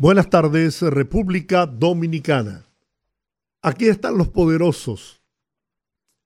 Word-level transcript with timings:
Buenas 0.00 0.30
tardes, 0.30 0.80
República 0.80 1.66
Dominicana. 1.66 2.64
Aquí 3.60 3.84
están 3.84 4.16
los 4.16 4.28
poderosos. 4.28 5.22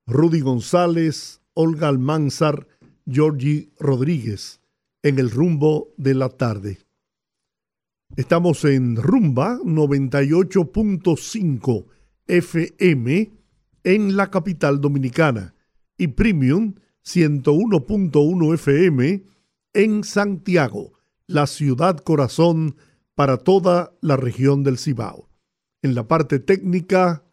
Rudy 0.07 0.43
González, 0.43 1.43
Olga 1.55 1.89
Almanzar, 1.89 2.69
Georgie 3.05 3.73
Rodríguez, 3.81 4.61
en 5.03 5.19
el 5.19 5.29
rumbo 5.29 5.93
de 5.97 6.15
la 6.15 6.29
tarde. 6.29 6.79
Estamos 8.15 8.65
en 8.65 8.95
Rumba 8.95 9.59
98.5 9.65 11.87
FM 12.29 13.33
en 13.83 14.17
la 14.17 14.31
capital 14.31 14.81
dominicana 14.81 15.57
y 15.99 16.07
Premium 16.07 16.77
101.1 17.05 18.55
FM 18.55 19.25
en 19.73 20.05
Santiago, 20.05 20.93
la 21.27 21.49
ciudad 21.49 21.99
corazón 21.99 22.77
para 23.15 23.39
toda 23.39 23.95
la 24.01 24.17
región 24.17 24.65
del 24.65 24.79
Cibao. 24.79 25.29
En 25.83 25.95
la 25.95 26.09
parte 26.09 26.39
técnica, 26.39 27.25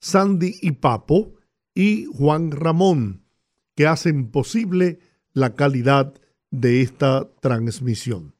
Sandy 0.00 0.56
y 0.60 0.72
Papo 0.72 1.34
y 1.74 2.06
Juan 2.06 2.50
Ramón, 2.50 3.24
que 3.74 3.86
hacen 3.86 4.30
posible 4.30 5.00
la 5.32 5.54
calidad 5.54 6.14
de 6.50 6.82
esta 6.82 7.28
transmisión. 7.40 8.34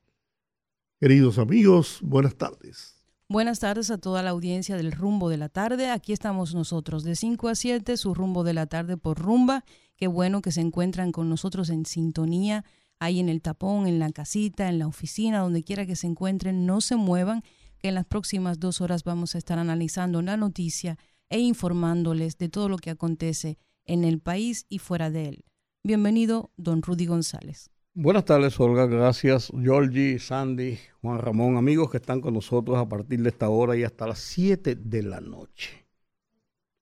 Queridos 1.00 1.38
amigos, 1.38 2.00
buenas 2.02 2.34
tardes. 2.34 2.97
Buenas 3.28 3.60
tardes 3.60 3.91
a 3.91 3.98
toda 3.98 4.22
la 4.22 4.30
audiencia 4.30 4.77
del 4.77 4.91
Rumbo 4.91 5.28
de 5.28 5.36
la 5.36 5.50
Tarde. 5.50 5.91
Aquí 5.91 6.14
estamos 6.14 6.55
nosotros 6.55 7.05
de 7.05 7.14
5 7.14 7.48
a 7.48 7.55
7, 7.55 7.97
su 7.98 8.14
Rumbo 8.14 8.42
de 8.42 8.55
la 8.55 8.66
Tarde 8.66 8.97
por 8.97 9.19
Rumba. 9.19 9.64
Qué 9.97 10.06
bueno 10.06 10.41
que 10.41 10.50
se 10.50 10.62
encuentran 10.62 11.12
con 11.12 11.28
nosotros 11.28 11.69
en 11.69 11.84
sintonía 11.84 12.64
ahí 13.00 13.20
en 13.20 13.28
el 13.28 13.41
tapón, 13.41 13.86
en 13.86 13.98
la 13.98 14.10
casita, 14.10 14.68
en 14.68 14.78
la 14.78 14.86
oficina, 14.86 15.41
donde 15.41 15.64
quiera 15.64 15.86
que 15.86 15.96
se 15.96 16.06
encuentren, 16.06 16.66
no 16.66 16.80
se 16.80 16.96
muevan, 16.96 17.42
que 17.78 17.88
en 17.88 17.94
las 17.94 18.06
próximas 18.06 18.58
dos 18.58 18.80
horas 18.80 19.04
vamos 19.04 19.34
a 19.34 19.38
estar 19.38 19.58
analizando 19.58 20.20
la 20.22 20.36
noticia 20.36 20.98
e 21.30 21.38
informándoles 21.38 22.38
de 22.38 22.48
todo 22.48 22.69
lo 22.69 22.78
que 22.78 22.91
acontece 22.91 23.58
en 23.84 24.04
el 24.04 24.20
país 24.20 24.66
y 24.69 24.78
fuera 24.78 25.10
de 25.10 25.28
él. 25.28 25.44
Bienvenido, 25.84 26.50
don 26.56 26.82
Rudy 26.82 27.06
González. 27.06 27.70
Buenas 27.94 28.24
tardes, 28.24 28.58
Olga. 28.60 28.86
Gracias, 28.86 29.50
Georgie, 29.60 30.19
Sandy, 30.19 30.78
Juan 31.00 31.19
Ramón, 31.19 31.56
amigos 31.56 31.91
que 31.91 31.96
están 31.96 32.20
con 32.20 32.34
nosotros 32.34 32.78
a 32.78 32.88
partir 32.88 33.22
de 33.22 33.28
esta 33.28 33.48
hora 33.48 33.76
y 33.76 33.84
hasta 33.84 34.06
las 34.06 34.20
7 34.20 34.76
de 34.76 35.02
la 35.02 35.20
noche. 35.20 35.86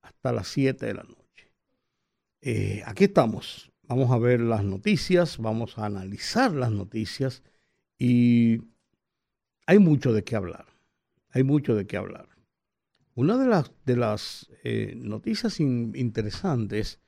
Hasta 0.01 0.31
las 0.31 0.47
7 0.49 0.85
de 0.85 0.93
la 0.93 1.03
noche. 1.03 1.53
Eh, 2.41 2.83
aquí 2.85 3.05
estamos 3.05 3.71
Vamos 3.87 4.11
a 4.11 4.17
ver 4.17 4.41
las 4.41 4.65
noticias, 4.65 5.37
vamos 5.37 5.77
a 5.77 5.85
analizar 5.85 6.51
las 6.51 6.71
noticias 6.71 7.41
y 7.97 8.61
hay 9.65 9.79
mucho 9.79 10.11
de 10.11 10.25
qué 10.25 10.35
hablar. 10.35 10.65
Hay 11.31 11.43
mucho 11.43 11.73
de 11.73 11.87
qué 11.87 11.95
hablar. 11.95 12.27
Una 13.15 13.37
de 13.37 13.47
las, 13.47 13.71
de 13.85 13.95
las 13.95 14.51
eh, 14.63 14.93
noticias 14.97 15.61
interesantes 15.61 16.99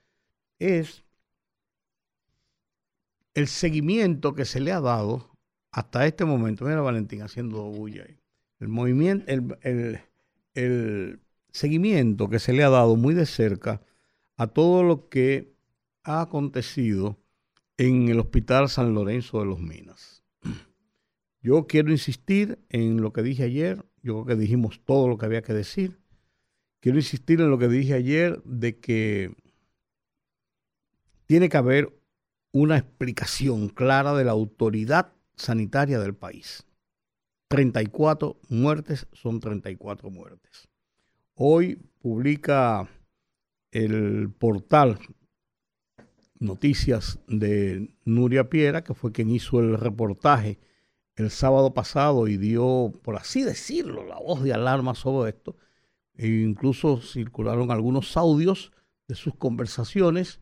es 0.58 1.04
el 3.34 3.48
seguimiento 3.48 4.34
que 4.34 4.46
se 4.46 4.62
le 4.62 4.72
ha 4.72 4.80
dado 4.80 5.38
hasta 5.72 6.06
este 6.06 6.24
momento. 6.24 6.64
Mira 6.64 6.80
Valentín 6.80 7.22
haciendo 7.22 7.64
bulla 7.64 8.06
ahí. 8.08 8.20
El 8.60 8.70
movimiento, 8.70 9.26
el, 9.28 10.02
el 10.54 11.20
seguimiento 11.52 12.30
que 12.30 12.40
se 12.40 12.54
le 12.54 12.64
ha 12.64 12.70
dado 12.70 12.96
muy 12.96 13.14
de 13.14 13.26
cerca 13.26 13.82
a 14.38 14.48
todo 14.48 14.84
lo 14.84 15.10
que 15.10 15.59
ha 16.10 16.22
acontecido 16.22 17.20
en 17.78 18.10
el 18.10 18.20
Hospital 18.20 18.68
San 18.68 18.96
Lorenzo 18.96 19.40
de 19.40 19.46
los 19.46 19.60
Minas. 19.60 20.24
Yo 21.42 21.68
quiero 21.68 21.92
insistir 21.92 22.58
en 22.70 23.00
lo 23.02 23.14
que 23.14 23.22
dije 23.22 23.44
ayer, 23.44 23.86
yo 24.02 24.24
creo 24.24 24.26
que 24.26 24.42
dijimos 24.42 24.82
todo 24.84 25.08
lo 25.08 25.18
que 25.18 25.26
había 25.26 25.42
que 25.42 25.54
decir. 25.54 26.00
Quiero 26.80 26.98
insistir 26.98 27.42
en 27.42 27.50
lo 27.50 27.58
que 27.60 27.68
dije 27.68 27.94
ayer 27.94 28.42
de 28.44 28.80
que 28.80 29.36
tiene 31.28 31.48
que 31.48 31.58
haber 31.58 31.94
una 32.52 32.78
explicación 32.78 33.70
clara 33.70 34.14
de 34.16 34.24
la 34.24 34.32
autoridad 34.32 35.14
sanitaria 35.36 36.00
del 36.00 36.16
país. 36.16 36.66
34 37.50 38.40
muertes 38.50 39.08
son 39.14 39.40
34 39.40 40.10
muertes. 40.10 40.70
Hoy 41.36 41.76
publica 42.00 42.90
el 43.72 44.32
portal 44.32 45.00
noticias 46.40 47.20
de 47.28 47.94
Nuria 48.06 48.50
Piera, 48.50 48.84
que 48.84 48.94
fue 48.94 49.12
quien 49.12 49.30
hizo 49.30 49.60
el 49.60 49.78
reportaje 49.78 50.60
el 51.16 51.30
sábado 51.30 51.74
pasado 51.74 52.28
y 52.28 52.38
dio, 52.38 52.94
por 53.04 53.18
así 53.18 53.44
decirlo, 53.44 54.06
la 54.06 54.18
voz 54.18 54.42
de 54.42 54.54
alarma 54.54 54.96
sobre 54.96 55.32
esto. 55.32 55.58
E 56.16 56.28
incluso 56.28 57.02
circularon 57.02 57.72
algunos 57.72 58.16
audios 58.16 58.72
de 59.08 59.16
sus 59.16 59.36
conversaciones 59.36 60.40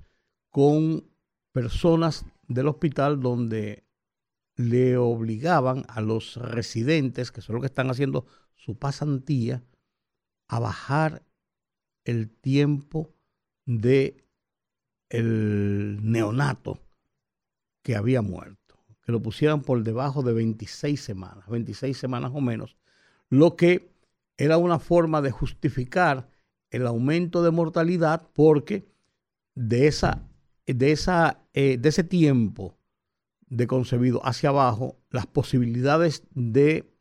con 0.52 1.10
personas 1.52 2.26
del 2.48 2.68
hospital 2.68 3.20
donde 3.20 3.86
le 4.56 4.98
obligaban 4.98 5.86
a 5.88 6.02
los 6.02 6.36
residentes, 6.38 7.32
que 7.32 7.42
son 7.42 7.56
los 7.56 7.62
que 7.62 7.68
están 7.68 7.90
haciendo 7.90 8.26
su 8.56 8.78
pasantía, 8.78 9.64
a 10.48 10.60
bajar 10.60 11.24
el 12.06 12.30
tiempo 12.30 13.14
de 13.66 14.27
el 15.10 16.00
neonato 16.02 16.80
que 17.82 17.96
había 17.96 18.22
muerto, 18.22 18.80
que 19.04 19.12
lo 19.12 19.22
pusieran 19.22 19.62
por 19.62 19.84
debajo 19.84 20.24
de 20.24 20.34
26 20.34 21.02
semanas, 21.02 21.48
26 21.48 21.98
semanas 21.98 22.32
o 22.34 22.42
menos, 22.42 22.78
lo 23.30 23.56
que 23.56 23.92
era 24.38 24.58
una 24.58 24.80
forma 24.80 25.22
de 25.22 25.32
justificar 25.32 26.30
el 26.70 26.86
aumento 26.86 27.44
de 27.44 27.52
mortalidad 27.52 28.30
porque 28.34 28.88
de, 29.56 29.88
esa, 29.88 30.28
de, 30.66 30.92
esa, 30.92 31.46
eh, 31.54 31.78
de 31.78 31.90
ese 31.90 32.04
tiempo 32.04 32.78
de 33.48 33.68
concebido 33.68 34.26
hacia 34.26 34.50
abajo, 34.50 35.00
las 35.10 35.26
posibilidades 35.26 36.24
de 36.32 36.92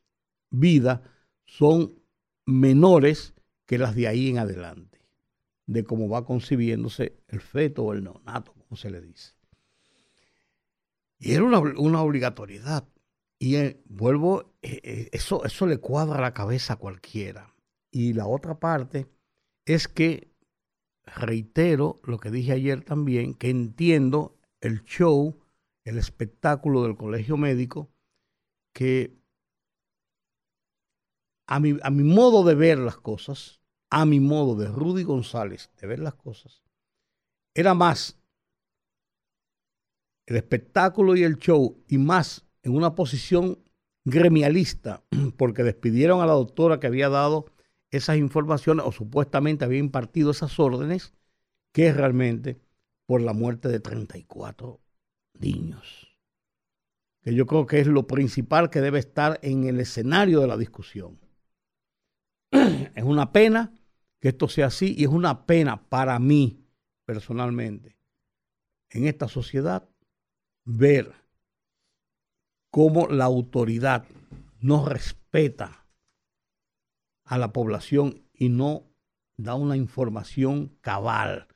vida 0.51 1.03
son 1.45 1.95
menores 2.47 3.35
que 3.67 3.79
las 3.79 3.95
de 3.97 4.07
ahí 4.07 4.31
en 4.31 4.39
adelante 4.39 4.96
de 5.67 5.85
cómo 5.85 6.09
va 6.09 6.25
concibiéndose 6.25 7.19
el 7.29 7.41
feto 7.41 7.85
o 7.85 7.93
el 7.93 8.05
neonato, 8.05 8.55
como 8.55 8.77
se 8.77 8.91
le 8.91 9.01
dice. 9.01 9.35
Y 11.19 11.33
era 11.33 11.45
una, 11.45 12.03
obligatoriedad. 12.03 12.89
Y 13.39 13.57
eh, 13.57 13.83
vuelvo, 13.87 14.55
eh, 14.63 14.81
eh, 14.83 15.09
eso, 15.13 15.45
eso 15.45 15.67
le 15.67 15.79
cuadra 15.79 16.21
la 16.21 16.35
cabeza 16.35 16.75
a 16.75 16.79
cualquiera. 16.79 17.55
Y 17.91 18.13
la 18.13 18.27
otra 18.27 18.59
parte 18.59 19.09
es 19.65 19.89
que, 19.89 20.31
reitero 21.05 22.01
lo 22.05 22.19
que 22.19 22.31
dije 22.31 22.53
ayer 22.53 22.83
también, 22.85 23.35
que 23.35 23.51
entiendo 23.51 24.39
el 24.61 24.85
show, 24.85 25.39
el 25.85 25.99
espectáculo 25.99 26.83
del 26.83 26.97
colegio 26.97 27.37
médico, 27.37 27.91
que 28.73 29.17
a 31.47 31.61
mi, 31.61 31.79
a 31.83 31.91
mi 31.91 32.03
modo 32.03 32.45
de 32.45 32.55
ver 32.55 32.79
las 32.79 32.97
cosas, 32.99 33.61
a 33.91 34.05
mi 34.05 34.21
modo 34.21 34.57
de 34.57 34.69
Rudy 34.69 35.05
González 35.05 35.71
de 35.81 35.87
ver 35.87 36.01
las 36.01 36.15
cosas, 36.15 36.63
era 37.55 37.75
más 37.75 38.19
el 40.27 40.37
espectáculo 40.37 41.17
y 41.17 41.23
el 41.23 41.39
show 41.39 41.83
y 41.89 41.99
más 41.99 42.45
en 42.63 42.75
una 42.75 42.95
posición 42.95 43.59
gremialista, 44.05 45.03
porque 45.37 45.63
despidieron 45.63 46.21
a 46.21 46.27
la 46.27 46.33
doctora 46.33 46.81
que 46.81 46.87
había 46.87 47.09
dado 47.09 47.47
esas 47.91 48.17
informaciones 48.17 48.85
o 48.87 48.93
supuestamente 48.93 49.65
había 49.65 49.79
impartido 49.79 50.31
esas 50.31 50.59
órdenes, 50.59 51.15
que 51.73 51.89
es 51.89 51.97
realmente 51.97 52.61
por 53.07 53.21
la 53.21 53.33
muerte 53.33 53.69
de 53.69 53.81
34 53.81 54.81
niños. 55.39 56.09
Que 57.23 57.35
yo 57.35 57.47
creo 57.47 57.67
que 57.67 57.81
es 57.81 57.87
lo 57.87 58.07
principal 58.07 58.71
que 58.71 58.81
debe 58.81 58.99
estar 58.99 59.39
en 59.43 59.65
el 59.65 59.81
escenario 59.81 60.41
de 60.41 60.47
la 60.47 60.57
discusión. 60.57 61.19
es 62.95 63.05
una 63.05 63.33
pena 63.33 63.73
que 64.21 64.29
esto 64.29 64.49
sea 64.49 64.67
así 64.67 64.95
y 64.97 65.05
es 65.05 65.11
una 65.11 65.47
pena 65.47 65.89
para 65.89 66.19
mí 66.19 66.65
personalmente 67.05 67.97
en 68.91 69.07
esta 69.07 69.29
sociedad 69.29 69.89
ver 70.65 71.15
cómo 72.71 73.07
la 73.07 73.25
autoridad 73.25 74.05
no 74.61 74.87
respeta 74.87 75.87
a 77.25 77.39
la 77.39 77.53
población 77.53 78.23
y 78.33 78.49
no 78.49 78.85
da 79.37 79.55
una 79.55 79.77
información 79.77 80.77
cabal, 80.81 81.49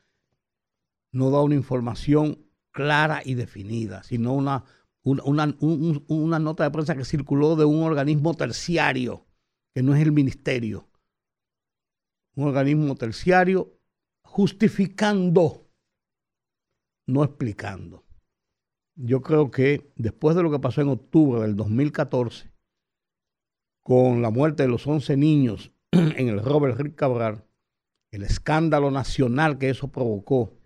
no 1.12 1.31
da 1.31 1.43
una 1.43 1.55
información 1.55 2.47
clara 2.73 3.23
y 3.25 3.35
definida, 3.35 4.02
sino 4.02 4.35
una, 4.35 4.64
una, 5.02 5.55
una, 5.61 6.38
nota 6.38 6.64
de 6.64 6.70
prensa 6.70 6.97
que 6.97 7.05
circuló 7.05 7.56
de 7.56 7.64
un 7.64 7.82
organismo 7.82 8.35
terciario, 8.35 9.26
que 9.75 9.82
no 9.82 9.94
es 9.94 10.02
el 10.02 10.12
ministerio. 10.12 10.89
Un 12.37 12.49
organismo 12.49 12.94
terciario 12.94 13.81
justificando, 14.23 15.69
no 17.06 17.25
explicando. 17.25 18.05
Yo 18.97 19.23
creo 19.23 19.50
que 19.50 19.93
después 19.97 20.37
de 20.37 20.43
lo 20.43 20.50
que 20.50 20.59
pasó 20.59 20.82
en 20.82 20.88
octubre 20.88 21.41
del 21.41 21.56
2014, 21.56 22.53
con 23.82 24.23
la 24.23 24.31
muerte 24.31 24.62
de 24.62 24.69
los 24.69 24.87
11 24.87 25.17
niños 25.17 25.73
en 25.91 26.29
el 26.29 26.43
Robert 26.44 26.79
Rick 26.79 26.94
Cabral, 26.94 27.44
el 28.12 28.23
escándalo 28.23 28.91
nacional 28.91 29.59
que 29.59 29.71
eso 29.71 29.88
provocó, 29.88 30.56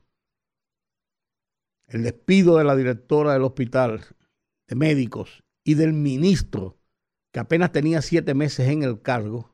el 1.87 2.03
despido 2.03 2.59
de 2.59 2.65
la 2.65 2.77
directora 2.77 3.35
del 3.35 3.43
hospital, 3.43 4.01
de 4.69 4.75
médicos 4.75 5.45
y 5.65 5.75
del 5.75 5.93
ministro, 5.93 6.79
que 7.33 7.41
apenas 7.41 7.73
tenía 7.73 8.03
siete 8.03 8.35
meses 8.35 8.69
en 8.69 8.83
el 8.83 9.01
cargo, 9.03 9.54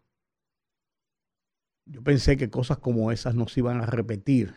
yo 1.91 2.03
pensé 2.03 2.37
que 2.37 2.51
cosas 2.51 2.79
como 2.79 3.11
esas 3.11 3.35
no 3.35 3.49
se 3.49 3.61
iban 3.61 3.81
a 3.81 3.87
repetir 3.87 4.55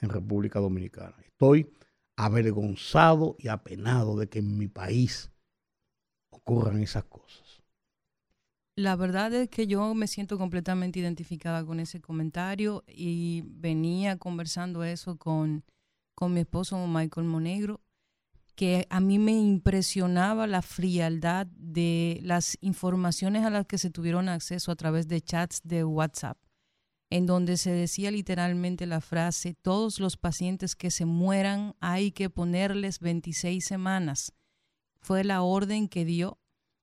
en 0.00 0.10
República 0.10 0.60
Dominicana. 0.60 1.16
Estoy 1.24 1.70
avergonzado 2.16 3.36
y 3.38 3.48
apenado 3.48 4.16
de 4.18 4.28
que 4.28 4.40
en 4.40 4.58
mi 4.58 4.68
país 4.68 5.30
ocurran 6.30 6.82
esas 6.82 7.04
cosas. 7.04 7.62
La 8.76 8.96
verdad 8.96 9.32
es 9.32 9.48
que 9.48 9.66
yo 9.66 9.94
me 9.94 10.06
siento 10.06 10.38
completamente 10.38 11.00
identificada 11.00 11.64
con 11.64 11.80
ese 11.80 12.00
comentario 12.00 12.84
y 12.86 13.42
venía 13.46 14.18
conversando 14.18 14.84
eso 14.84 15.16
con, 15.16 15.64
con 16.14 16.34
mi 16.34 16.40
esposo 16.40 16.86
Michael 16.86 17.26
Monegro, 17.26 17.80
que 18.54 18.86
a 18.90 19.00
mí 19.00 19.18
me 19.18 19.32
impresionaba 19.32 20.46
la 20.46 20.62
frialdad 20.62 21.46
de 21.46 22.20
las 22.22 22.58
informaciones 22.60 23.44
a 23.44 23.50
las 23.50 23.66
que 23.66 23.78
se 23.78 23.90
tuvieron 23.90 24.28
acceso 24.28 24.70
a 24.70 24.76
través 24.76 25.08
de 25.08 25.20
chats 25.20 25.60
de 25.64 25.82
WhatsApp 25.82 26.38
en 27.10 27.26
donde 27.26 27.56
se 27.56 27.70
decía 27.70 28.10
literalmente 28.10 28.86
la 28.86 29.00
frase, 29.00 29.54
todos 29.54 29.98
los 29.98 30.16
pacientes 30.16 30.76
que 30.76 30.90
se 30.90 31.04
mueran 31.04 31.74
hay 31.80 32.12
que 32.12 32.28
ponerles 32.28 33.00
26 33.00 33.64
semanas. 33.64 34.32
Fue 35.00 35.24
la 35.24 35.42
orden 35.42 35.88
que 35.88 36.04
dio 36.04 36.38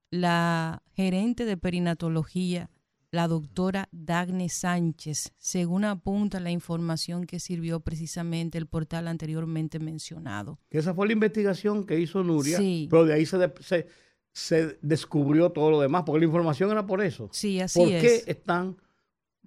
la 0.09 0.81
gerente 0.93 1.45
de 1.45 1.57
perinatología, 1.57 2.71
la 3.11 3.27
doctora 3.27 3.87
Dagne 3.91 4.49
Sánchez, 4.49 5.33
según 5.37 5.85
apunta 5.85 6.39
la 6.39 6.51
información 6.51 7.25
que 7.25 7.39
sirvió 7.39 7.79
precisamente 7.79 8.57
el 8.57 8.67
portal 8.67 9.07
anteriormente 9.07 9.79
mencionado. 9.79 10.59
esa 10.69 10.93
fue 10.93 11.07
la 11.07 11.13
investigación 11.13 11.85
que 11.85 11.99
hizo 11.99 12.23
Nuria, 12.23 12.57
pero 12.89 13.05
de 13.05 13.13
ahí 13.13 13.25
se, 13.25 13.87
se, 14.33 14.77
descubrió 14.81 15.51
todo 15.51 15.71
lo 15.71 15.81
demás, 15.81 16.03
porque 16.05 16.19
la 16.19 16.25
información 16.25 16.71
era 16.71 16.85
por 16.85 17.01
eso. 17.01 17.29
Sí, 17.31 17.61
así 17.61 17.81
es. 17.81 17.89
¿Por 17.89 18.01
qué 18.01 18.31
están 18.31 18.75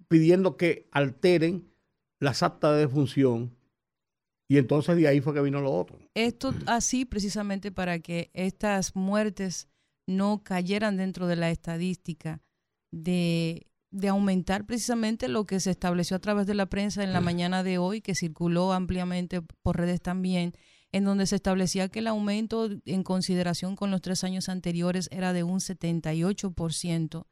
pidiendo 0.09 0.57
que 0.57 0.89
alteren 0.91 1.69
las 2.19 2.43
actas 2.43 2.75
de 2.75 2.81
defunción 2.81 3.57
y 4.49 4.57
entonces 4.57 4.97
de 4.97 5.07
ahí 5.07 5.21
fue 5.21 5.35
que 5.35 5.43
vino 5.43 5.61
lo 5.61 5.73
otro. 5.73 5.99
Esto 6.15 6.55
así 6.67 7.05
precisamente 7.05 7.71
para 7.71 7.99
que 7.99 8.31
estas 8.33 8.97
muertes 8.97 9.69
no 10.07 10.43
cayeran 10.43 10.97
dentro 10.97 11.27
de 11.27 11.37
la 11.37 11.51
estadística 11.51 12.41
de, 12.91 13.67
de, 13.91 14.09
aumentar 14.09 14.65
precisamente 14.65 15.29
lo 15.29 15.45
que 15.45 15.61
se 15.61 15.71
estableció 15.71 16.17
a 16.17 16.21
través 16.21 16.47
de 16.47 16.55
la 16.55 16.65
prensa 16.65 17.05
en 17.05 17.13
la 17.13 17.21
mañana 17.21 17.63
de 17.63 17.77
hoy, 17.77 18.01
que 18.01 18.15
circuló 18.15 18.73
ampliamente 18.73 19.43
por 19.63 19.77
redes 19.77 20.01
también, 20.01 20.55
en 20.93 21.05
donde 21.05 21.27
se 21.27 21.37
establecía 21.37 21.91
que 21.91 21.99
el 21.99 22.07
aumento 22.07 22.71
en 22.87 23.03
consideración 23.03 23.77
con 23.77 23.91
los 23.91 24.01
tres 24.01 24.25
años 24.25 24.49
anteriores 24.49 25.11
era 25.13 25.35
de 25.35 25.43
un 25.43 25.61
78% 25.61 27.27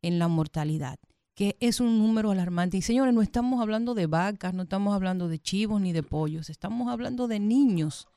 en 0.00 0.18
la 0.18 0.28
mortalidad 0.28 0.98
que 1.34 1.56
es 1.60 1.80
un 1.80 1.98
número 1.98 2.30
alarmante. 2.30 2.76
Y 2.76 2.82
señores, 2.82 3.14
no 3.14 3.22
estamos 3.22 3.60
hablando 3.60 3.94
de 3.94 4.06
vacas, 4.06 4.54
no 4.54 4.64
estamos 4.64 4.94
hablando 4.94 5.28
de 5.28 5.38
chivos 5.38 5.80
ni 5.80 5.92
de 5.92 6.02
pollos, 6.02 6.50
estamos 6.50 6.88
hablando 6.88 7.28
de 7.28 7.40
niños. 7.40 8.08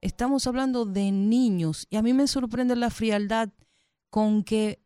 Estamos 0.00 0.46
hablando 0.46 0.86
de 0.86 1.10
niños. 1.10 1.86
Y 1.90 1.96
a 1.96 2.02
mí 2.02 2.12
me 2.14 2.26
sorprende 2.26 2.74
la 2.74 2.90
frialdad 2.90 3.50
con 4.08 4.44
que 4.44 4.80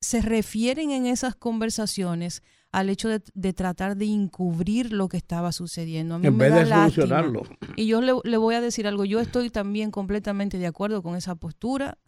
se 0.00 0.22
refieren 0.22 0.90
en 0.90 1.06
esas 1.06 1.34
conversaciones 1.34 2.42
al 2.70 2.90
hecho 2.90 3.08
de, 3.08 3.52
tratar 3.52 3.96
de 3.96 4.06
encubrir 4.06 4.92
lo 4.92 5.08
que 5.08 5.16
estaba 5.16 5.52
sucediendo. 5.52 6.14
A 6.14 6.18
mí 6.18 6.26
en 6.26 6.36
me 6.36 6.50
vez 6.50 6.68
de 6.68 6.74
solucionarlo. 6.74 7.42
Y 7.76 7.86
yo 7.86 8.00
le, 8.00 8.12
le 8.24 8.36
voy 8.36 8.54
a 8.54 8.60
decir 8.60 8.86
algo, 8.86 9.04
yo 9.04 9.20
estoy 9.20 9.50
también 9.50 9.90
completamente 9.90 10.58
de 10.58 10.66
acuerdo 10.66 11.02
con 11.02 11.16
esa 11.16 11.34
postura 11.34 11.98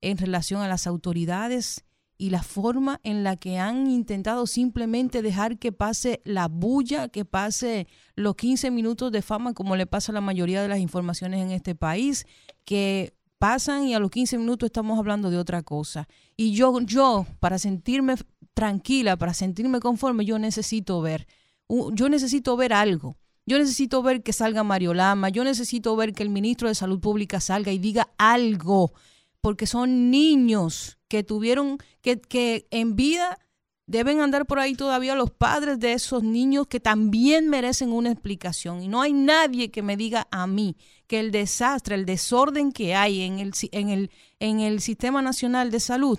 en 0.00 0.16
relación 0.16 0.62
a 0.62 0.68
las 0.68 0.86
autoridades 0.86 1.84
y 2.16 2.30
la 2.30 2.42
forma 2.42 3.00
en 3.02 3.24
la 3.24 3.36
que 3.36 3.58
han 3.58 3.90
intentado 3.90 4.46
simplemente 4.46 5.22
dejar 5.22 5.58
que 5.58 5.72
pase 5.72 6.20
la 6.24 6.48
bulla, 6.48 7.08
que 7.08 7.24
pase 7.24 7.88
los 8.14 8.36
15 8.36 8.70
minutos 8.70 9.10
de 9.10 9.22
fama, 9.22 9.52
como 9.52 9.76
le 9.76 9.86
pasa 9.86 10.12
a 10.12 10.14
la 10.14 10.20
mayoría 10.20 10.62
de 10.62 10.68
las 10.68 10.78
informaciones 10.78 11.40
en 11.40 11.50
este 11.50 11.74
país, 11.74 12.26
que 12.64 13.14
pasan 13.38 13.84
y 13.84 13.94
a 13.94 13.98
los 13.98 14.10
15 14.10 14.38
minutos 14.38 14.68
estamos 14.68 14.98
hablando 14.98 15.30
de 15.30 15.38
otra 15.38 15.62
cosa. 15.62 16.08
Y 16.36 16.52
yo, 16.52 16.80
yo, 16.80 17.26
para 17.40 17.58
sentirme 17.58 18.14
tranquila, 18.54 19.16
para 19.16 19.34
sentirme 19.34 19.80
conforme, 19.80 20.24
yo 20.24 20.38
necesito 20.38 21.00
ver, 21.00 21.26
yo 21.68 22.08
necesito 22.08 22.56
ver 22.56 22.72
algo. 22.72 23.16
Yo 23.46 23.58
necesito 23.58 24.02
ver 24.02 24.22
que 24.22 24.32
salga 24.32 24.62
Mario 24.62 24.94
Lama, 24.94 25.28
yo 25.28 25.44
necesito 25.44 25.94
ver 25.96 26.14
que 26.14 26.22
el 26.22 26.30
ministro 26.30 26.68
de 26.68 26.74
Salud 26.74 26.98
Pública 26.98 27.40
salga 27.40 27.72
y 27.72 27.78
diga 27.78 28.08
algo, 28.16 28.94
porque 29.42 29.66
son 29.66 30.10
niños 30.10 30.96
que 31.14 31.22
tuvieron, 31.22 31.78
que, 32.02 32.20
que 32.20 32.66
en 32.72 32.96
vida 32.96 33.38
deben 33.86 34.20
andar 34.20 34.46
por 34.46 34.58
ahí 34.58 34.74
todavía 34.74 35.14
los 35.14 35.30
padres 35.30 35.78
de 35.78 35.92
esos 35.92 36.24
niños 36.24 36.66
que 36.66 36.80
también 36.80 37.48
merecen 37.48 37.92
una 37.92 38.10
explicación. 38.10 38.82
Y 38.82 38.88
no 38.88 39.00
hay 39.00 39.12
nadie 39.12 39.70
que 39.70 39.80
me 39.82 39.96
diga 39.96 40.26
a 40.32 40.48
mí 40.48 40.76
que 41.06 41.20
el 41.20 41.30
desastre, 41.30 41.94
el 41.94 42.04
desorden 42.04 42.72
que 42.72 42.96
hay 42.96 43.20
en 43.20 43.38
el, 43.38 43.52
en 43.70 43.90
el, 43.90 44.10
en 44.40 44.58
el 44.58 44.80
Sistema 44.80 45.22
Nacional 45.22 45.70
de 45.70 45.78
Salud 45.78 46.18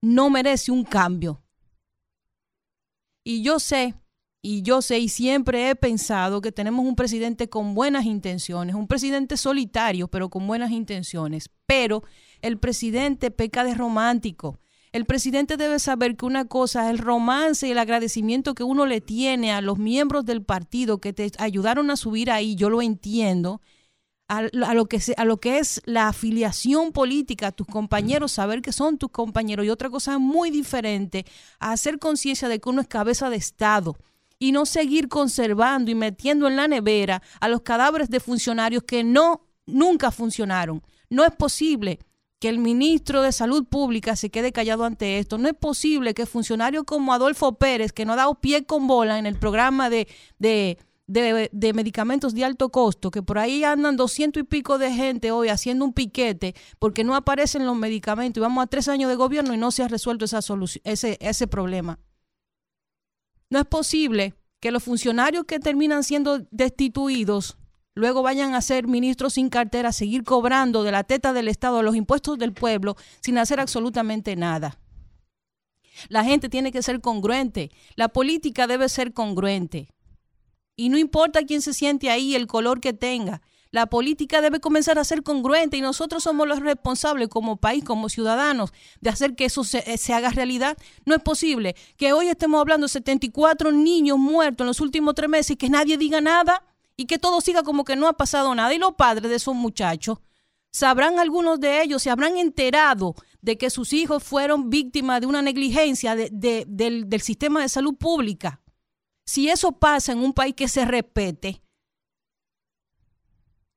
no 0.00 0.30
merece 0.30 0.72
un 0.72 0.84
cambio. 0.84 1.42
Y 3.22 3.42
yo 3.42 3.60
sé, 3.60 3.94
y 4.40 4.62
yo 4.62 4.80
sé, 4.80 4.98
y 4.98 5.10
siempre 5.10 5.68
he 5.68 5.76
pensado 5.76 6.40
que 6.40 6.52
tenemos 6.52 6.86
un 6.86 6.96
presidente 6.96 7.50
con 7.50 7.74
buenas 7.74 8.06
intenciones, 8.06 8.74
un 8.74 8.88
presidente 8.88 9.36
solitario, 9.36 10.08
pero 10.08 10.30
con 10.30 10.46
buenas 10.46 10.70
intenciones. 10.70 11.50
Pero 11.66 12.02
el 12.42 12.58
presidente 12.58 13.30
peca 13.30 13.64
de 13.64 13.74
romántico. 13.74 14.58
El 14.92 15.04
presidente 15.04 15.56
debe 15.56 15.78
saber 15.78 16.16
que 16.16 16.26
una 16.26 16.46
cosa 16.46 16.86
es 16.86 16.90
el 16.90 16.98
romance 16.98 17.68
y 17.68 17.70
el 17.70 17.78
agradecimiento 17.78 18.54
que 18.54 18.64
uno 18.64 18.86
le 18.86 19.00
tiene 19.00 19.52
a 19.52 19.60
los 19.60 19.78
miembros 19.78 20.24
del 20.24 20.42
partido 20.42 21.00
que 21.00 21.12
te 21.12 21.30
ayudaron 21.38 21.90
a 21.90 21.96
subir 21.96 22.30
ahí, 22.30 22.56
yo 22.56 22.70
lo 22.70 22.82
entiendo, 22.82 23.60
a, 24.30 24.42
lo, 24.42 24.86
que 24.86 25.58
es 25.58 25.82
la 25.86 26.08
afiliación 26.08 26.92
política 26.92 27.48
a 27.48 27.52
tus 27.52 27.66
compañeros, 27.66 28.32
saber 28.32 28.62
que 28.62 28.72
son 28.72 28.96
tus 28.96 29.10
compañeros. 29.10 29.66
Y 29.66 29.70
otra 29.70 29.90
cosa 29.90 30.18
muy 30.18 30.50
diferente, 30.50 31.26
a 31.58 31.72
hacer 31.72 31.98
conciencia 31.98 32.48
de 32.48 32.60
que 32.60 32.68
uno 32.68 32.80
es 32.80 32.86
cabeza 32.86 33.28
de 33.28 33.36
Estado 33.36 33.96
y 34.38 34.52
no 34.52 34.66
seguir 34.66 35.08
conservando 35.08 35.90
y 35.90 35.96
metiendo 35.96 36.46
en 36.46 36.56
la 36.56 36.68
nevera 36.68 37.22
a 37.40 37.48
los 37.48 37.62
cadáveres 37.62 38.08
de 38.08 38.20
funcionarios 38.20 38.84
que 38.84 39.02
no, 39.02 39.46
nunca 39.66 40.12
funcionaron. 40.12 40.82
No 41.10 41.24
es 41.24 41.32
posible 41.32 41.98
que 42.40 42.48
el 42.48 42.58
ministro 42.58 43.20
de 43.22 43.32
Salud 43.32 43.66
Pública 43.66 44.16
se 44.16 44.30
quede 44.30 44.50
callado 44.50 44.84
ante 44.84 45.18
esto. 45.18 45.36
No 45.36 45.46
es 45.46 45.54
posible 45.54 46.14
que 46.14 46.24
funcionarios 46.24 46.84
como 46.84 47.12
Adolfo 47.12 47.52
Pérez, 47.58 47.92
que 47.92 48.06
no 48.06 48.14
ha 48.14 48.16
dado 48.16 48.34
pie 48.34 48.64
con 48.64 48.86
bola 48.86 49.18
en 49.18 49.26
el 49.26 49.36
programa 49.38 49.90
de, 49.90 50.08
de, 50.38 50.78
de, 51.06 51.72
medicamentos 51.74 52.34
de 52.34 52.46
alto 52.46 52.70
costo, 52.70 53.10
que 53.10 53.22
por 53.22 53.38
ahí 53.38 53.62
andan 53.62 53.98
doscientos 53.98 54.40
y 54.40 54.44
pico 54.44 54.78
de 54.78 54.90
gente 54.90 55.32
hoy 55.32 55.48
haciendo 55.48 55.84
un 55.84 55.92
piquete 55.92 56.54
porque 56.78 57.04
no 57.04 57.14
aparecen 57.14 57.66
los 57.66 57.76
medicamentos 57.76 58.40
y 58.40 58.42
vamos 58.42 58.64
a 58.64 58.68
tres 58.68 58.88
años 58.88 59.10
de 59.10 59.16
gobierno 59.16 59.52
y 59.52 59.58
no 59.58 59.70
se 59.70 59.82
ha 59.82 59.88
resuelto 59.88 60.24
esa 60.24 60.40
ese, 60.84 61.18
ese 61.20 61.46
problema. 61.46 61.98
No 63.50 63.58
es 63.58 63.66
posible 63.66 64.34
que 64.60 64.70
los 64.70 64.82
funcionarios 64.82 65.44
que 65.44 65.58
terminan 65.58 66.04
siendo 66.04 66.46
destituidos 66.50 67.58
luego 68.00 68.22
vayan 68.22 68.54
a 68.54 68.62
ser 68.62 68.88
ministros 68.88 69.34
sin 69.34 69.48
cartera, 69.48 69.92
seguir 69.92 70.24
cobrando 70.24 70.82
de 70.82 70.92
la 70.92 71.04
teta 71.04 71.32
del 71.32 71.48
Estado 71.48 71.82
los 71.82 71.94
impuestos 71.94 72.38
del 72.38 72.52
pueblo 72.52 72.96
sin 73.20 73.38
hacer 73.38 73.60
absolutamente 73.60 74.34
nada. 74.36 74.78
La 76.08 76.24
gente 76.24 76.48
tiene 76.48 76.72
que 76.72 76.82
ser 76.82 77.00
congruente, 77.00 77.70
la 77.94 78.08
política 78.08 78.66
debe 78.66 78.88
ser 78.88 79.12
congruente. 79.12 79.88
Y 80.76 80.88
no 80.88 80.96
importa 80.96 81.44
quién 81.44 81.60
se 81.60 81.74
siente 81.74 82.10
ahí, 82.10 82.34
el 82.34 82.46
color 82.46 82.80
que 82.80 82.92
tenga, 82.92 83.42
La 83.72 83.86
política 83.86 84.40
debe 84.40 84.58
comenzar 84.58 84.98
a 84.98 85.04
ser 85.04 85.22
congruente 85.22 85.76
y 85.76 85.80
nosotros 85.80 86.24
somos 86.24 86.48
los 86.48 86.58
responsables 86.58 87.28
como 87.28 87.58
país, 87.58 87.84
como 87.84 88.08
ciudadanos, 88.08 88.72
de 89.00 89.10
hacer 89.10 89.36
que 89.36 89.44
eso 89.44 89.62
se, 89.62 89.96
se, 89.96 90.12
haga 90.12 90.30
realidad. 90.30 90.76
No 91.04 91.14
es 91.14 91.22
posible 91.22 91.76
que 91.96 92.12
hoy 92.12 92.26
estemos 92.26 92.60
hablando 92.60 92.86
de 92.86 92.92
74 92.92 93.70
niños 93.70 94.18
muertos 94.18 94.64
en 94.64 94.66
los 94.66 94.80
últimos 94.80 95.14
tres 95.14 95.30
meses 95.30 95.52
y 95.52 95.56
que 95.56 95.70
nadie 95.70 95.98
diga 95.98 96.20
nada 96.20 96.64
y 97.00 97.06
que 97.06 97.18
todo 97.18 97.40
siga 97.40 97.62
como 97.62 97.82
que 97.82 97.96
no 97.96 98.08
ha 98.08 98.12
pasado 98.12 98.54
nada. 98.54 98.74
Y 98.74 98.78
los 98.78 98.94
padres 98.94 99.30
de 99.30 99.36
esos 99.36 99.54
muchachos, 99.54 100.18
sabrán 100.70 101.18
algunos 101.18 101.58
de 101.58 101.80
ellos, 101.80 102.02
se 102.02 102.10
habrán 102.10 102.36
enterado 102.36 103.14
de 103.40 103.56
que 103.56 103.70
sus 103.70 103.94
hijos 103.94 104.22
fueron 104.22 104.68
víctimas 104.68 105.22
de 105.22 105.26
una 105.26 105.40
negligencia 105.40 106.14
del, 106.14 106.66
del 106.68 107.20
sistema 107.22 107.62
de 107.62 107.70
salud 107.70 107.94
pública. 107.96 108.60
Si 109.24 109.48
eso 109.48 109.72
pasa 109.72 110.12
en 110.12 110.18
un 110.18 110.34
país 110.34 110.54
que 110.54 110.68
se 110.68 110.84
respete, 110.84 111.62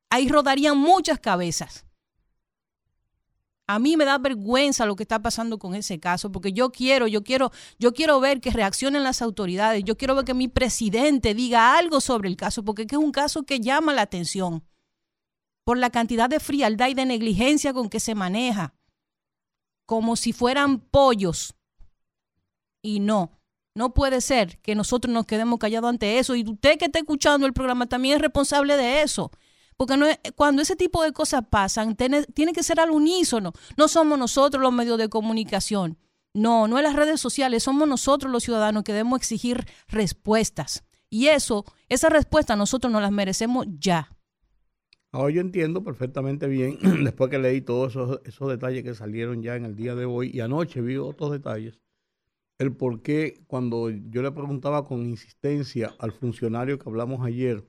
ahí 0.09 0.27
rodarían 0.27 0.77
muchas 0.77 1.17
cabezas. 1.17 1.85
A 3.67 3.79
mí 3.79 3.95
me 3.95 4.03
da 4.03 4.17
vergüenza 4.17 4.85
lo 4.85 4.95
que 4.95 5.03
está 5.03 5.21
pasando 5.21 5.57
con 5.57 5.73
ese 5.73 5.99
caso, 5.99 6.31
porque 6.31 6.51
yo 6.51 6.71
quiero, 6.71 7.07
yo 7.07 7.23
quiero, 7.23 7.51
yo 7.79 7.93
quiero 7.93 8.19
ver 8.19 8.41
que 8.41 8.51
reaccionen 8.51 9.03
las 9.03 9.21
autoridades, 9.21 9.83
yo 9.85 9.97
quiero 9.97 10.15
ver 10.15 10.25
que 10.25 10.33
mi 10.33 10.49
presidente 10.49 11.33
diga 11.33 11.77
algo 11.77 12.01
sobre 12.01 12.27
el 12.27 12.35
caso, 12.35 12.63
porque 12.63 12.85
es 12.89 12.97
un 12.97 13.13
caso 13.13 13.43
que 13.43 13.61
llama 13.61 13.93
la 13.93 14.01
atención 14.01 14.63
por 15.63 15.77
la 15.77 15.89
cantidad 15.89 16.29
de 16.29 16.41
frialdad 16.41 16.89
y 16.89 16.93
de 16.93 17.05
negligencia 17.05 17.73
con 17.73 17.89
que 17.89 18.01
se 18.01 18.15
maneja, 18.15 18.75
como 19.85 20.17
si 20.17 20.33
fueran 20.33 20.79
pollos. 20.79 21.55
Y 22.81 22.99
no, 22.99 23.31
no 23.75 23.93
puede 23.93 24.19
ser 24.19 24.59
que 24.59 24.75
nosotros 24.75 25.13
nos 25.13 25.25
quedemos 25.25 25.57
callados 25.57 25.89
ante 25.89 26.19
eso. 26.19 26.35
Y 26.35 26.43
usted 26.43 26.77
que 26.77 26.85
está 26.85 26.99
escuchando 26.99 27.47
el 27.47 27.53
programa 27.53 27.87
también 27.87 28.15
es 28.15 28.21
responsable 28.21 28.75
de 28.75 29.03
eso. 29.03 29.31
Porque 29.77 30.19
cuando 30.35 30.61
ese 30.61 30.75
tipo 30.75 31.03
de 31.03 31.13
cosas 31.13 31.43
pasan, 31.49 31.95
tiene, 31.95 32.23
tiene 32.23 32.53
que 32.53 32.63
ser 32.63 32.79
al 32.79 32.91
unísono. 32.91 33.53
No 33.77 33.87
somos 33.87 34.17
nosotros 34.17 34.61
los 34.61 34.73
medios 34.73 34.97
de 34.97 35.09
comunicación. 35.09 35.97
No, 36.33 36.67
no 36.67 36.77
es 36.77 36.83
las 36.83 36.95
redes 36.95 37.21
sociales, 37.21 37.63
somos 37.63 37.87
nosotros 37.87 38.31
los 38.31 38.43
ciudadanos 38.43 38.83
que 38.83 38.91
debemos 38.91 39.19
exigir 39.19 39.65
respuestas. 39.87 40.83
Y 41.09 41.27
eso, 41.27 41.63
esa 41.89 42.09
respuesta 42.09 42.55
nosotros 42.55 42.91
nos 42.91 43.03
las 43.03 43.11
merecemos 43.11 43.67
ya. 43.79 44.09
Ahora 45.11 45.31
yo 45.31 45.41
entiendo 45.41 45.83
perfectamente 45.83 46.47
bien, 46.47 46.79
después 47.03 47.29
que 47.29 47.37
leí 47.37 47.61
todos 47.61 47.91
esos, 47.91 48.21
esos, 48.25 48.49
detalles 48.49 48.83
que 48.83 48.95
salieron 48.95 49.43
ya 49.43 49.55
en 49.55 49.65
el 49.65 49.75
día 49.75 49.93
de 49.93 50.05
hoy 50.05 50.31
y 50.33 50.39
anoche 50.39 50.81
vi 50.81 50.97
otros 50.97 51.31
detalles, 51.31 51.79
el 52.57 52.75
por 52.75 53.03
qué 53.03 53.43
cuando 53.45 53.91
yo 53.91 54.23
le 54.23 54.31
preguntaba 54.31 54.85
con 54.85 55.05
insistencia 55.05 55.93
al 55.99 56.13
funcionario 56.13 56.79
que 56.79 56.89
hablamos 56.89 57.23
ayer, 57.23 57.63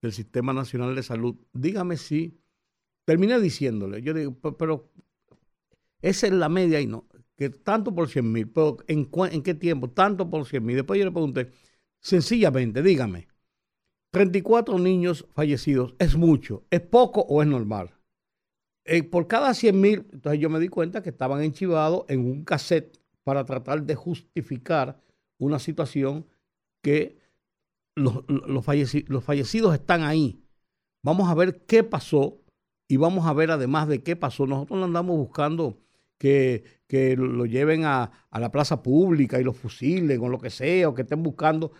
del 0.00 0.12
Sistema 0.12 0.52
Nacional 0.52 0.94
de 0.94 1.02
Salud, 1.02 1.36
dígame 1.52 1.96
si, 1.96 2.40
terminé 3.04 3.40
diciéndole, 3.40 4.02
yo 4.02 4.14
digo, 4.14 4.34
pero 4.56 4.90
esa 6.00 6.26
es 6.26 6.32
la 6.32 6.48
media 6.48 6.80
y 6.80 6.86
no, 6.86 7.06
que 7.36 7.50
tanto 7.50 7.94
por 7.94 8.08
100 8.08 8.32
mil, 8.32 8.48
pero 8.48 8.78
¿en, 8.86 9.08
¿en, 9.30 9.42
qué 9.42 9.54
tiempo? 9.54 9.90
Tanto 9.90 10.28
por 10.28 10.46
100 10.46 10.64
mil. 10.64 10.76
Después 10.76 10.98
yo 10.98 11.04
le 11.04 11.12
pregunté, 11.12 11.50
sencillamente, 12.00 12.82
dígame, 12.82 13.28
34 14.10 14.78
niños 14.78 15.26
fallecidos, 15.34 15.94
¿es 15.98 16.16
mucho? 16.16 16.64
¿Es 16.70 16.80
poco 16.80 17.20
o 17.20 17.42
es 17.42 17.48
normal? 17.48 17.94
Eh, 18.84 19.02
por 19.02 19.26
cada 19.28 19.52
100 19.52 19.80
mil, 19.80 20.06
entonces 20.12 20.40
yo 20.40 20.48
me 20.48 20.58
di 20.58 20.68
cuenta 20.68 21.02
que 21.02 21.10
estaban 21.10 21.42
enchivados 21.42 22.04
en 22.08 22.20
un 22.20 22.44
cassette 22.44 22.98
para 23.22 23.44
tratar 23.44 23.82
de 23.82 23.94
justificar 23.94 25.00
una 25.38 25.58
situación 25.58 26.26
que 26.82 27.18
los, 27.98 28.64
fallecidos 29.24 29.74
están 29.74 30.02
ahí. 30.02 30.40
Vamos 31.02 31.28
a 31.28 31.34
ver 31.34 31.64
qué 31.66 31.84
pasó 31.84 32.38
y 32.88 32.96
vamos 32.96 33.26
a 33.26 33.32
ver 33.32 33.50
además 33.50 33.88
de 33.88 34.02
qué 34.02 34.16
pasó. 34.16 34.46
Nosotros 34.46 34.78
no 34.78 34.86
andamos 34.86 35.16
buscando 35.16 35.78
que, 36.18 36.64
lo 37.16 37.46
lleven 37.46 37.84
a, 37.84 38.10
la 38.32 38.50
plaza 38.50 38.82
pública 38.82 39.40
y 39.40 39.44
lo 39.44 39.52
fusilen 39.52 40.20
o 40.22 40.28
lo 40.28 40.38
que 40.38 40.50
sea, 40.50 40.88
o 40.88 40.94
que 40.94 41.02
estén 41.02 41.22
buscando, 41.22 41.72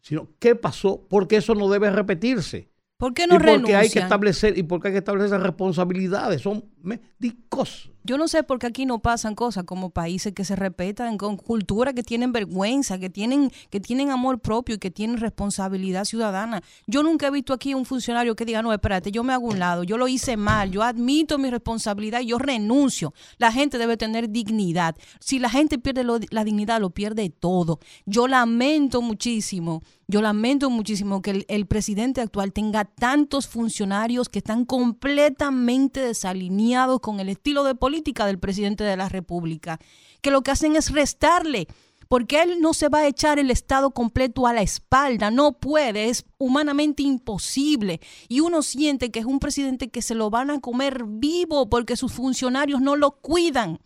sino 0.00 0.28
qué 0.38 0.54
pasó, 0.54 1.06
porque 1.08 1.36
eso 1.36 1.54
no 1.54 1.68
debe 1.68 1.90
repetirse. 1.90 2.68
¿Por 2.96 3.14
qué 3.14 3.26
no 3.26 3.36
y 3.36 3.38
porque 3.38 3.74
hay 3.74 3.88
que 3.88 3.98
establecer 3.98 4.58
y 4.58 4.62
porque 4.62 4.88
hay 4.88 4.92
que 4.92 4.98
establecer 4.98 5.40
responsabilidades, 5.40 6.42
son 6.42 6.69
médicos. 6.82 7.90
Yo 8.02 8.16
no 8.16 8.28
sé 8.28 8.42
por 8.42 8.58
qué 8.58 8.66
aquí 8.66 8.86
no 8.86 9.00
pasan 9.00 9.34
cosas 9.34 9.64
como 9.64 9.90
países 9.90 10.32
que 10.32 10.44
se 10.44 10.56
respetan, 10.56 11.18
con 11.18 11.36
cultura 11.36 11.92
que 11.92 12.02
tienen 12.02 12.32
vergüenza, 12.32 12.98
que 12.98 13.10
tienen, 13.10 13.50
que 13.68 13.78
tienen 13.78 14.10
amor 14.10 14.40
propio 14.40 14.76
y 14.76 14.78
que 14.78 14.90
tienen 14.90 15.18
responsabilidad 15.18 16.04
ciudadana. 16.06 16.62
Yo 16.86 17.02
nunca 17.02 17.26
he 17.26 17.30
visto 17.30 17.52
aquí 17.52 17.74
un 17.74 17.84
funcionario 17.84 18.34
que 18.34 18.46
diga, 18.46 18.62
no, 18.62 18.72
espérate, 18.72 19.12
yo 19.12 19.22
me 19.22 19.34
hago 19.34 19.46
un 19.46 19.58
lado, 19.58 19.84
yo 19.84 19.98
lo 19.98 20.08
hice 20.08 20.38
mal, 20.38 20.70
yo 20.70 20.82
admito 20.82 21.36
mi 21.36 21.50
responsabilidad 21.50 22.20
y 22.20 22.28
yo 22.28 22.38
renuncio. 22.38 23.12
La 23.36 23.52
gente 23.52 23.76
debe 23.76 23.98
tener 23.98 24.30
dignidad. 24.30 24.96
Si 25.20 25.38
la 25.38 25.50
gente 25.50 25.78
pierde 25.78 26.04
la 26.30 26.44
dignidad, 26.44 26.80
lo 26.80 26.90
pierde 26.90 27.28
todo. 27.28 27.80
Yo 28.06 28.26
lamento 28.28 29.02
muchísimo 29.02 29.82
yo 30.10 30.20
lamento 30.22 30.70
muchísimo 30.70 31.22
que 31.22 31.44
el, 31.46 31.66
presidente 31.66 32.20
actual 32.20 32.52
tenga 32.52 32.84
tantos 32.84 33.46
funcionarios 33.46 34.28
que 34.28 34.40
están 34.40 34.64
completamente 34.64 36.00
desalineados 36.00 36.69
con 37.00 37.20
el 37.20 37.28
estilo 37.28 37.64
de 37.64 37.74
política 37.74 38.26
del 38.26 38.38
presidente 38.38 38.84
de 38.84 38.96
la 38.96 39.08
República, 39.08 39.78
que 40.20 40.30
lo 40.30 40.42
que 40.42 40.50
hacen 40.50 40.76
es 40.76 40.90
restarle, 40.90 41.66
porque 42.08 42.42
él 42.42 42.60
no 42.60 42.74
se 42.74 42.88
va 42.88 43.00
a 43.00 43.06
echar 43.06 43.38
el 43.38 43.50
Estado 43.50 43.92
completo 43.92 44.46
a 44.46 44.52
la 44.52 44.62
espalda, 44.62 45.30
no 45.30 45.52
puede, 45.52 46.08
es 46.08 46.24
humanamente 46.38 47.02
imposible. 47.02 48.00
Y 48.28 48.40
uno 48.40 48.62
siente 48.62 49.10
que 49.10 49.20
es 49.20 49.26
un 49.26 49.38
presidente 49.38 49.90
que 49.90 50.02
se 50.02 50.14
lo 50.14 50.28
van 50.28 50.50
a 50.50 50.60
comer 50.60 51.04
vivo 51.06 51.68
porque 51.70 51.96
sus 51.96 52.12
funcionarios 52.12 52.80
no 52.80 52.96
lo 52.96 53.12
cuidan, 53.12 53.78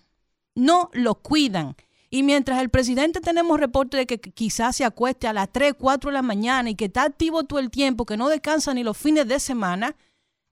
no 0.54 0.88
lo 0.94 1.16
cuidan. 1.16 1.76
Y 2.08 2.22
mientras 2.22 2.60
el 2.62 2.70
presidente 2.70 3.20
tenemos 3.20 3.60
reporte 3.60 3.96
de 3.96 4.06
que 4.06 4.18
quizás 4.18 4.76
se 4.76 4.84
acueste 4.84 5.26
a 5.26 5.32
las 5.32 5.50
3, 5.52 5.74
4 5.78 6.10
de 6.10 6.14
la 6.14 6.22
mañana 6.22 6.70
y 6.70 6.76
que 6.76 6.86
está 6.86 7.02
activo 7.02 7.44
todo 7.44 7.58
el 7.58 7.70
tiempo, 7.70 8.06
que 8.06 8.16
no 8.16 8.28
descansa 8.28 8.72
ni 8.72 8.84
los 8.84 8.96
fines 8.96 9.26
de 9.26 9.40
semana, 9.40 9.96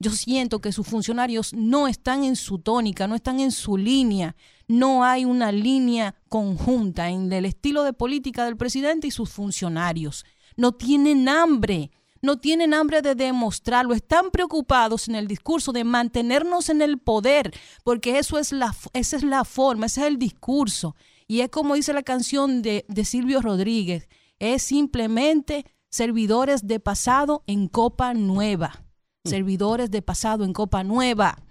yo 0.03 0.11
siento 0.11 0.61
que 0.61 0.73
sus 0.73 0.87
funcionarios 0.87 1.55
no 1.55 1.87
están 1.87 2.25
en 2.25 2.37
su 2.37 2.59
tónica, 2.59 3.07
no 3.07 3.15
están 3.15 3.41
en 3.41 3.53
su 3.53 3.77
línea. 3.77 4.35
No 4.69 5.05
hay 5.05 5.25
una 5.25 5.53
línea 5.53 6.15
conjunta 6.29 7.09
en 7.09 7.33
el 7.33 7.45
estilo 7.45 7.85
de 7.85 7.93
política 7.93 8.45
del 8.45 8.57
presidente 8.57 9.07
y 9.07 9.11
sus 9.13 9.31
funcionarios. 9.31 10.25
No 10.57 10.73
tienen 10.73 11.29
hambre, 11.29 11.93
no 12.21 12.39
tienen 12.39 12.75
hambre 12.75 13.01
de 13.01 13.15
demostrarlo. 13.15 13.95
Están 13.95 14.31
preocupados 14.31 15.09
en 15.09 15.15
el 15.15 15.29
discurso 15.29 15.73
de 15.73 15.85
mantenernos 15.85 16.69
en 16.69 16.83
el 16.83 16.99
poder, 16.99 17.53
porque 17.85 18.19
eso 18.19 18.39
es 18.39 18.53
la, 18.53 18.75
esa 18.93 19.17
es 19.17 19.23
la 19.23 19.45
forma, 19.45 19.87
ese 19.87 20.01
es 20.01 20.07
el 20.09 20.19
discurso. 20.19 20.97
Y 21.29 21.41
es 21.41 21.49
como 21.49 21.75
dice 21.75 21.93
la 21.93 22.03
canción 22.03 22.61
de, 22.63 22.85
Silvio 23.05 23.41
Rodríguez, 23.41 24.09
es 24.39 24.63
simplemente 24.63 25.65
servidores 25.91 26.67
de 26.67 26.81
pasado 26.81 27.45
en 27.47 27.69
copa 27.69 28.15
nueva. 28.15 28.82
Mm. 29.25 29.29
Servidores 29.29 29.91
de 29.91 30.03
pasado 30.03 30.45
en 30.45 30.53
copa 30.53 30.85
nueva. 30.85 31.43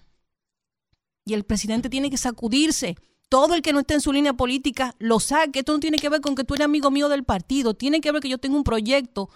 Y 1.25 1.33
el 1.33 1.43
presidente 1.43 1.89
tiene 1.89 2.09
que 2.09 2.17
sacudirse. 2.17 2.95
Todo 3.29 3.53
el 3.53 3.61
que 3.61 3.73
no 3.73 3.79
esté 3.79 3.93
en 3.93 4.01
su 4.01 4.11
línea 4.11 4.33
política 4.33 4.95
lo 4.99 5.19
saque. 5.19 5.59
Esto 5.59 5.73
no 5.73 5.79
tiene 5.79 5.97
que 5.97 6.09
ver 6.09 6.21
con 6.21 6.35
que 6.35 6.43
tú 6.43 6.55
eres 6.55 6.65
amigo 6.65 6.91
mío 6.91 7.07
del 7.09 7.23
partido. 7.23 7.73
Tiene 7.73 8.01
que 8.01 8.11
ver 8.11 8.21
que 8.21 8.29
yo 8.29 8.37
tengo 8.37 8.57
un 8.57 8.63
proyecto 8.63 9.29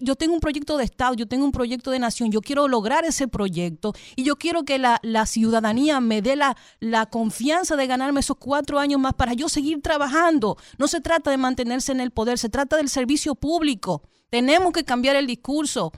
yo 0.00 0.16
tengo 0.16 0.34
un 0.34 0.40
proyecto 0.40 0.76
de 0.76 0.84
Estado, 0.84 1.14
yo 1.14 1.26
tengo 1.26 1.44
un 1.44 1.52
proyecto 1.52 1.90
de 1.90 1.98
nación, 1.98 2.30
yo 2.30 2.40
quiero 2.40 2.68
lograr 2.68 3.04
ese 3.04 3.28
proyecto 3.28 3.92
y 4.14 4.22
yo 4.22 4.36
quiero 4.36 4.64
que 4.64 4.78
la, 4.78 5.26
ciudadanía 5.26 6.00
me 6.00 6.22
dé 6.22 6.36
la, 6.36 6.56
la 6.80 7.06
confianza 7.06 7.76
de 7.76 7.86
ganarme 7.86 8.20
esos 8.20 8.36
cuatro 8.36 8.78
años 8.78 9.00
más 9.00 9.14
para 9.14 9.34
yo 9.34 9.48
seguir 9.48 9.82
trabajando. 9.82 10.56
No 10.78 10.86
se 10.86 11.00
trata 11.00 11.30
de 11.30 11.36
mantenerse 11.36 11.92
en 11.92 12.00
el 12.00 12.10
poder, 12.10 12.38
se 12.38 12.48
trata 12.48 12.76
del 12.76 12.88
servicio 12.88 13.34
público. 13.34 14.02
Tenemos 14.30 14.72
que 14.72 14.84
cambiar 14.84 15.16
el 15.16 15.26
discurso. 15.26 15.92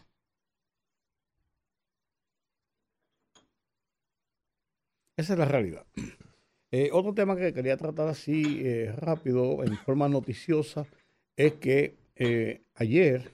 Esa 5.20 5.34
es 5.34 5.38
la 5.38 5.44
realidad. 5.44 5.86
Eh, 6.72 6.90
otro 6.92 7.12
tema 7.12 7.34
que 7.34 7.52
quería 7.52 7.76
tratar 7.76 8.06
así 8.06 8.60
eh, 8.64 8.94
rápido, 8.96 9.64
en 9.64 9.76
forma 9.78 10.08
noticiosa, 10.08 10.86
es 11.34 11.54
que 11.54 11.96
eh, 12.14 12.60
ayer 12.76 13.32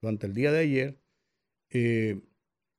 durante 0.00 0.26
el 0.26 0.34
día 0.34 0.50
de 0.50 0.58
ayer 0.58 0.98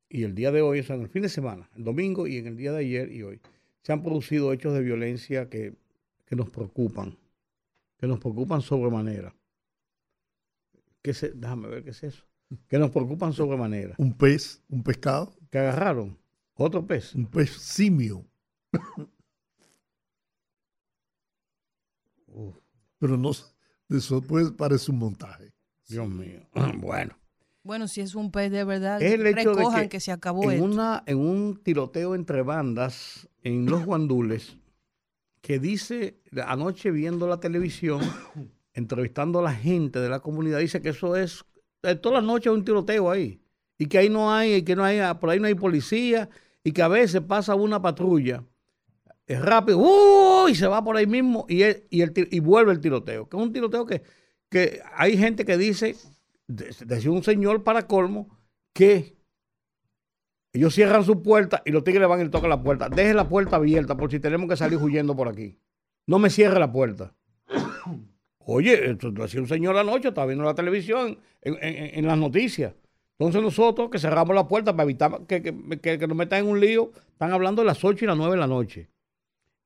y 0.09 0.23
el 0.23 0.35
día 0.35 0.51
de 0.51 0.61
hoy, 0.61 0.81
o 0.81 0.83
sea, 0.83 0.97
en 0.97 1.03
el 1.03 1.07
fin 1.07 1.21
de 1.21 1.29
semana, 1.29 1.69
el 1.77 1.85
domingo 1.85 2.27
y 2.27 2.35
en 2.35 2.47
el 2.47 2.57
día 2.57 2.73
de 2.73 2.79
ayer 2.79 3.13
y 3.13 3.23
hoy, 3.23 3.39
se 3.81 3.93
han 3.93 4.03
producido 4.03 4.51
hechos 4.51 4.73
de 4.73 4.81
violencia 4.81 5.49
que, 5.49 5.73
nos 6.31 6.49
preocupan, 6.49 7.17
que 7.97 8.07
nos 8.07 8.19
preocupan 8.19 8.61
sobremanera. 8.61 9.33
¿Qué 11.01 11.13
se, 11.13 11.31
déjame 11.31 11.69
ver 11.69 11.85
qué 11.85 11.91
es 11.91 12.03
eso. 12.03 12.25
Que 12.67 12.77
nos 12.77 12.91
preocupan 12.91 13.31
sobremanera. 13.31 13.95
Un 13.99 14.17
pez, 14.17 14.61
un 14.67 14.83
pescado. 14.83 15.33
Que 15.49 15.59
agarraron. 15.59 16.17
Otro 16.57 16.85
pez. 16.85 17.15
Un 17.15 17.27
pez 17.27 17.51
simio. 17.51 18.25
Pero 22.99 23.17
no, 23.17 23.31
eso 23.89 24.21
pues 24.21 24.51
parece 24.51 24.91
un 24.91 24.99
montaje. 24.99 25.53
Dios 25.87 26.09
mío. 26.09 26.41
Bueno. 26.77 27.15
Bueno, 27.63 27.89
si 27.89 27.99
es 27.99 28.15
un 28.15 28.31
pez 28.31 28.49
de 28.49 28.63
verdad, 28.63 29.01
Es 29.01 29.13
el 29.13 29.27
hecho 29.27 29.49
de 29.49 29.55
recojan 29.57 29.83
que 29.83 29.89
que, 29.89 29.99
se 29.99 30.13
acabó 30.13 30.43
en, 30.45 30.51
esto. 30.51 30.63
una, 30.63 31.03
en 31.05 31.17
un 31.17 31.61
tiroteo 31.61 32.15
entre 32.15 32.41
bandas 32.41 33.27
en 33.43 33.65
los 33.65 33.83
guandules, 33.83 34.55
que 35.41 35.59
dice, 35.59 36.21
anoche 36.45 36.91
viendo 36.91 37.27
la 37.27 37.41
televisión, 37.41 37.99
entrevistando 38.73 39.39
a 39.39 39.41
la 39.41 39.53
gente 39.53 39.99
de 39.99 40.07
la 40.07 40.21
comunidad, 40.21 40.59
dice 40.59 40.81
que 40.81 40.89
eso 40.89 41.17
es, 41.17 41.43
eh, 41.83 41.95
todas 41.95 42.23
las 42.23 42.23
noches 42.23 42.47
hay 42.47 42.57
un 42.57 42.63
tiroteo 42.63 43.11
ahí, 43.11 43.41
y 43.77 43.87
que 43.87 43.97
ahí 43.97 44.09
no 44.09 44.31
hay, 44.31 44.55
y 44.55 44.61
que 44.63 44.77
no 44.77 44.85
hay, 44.85 44.99
por 45.19 45.29
ahí 45.29 45.39
no 45.41 45.47
hay 45.47 45.55
policía, 45.55 46.29
y 46.67 46.73
que 46.73 46.81
a 46.81 46.89
veces 46.89 47.21
pasa 47.21 47.55
una 47.55 47.81
patrulla, 47.81 48.43
es 49.25 49.41
rápido, 49.41 49.77
¡uh! 49.79 50.49
y 50.49 50.55
se 50.55 50.67
va 50.67 50.83
por 50.83 50.97
ahí 50.97 51.07
mismo, 51.07 51.45
y, 51.47 51.63
y, 51.89 52.01
el, 52.01 52.11
y 52.29 52.39
vuelve 52.41 52.73
el 52.73 52.81
tiroteo, 52.81 53.29
que 53.29 53.37
es 53.37 53.43
un 53.43 53.53
tiroteo 53.53 53.85
que, 53.85 54.01
que 54.49 54.81
hay 54.93 55.17
gente 55.17 55.45
que 55.45 55.57
dice, 55.57 55.95
de- 56.47 56.75
decía 56.85 57.09
un 57.09 57.23
señor 57.23 57.63
para 57.63 57.87
colmo, 57.87 58.27
que 58.73 59.15
ellos 60.51 60.73
cierran 60.75 61.05
su 61.05 61.21
puerta 61.21 61.61
y 61.65 61.71
los 61.71 61.85
tigres 61.85 62.05
van 62.09 62.25
y 62.25 62.29
tocan 62.29 62.49
la 62.49 62.61
puerta. 62.61 62.89
Deje 62.89 63.13
la 63.13 63.29
puerta 63.29 63.55
abierta 63.55 63.95
por 63.95 64.11
si 64.11 64.19
tenemos 64.19 64.49
que 64.49 64.57
salir 64.57 64.77
huyendo 64.77 65.15
por 65.15 65.29
aquí. 65.29 65.57
No 66.05 66.19
me 66.19 66.29
cierre 66.29 66.59
la 66.59 66.69
puerta. 66.71 67.13
Oye, 68.39 68.91
esto 68.91 69.09
lo 69.11 69.23
decía 69.23 69.39
un 69.39 69.47
señor 69.47 69.77
anoche, 69.77 70.09
estaba 70.09 70.27
viendo 70.27 70.43
la 70.43 70.55
televisión, 70.55 71.19
en 71.41 72.05
las 72.07 72.17
noticias. 72.17 72.73
Entonces 73.19 73.41
nosotros 73.41 73.89
que 73.89 73.99
cerramos 73.99 74.35
la 74.35 74.47
puerta 74.47 74.73
para 74.73 74.83
evitar 74.83 75.25
que, 75.27 75.41
que- 75.41 75.79
que- 75.81 76.07
nos 76.07 76.17
metan 76.17 76.39
en 76.39 76.47
un 76.47 76.59
lío, 76.59 76.91
están 77.11 77.31
hablando 77.31 77.61
de 77.61 77.65
las 77.65 77.83
8 77.83 78.05
y 78.05 78.07
las 78.07 78.17
9 78.17 78.33
de 78.33 78.39
la 78.39 78.47
noche. 78.47 78.89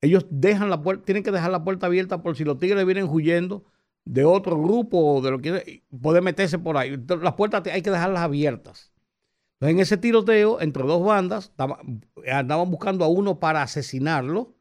Ellos 0.00 0.26
dejan 0.30 0.70
la 0.70 0.82
puerta, 0.82 1.04
tienen 1.04 1.22
que 1.22 1.30
dejar 1.30 1.50
la 1.50 1.62
puerta 1.62 1.86
abierta 1.86 2.22
por 2.22 2.36
si 2.36 2.44
los 2.44 2.58
tigres 2.58 2.84
vienen 2.86 3.08
huyendo 3.08 3.64
de 4.04 4.24
otro 4.24 4.60
grupo 4.60 4.98
o 4.98 5.20
de 5.20 5.30
lo 5.30 5.38
que 5.40 5.82
poder 6.00 6.22
meterse 6.22 6.58
por 6.58 6.76
ahí. 6.76 6.96
Las 7.20 7.34
puertas 7.34 7.62
hay 7.66 7.82
que 7.82 7.90
dejarlas 7.90 8.22
abiertas. 8.22 8.92
Entonces, 9.60 9.74
en 9.76 9.80
ese 9.80 9.96
tiroteo, 9.96 10.60
entre 10.60 10.82
dos 10.82 11.04
bandas, 11.04 11.52
andaban 12.32 12.70
buscando 12.70 13.04
a 13.04 13.08
uno 13.08 13.38
para 13.38 13.62
asesinarlo, 13.62 14.56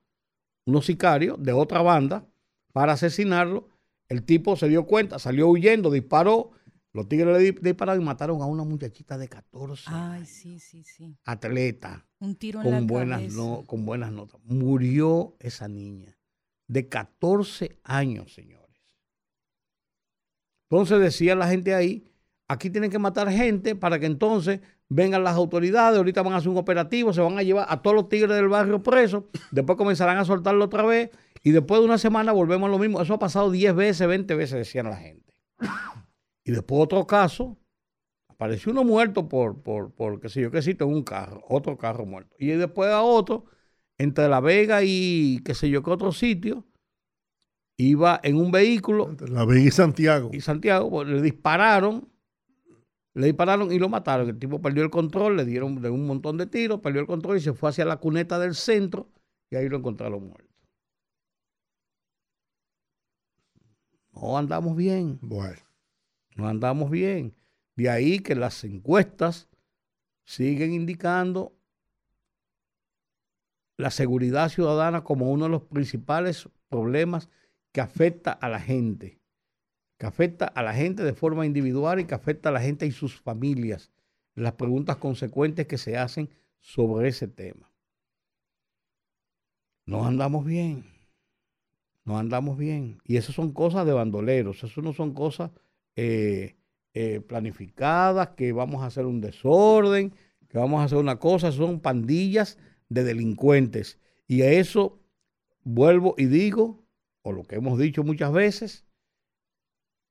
unos 0.65 0.85
sicarios 0.85 1.41
de 1.41 1.53
otra 1.53 1.81
banda, 1.81 2.27
para 2.71 2.93
asesinarlo. 2.93 3.67
El 4.09 4.23
tipo 4.23 4.55
se 4.57 4.67
dio 4.67 4.85
cuenta, 4.85 5.17
salió 5.17 5.47
huyendo, 5.47 5.89
disparó. 5.89 6.51
Los 6.93 7.07
tigres 7.07 7.27
le 7.37 7.39
di- 7.51 7.57
dispararon 7.61 8.01
y 8.01 8.05
mataron 8.05 8.41
a 8.41 8.45
una 8.45 8.63
muchachita 8.63 9.17
de 9.17 9.29
14 9.29 9.85
Ay, 9.87 9.93
años, 10.17 10.27
sí, 10.29 10.59
sí, 10.59 10.83
sí. 10.83 11.15
atleta, 11.25 12.05
Un 12.19 12.35
tiro 12.35 12.61
en 12.61 12.69
la 12.69 12.77
con 12.77 12.87
buenas, 12.87 13.19
cabeza. 13.19 13.37
no- 13.37 13.63
con 13.65 13.85
buenas 13.85 14.11
notas. 14.11 14.41
Murió 14.43 15.35
esa 15.39 15.67
niña 15.69 16.17
de 16.67 16.89
14 16.89 17.79
años, 17.83 18.33
señores. 18.33 18.59
Entonces 20.69 20.99
decía 20.99 21.35
la 21.35 21.47
gente 21.47 21.73
ahí, 21.75 22.03
aquí 22.47 22.69
tienen 22.69 22.91
que 22.91 22.99
matar 22.99 23.29
gente 23.31 23.75
para 23.75 23.99
que 23.99 24.05
entonces 24.05 24.59
vengan 24.89 25.23
las 25.23 25.35
autoridades, 25.35 25.97
ahorita 25.97 26.21
van 26.21 26.33
a 26.33 26.37
hacer 26.37 26.49
un 26.49 26.57
operativo, 26.57 27.13
se 27.13 27.21
van 27.21 27.37
a 27.37 27.43
llevar 27.43 27.65
a 27.69 27.81
todos 27.81 27.95
los 27.95 28.09
tigres 28.09 28.35
del 28.35 28.47
barrio 28.49 28.81
presos, 28.83 29.23
después 29.51 29.77
comenzarán 29.77 30.17
a 30.17 30.25
soltarlo 30.25 30.65
otra 30.65 30.83
vez 30.83 31.09
y 31.43 31.51
después 31.51 31.79
de 31.79 31.85
una 31.85 31.97
semana 31.97 32.31
volvemos 32.33 32.67
a 32.67 32.71
lo 32.71 32.79
mismo. 32.79 33.01
Eso 33.01 33.13
ha 33.13 33.19
pasado 33.19 33.49
10 33.51 33.73
veces, 33.75 34.07
20 34.07 34.35
veces, 34.35 34.57
decían 34.59 34.89
la 34.89 34.97
gente. 34.97 35.33
Y 36.43 36.51
después 36.51 36.81
otro 36.81 37.05
caso, 37.05 37.57
apareció 38.27 38.71
uno 38.71 38.83
muerto 38.83 39.29
por, 39.29 39.61
por, 39.61 39.93
por 39.93 40.19
qué 40.19 40.29
sé 40.29 40.41
yo, 40.41 40.51
qué 40.51 40.61
sitio, 40.61 40.87
en 40.87 40.93
un 40.93 41.03
carro, 41.03 41.43
otro 41.47 41.77
carro 41.77 42.05
muerto. 42.05 42.35
Y 42.39 42.47
después 42.47 42.89
a 42.89 43.03
otro, 43.03 43.45
entre 43.97 44.27
La 44.27 44.39
Vega 44.39 44.81
y 44.83 45.41
qué 45.45 45.53
sé 45.53 45.69
yo, 45.69 45.83
qué 45.83 45.91
otro 45.91 46.11
sitio, 46.11 46.65
iba 47.77 48.19
en 48.23 48.37
un 48.37 48.51
vehículo 48.51 49.09
Entre 49.09 49.27
La 49.29 49.45
Vega 49.45 49.61
y 49.61 49.71
Santiago. 49.71 50.29
y 50.33 50.41
Santiago 50.41 50.89
pues, 50.89 51.07
le 51.07 51.21
dispararon, 51.21 52.09
le 53.13 53.27
dispararon 53.27 53.71
y 53.71 53.79
lo 53.79 53.89
mataron. 53.89 54.29
El 54.29 54.39
tipo 54.39 54.61
perdió 54.61 54.83
el 54.83 54.89
control, 54.89 55.37
le 55.37 55.45
dieron 55.45 55.81
de 55.81 55.89
un 55.89 56.07
montón 56.07 56.37
de 56.37 56.47
tiros, 56.47 56.79
perdió 56.79 57.01
el 57.01 57.07
control 57.07 57.37
y 57.37 57.41
se 57.41 57.53
fue 57.53 57.69
hacia 57.69 57.85
la 57.85 57.97
cuneta 57.97 58.39
del 58.39 58.55
centro 58.55 59.09
y 59.51 59.55
ahí 59.55 59.69
lo 59.69 59.77
encontraron 59.77 60.27
muerto. 60.27 60.49
No 64.13 64.37
andamos 64.37 64.75
bien, 64.75 65.19
Bueno, 65.21 65.59
no 66.35 66.47
andamos 66.47 66.89
bien. 66.89 67.35
De 67.75 67.89
ahí 67.89 68.19
que 68.19 68.35
las 68.35 68.63
encuestas 68.63 69.47
siguen 70.23 70.73
indicando 70.73 71.53
la 73.77 73.91
seguridad 73.91 74.49
ciudadana 74.49 75.03
como 75.03 75.31
uno 75.31 75.45
de 75.45 75.51
los 75.51 75.63
principales 75.63 76.47
problemas 76.69 77.29
que 77.71 77.81
afecta 77.81 78.31
a 78.31 78.49
la 78.49 78.59
gente, 78.59 79.19
que 79.97 80.05
afecta 80.05 80.45
a 80.45 80.61
la 80.61 80.73
gente 80.73 81.03
de 81.03 81.13
forma 81.13 81.45
individual 81.45 81.99
y 81.99 82.05
que 82.05 82.15
afecta 82.15 82.49
a 82.49 82.51
la 82.51 82.61
gente 82.61 82.85
y 82.85 82.91
sus 82.91 83.19
familias. 83.19 83.91
Las 84.35 84.53
preguntas 84.53 84.97
consecuentes 84.97 85.67
que 85.67 85.77
se 85.77 85.97
hacen 85.97 86.29
sobre 86.59 87.09
ese 87.09 87.27
tema. 87.27 87.69
No 89.85 90.05
andamos 90.05 90.45
bien, 90.45 90.85
no 92.05 92.17
andamos 92.17 92.57
bien. 92.57 93.01
Y 93.03 93.17
eso 93.17 93.33
son 93.33 93.51
cosas 93.51 93.85
de 93.85 93.93
bandoleros, 93.93 94.63
eso 94.63 94.81
no 94.81 94.93
son 94.93 95.13
cosas 95.13 95.51
eh, 95.95 96.55
eh, 96.93 97.21
planificadas, 97.21 98.29
que 98.29 98.51
vamos 98.51 98.83
a 98.83 98.87
hacer 98.87 99.05
un 99.05 99.21
desorden, 99.21 100.13
que 100.49 100.57
vamos 100.57 100.81
a 100.81 100.85
hacer 100.85 100.97
una 100.97 101.19
cosa, 101.19 101.51
son 101.51 101.79
pandillas 101.79 102.57
de 102.89 103.03
delincuentes. 103.03 103.99
Y 104.27 104.41
a 104.41 104.51
eso 104.51 104.99
vuelvo 105.63 106.15
y 106.17 106.25
digo, 106.25 106.85
o 107.21 107.31
lo 107.31 107.43
que 107.43 107.55
hemos 107.55 107.79
dicho 107.79 108.03
muchas 108.03 108.31
veces, 108.33 108.85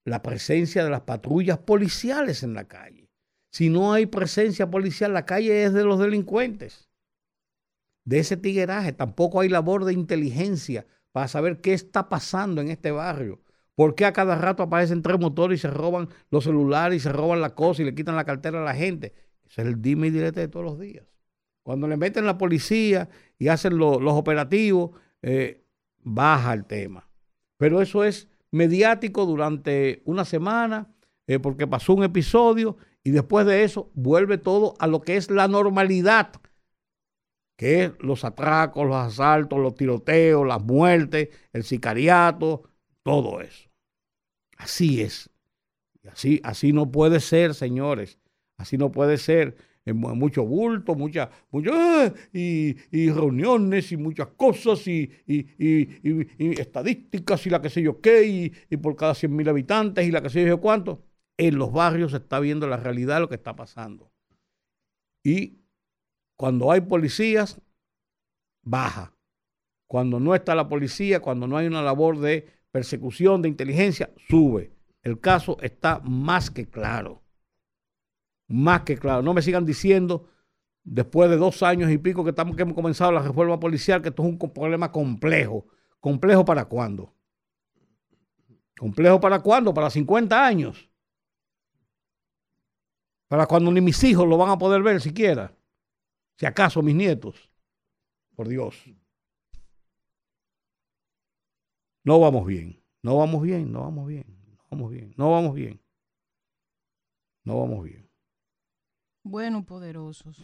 la 0.05 0.23
presencia 0.23 0.83
de 0.85 0.91
las 0.91 1.03
patrullas 1.03 1.59
policiales 1.59 2.43
en 2.43 2.55
la 2.55 2.67
calle. 2.67 3.11
Si 3.51 3.69
no 3.69 3.93
hay 3.93 4.07
presencia 4.07 4.71
policial, 4.71 5.13
la 5.13 5.27
calle 5.27 5.65
es 5.65 5.73
de 5.73 5.85
los 5.85 5.99
delincuentes. 5.99 6.89
De 8.05 8.21
ese 8.21 8.37
tigueraje, 8.37 8.93
tampoco 8.93 9.41
hay 9.41 9.49
labor 9.49 9.85
de 9.85 9.93
inteligencia 9.93 10.87
para 11.13 11.29
saber 11.29 11.61
qué 11.61 11.75
está 11.75 12.09
pasando 12.09 12.61
en 12.61 12.71
este 12.71 12.91
barrio. 12.91 13.43
¿Por 13.81 13.95
qué 13.95 14.05
a 14.05 14.13
cada 14.13 14.35
rato 14.35 14.63
aparecen 14.63 15.01
tres 15.01 15.19
motores 15.19 15.59
y 15.59 15.63
se 15.63 15.71
roban 15.71 16.11
los 16.31 16.45
celulares 16.45 16.99
y 16.99 17.01
se 17.01 17.11
roban 17.11 17.41
la 17.41 17.55
cosa 17.55 17.81
y 17.81 17.87
le 17.87 17.95
quitan 17.95 18.15
la 18.15 18.27
cartera 18.27 18.61
a 18.61 18.63
la 18.63 18.75
gente? 18.75 19.15
Ese 19.43 19.63
es 19.63 19.69
el 19.69 19.81
dime 19.81 20.09
y 20.09 20.11
direte 20.11 20.41
de 20.41 20.49
todos 20.49 20.67
los 20.67 20.79
días. 20.79 21.07
Cuando 21.63 21.89
le 21.89 21.97
meten 21.97 22.27
la 22.27 22.37
policía 22.37 23.09
y 23.39 23.49
hacen 23.49 23.79
lo- 23.79 23.99
los 23.99 24.13
operativos, 24.13 24.91
eh, 25.23 25.65
baja 25.97 26.53
el 26.53 26.67
tema. 26.67 27.09
Pero 27.57 27.81
eso 27.81 28.05
es 28.05 28.29
mediático 28.51 29.25
durante 29.25 30.03
una 30.05 30.27
semana, 30.27 30.93
eh, 31.27 31.39
porque 31.39 31.67
pasó 31.67 31.95
un 31.95 32.05
episodio 32.05 32.77
y 33.03 33.13
después 33.13 33.47
de 33.47 33.65
eso 33.65 33.91
vuelve 33.95 34.37
todo 34.37 34.75
a 34.79 34.89
lo 34.89 35.01
que 35.01 35.17
es 35.17 35.31
la 35.31 35.49
normalidad, 35.49 36.33
que 37.57 37.85
es 37.85 37.93
los 38.01 38.27
atracos, 38.27 38.87
los 38.87 38.97
asaltos, 38.97 39.59
los 39.59 39.75
tiroteos, 39.75 40.47
las 40.47 40.63
muertes, 40.63 41.31
el 41.55 41.65
sicariato, 41.65 42.65
todo 43.03 43.41
eso. 43.41 43.70
Así 44.65 45.01
es. 45.01 45.31
Así, 46.13 46.41
así 46.45 46.73
no 46.73 46.91
puede 46.93 47.21
ser, 47.21 47.55
señores. 47.55 48.19
Así 48.59 48.79
no 48.79 48.93
puede 48.93 49.19
ser. 49.19 49.57
Mucho 49.87 50.45
bulto, 50.45 50.95
mucha, 50.97 51.31
mucho, 51.51 51.71
¡ah! 51.75 52.13
y, 52.33 52.77
y 52.93 53.11
reuniones 53.11 53.93
y 53.93 53.97
muchas 53.99 54.29
cosas 54.37 54.87
y, 54.89 55.11
y, 55.27 55.47
y- 55.59 56.61
estadísticas 56.61 57.47
y 57.47 57.51
la 57.51 57.63
que 57.63 57.71
sé 57.71 57.83
yo 57.83 58.01
qué, 58.01 58.25
y, 58.27 58.53
y 58.71 58.77
por 58.79 58.97
cada 58.97 59.15
100 59.15 59.35
mil 59.37 59.49
habitantes 59.49 60.07
y 60.07 60.13
la 60.13 60.23
que 60.23 60.31
sé 60.31 60.47
yo 60.47 60.61
cuánto. 60.61 61.05
En 61.39 61.59
los 61.59 61.73
barrios 61.73 62.13
se 62.13 62.19
está 62.19 62.41
viendo 62.41 62.69
la 62.69 62.77
realidad 62.79 63.17
de 63.17 63.21
lo 63.23 63.29
que 63.31 63.37
está 63.37 63.57
pasando. 63.57 64.13
Y 65.25 65.61
cuando 66.37 66.73
hay 66.73 66.83
policías, 66.83 67.61
baja. 68.63 69.15
Cuando 69.89 70.21
no 70.21 70.35
está 70.35 70.55
la 70.57 70.69
policía, 70.69 71.21
cuando 71.23 71.47
no 71.49 71.57
hay 71.59 71.67
una 71.69 71.83
labor 71.83 72.19
de 72.21 72.49
persecución, 72.71 73.43
de 73.43 73.49
inteligencia, 73.49 74.11
sube. 74.29 74.73
El 75.03 75.21
caso 75.21 75.57
está 75.61 76.01
más 76.01 76.51
que 76.51 76.69
claro. 76.69 77.23
Más 78.49 78.83
que 78.83 78.99
claro. 78.99 79.23
No 79.23 79.35
me 79.35 79.43
sigan 79.43 79.65
diciendo, 79.65 80.29
después 80.83 81.31
de 81.31 81.37
dos 81.37 81.63
años 81.63 81.91
y 81.91 81.99
pico 81.99 82.25
que, 82.25 82.31
estamos, 82.31 82.57
que 82.57 82.63
hemos 82.63 82.75
comenzado 82.75 83.13
la 83.13 83.23
reforma 83.23 83.59
policial, 83.59 84.03
que 84.03 84.11
esto 84.11 84.23
es 84.23 84.29
un 84.29 84.39
problema 84.39 84.91
complejo. 84.93 85.67
¿Complejo 86.01 86.45
para 86.45 86.65
cuándo? 86.65 87.15
¿Complejo 88.79 89.21
para 89.21 89.41
cuándo? 89.41 89.75
Para 89.75 89.91
50 89.91 90.47
años. 90.47 90.91
Para 93.29 93.47
cuando 93.47 93.71
ni 93.71 93.81
mis 93.81 94.03
hijos 94.03 94.27
lo 94.27 94.37
van 94.37 94.51
a 94.51 94.59
poder 94.59 94.83
ver 94.83 95.01
siquiera. 95.01 95.55
Si 96.37 96.47
acaso 96.47 96.83
mis 96.83 96.95
nietos. 96.95 97.51
Por 98.35 98.49
Dios. 98.49 98.83
No 102.05 102.19
vamos 102.21 102.47
bien. 102.47 102.81
No 103.03 103.17
vamos 103.17 103.43
bien. 103.43 103.73
No 103.73 103.81
vamos 103.83 104.07
bien. 104.07 104.25
No 104.47 104.67
vamos 104.71 104.91
bien. 104.91 105.15
No 105.17 105.31
vamos 105.31 105.55
bien. 105.55 105.81
No 107.45 107.61
vamos 107.61 107.85
bien. 107.85 108.09
Bueno, 109.23 109.65
poderosos. 109.65 110.39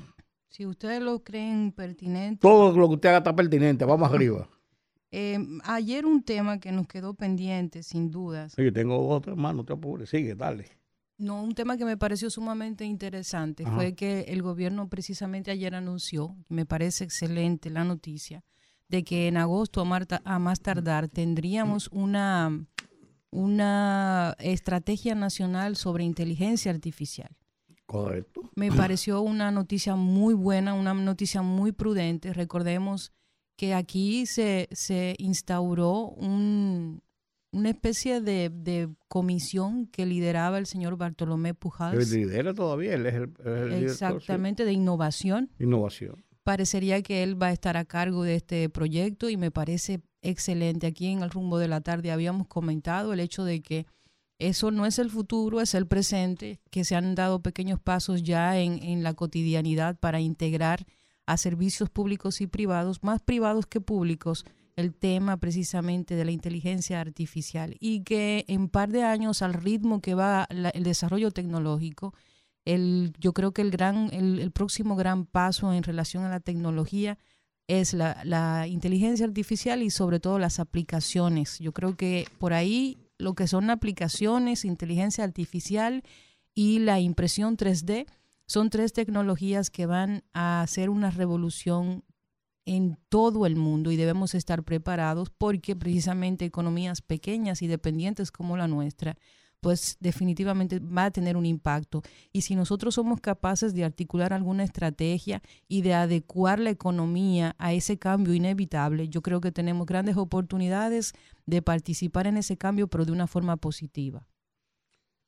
Si 0.49 0.67
ustedes 0.67 1.03
lo 1.03 1.23
creen 1.23 1.73
pertinente, 1.73 2.41
Todo 2.41 2.77
lo 2.77 2.89
que 2.89 2.95
usted 2.95 3.09
haga 3.11 3.19
está 3.19 3.35
pertinente. 3.37 3.85
Vamos 3.85 4.11
arriba. 4.13 4.49
eh, 5.11 5.39
ayer 5.65 6.05
un 6.07 6.23
tema 6.23 6.59
que 6.61 6.73
nos 6.73 6.87
quedó 6.87 7.15
pendiente, 7.15 7.83
sin 7.83 8.11
dudas, 8.11 8.55
Oye, 8.59 8.73
tengo 8.73 9.09
otro 9.09 9.33
hermano, 9.33 9.65
te 9.65 9.73
apures. 9.73 10.11
Sigue, 10.11 10.35
dale. 10.35 10.67
No, 11.19 11.43
un 11.43 11.55
tema 11.55 11.79
que 11.79 11.87
me 11.87 11.97
pareció 11.97 12.29
sumamente 12.29 12.85
interesante 12.85 13.65
fue 13.65 13.95
que 13.95 14.21
el 14.29 14.43
gobierno 14.43 14.89
precisamente 14.91 15.51
ayer 15.51 15.75
anunció, 15.75 16.37
me 16.51 16.67
parece 16.67 17.05
excelente 17.05 17.71
la 17.71 17.85
noticia, 17.85 18.45
de 18.89 19.05
que 19.05 19.29
en 19.29 19.37
agosto 19.37 19.81
a, 19.83 20.39
más 20.39 20.61
tardar 20.61 21.09
tendríamos 21.09 21.89
una, 21.93 22.67
una 23.31 24.37
estrategia 24.39 25.15
nacional 25.15 25.77
sobre 25.77 26.05
inteligencia 26.05 26.71
artificial. 26.71 27.31
Correcto. 27.87 28.51
Me 28.57 28.73
pareció 28.73 29.21
una 29.21 29.51
noticia 29.51 29.95
muy 29.95 30.35
buena, 30.35 30.75
una 30.75 30.93
noticia 30.93 31.43
muy 31.43 31.73
prudente. 31.73 32.33
Recordemos 32.33 33.13
que 33.57 33.75
aquí 33.75 34.27
se, 34.27 34.69
se 34.73 35.15
instauró 35.19 36.09
un, 36.09 37.01
una 37.57 37.71
especie 37.71 38.21
de, 38.21 38.91
comisión 39.09 39.87
que 39.87 40.05
lideraba 40.05 40.59
el 40.59 40.67
señor 40.67 40.97
Bartolomé 40.97 41.55
Pujals. 41.55 42.13
Él 42.13 42.21
lidera 42.21 42.55
todavía, 42.55 42.95
él 42.95 43.07
es 43.07 43.15
el, 43.15 43.73
Exactamente, 43.85 44.65
de 44.65 44.73
innovación. 44.73 45.51
Innovación. 45.59 46.23
Parecería 46.47 47.03
que 47.03 47.25
él 47.25 47.43
va 47.43 47.49
a 47.49 47.53
estar 47.53 47.77
a 47.77 47.85
cargo 47.85 48.23
de 48.23 48.37
este 48.37 48.69
proyecto 48.69 49.29
y 49.29 49.37
me 49.37 49.51
parece 49.51 50.01
excelente. 50.23 50.87
Aquí 50.87 51.09
en 51.09 51.23
el 51.23 51.31
rumbo 51.31 51.59
de 51.59 51.67
la 51.67 51.81
tarde 51.81 52.13
habíamos 52.13 52.47
comentado 52.47 53.13
el 53.13 53.19
hecho 53.19 53.43
de 53.43 53.63
que 53.63 53.85
eso 54.39 54.71
no 54.71 54.87
es 54.87 55.01
el 55.01 55.11
futuro, 55.11 55.61
es 55.61 55.75
el 55.75 55.89
presente, 55.89 56.61
que 56.71 56.85
se 56.85 56.95
han 56.95 57.17
dado 57.17 57.43
pequeños 57.43 57.81
pasos 57.81 58.23
ya 58.23 58.61
en, 58.61 58.81
en 58.81 59.03
la 59.03 59.15
cotidianidad 59.15 59.99
para 59.99 60.21
integrar 60.21 60.87
a 61.27 61.37
servicios 61.37 61.91
públicos 61.91 62.41
y 62.41 62.47
privados, 62.47 63.03
más 63.03 63.21
privados 63.23 63.67
que 63.67 63.81
públicos, 63.81 64.45
el 64.77 64.95
tema 64.95 65.39
precisamente 65.39 66.15
de 66.15 66.25
la 66.25 66.31
inteligencia 66.31 67.01
artificial 67.01 67.77
y 67.81 68.05
que 68.05 68.45
en 68.47 68.69
par 68.69 68.93
de 68.93 69.03
años 69.03 69.43
al 69.43 69.53
ritmo 69.53 70.01
que 70.01 70.15
va 70.15 70.47
el 70.49 70.85
desarrollo 70.85 71.33
tecnológico, 71.33 72.15
el, 72.67 73.15
yo 73.19 73.33
creo 73.33 73.53
que 73.53 73.63
el, 73.63 74.51
próximo 74.53 74.97
gran 74.97 75.25
paso 75.25 75.73
en 75.73 75.83
relación 75.83 76.25
a 76.25 76.29
la 76.29 76.41
tecnología 76.41 77.17
es 77.69 77.95
la, 77.95 78.21
la, 78.25 78.67
inteligencia 78.67 79.25
artificial 79.25 79.83
y 79.83 79.91
sobre 79.91 80.21
todo 80.21 80.39
las 80.39 80.61
aplicaciones. 80.61 81.59
Yo 81.59 81.73
creo 81.73 81.97
que 81.97 82.29
por 82.39 82.53
ahí 82.53 82.99
lo 83.19 83.35
que 83.35 83.47
son 83.47 83.71
aplicaciones, 83.71 84.65
inteligencia 84.65 85.25
artificial 85.25 86.03
y 86.55 86.81
la 86.81 87.01
impresión 87.01 87.57
3D 87.57 88.07
son 88.47 88.71
tres 88.71 88.93
tecnologías 88.93 89.71
que 89.71 89.87
van 89.87 90.23
a 90.33 90.63
hacer 90.63 90.91
una 90.91 91.11
revolución 91.11 92.05
en 92.65 92.99
todo 93.09 93.47
el 93.47 93.57
mundo 93.57 93.93
y 93.93 93.97
debemos 93.97 94.35
estar 94.35 94.65
preparados 94.65 95.31
porque 95.31 95.77
precisamente 95.77 96.45
economías 96.45 97.01
pequeñas 97.01 97.63
y 97.63 97.69
dependientes 97.69 98.33
como 98.33 98.57
la 98.57 98.67
nuestra, 98.67 99.17
pues 99.61 99.97
definitivamente 100.01 100.79
va 100.79 101.07
a 101.07 101.11
tener 101.11 101.37
un 101.37 101.47
impacto. 101.47 102.03
Y 102.33 102.43
si 102.43 102.55
nosotros 102.55 102.95
somos 102.95 103.21
capaces 103.21 103.75
de 103.75 103.85
articular 103.85 104.33
alguna 104.33 104.65
estrategia 104.65 105.43
y 105.69 105.83
de 105.83 105.95
adecuar 105.95 106.61
la 106.61 106.71
economía 106.71 107.55
a 107.59 107.73
ese 107.73 107.99
cambio 107.99 108.35
inevitable, 108.35 109.09
yo 109.09 109.23
creo 109.23 109.41
que 109.41 109.53
tenemos 109.53 109.87
grandes 109.87 110.17
oportunidades 110.17 111.15
de 111.47 111.63
participar 111.63 112.27
en 112.27 112.37
ese 112.37 112.57
cambio, 112.57 112.89
pero 112.89 113.05
de 113.05 113.13
una 113.13 113.27
forma 113.27 113.57
positiva. 113.57 114.27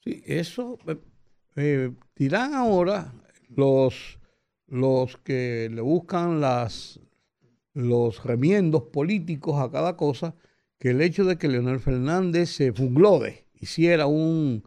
Sí, 0.05 0.23
eso 0.27 0.79
eh, 0.87 0.99
eh, 1.57 1.91
dirán 2.15 2.55
ahora 2.55 3.13
los, 3.49 4.19
los 4.67 5.17
que 5.19 5.69
le 5.73 5.81
buscan 5.81 6.41
las, 6.41 7.01
los 7.75 8.23
remiendos 8.25 8.85
políticos 8.85 9.61
a 9.61 9.71
cada 9.71 9.97
cosa, 9.97 10.35
que 10.79 10.91
el 10.91 11.01
hecho 11.01 11.25
de 11.25 11.39
que 11.39 11.49
Leonel 11.49 11.81
Fernández 11.81 12.51
se 12.51 12.73
funglode, 12.73 13.48
hiciera 13.61 14.07
un, 14.07 14.63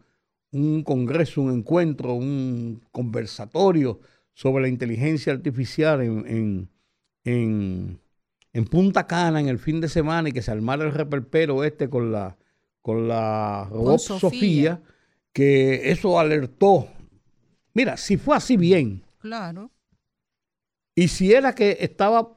un 0.52 0.82
congreso, 0.82 1.42
un 1.42 1.52
encuentro, 1.52 2.14
un 2.14 2.82
conversatorio 2.92 4.00
sobre 4.34 4.62
la 4.62 4.68
inteligencia 4.68 5.32
artificial 5.32 6.02
en, 6.02 6.68
en, 7.24 8.00
en, 8.52 8.64
Punta 8.66 9.06
Cana 9.06 9.40
en 9.40 9.48
el 9.48 9.58
fin 9.58 9.80
de 9.80 9.88
semana 9.88 10.28
y 10.28 10.32
que 10.32 10.42
se 10.42 10.50
armara 10.50 10.84
el 10.84 10.92
reperpero 10.92 11.64
este 11.64 11.88
con 11.88 12.12
la, 12.12 12.36
con 12.80 13.08
la 13.08 13.66
robot 13.70 13.98
Sofía. 13.98 14.80
que 15.32 15.90
eso 15.90 16.18
alertó. 16.18 16.88
Mira, 17.74 17.96
si 17.96 18.16
fue 18.16 18.36
así 18.36 18.56
bien. 18.56 19.02
Claro. 19.18 19.70
Y 20.94 21.08
si 21.08 21.32
era 21.32 21.54
que 21.54 21.78
estaba 21.80 22.36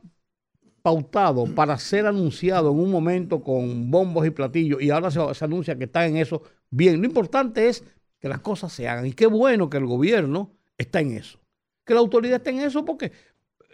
pautado 0.85 1.45
para 1.55 1.79
ser 1.79 2.05
anunciado 2.05 2.69
en 2.69 2.77
un 2.77 2.91
momento 2.91 3.41
con 3.41 3.89
bombos 3.89 4.27
y 4.27 4.29
platillos 4.29 4.79
y 4.83 4.91
ahora 4.91 5.09
se, 5.09 5.43
anuncia 5.43 5.75
que 5.75 5.85
está 5.85 6.05
en 6.05 6.15
eso, 6.15 6.43
bien, 6.69 7.01
lo 7.01 7.07
importante 7.07 7.67
es 7.67 7.83
que 8.19 8.29
las 8.29 8.41
cosas 8.41 8.71
se 8.71 8.87
hagan 8.87 9.07
y 9.07 9.13
qué 9.13 9.25
bueno 9.25 9.67
que 9.67 9.77
el 9.77 9.87
gobierno 9.87 10.51
está 10.77 10.99
en 10.99 11.13
eso, 11.13 11.39
que 11.83 11.95
la 11.95 12.01
autoridad 12.01 12.35
está 12.35 12.51
en 12.51 12.59
eso 12.59 12.85
porque 12.85 13.11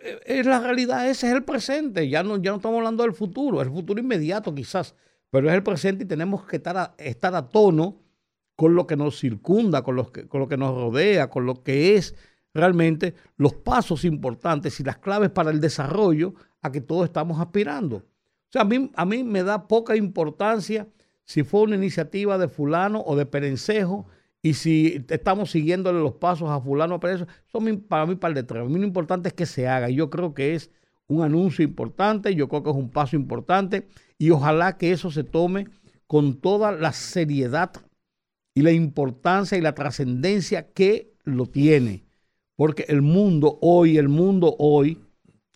eh, 0.02 0.20
es 0.26 0.46
la 0.46 0.62
realidad, 0.62 1.10
ese 1.10 1.28
es 1.28 1.34
el 1.34 1.44
presente, 1.44 2.08
ya 2.08 2.24
no, 2.24 2.38
ya 2.38 2.52
no 2.52 2.58
estamos 2.58 2.78
hablando 2.78 3.04
del 3.04 3.12
futuro, 3.12 3.62
el 3.62 3.72
futuro 3.72 4.00
inmediato 4.00 4.56
quizás, 4.56 4.96
pero 5.30 5.50
es 5.50 5.54
el 5.54 5.64
presente 5.64 6.06
y 6.06 6.08
tenemos 6.08 6.46
que 6.46 6.56
estar 6.56 6.78
a, 6.78 6.96
estar 6.98 7.36
a 7.36 7.50
tono 7.50 7.98
con 8.56 8.74
lo 8.74 8.88
que 8.88 8.96
nos 8.96 9.20
circunda, 9.20 9.82
con 9.82 9.98
lo 9.98 10.14
con 10.30 10.40
lo 10.40 10.48
que 10.48 10.56
nos 10.56 10.74
rodea, 10.74 11.30
con 11.30 11.46
lo 11.46 11.62
que 11.62 11.98
es 11.98 12.16
realmente 12.54 13.16
los 13.36 13.54
pasos 13.54 14.06
importantes 14.06 14.80
y 14.80 14.84
las 14.86 14.98
claves 14.98 15.30
para 15.30 15.52
el 15.52 15.60
desarrollo 15.60 16.36
a 16.62 16.72
que 16.72 16.82
todos 16.82 17.06
estamos 17.06 17.40
aspirando. 17.40 17.98
O 17.98 18.52
sea, 18.52 18.64
a 18.64 18.66
mí, 18.66 18.92
a 18.96 19.06
mí 19.06 19.24
me 19.24 19.44
da 19.44 19.68
poca 19.68 19.96
importancia 19.96 20.88
si 21.24 21.44
fue 21.44 21.62
una 21.62 21.76
iniciativa 21.76 22.38
de 22.38 22.48
fulano 22.48 23.02
o 23.06 23.16
de 23.16 23.26
Perencejo 23.26 24.06
y 24.42 24.56
si 24.56 25.06
estamos 25.10 25.52
siguiéndole 25.52 26.00
los 26.00 26.14
pasos 26.14 26.50
a 26.50 26.60
fulano 26.60 26.96
o 26.96 27.00
Perencejo. 27.00 27.32
Son 27.46 27.82
para 27.82 28.06
mí 28.06 28.16
para 28.16 28.34
detrás. 28.34 28.66
A 28.66 28.70
mí 28.70 28.78
lo 28.78 28.86
importante 28.86 29.30
es 29.30 29.34
que 29.34 29.46
se 29.46 29.68
haga. 29.68 29.90
Yo 29.90 30.10
creo 30.10 30.34
que 30.34 30.56
es 30.56 30.72
un 31.08 31.24
anuncio 31.24 31.64
importante, 31.64 32.36
yo 32.36 32.48
creo 32.48 32.64
que 32.64 32.70
es 32.70 32.76
un 32.76 32.90
paso 32.90 33.16
importante 33.16 33.88
y 34.18 34.32
ojalá 34.32 34.78
que 34.78 34.92
eso 34.92 35.12
se 35.12 35.24
tome 35.24 35.68
con 36.08 36.40
toda 36.40 36.72
la 36.72 36.94
seriedad 36.94 37.72
y 38.54 38.62
la 38.62 38.72
importancia 38.72 39.58
y 39.58 39.62
la 39.62 39.76
trascendencia 39.76 40.72
que 40.72 41.14
lo 41.24 41.46
tiene. 41.46 42.04
Porque 42.56 42.86
el 42.88 43.02
mundo 43.02 43.58
hoy, 43.62 43.98
el 43.98 44.10
mundo 44.10 44.56
hoy, 44.60 45.00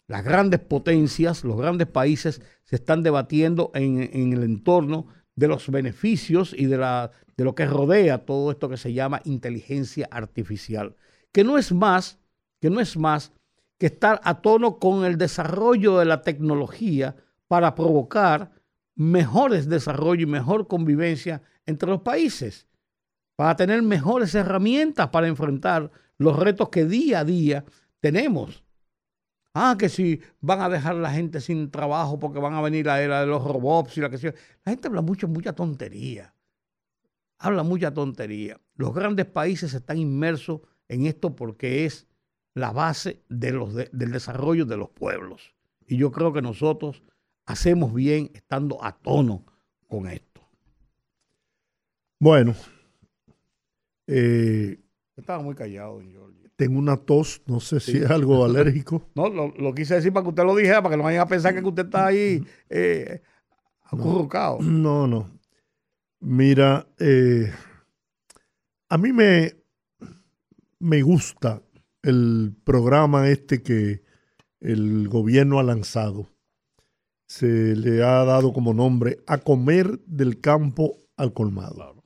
las 0.07 0.23
grandes 0.23 0.59
potencias, 0.59 1.43
los 1.43 1.57
grandes 1.57 1.87
países 1.87 2.41
se 2.63 2.75
están 2.75 3.03
debatiendo 3.03 3.71
en, 3.73 4.33
el 4.33 4.43
entorno 4.43 5.07
de 5.35 5.47
los 5.47 5.69
beneficios 5.69 6.53
y 6.57 6.65
de, 6.65 6.77
la, 6.77 7.11
de 7.37 7.43
lo 7.43 7.55
que 7.55 7.65
rodea 7.65 8.25
todo 8.25 8.51
esto 8.51 8.69
que 8.69 8.77
se 8.77 8.93
llama 8.93 9.21
inteligencia 9.25 10.07
artificial, 10.11 10.95
que 11.31 11.43
no 11.43 11.57
es 11.57 11.71
más, 11.71 12.19
que 12.61 12.69
no 12.69 12.79
es 12.79 12.97
más 12.97 13.33
que 13.77 13.87
estar 13.87 14.21
a 14.23 14.41
tono 14.41 14.79
con 14.79 15.05
el 15.05 15.17
desarrollo 15.17 15.97
de 15.97 16.05
la 16.05 16.21
tecnología 16.21 17.15
para 17.47 17.75
provocar 17.75 18.51
mejores 18.95 19.67
desarrollos 19.67 20.23
y 20.23 20.31
mejor 20.31 20.67
convivencia 20.67 21.41
entre 21.65 21.89
los 21.89 22.01
países, 22.01 22.67
para 23.35 23.55
tener 23.55 23.81
mejores 23.81 24.33
herramientas 24.33 25.09
para 25.09 25.27
enfrentar 25.27 25.91
los 26.17 26.37
retos 26.39 26.69
que 26.69 26.85
día 26.85 27.19
a 27.19 27.25
día 27.25 27.65
tenemos. 27.99 28.64
Ah, 29.57 29.77
que 29.79 29.87
si 29.87 30.21
van 30.41 30.59
a 30.59 30.67
dejar 30.67 30.97
a 30.97 30.99
la 30.99 31.11
gente 31.11 31.39
sin 31.39 31.71
trabajo 31.71 32.19
porque 32.19 32.39
van 32.39 32.55
a 32.55 32.61
venir 32.61 32.85
la 32.85 33.01
era 33.01 33.21
de 33.21 33.27
los 33.27 33.41
robots 33.41 33.97
y 33.97 34.01
la 34.01 34.09
que 34.09 34.17
sea. 34.17 34.33
La 34.65 34.73
gente 34.73 34.89
habla 34.89 35.01
mucho, 35.01 35.29
mucha 35.29 35.53
tontería. 35.53 36.35
Habla 37.37 37.63
mucha 37.63 37.93
tontería. 37.93 38.59
Los 38.75 38.93
grandes 38.93 39.27
países 39.27 39.73
están 39.73 39.97
inmersos 39.97 40.59
en 40.89 41.05
esto 41.05 41.37
porque 41.37 41.85
es 41.85 42.05
la 42.53 42.73
base 42.73 43.23
de 43.29 43.53
los 43.53 43.73
del 43.73 44.11
desarrollo 44.11 44.65
de 44.65 44.75
los 44.75 44.89
pueblos. 44.89 45.55
Y 45.87 45.95
yo 45.95 46.11
creo 46.11 46.33
que 46.33 46.41
nosotros 46.41 47.01
hacemos 47.45 47.93
bien 47.93 48.31
estando 48.33 48.83
a 48.83 48.91
tono 48.91 49.45
con 49.87 50.07
esto. 50.07 50.41
Bueno. 52.19 52.53
Eh, 54.07 54.81
Estaba 55.15 55.41
muy 55.41 55.55
callado, 55.55 55.93
don 55.93 56.09
Giorgio 56.09 56.44
tengo 56.55 56.79
una 56.79 56.97
tos, 56.97 57.41
no 57.47 57.59
sé 57.59 57.79
si 57.79 57.97
es 57.97 58.09
algo 58.09 58.45
alérgico. 58.45 59.09
No, 59.15 59.29
lo, 59.29 59.73
quise 59.73 59.95
decir 59.95 60.13
para 60.13 60.23
que 60.23 60.29
usted 60.29 60.43
lo 60.43 60.55
dijera, 60.55 60.81
para 60.81 60.93
que 60.93 60.97
no 60.97 61.03
vayan 61.03 61.21
a 61.21 61.27
pensar 61.27 61.53
que 61.53 61.67
usted 61.67 61.85
está 61.85 62.07
ahí 62.07 62.43
eh, 62.69 63.21
acurrucado. 63.83 64.59
No, 64.61 65.07
no. 65.07 65.29
Mira, 66.19 66.87
eh, 66.99 67.51
a 68.89 68.97
mí 68.97 69.11
me, 69.13 69.55
me 70.79 71.01
gusta 71.01 71.61
el 72.01 72.55
programa 72.63 73.29
este 73.29 73.61
que 73.61 74.03
el 74.59 75.07
gobierno 75.07 75.59
ha 75.59 75.63
lanzado. 75.63 76.29
Se 77.27 77.75
le 77.75 78.03
ha 78.03 78.23
dado 78.23 78.53
como 78.53 78.71
nombre 78.75 79.17
A 79.25 79.39
comer 79.39 79.99
del 80.05 80.39
campo 80.41 80.95
al 81.17 81.33
colmado. 81.33 82.03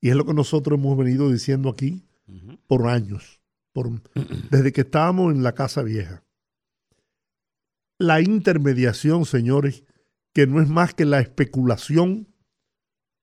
Y 0.00 0.10
es 0.10 0.16
lo 0.16 0.24
que 0.24 0.32
nosotros 0.32 0.78
hemos 0.78 0.96
venido 0.96 1.30
diciendo 1.30 1.68
aquí 1.68 2.04
por 2.66 2.88
años, 2.88 3.40
desde 4.50 4.72
que 4.72 4.82
estábamos 4.82 5.34
en 5.34 5.42
la 5.42 5.54
Casa 5.54 5.82
Vieja. 5.82 6.24
La 7.98 8.20
intermediación, 8.20 9.24
señores, 9.24 9.84
que 10.32 10.46
no 10.46 10.60
es 10.60 10.68
más 10.68 10.94
que 10.94 11.04
la 11.04 11.20
especulación, 11.20 12.28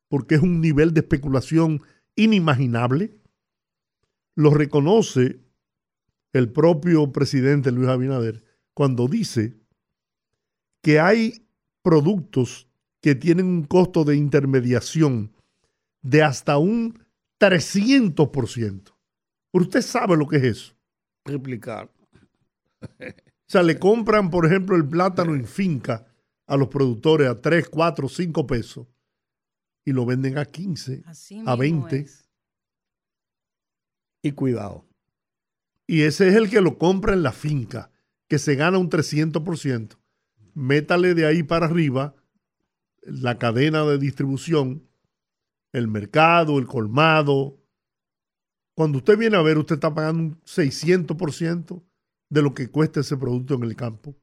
porque 0.10 0.36
es 0.36 0.42
un 0.42 0.62
nivel 0.62 0.94
de 0.94 1.02
especulación 1.02 1.82
inimaginable. 2.16 3.20
Lo 4.36 4.52
reconoce 4.52 5.40
el 6.34 6.52
propio 6.52 7.12
presidente 7.12 7.72
Luis 7.72 7.90
Abinader 7.90 8.44
cuando 8.74 9.08
dice 9.08 9.58
que 10.84 11.00
hay 11.00 11.48
productos 11.82 12.70
que 13.02 13.16
tienen 13.16 13.46
un 13.46 13.64
costo 13.64 14.04
de 14.04 14.16
intermediación 14.16 15.34
de 16.02 16.24
hasta 16.24 16.58
un 16.58 17.00
300%. 17.40 18.97
Usted 19.62 19.82
sabe 19.82 20.18
lo 20.18 20.28
que 20.28 20.38
es 20.38 20.44
eso. 20.44 20.76
Triplicar. 21.24 21.92
O 22.82 23.50
sea, 23.50 23.64
le 23.64 23.80
compran, 23.80 24.30
por 24.30 24.46
ejemplo, 24.46 24.76
el 24.76 24.88
plátano 24.88 25.34
en 25.34 25.46
finca 25.46 26.06
a 26.46 26.58
los 26.58 26.68
productores 26.68 27.28
a 27.28 27.42
3, 27.42 27.70
4, 27.70 28.10
5 28.10 28.48
pesos 28.48 28.88
y 29.86 29.94
lo 29.94 30.06
venden 30.06 30.38
a 30.38 30.46
15, 30.46 31.04
a 31.46 31.56
20. 31.56 32.06
Y 34.22 34.32
cuidado. 34.34 34.86
Y 35.88 36.02
ese 36.02 36.28
es 36.28 36.36
el 36.36 36.50
que 36.50 36.60
lo 36.60 36.78
compra 36.78 37.14
en 37.14 37.24
la 37.24 37.32
finca, 37.32 37.90
que 38.28 38.40
se 38.40 38.56
gana 38.56 38.78
un 38.78 38.90
300%. 38.90 39.98
Métale 40.54 41.14
de 41.14 41.26
ahí 41.26 41.44
para 41.44 41.68
arriba 41.68 42.16
la 43.02 43.38
cadena 43.38 43.86
de 43.86 43.98
distribución, 43.98 44.90
el 45.72 45.88
mercado, 45.88 46.60
el 46.60 46.68
colmado. 46.68 47.58
Cuando 48.78 49.00
usted 49.00 49.18
viene 49.18 49.36
a 49.36 49.42
ver, 49.42 49.58
usted 49.58 49.74
está 49.74 49.92
pagando 49.92 50.22
un 50.22 50.42
600% 50.44 51.82
de 52.30 52.42
lo 52.44 52.54
que 52.54 52.70
cuesta 52.70 53.00
ese 53.00 53.18
producto 53.18 53.56
en 53.56 53.64
el 53.64 53.76
campo. 53.76 54.16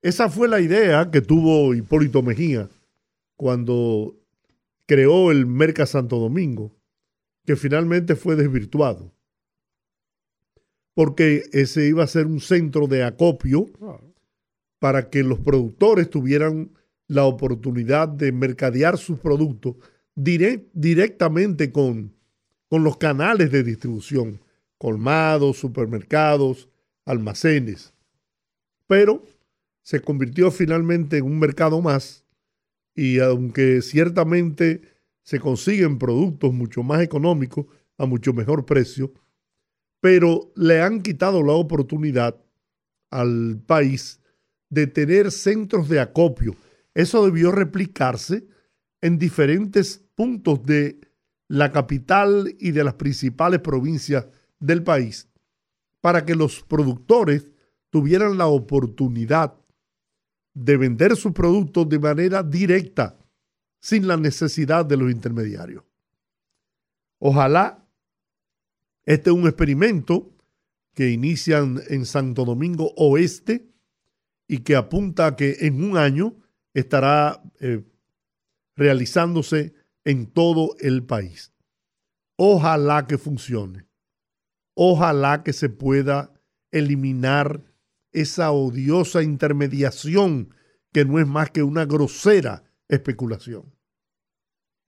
Esa 0.00 0.30
fue 0.30 0.46
la 0.46 0.60
idea 0.60 1.10
que 1.10 1.20
tuvo 1.20 1.74
Hipólito 1.74 2.22
Mejía 2.22 2.70
cuando 3.34 4.16
creó 4.86 5.32
el 5.32 5.44
Merca 5.44 5.86
Santo 5.86 6.20
Domingo, 6.20 6.70
que 7.44 7.56
finalmente 7.56 8.14
fue 8.14 8.36
desvirtuado, 8.36 9.12
porque 10.94 11.42
ese 11.50 11.88
iba 11.88 12.04
a 12.04 12.06
ser 12.06 12.26
un 12.26 12.38
centro 12.38 12.86
de 12.86 13.02
acopio 13.02 13.68
para 14.78 15.10
que 15.10 15.24
los 15.24 15.40
productores 15.40 16.08
tuvieran 16.10 16.70
la 17.08 17.24
oportunidad 17.24 18.06
de 18.06 18.30
mercadear 18.30 18.98
sus 18.98 19.18
productos 19.18 19.74
directamente 20.14 21.72
con, 21.72 22.19
con 22.70 22.84
los 22.84 22.98
canales 22.98 23.50
de 23.50 23.64
distribución, 23.64 24.40
colmados, 24.78 25.58
supermercados, 25.58 26.68
almacenes. 27.04 27.92
Pero 28.86 29.24
se 29.82 30.00
convirtió 30.00 30.52
finalmente 30.52 31.18
en 31.18 31.24
un 31.24 31.40
mercado 31.40 31.80
más 31.80 32.24
y 32.94 33.18
aunque 33.18 33.82
ciertamente 33.82 34.82
se 35.24 35.40
consiguen 35.40 35.98
productos 35.98 36.52
mucho 36.52 36.84
más 36.84 37.02
económicos 37.02 37.66
a 37.98 38.06
mucho 38.06 38.32
mejor 38.32 38.64
precio, 38.64 39.12
pero 40.00 40.52
le 40.54 40.80
han 40.80 41.02
quitado 41.02 41.42
la 41.42 41.52
oportunidad 41.52 42.40
al 43.10 43.60
país 43.66 44.20
de 44.68 44.86
tener 44.86 45.32
centros 45.32 45.88
de 45.88 45.98
acopio. 45.98 46.54
Eso 46.94 47.24
debió 47.24 47.50
replicarse 47.50 48.46
en 49.00 49.18
diferentes 49.18 50.04
puntos 50.14 50.64
de 50.64 51.00
la 51.50 51.72
capital 51.72 52.54
y 52.60 52.70
de 52.70 52.84
las 52.84 52.94
principales 52.94 53.58
provincias 53.58 54.28
del 54.60 54.84
país 54.84 55.28
para 56.00 56.24
que 56.24 56.36
los 56.36 56.62
productores 56.62 57.50
tuvieran 57.90 58.38
la 58.38 58.46
oportunidad 58.46 59.56
de 60.54 60.76
vender 60.76 61.16
sus 61.16 61.32
productos 61.32 61.88
de 61.88 61.98
manera 61.98 62.44
directa, 62.44 63.18
sin 63.80 64.06
la 64.06 64.16
necesidad 64.16 64.86
de 64.86 64.96
los 64.96 65.10
intermediarios. 65.10 65.82
Ojalá 67.18 67.84
este 69.04 69.30
es 69.30 69.36
un 69.36 69.48
experimento 69.48 70.32
que 70.94 71.10
inician 71.10 71.80
en 71.88 72.06
Santo 72.06 72.44
Domingo 72.44 72.92
Oeste 72.96 73.66
y 74.46 74.58
que 74.58 74.76
apunta 74.76 75.26
a 75.26 75.34
que 75.34 75.56
en 75.62 75.82
un 75.82 75.96
año 75.96 76.36
estará 76.74 77.42
eh, 77.58 77.82
realizándose 78.76 79.79
en 80.04 80.26
todo 80.26 80.76
el 80.80 81.04
país. 81.04 81.52
Ojalá 82.36 83.06
que 83.06 83.18
funcione. 83.18 83.86
Ojalá 84.74 85.42
que 85.42 85.52
se 85.52 85.68
pueda 85.68 86.32
eliminar 86.70 87.64
esa 88.12 88.50
odiosa 88.52 89.22
intermediación 89.22 90.54
que 90.92 91.04
no 91.04 91.18
es 91.18 91.26
más 91.26 91.50
que 91.50 91.62
una 91.62 91.84
grosera 91.84 92.64
especulación. 92.88 93.74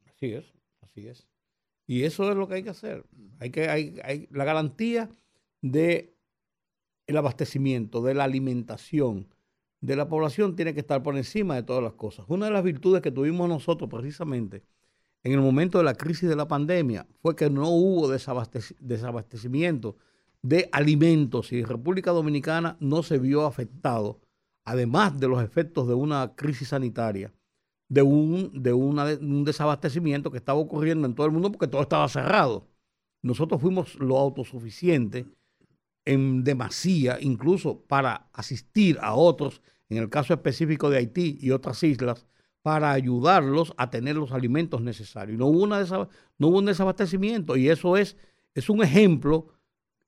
Así 0.06 0.32
es, 0.32 0.52
así 0.80 1.08
es. 1.08 1.28
Y 1.86 2.04
eso 2.04 2.30
es 2.30 2.36
lo 2.36 2.48
que 2.48 2.54
hay 2.54 2.62
que 2.62 2.70
hacer. 2.70 3.04
Hay 3.38 3.50
que 3.50 3.68
hay, 3.68 4.00
hay 4.02 4.28
la 4.30 4.44
garantía 4.44 5.10
de 5.60 6.16
el 7.06 7.16
abastecimiento, 7.16 8.02
de 8.02 8.14
la 8.14 8.24
alimentación 8.24 9.28
de 9.82 9.96
la 9.96 10.08
población 10.08 10.56
tiene 10.56 10.72
que 10.72 10.80
estar 10.80 11.02
por 11.02 11.16
encima 11.16 11.56
de 11.56 11.64
todas 11.64 11.82
las 11.82 11.94
cosas. 11.94 12.24
Una 12.28 12.46
de 12.46 12.52
las 12.52 12.62
virtudes 12.62 13.02
que 13.02 13.10
tuvimos 13.10 13.48
nosotros 13.48 13.90
precisamente 13.90 14.62
en 15.24 15.32
el 15.32 15.40
momento 15.40 15.78
de 15.78 15.84
la 15.84 15.94
crisis 15.94 16.28
de 16.28 16.36
la 16.36 16.48
pandemia 16.48 17.06
fue 17.20 17.36
que 17.36 17.48
no 17.48 17.68
hubo 17.68 18.08
desabastecimiento 18.08 19.96
de 20.42 20.68
alimentos 20.72 21.52
y 21.52 21.62
República 21.62 22.10
Dominicana 22.10 22.76
no 22.80 23.02
se 23.02 23.18
vio 23.18 23.46
afectado, 23.46 24.20
además 24.64 25.18
de 25.18 25.28
los 25.28 25.42
efectos 25.42 25.86
de 25.86 25.94
una 25.94 26.34
crisis 26.34 26.68
sanitaria, 26.68 27.32
de 27.88 28.02
un, 28.02 28.62
un 29.20 29.44
desabastecimiento 29.44 30.30
que 30.30 30.38
estaba 30.38 30.58
ocurriendo 30.58 31.06
en 31.06 31.14
todo 31.14 31.26
el 31.26 31.32
mundo 31.32 31.52
porque 31.52 31.68
todo 31.68 31.82
estaba 31.82 32.08
cerrado. 32.08 32.66
Nosotros 33.22 33.60
fuimos 33.60 33.94
lo 33.96 34.18
autosuficiente 34.18 35.26
en 36.04 36.42
demasía, 36.42 37.18
incluso 37.20 37.82
para 37.82 38.28
asistir 38.32 38.98
a 39.00 39.14
otros, 39.14 39.62
en 39.88 39.98
el 39.98 40.08
caso 40.08 40.34
específico 40.34 40.90
de 40.90 40.98
Haití 40.98 41.38
y 41.40 41.52
otras 41.52 41.80
islas, 41.84 42.26
para 42.62 42.92
ayudarlos 42.92 43.74
a 43.76 43.90
tener 43.90 44.16
los 44.16 44.32
alimentos 44.32 44.80
necesarios. 44.80 45.38
No 45.38 45.46
hubo, 45.46 45.64
una 45.64 45.82
no 46.38 46.48
hubo 46.48 46.58
un 46.58 46.66
desabastecimiento 46.66 47.56
y 47.56 47.68
eso 47.68 47.96
es, 47.96 48.16
es 48.54 48.70
un 48.70 48.82
ejemplo, 48.82 49.48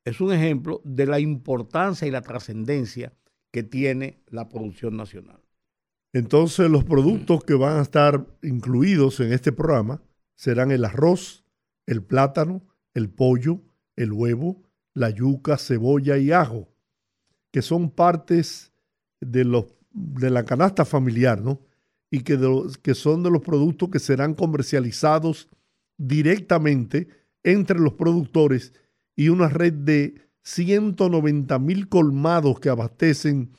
es 0.04 0.20
un 0.20 0.32
ejemplo 0.32 0.80
de 0.84 1.06
la 1.06 1.18
importancia 1.18 2.06
y 2.06 2.10
la 2.10 2.22
trascendencia 2.22 3.12
que 3.50 3.62
tiene 3.62 4.22
la 4.28 4.48
producción 4.48 4.96
nacional. 4.96 5.40
Entonces 6.12 6.70
los 6.70 6.84
productos 6.84 7.42
que 7.42 7.54
van 7.54 7.78
a 7.78 7.82
estar 7.82 8.24
incluidos 8.42 9.18
en 9.18 9.32
este 9.32 9.50
programa 9.50 10.00
serán 10.36 10.70
el 10.70 10.84
arroz, 10.84 11.44
el 11.86 12.02
plátano, 12.02 12.62
el 12.94 13.10
pollo, 13.10 13.60
el 13.96 14.12
huevo, 14.12 14.62
la 14.94 15.10
yuca, 15.10 15.58
cebolla 15.58 16.16
y 16.18 16.30
ajo, 16.30 16.68
que 17.50 17.62
son 17.62 17.90
partes 17.90 18.72
de, 19.20 19.44
los, 19.44 19.66
de 19.90 20.30
la 20.30 20.44
canasta 20.44 20.84
familiar, 20.84 21.40
¿no? 21.40 21.60
Y 22.14 22.20
que, 22.20 22.38
que 22.80 22.94
son 22.94 23.24
de 23.24 23.30
los 23.30 23.42
productos 23.42 23.88
que 23.90 23.98
serán 23.98 24.34
comercializados 24.34 25.48
directamente 25.98 27.08
entre 27.42 27.80
los 27.80 27.94
productores 27.94 28.72
y 29.16 29.30
una 29.30 29.48
red 29.48 29.72
de 29.72 30.14
190 30.44 31.58
mil 31.58 31.88
colmados 31.88 32.60
que 32.60 32.68
abastecen 32.68 33.50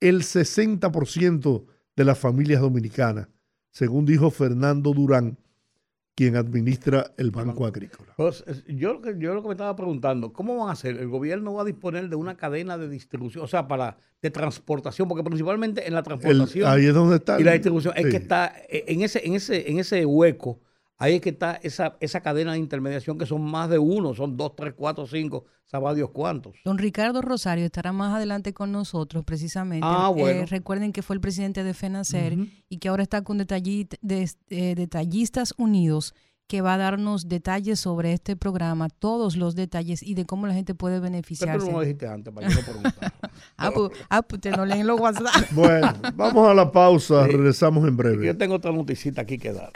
el 0.00 0.20
60% 0.20 1.64
de 1.96 2.04
las 2.04 2.18
familias 2.18 2.60
dominicanas, 2.60 3.28
según 3.70 4.04
dijo 4.04 4.30
Fernando 4.30 4.92
Durán, 4.92 5.38
quien 6.14 6.36
administra 6.36 7.12
el 7.16 7.30
Banco 7.30 7.66
Agrícola. 7.66 8.14
Pues, 8.16 8.44
yo, 8.68 9.00
yo 9.18 9.34
lo 9.34 9.42
que 9.42 9.48
me 9.48 9.54
estaba 9.54 9.74
preguntando, 9.74 10.32
¿cómo 10.32 10.56
van 10.56 10.68
a 10.68 10.72
hacer? 10.72 10.96
¿El 10.96 11.08
gobierno 11.08 11.54
va 11.54 11.62
a 11.62 11.64
disponer 11.64 12.08
de 12.08 12.16
una 12.16 12.36
cadena 12.36 12.78
de 12.78 12.88
distribución, 12.88 13.44
o 13.44 13.48
sea, 13.48 13.66
para 13.66 13.96
de 14.22 14.30
transportación? 14.30 15.08
Porque 15.08 15.24
principalmente 15.24 15.86
en 15.86 15.94
la 15.94 16.02
transportación 16.02 16.68
ahí 16.68 16.86
es 16.86 16.94
donde 16.94 17.16
está, 17.16 17.40
y 17.40 17.44
la 17.44 17.52
distribución, 17.52 17.94
es 17.96 18.06
que 18.06 18.16
está 18.16 18.54
eh, 18.68 18.84
en 18.88 19.02
ese, 19.02 19.26
en 19.26 19.34
ese, 19.34 19.70
en 19.70 19.78
ese 19.78 20.06
hueco 20.06 20.60
Ahí 20.96 21.16
es 21.16 21.20
que 21.20 21.30
está 21.30 21.54
esa, 21.62 21.96
esa 22.00 22.20
cadena 22.20 22.52
de 22.52 22.58
intermediación 22.58 23.18
que 23.18 23.26
son 23.26 23.42
más 23.42 23.68
de 23.68 23.78
uno, 23.78 24.14
son 24.14 24.36
dos, 24.36 24.54
tres, 24.54 24.74
cuatro, 24.76 25.06
cinco, 25.06 25.44
sabe 25.64 25.94
Dios 25.94 26.10
cuántos. 26.12 26.56
Don 26.64 26.78
Ricardo 26.78 27.20
Rosario 27.20 27.64
estará 27.64 27.92
más 27.92 28.14
adelante 28.14 28.54
con 28.54 28.70
nosotros 28.70 29.24
precisamente. 29.24 29.86
Ah, 29.88 30.12
eh, 30.16 30.46
recuerden 30.46 30.92
que 30.92 31.02
fue 31.02 31.16
el 31.16 31.20
presidente 31.20 31.64
de 31.64 31.74
FENACER 31.74 32.36
y 32.68 32.78
que 32.78 32.88
ahora 32.88 33.02
está 33.02 33.22
con 33.22 33.38
de, 33.38 34.30
eh, 34.50 34.74
Detallistas 34.76 35.54
Unidos 35.56 36.14
que 36.46 36.60
va 36.60 36.74
a 36.74 36.78
darnos 36.78 37.28
detalles 37.28 37.80
sobre 37.80 38.12
este 38.12 38.36
programa, 38.36 38.88
todos 38.90 39.36
los 39.36 39.54
detalles 39.54 40.02
y 40.02 40.14
de 40.14 40.26
cómo 40.26 40.46
la 40.46 40.54
gente 40.54 40.74
puede 40.74 41.00
beneficiarse. 41.00 41.58
Pero 41.58 41.72
no 41.72 41.78
lo 41.78 41.84
dijiste 41.84 42.06
antes, 42.06 42.32
para 42.32 42.48
yo 42.48 42.60
no 42.60 42.90
ah, 43.56 43.70
pues, 43.74 43.90
ah, 44.10 44.22
pues 44.22 44.40
te 44.42 44.50
no 44.50 44.66
leen 44.66 44.86
los 44.86 45.00
WhatsApp. 45.00 45.50
Bueno, 45.52 45.92
vamos 46.14 46.48
a 46.48 46.54
la 46.54 46.70
pausa, 46.70 47.26
regresamos 47.26 47.88
en 47.88 47.96
breve. 47.96 48.26
Yo 48.26 48.36
tengo 48.36 48.56
otra 48.56 48.72
noticita 48.72 49.22
aquí 49.22 49.38
que 49.38 49.52
dar. 49.52 49.72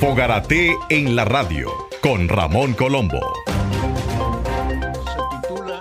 Fogarate 0.00 0.78
en 0.88 1.14
la 1.14 1.26
radio 1.26 1.68
con 2.02 2.26
Ramón 2.26 2.72
Colombo. 2.72 3.20
Se 5.04 5.36
titula 5.36 5.78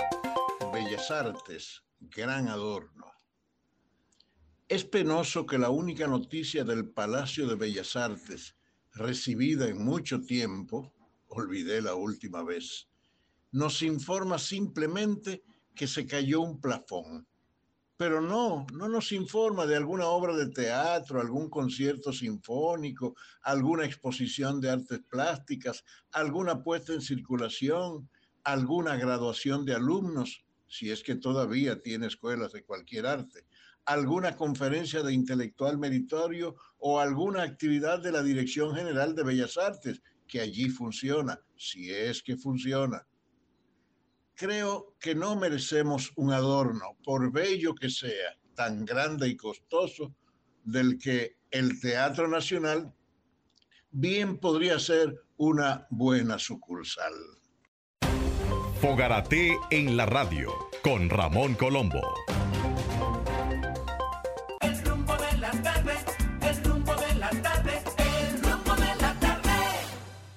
Bellas 0.73 1.09
Artes, 1.09 1.81
gran 2.01 2.49
adorno. 2.49 3.05
Es 4.67 4.83
penoso 4.83 5.45
que 5.45 5.57
la 5.57 5.69
única 5.69 6.05
noticia 6.05 6.65
del 6.65 6.89
Palacio 6.89 7.47
de 7.47 7.55
Bellas 7.55 7.95
Artes 7.95 8.57
recibida 8.91 9.69
en 9.69 9.85
mucho 9.85 10.19
tiempo, 10.19 10.93
olvidé 11.29 11.81
la 11.81 11.95
última 11.95 12.43
vez, 12.43 12.89
nos 13.53 13.81
informa 13.81 14.37
simplemente 14.37 15.45
que 15.73 15.87
se 15.87 16.05
cayó 16.05 16.41
un 16.41 16.59
plafón. 16.59 17.25
Pero 17.99 18.21
no, 18.21 18.65
no 18.71 18.87
nos 18.87 19.11
informa 19.11 19.65
de 19.65 19.75
alguna 19.75 20.05
obra 20.05 20.33
de 20.33 20.47
teatro, 20.47 21.19
algún 21.19 21.49
concierto 21.49 22.13
sinfónico, 22.13 23.17
alguna 23.41 23.83
exposición 23.83 24.61
de 24.61 24.69
artes 24.69 25.01
plásticas, 25.09 25.83
alguna 26.13 26.63
puesta 26.63 26.93
en 26.93 27.01
circulación, 27.01 28.09
alguna 28.45 28.95
graduación 28.95 29.65
de 29.65 29.73
alumnos, 29.73 30.45
si 30.65 30.91
es 30.91 31.03
que 31.03 31.15
todavía 31.15 31.81
tiene 31.81 32.07
escuelas 32.07 32.53
de 32.53 32.63
cualquier 32.63 33.05
arte, 33.05 33.45
alguna 33.83 34.37
conferencia 34.37 35.03
de 35.03 35.11
intelectual 35.11 35.77
meritorio 35.77 36.55
o 36.77 37.01
alguna 37.01 37.43
actividad 37.43 38.01
de 38.01 38.13
la 38.13 38.23
Dirección 38.23 38.73
General 38.73 39.13
de 39.13 39.23
Bellas 39.23 39.57
Artes, 39.57 40.01
que 40.25 40.39
allí 40.39 40.69
funciona, 40.69 41.41
si 41.57 41.91
es 41.91 42.23
que 42.23 42.37
funciona. 42.37 43.05
Creo 44.39 44.95
que 45.01 45.15
no 45.15 45.35
merecemos 45.35 46.13
un 46.15 46.31
adorno, 46.31 46.95
por 47.03 47.29
bello 47.29 47.75
que 47.75 47.89
sea, 47.89 48.37
tan 48.55 48.85
grande 48.85 49.27
y 49.27 49.35
costoso, 49.35 50.15
del 50.63 50.97
que 50.97 51.35
el 51.51 51.77
Teatro 51.81 52.25
Nacional 52.29 52.93
bien 53.91 54.37
podría 54.37 54.79
ser 54.79 55.13
una 55.35 55.87
buena 55.89 56.39
sucursal. 56.39 57.11
Fogarate 58.79 59.57
en 59.71 59.97
la 59.97 60.05
radio 60.05 60.53
con 60.83 61.09
Ramón 61.09 61.55
Colombo. 61.55 61.99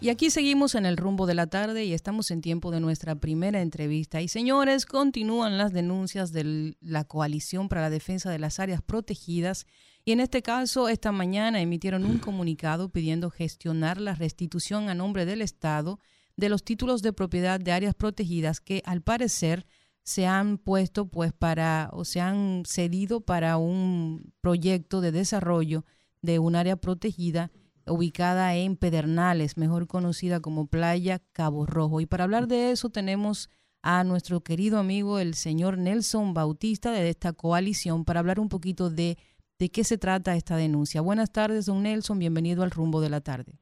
Y 0.03 0.11
aquí 0.11 0.31
seguimos 0.31 0.75
en 0.75 0.85
el 0.85 0.97
rumbo 0.97 1.27
de 1.27 1.35
la 1.35 1.47
tarde 1.47 1.85
y 1.85 1.93
estamos 1.93 2.33
en 2.33 2.41
tiempo 2.41 2.73
de 2.73 2.81
nuestra 2.81 3.15
primera 3.15 3.63
entrevista. 3.63 4.21
Y 4.21 4.27
señores, 4.27 4.85
continúan 4.85 5.59
las 5.59 5.73
denuncias 5.73 6.33
de 6.33 6.75
la 6.81 7.05
coalición 7.05 7.69
para 7.69 7.83
la 7.83 7.91
defensa 7.91 8.29
de 8.29 8.41
las 8.41 8.59
áreas 8.59 8.83
protegidas. 8.83 9.65
Y 10.05 10.11
en 10.11 10.19
este 10.19 10.43
caso, 10.43 10.89
esta 10.89 11.13
mañana 11.13 11.61
emitieron 11.61 12.05
un 12.05 12.19
comunicado 12.19 12.89
pidiendo 12.89 13.31
gestionar 13.31 14.01
la 14.01 14.17
restitución 14.17 14.89
a 14.89 14.97
nombre 14.97 15.25
del 15.25 15.41
Estado 15.41 16.01
de 16.37 16.49
los 16.49 16.65
títulos 16.65 17.03
de 17.03 17.13
propiedad 17.13 17.61
de 17.61 17.71
áreas 17.71 17.95
protegidas 17.95 18.59
que 18.59 18.83
al 18.85 19.03
parecer 19.03 19.69
se 20.03 20.27
han 20.27 20.59
puesto 20.59 21.07
pues 21.07 21.33
para 21.33 21.91
o 21.93 22.05
se 22.05 22.21
han 22.21 22.65
cedido 22.67 23.21
para 23.21 23.57
un 23.57 24.33
proyecto 24.41 25.01
de 25.01 25.13
desarrollo 25.13 25.85
de 26.23 26.41
un 26.41 26.57
área 26.57 26.75
protegida 26.75 27.53
ubicada 27.87 28.55
en 28.55 28.77
Pedernales, 28.77 29.57
mejor 29.57 29.87
conocida 29.87 30.41
como 30.41 30.67
Playa 30.67 31.21
Cabo 31.33 31.67
Rojo. 31.67 32.01
Y 32.01 32.07
para 32.07 32.25
hablar 32.25 32.49
de 32.49 32.71
eso 32.71 32.91
tenemos 32.91 33.51
a 33.83 34.05
nuestro 34.05 34.41
querido 34.41 34.79
amigo 34.79 35.19
el 35.19 35.35
señor 35.35 35.79
Nelson 35.79 36.35
Bautista 36.35 36.93
de 36.93 37.09
esta 37.09 37.33
coalición 37.33 38.05
para 38.05 38.21
hablar 38.21 38.39
un 38.39 38.49
poquito 38.49 38.91
de, 38.91 39.19
de 39.59 39.71
qué 39.71 39.85
se 39.85 39.99
trata 39.99 40.37
esta 40.37 40.57
denuncia. 40.57 41.01
Buenas 41.01 41.33
tardes, 41.33 41.67
don 41.67 41.83
Nelson, 41.83 42.19
bienvenido 42.19 42.63
al 42.63 42.71
rumbo 42.71 43.01
de 43.01 43.11
la 43.11 43.21
tarde. 43.21 43.59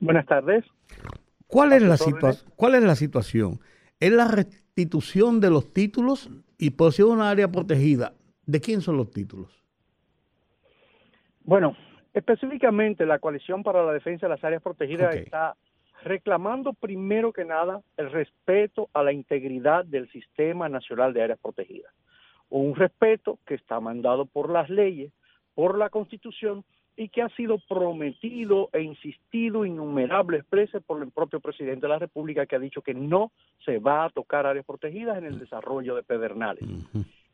Buenas 0.00 0.26
tardes. 0.26 0.64
¿Cuál 1.48 1.72
es, 1.72 1.82
la 1.82 1.96
¿Cuál 2.56 2.74
es 2.74 2.82
la 2.82 2.94
situación? 2.94 3.60
¿Es 3.98 4.12
la 4.12 4.28
restitución 4.28 5.40
de 5.40 5.50
los 5.50 5.72
títulos 5.72 6.30
y 6.58 6.74
si 6.92 7.02
una 7.02 7.30
área 7.30 7.50
protegida? 7.50 8.14
¿De 8.46 8.60
quién 8.60 8.80
son 8.80 8.96
los 8.96 9.10
títulos? 9.10 9.50
Bueno, 11.44 11.74
Específicamente, 12.18 13.06
la 13.06 13.20
Coalición 13.20 13.62
para 13.62 13.84
la 13.84 13.92
Defensa 13.92 14.26
de 14.26 14.30
las 14.30 14.42
Áreas 14.42 14.60
Protegidas 14.60 15.14
está 15.14 15.54
reclamando 16.02 16.72
primero 16.72 17.32
que 17.32 17.44
nada 17.44 17.80
el 17.96 18.10
respeto 18.10 18.88
a 18.92 19.04
la 19.04 19.12
integridad 19.12 19.84
del 19.84 20.10
Sistema 20.10 20.68
Nacional 20.68 21.12
de 21.14 21.22
Áreas 21.22 21.38
Protegidas. 21.38 21.94
Un 22.50 22.74
respeto 22.74 23.38
que 23.46 23.54
está 23.54 23.78
mandado 23.78 24.26
por 24.26 24.50
las 24.50 24.68
leyes, 24.68 25.12
por 25.54 25.78
la 25.78 25.90
Constitución 25.90 26.64
y 26.96 27.08
que 27.08 27.22
ha 27.22 27.28
sido 27.36 27.58
prometido 27.68 28.68
e 28.72 28.82
insistido 28.82 29.64
innumerables 29.64 30.42
veces 30.50 30.82
por 30.82 31.00
el 31.00 31.12
propio 31.12 31.38
presidente 31.38 31.82
de 31.82 31.92
la 31.92 32.00
República 32.00 32.46
que 32.46 32.56
ha 32.56 32.58
dicho 32.58 32.82
que 32.82 32.94
no 32.94 33.30
se 33.64 33.78
va 33.78 34.06
a 34.06 34.10
tocar 34.10 34.44
áreas 34.44 34.66
protegidas 34.66 35.18
en 35.18 35.24
el 35.24 35.38
desarrollo 35.38 35.94
de 35.94 36.02
Pedernales. 36.02 36.64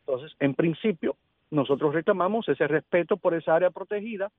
Entonces, 0.01 0.37
en 0.41 0.53
principio, 0.53 1.17
nosotros 1.51 1.95
reclamamos 1.95 2.47
ese 2.51 2.67
respeto 2.69 3.17
por 3.17 3.33
esa 3.33 3.55
área 3.55 3.71
protegida 3.71 4.31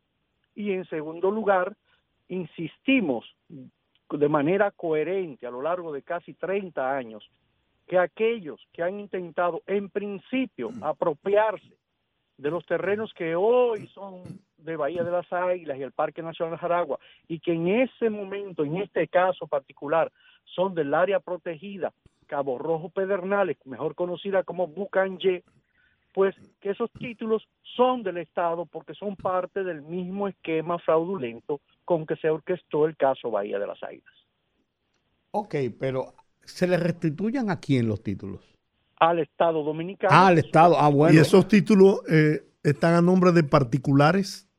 y 0.55 0.71
en 0.71 0.85
segundo 0.85 1.29
lugar, 1.29 1.75
insistimos 2.27 3.25
de 3.49 4.29
manera 4.29 4.71
coherente 4.71 5.45
a 5.45 5.51
lo 5.51 5.61
largo 5.61 5.91
de 5.91 6.01
casi 6.01 6.33
30 6.33 6.95
años 6.95 7.29
que 7.87 7.99
aquellos 7.99 8.59
que 8.73 8.81
han 8.81 8.99
intentado 8.99 9.61
en 9.67 9.89
principio 9.89 10.71
apropiarse 10.81 11.77
de 12.37 12.49
los 12.51 12.65
terrenos 12.65 13.13
que 13.13 13.35
hoy 13.35 13.87
son 13.87 14.23
de 14.57 14.75
Bahía 14.75 15.03
de 15.03 15.11
las 15.11 15.31
Águilas 15.31 15.77
y 15.77 15.83
el 15.83 15.91
Parque 15.91 16.21
Nacional 16.21 16.57
Jaragua 16.57 16.99
y 17.27 17.39
que 17.39 17.53
en 17.53 17.67
ese 17.67 18.09
momento, 18.09 18.63
en 18.63 18.77
este 18.77 19.07
caso 19.07 19.47
particular, 19.47 20.11
son 20.43 20.73
del 20.73 20.93
área 20.93 21.19
protegida 21.19 21.93
Cabo 22.27 22.57
Rojo 22.57 22.89
Pedernales, 22.89 23.57
mejor 23.65 23.93
conocida 23.93 24.43
como 24.43 24.67
Bucanje, 24.67 25.43
pues 26.15 26.33
que 26.61 26.69
esos 26.69 26.89
títulos 26.93 27.45
son 27.75 28.01
del 28.01 28.15
Estado 28.15 28.65
porque 28.65 28.93
son 28.93 29.17
parte 29.17 29.65
del 29.65 29.81
mismo 29.81 30.29
esquema 30.29 30.79
fraudulento 30.79 31.59
con 31.83 32.05
que 32.05 32.15
se 32.15 32.29
orquestó 32.29 32.85
el 32.85 32.95
caso 32.95 33.29
Bahía 33.29 33.59
de 33.59 33.67
las 33.67 33.83
Águilas. 33.83 34.13
Ok, 35.31 35.55
pero 35.77 36.13
¿se 36.45 36.67
le 36.67 36.77
restituyen 36.77 37.49
a 37.49 37.59
quién 37.59 37.89
los 37.89 38.01
títulos? 38.01 38.39
Al 38.97 39.19
Estado 39.19 39.61
Dominicano. 39.61 40.15
Ah, 40.15 40.27
al 40.27 40.37
Estado, 40.37 40.77
ah, 40.79 40.87
bueno. 40.87 41.13
¿Y 41.13 41.19
esos 41.19 41.49
títulos 41.49 41.99
eh, 42.09 42.45
están 42.63 42.93
a 42.93 43.01
nombre 43.01 43.33
de 43.33 43.43
particulares? 43.43 44.49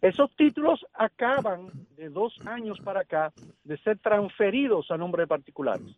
Esos 0.00 0.34
títulos 0.34 0.84
acaban 0.94 1.70
de 1.96 2.08
dos 2.08 2.34
años 2.44 2.80
para 2.80 3.02
acá 3.02 3.32
de 3.62 3.78
ser 3.78 4.00
transferidos 4.00 4.90
a 4.90 4.96
nombre 4.96 5.22
de 5.22 5.26
particulares. 5.28 5.96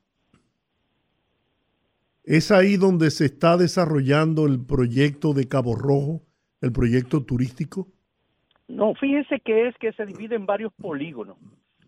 ¿Es 2.31 2.51
ahí 2.51 2.77
donde 2.77 3.11
se 3.11 3.25
está 3.25 3.57
desarrollando 3.57 4.45
el 4.45 4.63
proyecto 4.63 5.33
de 5.33 5.49
Cabo 5.49 5.75
Rojo, 5.75 6.21
el 6.61 6.73
proyecto 6.73 7.25
turístico? 7.25 7.87
No, 8.69 8.95
fíjense 8.97 9.41
que 9.41 9.67
es 9.69 9.75
que 9.79 9.95
se 9.95 10.05
divide 10.05 10.37
en 10.37 10.45
varios 10.45 10.75
polígonos. 10.75 11.39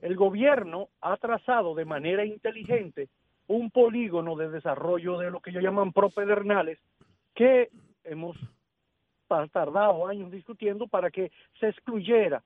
El 0.01 0.17
gobierno 0.17 0.89
ha 1.03 1.19
trazado 1.19 1.75
de 1.75 1.85
manera 1.85 2.25
inteligente 2.25 3.11
un 3.49 3.71
polígono 3.71 4.35
de 4.35 4.49
desarrollo 4.49 5.19
de 5.19 5.31
lo 5.31 5.41
que 5.41 5.51
ellos 5.51 5.63
llaman 5.63 5.93
propedernales, 5.93 6.79
que 7.35 7.69
hemos 8.05 8.35
tardado 9.53 10.07
años 10.07 10.33
discutiendo 10.33 10.87
para 10.89 11.11
que 11.11 11.31
se 11.61 11.69
excluyera 11.69 12.43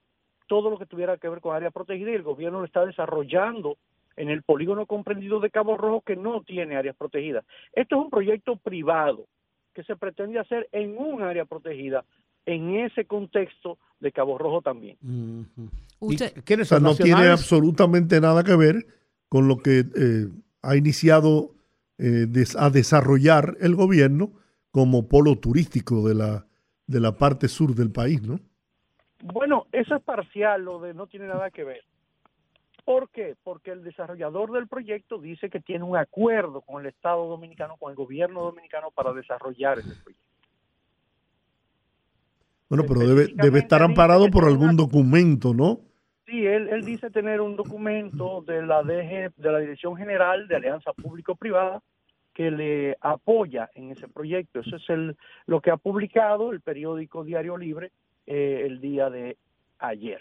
todo 0.49 0.69
lo 0.69 0.81
que 0.81 0.87
tuviera 0.87 1.17
que 1.17 1.29
ver 1.29 1.41
con 1.41 1.55
área 1.55 1.71
protegida 1.71 2.11
y 2.11 2.15
el 2.15 2.25
gobierno 2.25 2.59
lo 2.59 2.67
está 2.67 2.85
desarrollando 2.85 3.79
en 4.17 4.31
el 4.31 4.43
polígono 4.43 4.87
comprendido 4.87 5.41
de 5.41 5.51
Cabo 5.51 5.77
Rojo 5.77 6.03
que 6.03 6.17
no 6.17 6.43
tiene 6.43 6.77
áreas 6.77 6.97
protegidas. 6.97 7.45
Esto 7.73 7.97
es 7.97 8.05
un 8.05 8.11
proyecto 8.11 8.57
privado 8.57 9.27
que 9.75 9.83
se 9.85 9.97
pretende 9.97 10.39
hacer 10.39 10.69
en 10.73 10.97
un 10.97 11.23
área 11.23 11.45
protegida 11.45 12.05
en 12.47 12.77
ese 12.77 13.07
contexto 13.07 13.79
de 14.01 14.13
Cabo 14.13 14.39
Rojo 14.39 14.63
también. 14.63 14.97
no 16.81 16.95
tiene 16.95 17.29
absolutamente 17.29 18.21
nada 18.21 18.45
que 18.45 18.57
ver 18.57 18.87
con 19.29 19.49
lo 19.49 19.59
que 19.59 19.81
eh, 19.81 20.29
ha 20.63 20.77
iniciado 20.77 21.55
eh, 21.99 22.27
a 22.59 22.71
desarrollar 22.71 23.57
el 23.61 23.75
gobierno 23.75 24.33
como 24.71 25.09
polo 25.09 25.37
turístico 25.37 26.07
de 26.07 26.15
la, 26.15 26.47
de 26.87 27.01
la 27.01 27.17
parte 27.17 27.49
sur 27.49 27.75
del 27.75 27.91
país, 27.91 28.23
¿no? 28.23 28.41
Bueno, 29.23 29.67
eso 29.73 29.97
es 29.97 30.03
parcial, 30.03 30.65
lo 30.65 30.81
de 30.81 30.93
no 30.93 31.07
tiene 31.07 31.27
nada 31.27 31.51
que 31.51 31.65
ver. 31.65 31.83
¿Por 32.85 33.09
qué? 33.11 33.35
Porque 33.43 33.71
el 33.71 33.83
desarrollador 33.83 34.53
del 34.53 34.69
proyecto 34.69 35.19
dice 35.19 35.49
que 35.49 35.61
tiene 35.61 35.85
un 35.85 35.97
acuerdo 35.97 36.61
con 36.61 36.83
el 36.83 36.89
Estado 36.89 37.27
dominicano, 37.27 37.77
con 37.77 37.91
el 37.91 37.97
gobierno 37.97 38.43
dominicano 38.43 38.91
para 38.91 39.13
desarrollar 39.13 39.79
ese 39.79 39.95
proyecto. 40.03 40.25
Bueno, 42.69 42.85
pero 42.87 43.01
debe, 43.01 43.29
debe 43.35 43.59
estar 43.61 43.83
amparado 43.83 44.29
por 44.31 44.45
algún 44.45 44.77
documento, 44.77 45.55
¿no? 45.55 45.81
Sí, 46.27 46.47
él, 46.47 46.69
él 46.69 46.85
dice 46.85 47.11
tener 47.11 47.41
un 47.41 47.57
documento 47.57 48.43
de 48.43 48.63
la 48.67 48.83
DG, 48.83 49.35
de 49.37 49.53
la 49.53 49.59
Dirección 49.59 49.97
General 49.97 50.49
de 50.49 50.57
Alianza 50.57 50.93
Público-Privada 50.93 51.83
que 52.35 52.51
le 52.51 52.97
apoya 53.01 53.71
en 53.75 53.93
ese 53.93 54.09
proyecto. 54.09 54.61
Eso 54.61 54.77
es 54.77 54.91
el, 54.91 55.17
lo 55.47 55.61
que 55.61 55.71
ha 55.71 55.77
publicado 55.77 56.51
el 56.53 56.61
periódico 56.61 57.25
Diario 57.25 57.57
Libre 57.57 57.93
eh, 58.27 58.65
el 58.67 58.81
día 58.81 59.09
de 59.09 59.37
ayer. 59.79 60.21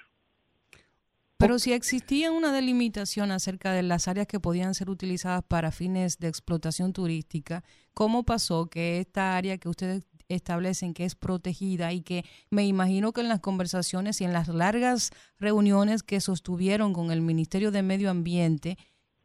Pero 1.37 1.59
si 1.59 1.73
existía 1.73 2.31
una 2.31 2.53
delimitación 2.53 3.31
acerca 3.31 3.73
de 3.73 3.83
las 3.83 4.07
áreas 4.07 4.27
que 4.27 4.39
podían 4.39 4.73
ser 4.75 4.89
utilizadas 4.89 5.43
para 5.43 5.71
fines 5.71 6.17
de 6.17 6.29
explotación 6.29 6.93
turística, 6.93 7.63
¿cómo 7.93 8.23
pasó 8.23 8.69
que 8.69 8.99
esta 8.99 9.35
área 9.35 9.57
que 9.57 9.67
ustedes 9.67 10.05
establecen 10.29 10.93
que 10.93 11.05
es 11.05 11.15
protegida 11.15 11.91
y 11.93 12.01
que 12.01 12.23
me 12.49 12.65
imagino 12.65 13.11
que 13.13 13.21
en 13.21 13.29
las 13.29 13.39
conversaciones 13.39 14.21
y 14.21 14.23
en 14.23 14.33
las 14.33 14.47
largas 14.47 15.11
reuniones 15.37 16.03
que 16.03 16.21
sostuvieron 16.21 16.93
con 16.93 17.11
el 17.11 17.21
Ministerio 17.21 17.71
de 17.71 17.83
Medio 17.83 18.09
Ambiente, 18.09 18.77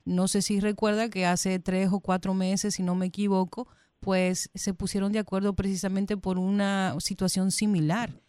no 0.04 0.28
sé 0.28 0.42
si 0.42 0.60
recuerda 0.60 1.10
que 1.10 1.26
hace 1.26 1.58
tres 1.58 1.90
o 1.92 2.00
cuatro 2.00 2.34
meses, 2.34 2.74
si 2.74 2.82
no 2.82 2.94
me 2.94 3.06
equivoco, 3.06 3.68
pues 4.00 4.50
se 4.54 4.74
pusieron 4.74 5.12
de 5.12 5.18
acuerdo 5.18 5.54
precisamente 5.54 6.16
por 6.16 6.38
una 6.38 6.94
situación 7.00 7.50
similar. 7.50 8.22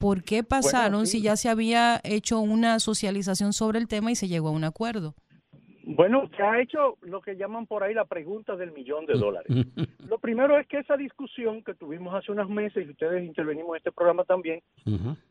¿Por 0.00 0.22
qué 0.24 0.42
pasaron 0.42 1.06
si 1.06 1.20
ya 1.20 1.36
se 1.36 1.50
había 1.50 2.00
hecho 2.04 2.40
una 2.40 2.78
socialización 2.78 3.52
sobre 3.52 3.78
el 3.78 3.86
tema 3.86 4.10
y 4.10 4.14
se 4.14 4.28
llegó 4.28 4.48
a 4.48 4.52
un 4.52 4.64
acuerdo? 4.64 5.14
Bueno, 5.84 6.30
se 6.34 6.42
ha 6.42 6.58
hecho 6.58 6.96
lo 7.02 7.20
que 7.20 7.36
llaman 7.36 7.66
por 7.66 7.82
ahí 7.82 7.92
la 7.92 8.06
pregunta 8.06 8.56
del 8.56 8.72
millón 8.72 9.04
de 9.04 9.12
dólares. 9.12 9.48
lo 10.08 10.18
primero 10.18 10.58
es 10.58 10.66
que 10.68 10.78
esa 10.78 10.96
discusión 10.96 11.62
que 11.62 11.74
tuvimos 11.74 12.14
hace 12.14 12.32
unos 12.32 12.48
meses, 12.48 12.86
y 12.86 12.90
ustedes 12.90 13.22
intervenimos 13.26 13.72
en 13.72 13.76
este 13.76 13.92
programa 13.92 14.24
también, 14.24 14.62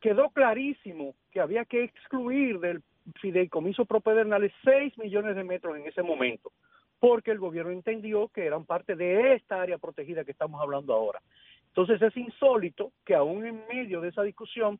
quedó 0.01 0.29
clarísimo 0.29 1.15
que 1.31 1.39
había 1.39 1.65
que 1.65 1.83
excluir 1.85 2.59
del 2.59 2.83
fideicomiso 3.19 3.85
propedernales 3.85 4.51
6 4.63 4.99
millones 4.99 5.35
de 5.35 5.45
metros 5.45 5.77
en 5.77 5.87
ese 5.87 6.03
momento, 6.03 6.51
porque 6.99 7.31
el 7.31 7.39
gobierno 7.39 7.71
entendió 7.71 8.27
que 8.27 8.45
eran 8.45 8.65
parte 8.65 8.95
de 8.95 9.33
esta 9.33 9.63
área 9.63 9.79
protegida 9.79 10.23
que 10.23 10.31
estamos 10.31 10.61
hablando 10.61 10.93
ahora. 10.93 11.21
Entonces 11.69 12.01
es 12.01 12.17
insólito 12.17 12.91
que 13.05 13.15
aún 13.15 13.45
en 13.45 13.65
medio 13.67 14.01
de 14.01 14.09
esa 14.09 14.23
discusión, 14.23 14.79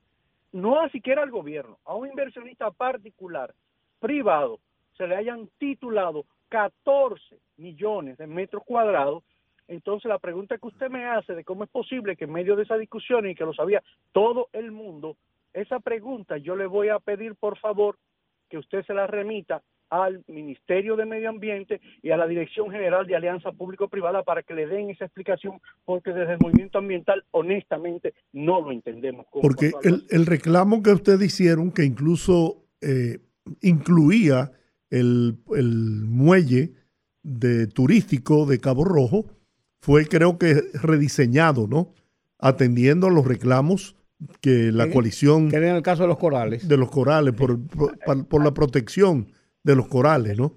no 0.52 0.80
a 0.80 0.90
siquiera 0.90 1.22
al 1.22 1.32
gobierno, 1.32 1.78
a 1.86 1.96
un 1.96 2.08
inversionista 2.08 2.72
particular, 2.72 3.54
privado, 4.00 4.60
se 4.98 5.08
le 5.08 5.16
hayan 5.16 5.48
titulado 5.58 6.26
14 6.50 7.38
millones 7.58 8.18
de 8.18 8.28
metros 8.28 8.64
cuadrados, 8.66 9.24
entonces 9.68 10.10
la 10.10 10.18
pregunta 10.18 10.58
que 10.58 10.68
usted 10.68 10.90
me 10.90 11.06
hace 11.06 11.36
de 11.36 11.44
cómo 11.44 11.64
es 11.64 11.70
posible 11.70 12.16
que 12.16 12.26
en 12.26 12.34
medio 12.34 12.56
de 12.56 12.64
esa 12.64 12.76
discusión 12.76 13.30
y 13.30 13.36
que 13.36 13.46
lo 13.46 13.54
sabía 13.54 13.84
todo 14.12 14.50
el 14.52 14.72
mundo, 14.72 15.16
esa 15.54 15.80
pregunta 15.80 16.38
yo 16.38 16.56
le 16.56 16.66
voy 16.66 16.90
a 16.90 17.00
pedir 17.00 17.36
por 17.36 17.58
favor 17.60 17.98
que 18.50 18.58
usted 18.58 18.84
se 18.86 18.94
la 18.94 19.06
remita 19.06 19.62
al 19.90 20.24
Ministerio 20.28 20.96
de 20.96 21.06
Medio 21.06 21.30
Ambiente 21.30 21.82
y 22.02 22.12
a 22.12 22.18
la 22.18 22.28
Dirección 22.28 22.70
General 22.72 23.06
de 23.08 23.16
Alianza 23.16 23.52
Público-Privada 23.52 24.24
para 24.24 24.44
que 24.44 24.54
le 24.54 24.68
den 24.68 24.90
esa 24.90 25.06
explicación, 25.06 25.60
porque 25.86 26.12
desde 26.12 26.34
el 26.34 26.40
movimiento 26.40 26.78
ambiental, 26.78 27.24
honestamente, 27.32 28.14
no 28.34 28.62
lo 28.62 28.72
entendemos. 28.72 29.26
Porque 29.42 29.72
el, 29.84 30.26
reclamo 30.26 30.84
que 30.84 30.92
ustedes 30.92 31.22
hicieron, 31.22 31.72
que 31.72 31.84
incluso 31.84 32.64
eh, 32.82 33.20
incluía 33.62 34.52
el, 34.90 35.38
muelle 36.08 36.74
de 37.24 37.68
turístico 37.68 38.46
de 38.46 38.60
Cabo 38.60 38.86
Rojo, 38.86 39.26
fue 39.82 40.06
creo 40.06 40.38
que 40.38 40.62
rediseñado, 40.74 41.68
¿no? 41.68 41.94
Atendiendo 42.38 43.08
a 43.08 43.12
los 43.12 43.26
reclamos 43.26 43.96
que 44.42 44.72
la 44.72 44.90
coalición... 44.92 45.50
Que 45.50 45.58
en 45.58 45.76
el 45.76 45.82
caso 45.82 46.04
de 46.04 46.10
los 46.10 46.18
corales. 46.18 46.68
De 46.68 46.78
los 46.78 46.92
corales, 46.92 47.34
por, 47.34 47.60
por, 48.28 48.44
la 48.44 48.54
protección 48.54 49.32
de 49.64 49.76
los 49.76 49.88
corales, 49.88 50.38
¿no? 50.38 50.51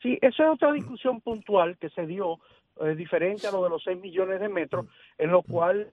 Sí, 0.00 0.18
esa 0.20 0.44
es 0.44 0.50
otra 0.50 0.72
discusión 0.72 1.20
puntual 1.20 1.78
que 1.78 1.88
se 1.90 2.06
dio, 2.06 2.38
eh, 2.80 2.94
diferente 2.94 3.46
a 3.46 3.52
lo 3.52 3.62
de 3.62 3.70
los 3.70 3.82
6 3.84 4.00
millones 4.00 4.40
de 4.40 4.48
metros, 4.48 4.86
en 5.18 5.30
lo 5.30 5.42
cual 5.42 5.92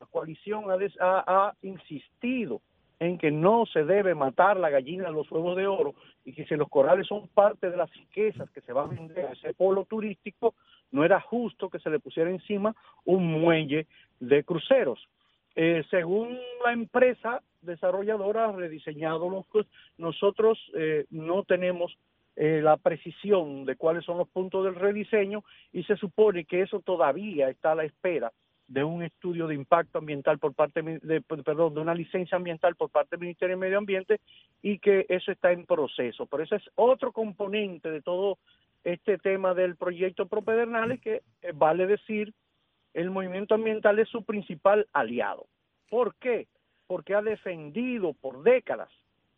la 0.00 0.06
coalición 0.06 0.64
ha, 0.70 1.24
ha, 1.26 1.54
insistido 1.62 2.62
en 2.98 3.18
que 3.18 3.30
no 3.30 3.66
se 3.66 3.84
debe 3.84 4.14
matar 4.14 4.56
la 4.56 4.70
gallina 4.70 5.04
de 5.04 5.12
los 5.12 5.30
huevos 5.30 5.56
de 5.56 5.66
oro 5.66 5.94
y 6.24 6.32
que 6.32 6.46
si 6.46 6.54
los 6.54 6.68
corales 6.68 7.06
son 7.06 7.28
parte 7.28 7.68
de 7.68 7.76
las 7.76 7.92
riquezas 7.92 8.48
que 8.50 8.60
se 8.60 8.72
van 8.72 8.86
a 8.90 8.94
vender 8.94 9.26
a 9.26 9.32
ese 9.32 9.54
polo 9.54 9.84
turístico, 9.84 10.54
no 10.92 11.04
era 11.04 11.20
justo 11.20 11.68
que 11.68 11.80
se 11.80 11.90
le 11.90 11.98
pusiera 11.98 12.30
encima 12.30 12.74
un 13.04 13.26
muelle 13.26 13.86
de 14.20 14.44
cruceros. 14.44 15.08
Eh, 15.54 15.84
según 15.90 16.38
la 16.64 16.72
empresa 16.72 17.42
desarrolladora 17.60 18.46
ha 18.46 18.52
rediseñado 18.52 19.28
los 19.28 19.46
nosotros 19.98 20.58
eh, 20.74 21.04
no 21.10 21.44
tenemos 21.44 21.96
eh, 22.36 22.60
la 22.62 22.78
precisión 22.78 23.66
de 23.66 23.76
cuáles 23.76 24.04
son 24.04 24.16
los 24.16 24.28
puntos 24.28 24.64
del 24.64 24.74
rediseño 24.74 25.44
y 25.72 25.84
se 25.84 25.96
supone 25.96 26.46
que 26.46 26.62
eso 26.62 26.80
todavía 26.80 27.50
está 27.50 27.72
a 27.72 27.74
la 27.74 27.84
espera 27.84 28.32
de 28.66 28.82
un 28.82 29.02
estudio 29.02 29.46
de 29.46 29.54
impacto 29.54 29.98
ambiental 29.98 30.38
por 30.38 30.54
parte 30.54 30.82
de, 30.82 31.20
perdón, 31.20 31.74
de 31.74 31.80
una 31.80 31.94
licencia 31.94 32.36
ambiental 32.36 32.74
por 32.74 32.88
parte 32.88 33.10
del 33.10 33.20
Ministerio 33.20 33.56
de 33.56 33.60
Medio 33.60 33.76
Ambiente 33.76 34.20
y 34.62 34.78
que 34.78 35.04
eso 35.10 35.30
está 35.30 35.52
en 35.52 35.66
proceso. 35.66 36.24
Pero 36.24 36.42
ese 36.42 36.56
es 36.56 36.62
otro 36.74 37.12
componente 37.12 37.90
de 37.90 38.00
todo 38.00 38.38
este 38.82 39.18
tema 39.18 39.52
del 39.52 39.76
proyecto 39.76 40.26
Propedernales 40.26 41.02
que 41.02 41.22
vale 41.54 41.86
decir 41.86 42.32
el 42.94 43.10
movimiento 43.10 43.54
ambiental 43.54 43.98
es 43.98 44.08
su 44.08 44.24
principal 44.24 44.86
aliado. 44.92 45.46
¿Por 45.88 46.14
qué? 46.16 46.48
Porque 46.86 47.14
ha 47.14 47.22
defendido 47.22 48.12
por 48.14 48.42
décadas 48.42 48.90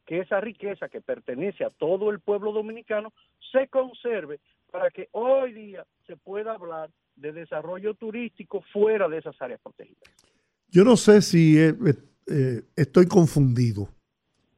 que 0.07 0.21
esa 0.21 0.41
riqueza 0.41 0.89
que 0.89 1.01
pertenece 1.01 1.65
a 1.65 1.71
todo 1.71 2.11
el 2.11 2.21
pueblo 2.21 2.53
dominicano 2.53 3.13
se 3.53 3.69
conserve 3.69 4.41
para 4.71 4.91
que 4.91 5.09
hoy 5.13 5.53
día 5.53 5.87
se 6.07 6.17
pueda 6.17 6.55
hablar 6.55 6.91
de 7.17 7.33
desarrollo 7.33 7.95
turístico 7.95 8.63
fuera 8.73 9.09
de 9.09 9.19
esas 9.19 9.41
áreas 9.41 9.61
protegidas. 9.63 10.03
Yo 10.69 10.85
no 10.85 10.97
sé 10.97 11.23
si 11.23 11.59
eh, 11.59 11.75
eh, 12.27 12.63
estoy 12.75 13.07
confundido, 13.07 13.89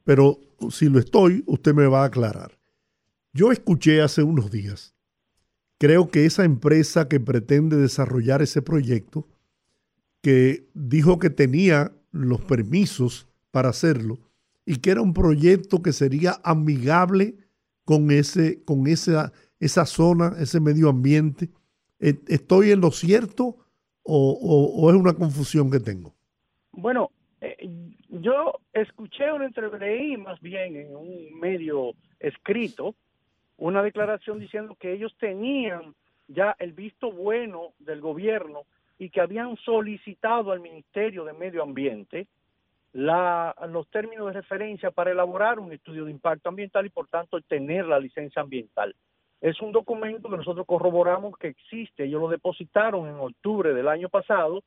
pero 0.04 0.38
si 0.70 0.88
lo 0.88 0.98
estoy, 0.98 1.44
usted 1.46 1.74
me 1.74 1.86
va 1.86 2.02
a 2.02 2.06
aclarar. 2.06 2.52
Yo 3.32 3.52
escuché 3.52 4.00
hace 4.00 4.22
unos 4.22 4.50
días 4.50 4.95
creo 5.78 6.08
que 6.08 6.24
esa 6.24 6.44
empresa 6.44 7.08
que 7.08 7.20
pretende 7.20 7.76
desarrollar 7.76 8.42
ese 8.42 8.62
proyecto, 8.62 9.26
que 10.22 10.66
dijo 10.74 11.18
que 11.18 11.30
tenía 11.30 11.92
los 12.10 12.40
permisos 12.40 13.28
para 13.50 13.68
hacerlo 13.68 14.18
y 14.64 14.76
que 14.76 14.90
era 14.90 15.00
un 15.00 15.14
proyecto 15.14 15.82
que 15.82 15.92
sería 15.92 16.40
amigable 16.42 17.36
con, 17.84 18.10
ese, 18.10 18.64
con 18.64 18.86
esa, 18.86 19.32
esa 19.60 19.86
zona, 19.86 20.34
ese 20.38 20.60
medio 20.60 20.88
ambiente. 20.88 21.50
¿E-, 22.00 22.18
¿Estoy 22.26 22.72
en 22.72 22.80
lo 22.80 22.90
cierto 22.90 23.56
o, 24.02 24.90
es 24.90 24.96
una 24.96 25.14
confusión 25.14 25.70
que 25.70 25.80
tengo? 25.80 26.14
Bueno, 26.72 27.10
eh, 27.40 27.56
yo 28.08 28.60
escuché 28.72 29.32
una 29.32 29.46
entrevista, 29.46 30.22
más 30.22 30.40
bien 30.40 30.76
en 30.76 30.96
un 30.96 31.40
medio 31.40 31.92
escrito, 32.20 32.94
una 33.58 33.82
declaración 33.82 34.38
diciendo 34.38 34.76
que 34.78 34.92
ellos 34.92 35.14
tenían 35.18 35.94
ya 36.28 36.56
el 36.58 36.72
visto 36.72 37.10
bueno 37.10 37.72
del 37.78 38.00
gobierno 38.00 38.62
y 38.98 39.10
que 39.10 39.20
habían 39.20 39.56
solicitado 39.58 40.52
al 40.52 40.60
Ministerio 40.60 41.24
de 41.24 41.32
Medio 41.32 41.62
Ambiente 41.62 42.26
la, 42.92 43.54
los 43.68 43.88
términos 43.90 44.26
de 44.26 44.32
referencia 44.32 44.90
para 44.90 45.10
elaborar 45.10 45.58
un 45.58 45.72
estudio 45.72 46.06
de 46.06 46.10
impacto 46.10 46.48
ambiental 46.48 46.86
y 46.86 46.90
por 46.90 47.08
tanto 47.08 47.40
tener 47.42 47.86
la 47.86 48.00
licencia 48.00 48.40
ambiental. 48.40 48.94
Es 49.40 49.60
un 49.60 49.70
documento 49.70 50.30
que 50.30 50.36
nosotros 50.38 50.66
corroboramos 50.66 51.36
que 51.36 51.48
existe, 51.48 52.04
ellos 52.04 52.22
lo 52.22 52.28
depositaron 52.28 53.06
en 53.06 53.16
octubre 53.16 53.74
del 53.74 53.88
año 53.88 54.08
pasado 54.08 54.62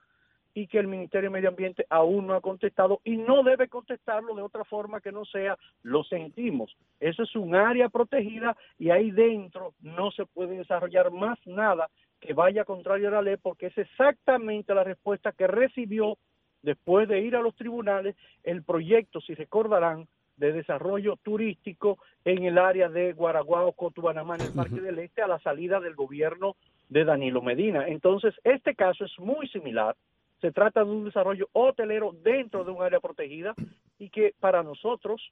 y 0.59 0.67
que 0.67 0.77
el 0.77 0.87
Ministerio 0.87 1.29
de 1.29 1.33
Medio 1.33 1.49
Ambiente 1.49 1.85
aún 1.89 2.27
no 2.27 2.33
ha 2.33 2.41
contestado 2.41 2.99
y 3.05 3.15
no 3.15 3.43
debe 3.43 3.69
contestarlo 3.69 4.35
de 4.35 4.41
otra 4.41 4.65
forma 4.65 4.99
que 4.99 5.09
no 5.09 5.23
sea 5.23 5.57
lo 5.83 6.03
sentimos. 6.03 6.75
Eso 6.99 7.23
es 7.23 7.33
un 7.37 7.55
área 7.55 7.87
protegida 7.87 8.57
y 8.77 8.89
ahí 8.89 9.11
dentro 9.11 9.73
no 9.79 10.11
se 10.11 10.25
puede 10.25 10.57
desarrollar 10.57 11.11
más 11.11 11.39
nada 11.45 11.89
que 12.19 12.33
vaya 12.33 12.65
contrario 12.65 13.07
a 13.07 13.11
la 13.11 13.21
ley 13.21 13.37
porque 13.41 13.67
es 13.67 13.77
exactamente 13.77 14.75
la 14.75 14.83
respuesta 14.83 15.31
que 15.31 15.47
recibió 15.47 16.17
después 16.61 17.07
de 17.07 17.21
ir 17.21 17.37
a 17.37 17.41
los 17.41 17.55
tribunales 17.55 18.17
el 18.43 18.63
proyecto, 18.63 19.21
si 19.21 19.35
recordarán, 19.35 20.09
de 20.35 20.51
desarrollo 20.51 21.15
turístico 21.23 21.99
en 22.25 22.43
el 22.43 22.57
área 22.57 22.89
de 22.89 23.13
Guaraguao, 23.13 23.71
Cotubanamá, 23.71 24.35
en 24.35 24.41
el 24.41 24.51
Parque 24.51 24.81
del 24.81 24.99
Este, 24.99 25.21
a 25.21 25.27
la 25.27 25.39
salida 25.39 25.79
del 25.79 25.95
gobierno 25.95 26.57
de 26.89 27.05
Danilo 27.05 27.41
Medina. 27.41 27.87
Entonces, 27.87 28.33
este 28.43 28.75
caso 28.75 29.05
es 29.05 29.19
muy 29.19 29.47
similar 29.47 29.95
se 30.41 30.51
trata 30.51 30.83
de 30.83 30.91
un 30.91 31.05
desarrollo 31.05 31.49
hotelero 31.53 32.15
dentro 32.23 32.63
de 32.63 32.71
un 32.71 32.81
área 32.81 32.99
protegida 32.99 33.53
y 33.97 34.09
que 34.09 34.33
para 34.39 34.63
nosotros, 34.63 35.31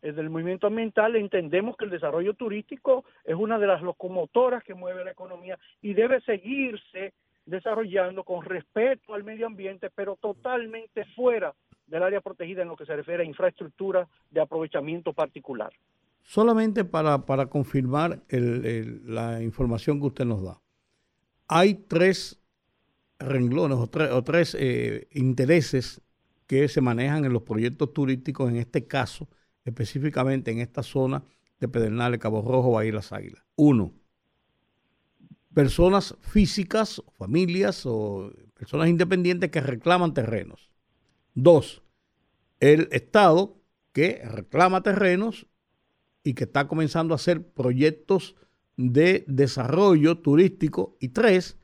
desde 0.00 0.20
el 0.20 0.30
movimiento 0.30 0.66
ambiental, 0.66 1.16
entendemos 1.16 1.76
que 1.76 1.84
el 1.84 1.90
desarrollo 1.90 2.34
turístico 2.34 3.04
es 3.24 3.36
una 3.36 3.58
de 3.58 3.66
las 3.66 3.82
locomotoras 3.82 4.64
que 4.64 4.74
mueve 4.74 5.04
la 5.04 5.12
economía 5.12 5.58
y 5.80 5.94
debe 5.94 6.20
seguirse 6.22 7.12
desarrollando 7.46 8.24
con 8.24 8.44
respeto 8.44 9.14
al 9.14 9.24
medio 9.24 9.46
ambiente, 9.46 9.90
pero 9.94 10.16
totalmente 10.16 11.04
fuera 11.16 11.54
del 11.86 12.02
área 12.02 12.20
protegida 12.20 12.62
en 12.62 12.68
lo 12.68 12.76
que 12.76 12.86
se 12.86 12.96
refiere 12.96 13.22
a 13.22 13.26
infraestructura 13.26 14.08
de 14.30 14.40
aprovechamiento 14.40 15.12
particular. 15.12 15.72
Solamente 16.22 16.84
para, 16.84 17.26
para 17.26 17.46
confirmar 17.46 18.20
la 18.28 19.42
información 19.42 20.00
que 20.00 20.06
usted 20.06 20.24
nos 20.24 20.42
da. 20.42 20.60
Hay 21.48 21.74
tres 21.74 22.41
renglones 23.24 23.78
o, 23.78 23.88
tres 24.22 24.56
eh, 24.58 25.08
intereses 25.12 26.00
que 26.46 26.68
se 26.68 26.80
manejan 26.80 27.24
en 27.24 27.32
los 27.32 27.42
proyectos 27.42 27.92
turísticos, 27.92 28.50
en 28.50 28.56
este 28.56 28.86
caso, 28.86 29.28
específicamente 29.64 30.50
en 30.50 30.58
esta 30.58 30.82
zona 30.82 31.24
de 31.60 31.68
Pedernales, 31.68 32.20
Cabo 32.20 32.42
Rojo, 32.42 32.72
Bahía 32.72 32.92
Las 32.92 33.12
Águilas. 33.12 33.42
Uno, 33.56 33.94
personas 35.54 36.16
físicas, 36.20 37.02
familias 37.16 37.86
o 37.86 38.32
personas 38.54 38.88
independientes 38.88 39.50
que 39.50 39.60
reclaman 39.60 40.14
terrenos. 40.14 40.70
Dos, 41.34 41.82
el 42.60 42.88
Estado 42.92 43.60
que 43.92 44.22
reclama 44.24 44.82
terrenos 44.82 45.46
y 46.24 46.34
que 46.34 46.44
está 46.44 46.68
comenzando 46.68 47.14
a 47.14 47.16
hacer 47.16 47.46
proyectos 47.52 48.36
de 48.76 49.24
desarrollo 49.26 50.18
turístico. 50.18 50.96
Y 51.00 51.08
tres, 51.08 51.58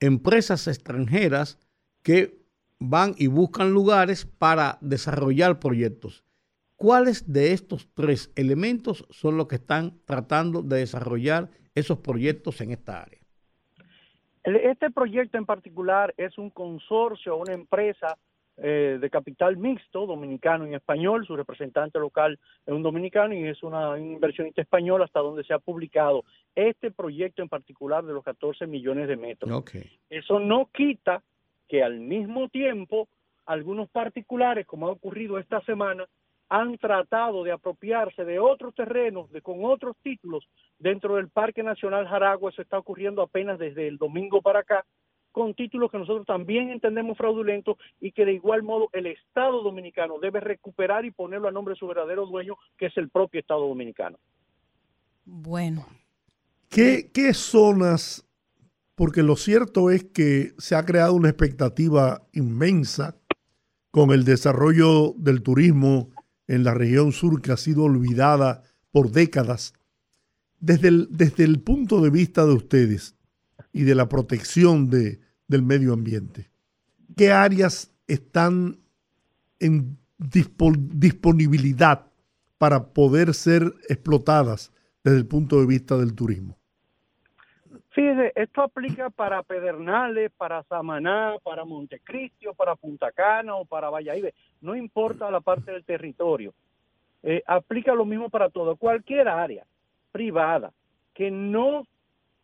empresas 0.00 0.66
extranjeras 0.68 1.58
que 2.02 2.38
van 2.78 3.14
y 3.16 3.26
buscan 3.26 3.72
lugares 3.72 4.24
para 4.24 4.78
desarrollar 4.80 5.58
proyectos. 5.58 6.24
¿Cuáles 6.76 7.32
de 7.32 7.52
estos 7.52 7.88
tres 7.94 8.30
elementos 8.36 9.04
son 9.10 9.36
los 9.36 9.48
que 9.48 9.56
están 9.56 9.98
tratando 10.04 10.62
de 10.62 10.78
desarrollar 10.78 11.50
esos 11.74 11.98
proyectos 11.98 12.60
en 12.60 12.70
esta 12.70 13.02
área? 13.02 13.18
Este 14.44 14.90
proyecto 14.90 15.36
en 15.36 15.44
particular 15.44 16.14
es 16.16 16.38
un 16.38 16.50
consorcio, 16.50 17.36
una 17.36 17.52
empresa 17.52 18.16
eh, 18.60 18.98
de 19.00 19.10
capital 19.10 19.56
mixto, 19.56 20.04
dominicano 20.06 20.66
y 20.66 20.74
español. 20.74 21.24
Su 21.26 21.36
representante 21.36 21.98
local 21.98 22.38
es 22.66 22.74
un 22.74 22.82
dominicano 22.82 23.32
y 23.34 23.46
es 23.46 23.62
una 23.62 23.98
inversionista 23.98 24.62
española 24.62 25.04
hasta 25.04 25.20
donde 25.20 25.44
se 25.44 25.54
ha 25.54 25.58
publicado 25.58 26.24
este 26.54 26.90
proyecto 26.90 27.42
en 27.42 27.48
particular 27.48 28.04
de 28.04 28.12
los 28.12 28.24
14 28.24 28.66
millones 28.66 29.06
de 29.06 29.16
metros. 29.16 29.64
Eso 30.10 30.40
no 30.40 30.68
quita 30.72 31.22
que 31.68 31.82
al 31.82 32.00
mismo 32.00 32.48
tiempo 32.48 33.08
algunos 33.46 33.88
particulares, 33.90 34.66
como 34.66 34.88
ha 34.88 34.90
ocurrido 34.90 35.38
esta 35.38 35.60
semana, 35.62 36.06
han 36.48 36.78
tratado 36.78 37.44
de 37.44 37.52
apropiarse 37.52 38.24
de 38.24 38.38
otros 38.38 38.74
terrenos, 38.74 39.30
de 39.30 39.42
con 39.42 39.64
otros 39.64 39.96
títulos 40.02 40.48
dentro 40.78 41.16
del 41.16 41.28
Parque 41.28 41.62
Nacional 41.62 42.08
Jaragua. 42.08 42.50
Eso 42.50 42.62
está 42.62 42.78
ocurriendo 42.78 43.22
apenas 43.22 43.58
desde 43.58 43.86
el 43.86 43.98
domingo 43.98 44.40
para 44.40 44.60
acá, 44.60 44.84
con 45.32 45.54
títulos 45.54 45.90
que 45.90 45.98
nosotros 45.98 46.26
también 46.26 46.70
entendemos 46.70 47.16
fraudulentos 47.16 47.76
y 48.00 48.12
que 48.12 48.24
de 48.24 48.32
igual 48.32 48.62
modo 48.62 48.88
el 48.92 49.06
Estado 49.06 49.62
dominicano 49.62 50.18
debe 50.18 50.40
recuperar 50.40 51.04
y 51.04 51.10
ponerlo 51.10 51.48
a 51.48 51.52
nombre 51.52 51.74
de 51.74 51.78
su 51.78 51.86
verdadero 51.86 52.26
dueño, 52.26 52.56
que 52.76 52.86
es 52.86 52.96
el 52.96 53.08
propio 53.10 53.40
Estado 53.40 53.66
dominicano. 53.68 54.18
Bueno. 55.24 55.86
¿Qué, 56.68 57.10
qué 57.12 57.34
zonas? 57.34 58.26
Porque 58.94 59.22
lo 59.22 59.36
cierto 59.36 59.90
es 59.90 60.04
que 60.04 60.52
se 60.58 60.74
ha 60.74 60.84
creado 60.84 61.14
una 61.14 61.28
expectativa 61.28 62.22
inmensa 62.32 63.16
con 63.90 64.10
el 64.10 64.24
desarrollo 64.24 65.14
del 65.16 65.42
turismo 65.42 66.10
en 66.46 66.64
la 66.64 66.74
región 66.74 67.12
sur 67.12 67.40
que 67.40 67.52
ha 67.52 67.56
sido 67.56 67.84
olvidada 67.84 68.62
por 68.90 69.10
décadas. 69.10 69.74
Desde 70.60 70.88
el, 70.88 71.08
desde 71.10 71.44
el 71.44 71.60
punto 71.60 72.00
de 72.00 72.10
vista 72.10 72.44
de 72.44 72.54
ustedes 72.54 73.17
y 73.78 73.84
de 73.84 73.94
la 73.94 74.08
protección 74.08 74.90
de, 74.90 75.20
del 75.46 75.62
medio 75.62 75.92
ambiente, 75.92 76.50
¿qué 77.16 77.30
áreas 77.30 77.94
están 78.08 78.76
en 79.60 79.96
disponibilidad 80.18 82.06
para 82.58 82.92
poder 82.92 83.34
ser 83.34 83.62
explotadas 83.88 84.72
desde 85.04 85.18
el 85.18 85.26
punto 85.28 85.60
de 85.60 85.66
vista 85.66 85.96
del 85.96 86.12
turismo? 86.16 86.58
Fíjese, 87.90 88.32
esto 88.34 88.62
aplica 88.62 89.10
para 89.10 89.44
Pedernales, 89.44 90.32
para 90.36 90.64
Samaná, 90.64 91.36
para 91.44 91.64
Montecristio, 91.64 92.54
para 92.54 92.74
Punta 92.74 93.12
Cana 93.12 93.54
o 93.54 93.64
para 93.64 93.90
Valladolid. 93.90 94.34
No 94.60 94.74
importa 94.74 95.30
la 95.30 95.40
parte 95.40 95.70
del 95.70 95.84
territorio. 95.84 96.52
Eh, 97.22 97.44
aplica 97.46 97.94
lo 97.94 98.04
mismo 98.04 98.28
para 98.28 98.50
todo. 98.50 98.74
Cualquier 98.74 99.28
área 99.28 99.64
privada 100.10 100.72
que 101.14 101.30
no 101.30 101.86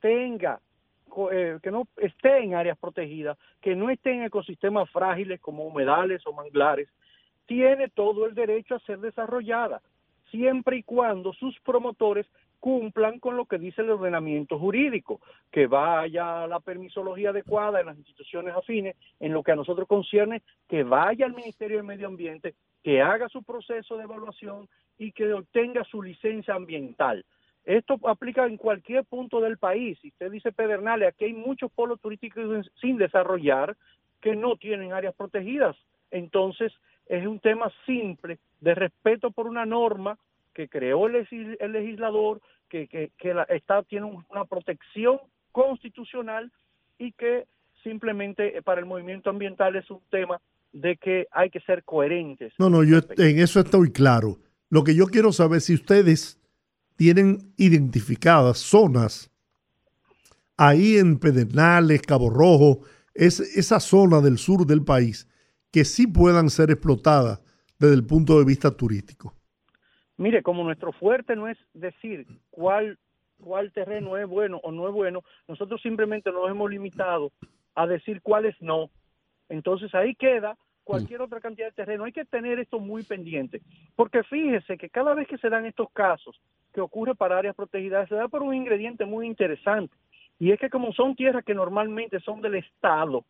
tenga, 0.01 0.61
eh, 1.33 1.59
que 1.63 1.71
no 1.71 1.87
esté 1.97 2.39
en 2.39 2.55
áreas 2.55 2.79
protegidas, 2.79 3.39
que 3.61 3.75
no 3.75 3.91
esté 3.91 4.13
en 4.13 4.25
ecosistemas 4.25 4.91
frágiles 4.91 5.41
como 5.41 5.65
humedales 5.65 6.27
o 6.27 6.33
manglares, 6.33 6.89
tiene 7.47 7.89
todo 7.89 8.27
el 8.27 8.35
derecho 8.35 8.75
a 8.75 8.81
ser 8.81 8.99
desarrollada, 9.01 9.83
siempre 10.31 10.79
y 10.79 10.83
cuando 10.83 11.33
sus 11.33 11.59
promotores 11.61 12.27
cumplan 12.65 13.19
con 13.19 13.37
lo 13.37 13.45
que 13.45 13.59
dice 13.59 13.83
el 13.83 13.91
ordenamiento 13.91 14.59
jurídico, 14.59 15.21
que 15.53 15.67
vaya 15.67 16.45
a 16.45 16.47
la 16.47 16.61
permisología 16.61 17.29
adecuada 17.29 17.81
en 17.81 17.87
las 17.87 17.99
instituciones 17.99 18.55
afines, 18.57 18.97
en 19.21 19.35
lo 19.35 19.43
que 19.43 19.53
a 19.53 19.57
nosotros 19.57 19.87
concierne, 19.87 20.41
que 20.67 20.83
vaya 20.83 21.27
al 21.27 21.35
Ministerio 21.35 21.77
de 21.77 21.83
Medio 21.83 22.07
Ambiente, 22.07 22.55
que 22.83 23.03
haga 23.03 23.29
su 23.29 23.43
proceso 23.43 23.99
de 23.99 24.05
evaluación 24.05 24.67
y 24.99 25.13
que 25.13 25.31
obtenga 25.35 25.85
su 25.85 26.03
licencia 26.03 26.55
ambiental. 26.55 27.27
Esto 27.65 27.99
aplica 28.05 28.47
en 28.47 28.57
cualquier 28.57 29.05
punto 29.05 29.41
del 29.41 29.57
país. 29.57 29.99
Si 30.03 30.09
usted 30.09 30.31
dice 30.31 30.53
Pedernales, 30.53 31.09
aquí 31.09 31.25
hay 31.25 31.33
muchos 31.33 31.73
polos 31.73 32.01
turísticos 32.01 32.71
sin 32.81 32.99
desarrollar 32.99 33.77
que 34.21 34.37
no 34.37 34.57
tienen 34.57 34.93
áreas 34.93 35.15
protegidas. 35.15 35.77
Entonces, 36.11 36.73
es 37.07 37.27
un 37.27 37.41
tema 37.41 37.73
simple 37.87 38.39
de 38.61 38.75
respeto 38.75 39.31
por 39.31 39.47
una 39.47 39.67
norma 39.67 40.19
que 40.53 40.69
creó 40.69 41.07
el, 41.07 41.27
legislador, 41.73 42.41
que, 42.69 42.87
que, 42.87 43.11
que 43.19 43.35
la, 43.35 43.47
tiene 43.89 44.25
una 44.31 44.45
protección 44.45 45.19
constitucional 45.53 46.53
y 46.99 47.13
que 47.13 47.47
simplemente 47.83 48.59
eh, 48.59 48.63
para 48.63 48.81
el 48.81 48.87
movimiento 48.87 49.31
ambiental 49.31 49.77
es 49.77 49.91
un 49.91 50.01
tema 50.11 50.41
de 50.73 50.97
que 50.97 51.27
hay 51.31 51.51
que 51.51 51.61
ser 51.61 51.85
coherentes. 51.85 52.53
No, 52.59 52.69
no, 52.69 52.83
yo 52.83 52.99
en 53.17 53.39
eso 53.39 53.61
estoy 53.61 53.93
claro. 53.93 54.39
Lo 54.71 54.83
que 54.83 54.95
yo 54.95 55.07
quiero 55.07 55.33
saber 55.33 55.59
es 55.59 55.67
si 55.67 55.75
ustedes 55.75 56.41
tienen 56.97 57.53
identificadas 57.57 58.59
zonas 58.59 59.31
ahí 60.57 60.97
en 60.97 61.19
Pedernales, 61.19 62.03
Cabo 62.03 62.31
Rojo, 62.31 62.81
es 63.15 63.41
esa 63.41 63.81
zona 63.81 64.21
del 64.21 64.39
sur 64.39 64.67
del 64.67 64.85
país 64.85 65.29
que 65.73 65.85
sí 65.85 66.07
puedan 66.07 66.51
ser 66.51 66.71
explotadas 66.71 67.41
desde 67.79 67.95
el 67.95 68.07
punto 68.07 68.39
de 68.39 68.45
vista 68.45 68.71
turístico. 68.71 69.35
Mire, 70.17 70.43
como 70.43 70.63
nuestro 70.63 70.93
fuerte 70.93 71.35
no 71.35 71.49
es 71.49 71.59
decir 71.73 72.27
cuál, 72.51 72.99
cuál 73.41 73.73
terreno 73.73 74.17
es 74.17 74.29
bueno 74.29 74.61
o 74.63 74.71
no 74.71 74.87
es 74.89 74.95
bueno, 74.95 75.23
nosotros 75.49 75.83
simplemente 75.83 76.31
nos 76.31 76.49
hemos 76.49 76.71
limitado 76.71 77.33
a 77.75 77.87
decir 77.87 78.23
cuáles 78.23 78.55
no. 78.61 78.91
Entonces 79.49 79.93
ahí 79.95 80.15
queda 80.15 80.57
cualquier 80.85 81.23
otra 81.23 81.41
cantidad 81.41 81.67
de 81.67 81.73
terreno. 81.73 82.05
Hay 82.05 82.13
que 82.13 82.25
tener 82.25 82.59
esto 82.59 82.79
muy 82.79 83.03
pendiente, 83.03 83.63
porque 83.97 84.23
fíjese 84.23 84.79
que 84.79 84.91
cada 84.91 85.15
vez 85.15 85.27
que 85.27 85.39
se 85.39 85.49
dan 85.49 85.67
estos 85.67 85.91
casos, 85.93 86.41
que 86.73 86.81
ocurre 86.81 87.15
para 87.15 87.39
áreas 87.39 87.57
protegidas, 87.57 88.09
se 88.09 88.15
da 88.15 88.29
por 88.29 88.43
un 88.43 88.55
ingrediente 88.55 89.05
muy 89.05 89.27
interesante, 89.27 89.95
y 90.39 90.53
es 90.53 90.61
que 90.61 90.71
como 90.71 90.93
son 90.93 91.17
tierras 91.17 91.45
que 91.45 91.55
normalmente 91.55 92.21
son 92.21 92.41
del 92.41 92.57
Estado, 92.57 93.25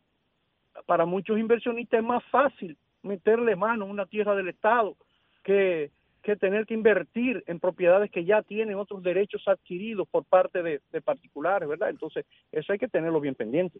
para 0.85 1.05
muchos 1.05 1.39
inversionistas 1.39 1.99
es 1.99 2.05
más 2.05 2.23
fácil 2.25 2.77
meterle 3.01 3.55
mano 3.55 3.85
a 3.85 3.89
una 3.89 4.05
tierra 4.05 4.35
del 4.35 4.49
Estado 4.49 4.95
que 5.43 5.91
que 6.25 6.35
tener 6.35 6.65
que 6.65 6.73
invertir 6.73 7.43
en 7.45 7.59
propiedades 7.59 8.09
que 8.09 8.25
ya 8.25 8.41
tienen 8.41 8.75
otros 8.75 9.03
derechos 9.03 9.47
adquiridos 9.47 10.07
por 10.09 10.25
parte 10.25 10.63
de, 10.63 10.81
particulares, 11.01 11.69
¿verdad? 11.69 11.91
Entonces, 11.91 12.25
eso 12.51 12.73
hay 12.73 12.79
que 12.79 12.87
tenerlo 12.87 13.21
bien 13.21 13.35
pendiente. 13.35 13.79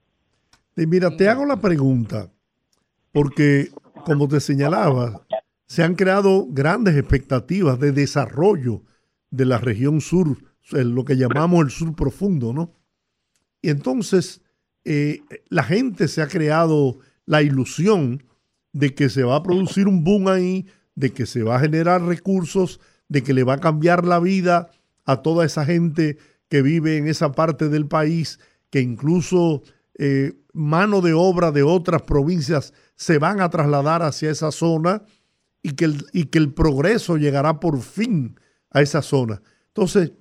Y 0.77 0.85
mira, 0.85 1.09
te 1.17 1.27
hago 1.27 1.43
la 1.43 1.59
pregunta, 1.59 2.29
porque 3.15 3.71
como 4.03 4.27
te 4.27 4.41
señalaba, 4.41 5.25
se 5.67 5.83
han 5.83 5.95
creado 5.95 6.47
grandes 6.49 6.97
expectativas 6.97 7.79
de 7.79 7.93
desarrollo 7.93 8.83
de 9.31 9.45
la 9.45 9.57
región 9.57 10.01
sur, 10.01 10.37
lo 10.71 11.05
que 11.05 11.15
llamamos 11.15 11.63
el 11.63 11.71
sur 11.71 11.95
profundo, 11.95 12.51
¿no? 12.51 12.73
Y 13.61 13.69
entonces 13.69 14.41
eh, 14.83 15.21
la 15.47 15.63
gente 15.63 16.09
se 16.09 16.21
ha 16.21 16.27
creado 16.27 16.99
la 17.25 17.41
ilusión 17.41 18.21
de 18.73 18.93
que 18.93 19.07
se 19.07 19.23
va 19.23 19.37
a 19.37 19.43
producir 19.43 19.87
un 19.87 20.03
boom 20.03 20.27
ahí, 20.27 20.67
de 20.95 21.13
que 21.13 21.25
se 21.25 21.41
va 21.41 21.55
a 21.55 21.61
generar 21.61 22.03
recursos, 22.03 22.81
de 23.07 23.23
que 23.23 23.33
le 23.33 23.45
va 23.45 23.53
a 23.53 23.61
cambiar 23.61 24.03
la 24.03 24.19
vida 24.19 24.71
a 25.05 25.21
toda 25.21 25.45
esa 25.45 25.63
gente 25.63 26.17
que 26.49 26.61
vive 26.61 26.97
en 26.97 27.07
esa 27.07 27.31
parte 27.31 27.69
del 27.69 27.87
país, 27.87 28.41
que 28.69 28.81
incluso 28.81 29.63
eh, 29.97 30.33
mano 30.53 31.01
de 31.01 31.13
obra 31.13 31.51
de 31.51 31.63
otras 31.63 32.01
provincias 32.01 32.73
se 32.95 33.17
van 33.17 33.41
a 33.41 33.49
trasladar 33.49 34.03
hacia 34.03 34.31
esa 34.31 34.51
zona 34.51 35.03
y 35.61 35.71
que, 35.71 35.85
el, 35.85 36.05
y 36.13 36.25
que 36.25 36.37
el 36.37 36.53
progreso 36.53 37.17
llegará 37.17 37.59
por 37.59 37.81
fin 37.81 38.39
a 38.71 38.81
esa 38.81 39.01
zona. 39.01 39.41
Entonces, 39.67 40.11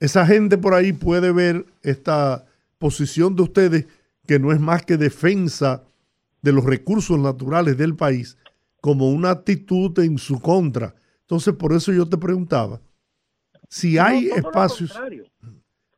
esa 0.00 0.26
gente 0.26 0.58
por 0.58 0.74
ahí 0.74 0.92
puede 0.92 1.32
ver 1.32 1.66
esta 1.82 2.46
posición 2.78 3.36
de 3.36 3.42
ustedes 3.42 3.86
que 4.26 4.38
no 4.38 4.52
es 4.52 4.60
más 4.60 4.82
que 4.84 4.96
defensa 4.96 5.84
de 6.42 6.52
los 6.52 6.64
recursos 6.64 7.18
naturales 7.18 7.76
del 7.76 7.96
país 7.96 8.36
como 8.80 9.10
una 9.10 9.30
actitud 9.30 9.98
en 9.98 10.18
su 10.18 10.40
contra. 10.40 10.94
Entonces, 11.22 11.54
por 11.54 11.72
eso 11.72 11.92
yo 11.92 12.08
te 12.08 12.16
preguntaba, 12.16 12.80
si 13.68 13.98
hay 13.98 14.28
espacios... 14.28 14.98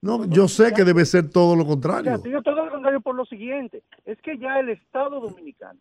No, 0.02 0.24
yo 0.26 0.48
sé 0.48 0.72
que 0.72 0.84
debe 0.84 1.04
ser 1.04 1.30
todo 1.30 1.54
lo 1.54 1.66
contrario. 1.66 2.18
todo 2.42 2.64
lo 2.64 2.70
contrario 2.70 3.00
por 3.00 3.14
lo 3.14 3.26
siguiente, 3.26 3.82
es 4.06 4.20
que 4.22 4.38
ya 4.38 4.58
el 4.58 4.70
Estado 4.70 5.20
dominicano, 5.20 5.78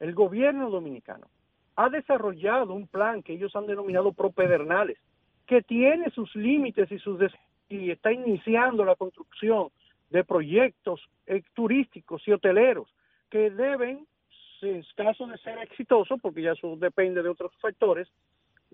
el 0.00 0.12
gobierno 0.14 0.70
dominicano, 0.70 1.28
ha 1.76 1.88
desarrollado 1.88 2.74
un 2.74 2.88
plan 2.88 3.22
que 3.22 3.34
ellos 3.34 3.54
han 3.54 3.66
denominado 3.66 4.12
propedernales, 4.12 4.98
que 5.46 5.62
tiene 5.62 6.10
sus 6.10 6.34
límites 6.34 6.90
y 6.90 6.98
sus 6.98 7.20
y 7.68 7.90
está 7.90 8.12
iniciando 8.12 8.84
la 8.84 8.96
construcción 8.96 9.68
de 10.10 10.24
proyectos 10.24 11.00
eh, 11.26 11.42
turísticos 11.54 12.26
y 12.26 12.32
hoteleros 12.32 12.88
que 13.30 13.50
deben, 13.50 14.06
en 14.62 14.84
caso 14.96 15.26
de 15.26 15.38
ser 15.38 15.58
exitosos, 15.58 16.20
porque 16.20 16.42
ya 16.42 16.52
eso 16.52 16.76
depende 16.76 17.22
de 17.22 17.28
otros 17.28 17.52
factores, 17.60 18.08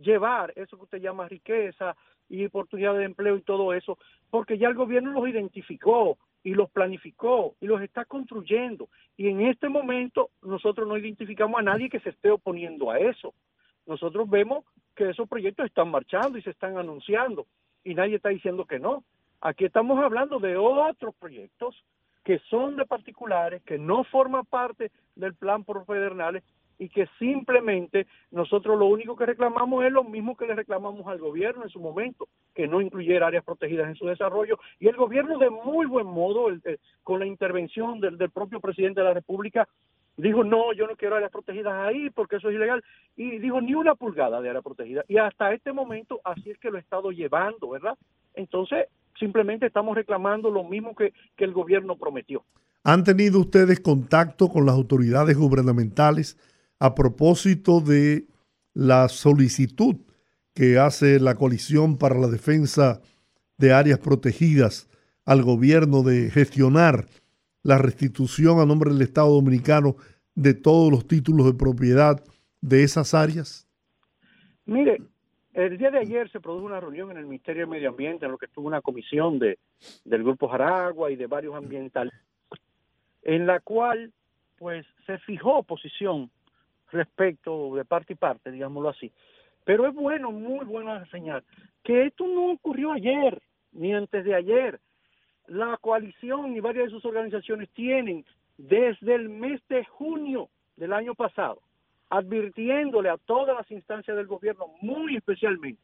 llevar 0.00 0.52
eso 0.56 0.76
que 0.76 0.84
usted 0.84 1.00
llama 1.00 1.28
riqueza 1.28 1.96
y 2.28 2.44
oportunidad 2.44 2.96
de 2.96 3.04
empleo 3.04 3.36
y 3.36 3.42
todo 3.42 3.72
eso, 3.72 3.98
porque 4.30 4.58
ya 4.58 4.68
el 4.68 4.74
gobierno 4.74 5.12
los 5.12 5.28
identificó 5.28 6.18
y 6.42 6.54
los 6.54 6.70
planificó 6.70 7.54
y 7.60 7.66
los 7.66 7.82
está 7.82 8.04
construyendo. 8.04 8.88
Y 9.16 9.28
en 9.28 9.42
este 9.42 9.68
momento 9.68 10.30
nosotros 10.42 10.88
no 10.88 10.96
identificamos 10.96 11.58
a 11.58 11.62
nadie 11.62 11.90
que 11.90 12.00
se 12.00 12.10
esté 12.10 12.30
oponiendo 12.30 12.90
a 12.90 12.98
eso. 12.98 13.34
Nosotros 13.86 14.28
vemos 14.30 14.64
que 14.94 15.10
esos 15.10 15.28
proyectos 15.28 15.66
están 15.66 15.90
marchando 15.90 16.38
y 16.38 16.42
se 16.42 16.50
están 16.50 16.78
anunciando 16.78 17.46
y 17.84 17.94
nadie 17.94 18.16
está 18.16 18.28
diciendo 18.28 18.64
que 18.64 18.78
no. 18.78 19.04
Aquí 19.40 19.64
estamos 19.64 19.98
hablando 19.98 20.38
de 20.38 20.56
otros 20.56 21.14
proyectos 21.16 21.74
que 22.24 22.38
son 22.50 22.76
de 22.76 22.84
particulares, 22.84 23.62
que 23.62 23.78
no 23.78 24.04
forman 24.04 24.44
parte 24.44 24.90
del 25.16 25.34
plan 25.34 25.64
por 25.64 25.84
federales 25.86 26.44
y 26.80 26.88
que 26.88 27.06
simplemente 27.18 28.06
nosotros 28.30 28.78
lo 28.78 28.86
único 28.86 29.14
que 29.14 29.26
reclamamos 29.26 29.84
es 29.84 29.92
lo 29.92 30.02
mismo 30.02 30.34
que 30.34 30.46
le 30.46 30.54
reclamamos 30.54 31.06
al 31.06 31.18
gobierno 31.18 31.62
en 31.62 31.68
su 31.68 31.78
momento, 31.78 32.26
que 32.54 32.66
no 32.66 32.80
incluyera 32.80 33.26
áreas 33.26 33.44
protegidas 33.44 33.86
en 33.88 33.96
su 33.96 34.06
desarrollo. 34.06 34.58
Y 34.78 34.88
el 34.88 34.96
gobierno 34.96 35.38
de 35.38 35.50
muy 35.50 35.84
buen 35.84 36.06
modo, 36.06 36.46
con 37.02 37.20
la 37.20 37.26
intervención 37.26 38.00
del, 38.00 38.30
propio 38.30 38.60
presidente 38.60 39.00
de 39.00 39.06
la 39.06 39.12
República, 39.12 39.68
dijo, 40.16 40.42
no, 40.42 40.72
yo 40.72 40.86
no 40.86 40.96
quiero 40.96 41.16
áreas 41.16 41.30
protegidas 41.30 41.74
ahí 41.86 42.08
porque 42.08 42.36
eso 42.36 42.48
es 42.48 42.56
ilegal. 42.56 42.82
Y 43.14 43.38
dijo, 43.38 43.60
ni 43.60 43.74
una 43.74 43.94
pulgada 43.94 44.40
de 44.40 44.48
área 44.48 44.62
protegida. 44.62 45.04
Y 45.06 45.18
hasta 45.18 45.52
este 45.52 45.74
momento 45.74 46.22
así 46.24 46.50
es 46.50 46.58
que 46.58 46.70
lo 46.70 46.78
he 46.78 46.80
estado 46.80 47.10
llevando, 47.10 47.68
¿verdad? 47.68 47.98
Entonces, 48.32 48.86
simplemente 49.18 49.66
estamos 49.66 49.94
reclamando 49.94 50.50
lo 50.50 50.64
mismo 50.64 50.94
que, 50.94 51.12
que 51.36 51.44
el 51.44 51.52
gobierno 51.52 51.96
prometió. 51.96 52.42
¿Han 52.84 53.04
tenido 53.04 53.38
ustedes 53.38 53.80
contacto 53.80 54.48
con 54.48 54.64
las 54.64 54.74
autoridades 54.74 55.36
gubernamentales? 55.36 56.38
A 56.80 56.94
propósito 56.94 57.80
de 57.80 58.26
la 58.74 59.08
solicitud 59.08 59.96
que 60.54 60.78
hace 60.78 61.20
la 61.20 61.36
coalición 61.36 61.98
para 61.98 62.18
la 62.18 62.26
defensa 62.26 63.00
de 63.58 63.72
áreas 63.72 63.98
protegidas 63.98 64.88
al 65.26 65.42
gobierno 65.42 66.02
de 66.02 66.30
gestionar 66.30 67.04
la 67.62 67.78
restitución 67.78 68.58
a 68.58 68.66
nombre 68.66 68.90
del 68.90 69.02
Estado 69.02 69.28
Dominicano 69.28 69.96
de 70.34 70.54
todos 70.54 70.90
los 70.90 71.06
títulos 71.06 71.46
de 71.46 71.54
propiedad 71.54 72.24
de 72.62 72.82
esas 72.82 73.12
áreas? 73.12 73.68
Mire, 74.64 75.02
el 75.52 75.76
día 75.76 75.90
de 75.90 75.98
ayer 75.98 76.30
se 76.30 76.40
produjo 76.40 76.64
una 76.64 76.80
reunión 76.80 77.10
en 77.10 77.18
el 77.18 77.26
Ministerio 77.26 77.66
de 77.66 77.72
Medio 77.72 77.90
Ambiente 77.90 78.24
en 78.24 78.32
lo 78.32 78.38
que 78.38 78.46
estuvo 78.46 78.66
una 78.66 78.80
comisión 78.80 79.38
de, 79.38 79.58
del 80.04 80.22
Grupo 80.22 80.48
Jaragua 80.48 81.10
y 81.10 81.16
de 81.16 81.26
varios 81.26 81.54
ambientales, 81.54 82.14
en 83.22 83.46
la 83.46 83.60
cual 83.60 84.12
pues 84.56 84.86
se 85.06 85.18
fijó 85.18 85.62
posición 85.62 86.30
respecto 86.90 87.74
de 87.74 87.84
parte 87.84 88.12
y 88.14 88.16
parte, 88.16 88.50
digámoslo 88.50 88.90
así. 88.90 89.12
Pero 89.64 89.86
es 89.86 89.94
bueno, 89.94 90.32
muy 90.32 90.64
bueno 90.64 90.96
enseñar 90.96 91.44
que 91.84 92.06
esto 92.06 92.26
no 92.26 92.52
ocurrió 92.52 92.92
ayer 92.92 93.40
ni 93.72 93.94
antes 93.94 94.24
de 94.24 94.34
ayer. 94.34 94.80
La 95.46 95.76
coalición 95.78 96.56
y 96.56 96.60
varias 96.60 96.86
de 96.86 96.90
sus 96.90 97.04
organizaciones 97.04 97.68
tienen 97.70 98.24
desde 98.56 99.14
el 99.14 99.28
mes 99.28 99.60
de 99.68 99.84
junio 99.84 100.48
del 100.76 100.92
año 100.92 101.14
pasado 101.14 101.60
advirtiéndole 102.10 103.08
a 103.08 103.16
todas 103.18 103.56
las 103.56 103.70
instancias 103.70 104.16
del 104.16 104.26
gobierno, 104.26 104.66
muy 104.82 105.16
especialmente 105.16 105.80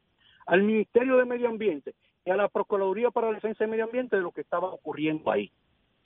al 0.46 0.62
Ministerio 0.62 1.16
de 1.16 1.24
Medio 1.24 1.48
Ambiente 1.48 1.94
y 2.24 2.30
a 2.30 2.36
la 2.36 2.48
Procuraduría 2.48 3.10
para 3.10 3.28
la 3.28 3.34
Defensa 3.34 3.64
del 3.64 3.70
Medio 3.70 3.84
Ambiente 3.84 4.16
de 4.16 4.22
lo 4.22 4.32
que 4.32 4.40
estaba 4.40 4.68
ocurriendo 4.68 5.30
ahí. 5.30 5.50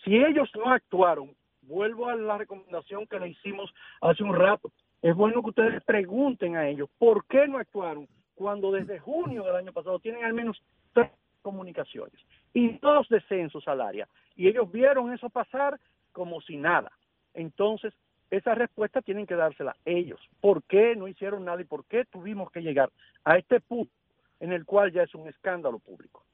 Si 0.04 0.14
ellos 0.16 0.50
no 0.54 0.70
actuaron, 0.70 1.34
vuelvo 1.62 2.08
a 2.08 2.16
la 2.16 2.38
recomendación 2.38 3.06
que 3.06 3.18
le 3.18 3.28
hicimos 3.28 3.72
hace 4.00 4.22
un 4.22 4.34
rato, 4.34 4.70
es 5.02 5.14
bueno 5.14 5.42
que 5.42 5.50
ustedes 5.50 5.82
pregunten 5.84 6.56
a 6.56 6.68
ellos 6.68 6.88
por 6.98 7.24
qué 7.26 7.48
no 7.48 7.58
actuaron 7.58 8.08
cuando 8.34 8.72
desde 8.72 8.98
junio 8.98 9.44
del 9.44 9.56
año 9.56 9.72
pasado 9.72 9.98
tienen 9.98 10.24
al 10.24 10.34
menos 10.34 10.62
tres 10.92 11.10
comunicaciones 11.42 12.18
y 12.52 12.78
dos 12.78 13.08
descensos 13.08 13.66
al 13.68 13.80
área. 13.80 14.08
Y 14.36 14.48
ellos 14.48 14.70
vieron 14.70 15.12
eso 15.12 15.28
pasar 15.30 15.78
como 16.12 16.40
si 16.40 16.56
nada. 16.56 16.90
Entonces, 17.34 17.92
esa 18.30 18.54
respuesta 18.54 19.02
tienen 19.02 19.26
que 19.26 19.34
dársela 19.34 19.76
ellos. 19.84 20.20
¿Por 20.40 20.62
qué 20.64 20.94
no 20.96 21.08
hicieron 21.08 21.44
nada 21.44 21.60
y 21.60 21.64
por 21.64 21.84
qué 21.84 22.04
tuvimos 22.04 22.50
que 22.50 22.60
llegar 22.60 22.90
a 23.24 23.36
este 23.36 23.60
punto 23.60 23.92
en 24.38 24.52
el 24.52 24.64
cual 24.64 24.92
ya 24.92 25.02
es 25.02 25.14
un 25.14 25.28
escándalo 25.28 25.78
público? 25.78 26.24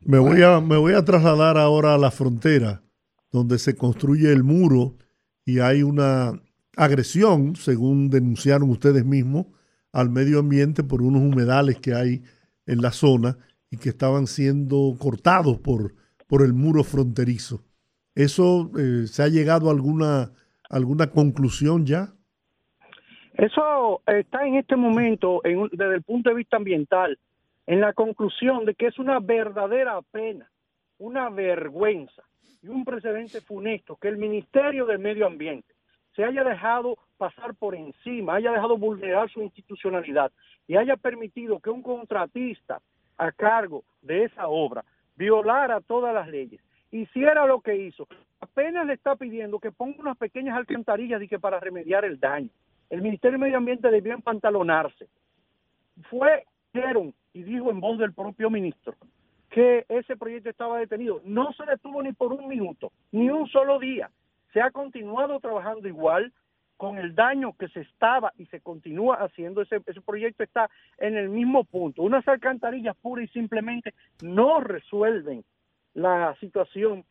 Me 0.00 0.18
voy 0.18 0.42
a, 0.42 0.60
me 0.60 0.78
voy 0.78 0.94
a 0.94 1.04
trasladar 1.04 1.58
ahora 1.58 1.94
a 1.94 1.98
la 1.98 2.10
frontera, 2.10 2.80
donde 3.30 3.58
se 3.58 3.76
construye 3.76 4.32
el 4.32 4.42
muro 4.44 4.94
y 5.44 5.60
hay 5.60 5.82
una 5.82 6.40
agresión, 6.76 7.56
según 7.56 8.10
denunciaron 8.10 8.70
ustedes 8.70 9.04
mismos, 9.04 9.46
al 9.92 10.10
medio 10.10 10.38
ambiente 10.38 10.84
por 10.84 11.02
unos 11.02 11.22
humedales 11.22 11.78
que 11.80 11.94
hay 11.94 12.22
en 12.66 12.80
la 12.80 12.92
zona 12.92 13.38
y 13.70 13.76
que 13.76 13.88
estaban 13.88 14.26
siendo 14.26 14.96
cortados 14.98 15.58
por, 15.58 15.94
por 16.26 16.42
el 16.42 16.52
muro 16.52 16.84
fronterizo. 16.84 17.62
¿Eso 18.14 18.70
eh, 18.78 19.06
se 19.06 19.22
ha 19.22 19.28
llegado 19.28 19.68
a 19.68 19.72
alguna, 19.72 20.32
alguna 20.68 21.10
conclusión 21.10 21.86
ya? 21.86 22.08
Eso 23.34 24.02
está 24.06 24.46
en 24.46 24.56
este 24.56 24.76
momento, 24.76 25.40
desde 25.44 25.94
el 25.94 26.02
punto 26.02 26.30
de 26.30 26.36
vista 26.36 26.56
ambiental, 26.56 27.18
en 27.66 27.80
la 27.80 27.92
conclusión 27.92 28.64
de 28.64 28.74
que 28.74 28.88
es 28.88 28.98
una 28.98 29.20
verdadera 29.20 30.00
pena, 30.10 30.50
una 30.98 31.30
vergüenza 31.30 32.22
y 32.62 32.68
un 32.68 32.84
precedente 32.84 33.40
funesto 33.40 33.96
que 33.96 34.08
el 34.08 34.18
Ministerio 34.18 34.84
del 34.86 34.98
Medio 34.98 35.26
Ambiente 35.26 35.69
se 36.20 36.26
haya 36.26 36.44
dejado 36.44 36.98
pasar 37.16 37.54
por 37.54 37.74
encima, 37.74 38.34
haya 38.34 38.52
dejado 38.52 38.76
vulnerar 38.76 39.30
su 39.30 39.40
institucionalidad 39.40 40.30
y 40.68 40.76
haya 40.76 40.98
permitido 40.98 41.60
que 41.60 41.70
un 41.70 41.80
contratista 41.80 42.82
a 43.16 43.32
cargo 43.32 43.84
de 44.02 44.24
esa 44.24 44.46
obra 44.46 44.84
violara 45.16 45.80
todas 45.80 46.12
las 46.12 46.28
leyes, 46.28 46.60
hiciera 46.90 47.46
lo 47.46 47.62
que 47.62 47.74
hizo, 47.74 48.06
apenas 48.38 48.86
le 48.86 48.92
está 48.92 49.16
pidiendo 49.16 49.58
que 49.58 49.72
ponga 49.72 49.98
unas 49.98 50.18
pequeñas 50.18 50.58
alcantarillas 50.58 51.22
y 51.22 51.28
que 51.28 51.38
para 51.38 51.58
remediar 51.58 52.04
el 52.04 52.20
daño. 52.20 52.50
El 52.90 53.00
Ministerio 53.00 53.38
de 53.38 53.44
Medio 53.44 53.56
Ambiente 53.56 53.90
debió 53.90 54.12
empantalonarse. 54.12 55.08
Fue, 56.10 56.44
y 57.32 57.42
dijo 57.44 57.70
en 57.70 57.80
voz 57.80 57.98
del 57.98 58.12
propio 58.12 58.50
ministro, 58.50 58.94
que 59.48 59.86
ese 59.88 60.18
proyecto 60.18 60.50
estaba 60.50 60.80
detenido. 60.80 61.22
No 61.24 61.50
se 61.54 61.64
detuvo 61.64 62.02
ni 62.02 62.12
por 62.12 62.30
un 62.34 62.46
minuto, 62.46 62.92
ni 63.10 63.30
un 63.30 63.48
solo 63.48 63.78
día 63.78 64.10
se 64.52 64.60
ha 64.60 64.70
continuado 64.70 65.40
trabajando 65.40 65.88
igual 65.88 66.32
con 66.76 66.96
el 66.96 67.14
daño 67.14 67.54
que 67.58 67.68
se 67.68 67.80
estaba 67.80 68.32
y 68.38 68.46
se 68.46 68.60
continúa 68.60 69.16
haciendo, 69.16 69.60
ese, 69.60 69.82
ese 69.86 70.00
proyecto 70.00 70.42
está 70.42 70.70
en 70.96 71.16
el 71.16 71.28
mismo 71.28 71.64
punto. 71.64 72.02
Unas 72.02 72.26
alcantarillas 72.26 72.96
puras 72.96 73.26
y 73.26 73.28
simplemente 73.28 73.92
no 74.22 74.60
resuelven 74.60 75.44
la 75.92 76.34
situación 76.40 77.04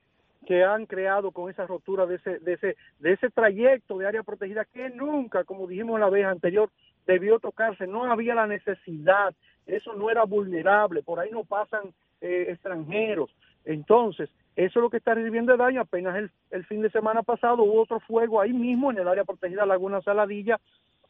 que 0.48 0.64
han 0.64 0.86
creado 0.88 1.32
con 1.32 1.52
esa 1.52 1.68
rotura 1.68 2.06
de 2.08 2.16
ese, 2.16 2.40
de 2.40 2.54
ese, 2.54 2.78
de 3.00 3.14
ese 3.14 3.30
trayecto 3.30 3.98
de 3.98 4.08
área 4.08 4.24
protegida 4.24 4.66
que 4.66 4.90
nunca, 4.90 5.44
como 5.44 5.68
dijimos 5.68 6.00
la 6.00 6.10
vez 6.10 6.26
anterior, 6.26 6.72
debió 7.06 7.40
tocarse, 7.40 7.86
no 7.86 8.12
había 8.12 8.34
la 8.36 8.48
necesidad, 8.48 9.36
eso 9.68 9.94
no 9.94 10.10
era 10.10 10.24
vulnerable, 10.24 11.04
por 11.04 11.20
ahí 11.20 11.30
no 11.30 11.44
pasan 11.44 11.94
eh, 12.22 12.48
extranjeros. 12.50 13.30
Entonces, 13.66 14.30
eso 14.56 14.80
es 14.80 14.84
lo 14.84 14.90
que 14.90 14.98
está 14.98 15.14
recibiendo 15.14 15.56
daño. 15.56 15.82
Apenas 15.82 16.30
el, 16.52 16.66
fin 16.66 16.82
de 16.82 16.90
semana 16.90 17.24
pasado 17.24 17.64
hubo 17.64 17.82
otro 17.82 18.00
fuego 18.02 18.42
ahí 18.42 18.54
mismo 18.54 18.92
en 18.92 18.98
el 18.98 19.08
área 19.08 19.24
protegida 19.24 19.66
Laguna 19.66 20.02
Saladilla 20.02 20.60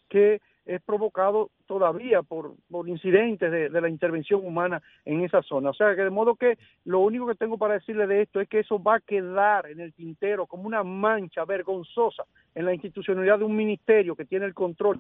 que 0.07 0.41
es 0.65 0.81
provocado 0.81 1.49
todavía 1.67 2.21
por, 2.21 2.53
por 2.69 2.87
incidentes 2.89 3.51
de, 3.51 3.69
de, 3.69 3.81
la 3.81 3.89
intervención 3.89 4.45
humana 4.45 4.81
en 5.05 5.21
esa 5.21 5.41
zona. 5.41 5.69
O 5.69 5.73
sea, 5.73 5.95
que 5.95 6.03
de 6.03 6.09
modo 6.09 6.35
que 6.35 6.57
lo 6.85 6.99
único 6.99 7.27
que 7.27 7.35
tengo 7.35 7.57
para 7.57 7.75
decirle 7.75 8.05
de 8.07 8.23
esto 8.23 8.39
es 8.39 8.47
que 8.47 8.59
eso 8.59 8.81
va 8.81 8.95
a 8.95 8.99
quedar 8.99 9.67
en 9.67 9.79
el 9.79 9.93
tintero 9.93 10.45
como 10.45 10.63
una 10.63 10.83
mancha 10.83 11.45
vergonzosa 11.45 12.23
en 12.53 12.65
la 12.65 12.73
institucionalidad 12.73 13.39
de 13.39 13.45
un 13.45 13.55
ministerio 13.55 14.15
que 14.15 14.25
tiene 14.25 14.45
el 14.45 14.53
control 14.53 14.99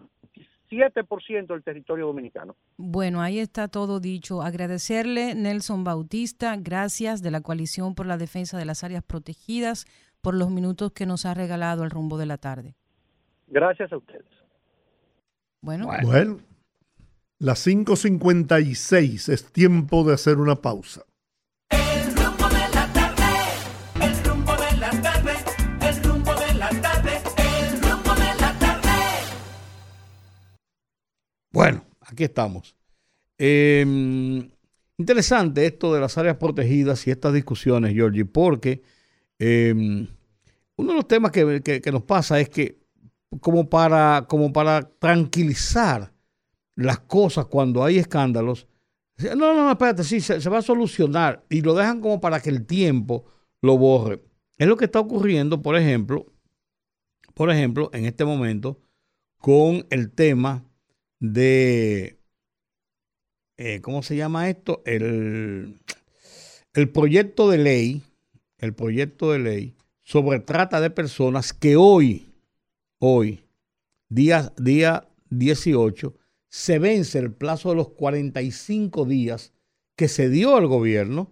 7% 0.69 1.47
del 1.47 1.63
territorio 1.63 2.07
dominicano. 2.07 2.55
Bueno, 2.77 3.21
ahí 3.21 3.39
está 3.39 3.67
todo 3.67 3.99
dicho. 3.99 4.41
Agradecerle, 4.41 5.35
Nelson 5.35 5.83
Bautista, 5.83 6.55
gracias 6.57 7.21
de 7.21 7.31
la 7.31 7.41
Coalición 7.41 7.95
por 7.95 8.05
la 8.05 8.17
Defensa 8.17 8.57
de 8.57 8.65
las 8.65 8.83
Áreas 8.83 9.03
Protegidas 9.03 9.85
por 10.21 10.35
los 10.35 10.49
minutos 10.51 10.91
que 10.91 11.05
nos 11.05 11.25
ha 11.25 11.33
regalado 11.33 11.83
el 11.83 11.89
rumbo 11.89 12.17
de 12.17 12.25
la 12.25 12.37
tarde. 12.37 12.75
Gracias 13.47 13.91
a 13.91 13.97
ustedes. 13.97 14.25
Bueno, 15.61 15.89
bueno 16.03 16.37
las 17.39 17.65
5.56 17.65 19.31
es 19.31 19.51
tiempo 19.53 20.03
de 20.03 20.13
hacer 20.13 20.39
una 20.39 20.55
pausa. 20.55 21.05
Bueno, 31.51 31.83
aquí 32.01 32.23
estamos. 32.23 32.75
Em, 33.37 34.49
interesante 34.97 35.65
esto 35.65 35.93
de 35.93 36.01
las 36.01 36.17
áreas 36.17 36.37
protegidas 36.37 37.07
y 37.07 37.11
estas 37.11 37.33
discusiones, 37.33 37.93
Georgie, 37.93 38.25
porque 38.25 38.83
em, 39.39 40.07
uno 40.75 40.91
de 40.91 40.95
los 40.95 41.07
temas 41.07 41.31
que, 41.31 41.81
nos 41.91 42.03
pasa 42.03 42.39
es 42.39 42.49
que 42.49 42.79
como 43.41 43.69
para, 43.69 44.25
como 44.27 44.53
para 44.53 44.81
tranquilizar 44.99 46.13
las 46.75 46.99
cosas 46.99 47.47
cuando 47.47 47.83
hay 47.83 47.97
escándalos, 47.97 48.67
no, 49.17 49.35
no, 49.35 49.55
no, 49.55 49.71
espérate, 49.71 50.03
sí, 50.03 50.21
se, 50.21 50.39
se 50.39 50.49
va 50.49 50.59
a 50.59 50.61
solucionar 50.61 51.45
y 51.49 51.61
lo 51.61 51.73
dejan 51.73 51.99
como 51.99 52.21
para 52.21 52.41
que 52.41 52.49
el 52.49 52.65
tiempo 52.65 53.25
lo 53.61 53.77
borre. 53.77 54.21
Es 54.57 54.67
lo 54.67 54.77
que 54.77 54.85
está 54.85 54.99
ocurriendo, 54.99 55.61
por 55.61 55.75
ejemplo, 55.75 56.25
por 57.33 57.49
ejemplo, 57.51 57.89
en 57.93 58.05
este 58.05 58.25
momento, 58.25 58.79
con 59.37 59.85
el 59.89 60.11
tema 60.11 60.68
de, 61.19 62.19
eh, 63.57 63.81
¿cómo 63.81 64.03
se 64.03 64.15
llama 64.15 64.49
esto? 64.49 64.81
El, 64.85 65.79
el 66.73 66.89
proyecto 66.89 67.49
de 67.49 67.57
ley, 67.57 68.03
el 68.57 68.73
proyecto 68.73 69.31
de 69.31 69.39
ley 69.39 69.75
sobre 70.03 70.39
trata 70.39 70.81
de 70.81 70.89
personas 70.89 71.53
que 71.53 71.75
hoy, 71.75 72.33
hoy, 72.99 73.43
día, 74.09 74.51
día 74.57 75.07
18, 75.29 76.15
se 76.49 76.79
vence 76.79 77.19
el 77.19 77.31
plazo 77.31 77.69
de 77.69 77.75
los 77.75 77.89
45 77.89 79.05
días 79.05 79.53
que 79.95 80.07
se 80.07 80.29
dio 80.29 80.55
al 80.55 80.65
gobierno 80.65 81.31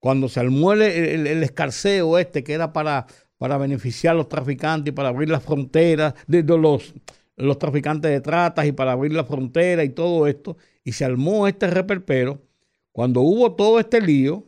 cuando 0.00 0.28
se 0.28 0.40
armó 0.40 0.72
el, 0.72 0.82
escarceo 0.82 2.18
este 2.18 2.42
que 2.42 2.52
era 2.52 2.72
para, 2.72 3.06
para 3.38 3.58
beneficiar 3.58 4.14
a 4.14 4.18
los 4.18 4.28
traficantes 4.28 4.92
y 4.92 4.94
para 4.94 5.10
abrir 5.10 5.28
las 5.28 5.44
fronteras 5.44 6.14
de, 6.26 6.42
los, 6.42 6.94
los 7.36 7.58
traficantes 7.58 8.10
de 8.10 8.20
tratas 8.20 8.66
y 8.66 8.72
para 8.72 8.92
abrir 8.92 9.12
la 9.12 9.24
frontera 9.24 9.84
y 9.84 9.90
todo 9.90 10.26
esto, 10.26 10.56
y 10.84 10.92
se 10.92 11.04
armó 11.04 11.46
este 11.46 11.68
reperpero, 11.68 12.42
cuando 12.92 13.20
hubo 13.20 13.54
todo 13.54 13.78
este 13.78 14.00
lío, 14.00 14.46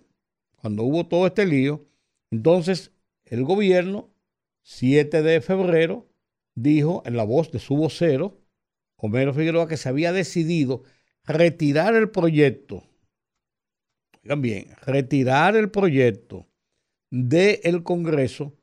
cuando 0.56 0.82
hubo 0.84 1.06
todo 1.06 1.26
este 1.26 1.46
lío, 1.46 1.86
entonces 2.30 2.92
el 3.24 3.44
gobierno, 3.44 4.10
7 4.62 5.22
de 5.22 5.40
febrero, 5.40 6.08
dijo 6.54 7.02
en 7.04 7.16
la 7.16 7.24
voz 7.24 7.52
de 7.52 7.58
su 7.58 7.76
vocero, 7.76 8.40
Homero 8.96 9.32
Figueroa, 9.32 9.68
que 9.68 9.76
se 9.76 9.88
había 9.88 10.12
decidido 10.12 10.82
retirar 11.24 11.94
el 11.94 12.10
proyecto, 12.10 12.82
oigan 14.24 14.40
bien, 14.42 14.74
retirar 14.82 15.56
el 15.56 15.70
proyecto 15.70 16.48
del 17.10 17.82
Congreso 17.82 18.56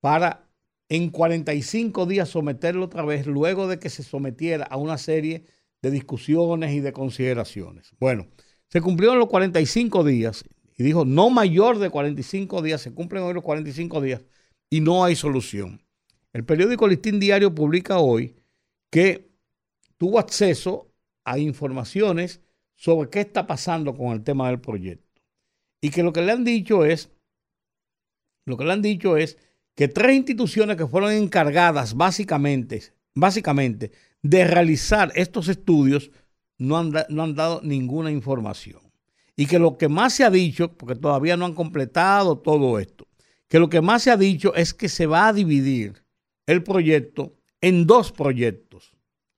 para 0.00 0.49
en 0.90 1.08
45 1.10 2.04
días 2.04 2.28
someterlo 2.28 2.84
otra 2.84 3.04
vez 3.04 3.26
luego 3.26 3.68
de 3.68 3.78
que 3.78 3.88
se 3.88 4.02
sometiera 4.02 4.64
a 4.64 4.76
una 4.76 4.98
serie 4.98 5.44
de 5.80 5.90
discusiones 5.90 6.72
y 6.72 6.80
de 6.80 6.92
consideraciones. 6.92 7.92
Bueno, 7.98 8.26
se 8.68 8.80
cumplieron 8.80 9.18
los 9.18 9.28
45 9.28 10.04
días 10.04 10.44
y 10.76 10.82
dijo 10.82 11.04
no 11.04 11.30
mayor 11.30 11.78
de 11.78 11.90
45 11.90 12.60
días, 12.60 12.82
se 12.82 12.92
cumplen 12.92 13.22
hoy 13.22 13.34
los 13.34 13.44
45 13.44 14.00
días 14.00 14.22
y 14.68 14.80
no 14.80 15.04
hay 15.04 15.14
solución. 15.14 15.80
El 16.32 16.44
periódico 16.44 16.88
Listín 16.88 17.20
Diario 17.20 17.54
publica 17.54 18.00
hoy 18.00 18.34
que 18.90 19.30
tuvo 19.96 20.18
acceso 20.18 20.92
a 21.24 21.38
informaciones 21.38 22.40
sobre 22.74 23.10
qué 23.10 23.20
está 23.20 23.46
pasando 23.46 23.94
con 23.94 24.08
el 24.08 24.24
tema 24.24 24.48
del 24.48 24.60
proyecto. 24.60 25.22
Y 25.80 25.90
que 25.90 26.02
lo 26.02 26.12
que 26.12 26.22
le 26.22 26.32
han 26.32 26.44
dicho 26.44 26.84
es, 26.84 27.12
lo 28.44 28.56
que 28.56 28.64
le 28.64 28.72
han 28.72 28.82
dicho 28.82 29.16
es 29.16 29.38
que 29.80 29.88
tres 29.88 30.14
instituciones 30.14 30.76
que 30.76 30.86
fueron 30.86 31.10
encargadas 31.10 31.94
básicamente, 31.94 32.92
básicamente 33.14 33.92
de 34.20 34.44
realizar 34.44 35.10
estos 35.14 35.48
estudios 35.48 36.10
no 36.58 36.76
han, 36.76 36.92
dado 37.34 37.62
ninguna 37.64 38.10
información. 38.10 38.82
Y 39.34 39.46
que 39.46 39.58
lo 39.58 39.78
que 39.78 39.88
más 39.88 40.12
se 40.12 40.24
ha 40.24 40.28
dicho, 40.28 40.70
porque 40.76 40.96
todavía 40.96 41.38
no 41.38 41.46
han 41.46 41.54
completado 41.54 42.36
todo 42.36 42.78
esto, 42.78 43.08
que 43.48 43.58
lo 43.58 43.70
que 43.70 43.80
más 43.80 44.02
se 44.02 44.10
ha 44.10 44.18
dicho 44.18 44.54
es 44.54 44.74
que 44.74 44.90
se 44.90 45.06
va 45.06 45.28
a 45.28 45.32
dividir 45.32 46.04
el 46.44 46.62
proyecto 46.62 47.32
en 47.62 47.86
dos 47.86 48.12
proyectos 48.12 48.92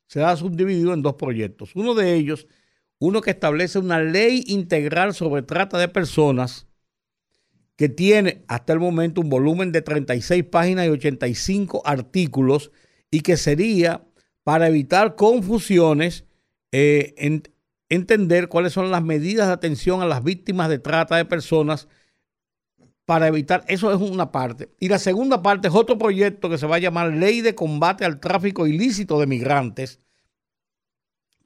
se 0.09 0.25
ha 0.25 0.37
subdividido 0.37 0.93
en 0.93 1.03
dos 1.03 1.15
proyectos. 1.15 1.71
Uno 1.77 1.95
de 1.95 2.17
ellos, 2.17 2.49
uno 2.99 3.21
que 3.21 3.31
establece 3.31 3.79
una 3.79 4.03
ley 4.03 4.43
integral 4.49 5.15
sobre 5.15 5.43
trata 5.43 5.79
de 5.79 5.87
personas 5.87 6.67
que 7.83 7.89
tiene 7.89 8.45
hasta 8.47 8.73
el 8.73 8.79
momento 8.79 9.21
un 9.21 9.29
volumen 9.29 9.73
de 9.73 9.83
36 9.83 10.45
páginas 10.45 10.87
y 10.87 10.91
85 10.91 11.83
artículos 11.85 12.71
y 13.11 13.23
que 13.23 13.37
sería 13.37 14.07
para 14.45 14.69
evitar 14.69 15.17
confusiones, 15.17 16.25
eh, 16.71 17.43
entender 17.89 18.47
cuáles 18.47 18.73
son 18.73 18.93
las 18.93 19.03
medidas 19.03 19.49
de 19.49 19.55
atención 19.55 20.01
a 20.01 20.07
las 20.07 20.23
víctimas 20.23 20.69
de 20.69 20.79
trata 20.79 21.17
de 21.17 21.25
personas 21.25 21.89
para 23.05 23.27
evitar, 23.27 23.65
eso 23.67 23.93
es 23.93 24.01
una 24.01 24.31
parte. 24.31 24.71
Y 24.79 24.89
la 24.89 25.01
segunda 25.01 25.43
parte 25.43 25.67
es 25.67 25.75
otro 25.75 25.99
proyecto 25.99 26.49
que 26.49 26.59
se 26.59 26.69
va 26.69 26.77
a 26.77 26.79
llamar 26.79 27.13
Ley 27.13 27.41
de 27.41 27.57
Combate 27.57 28.05
al 28.05 28.21
Tráfico 28.21 28.69
Ilícito 28.69 29.19
de 29.19 29.27
Migrantes, 29.27 29.99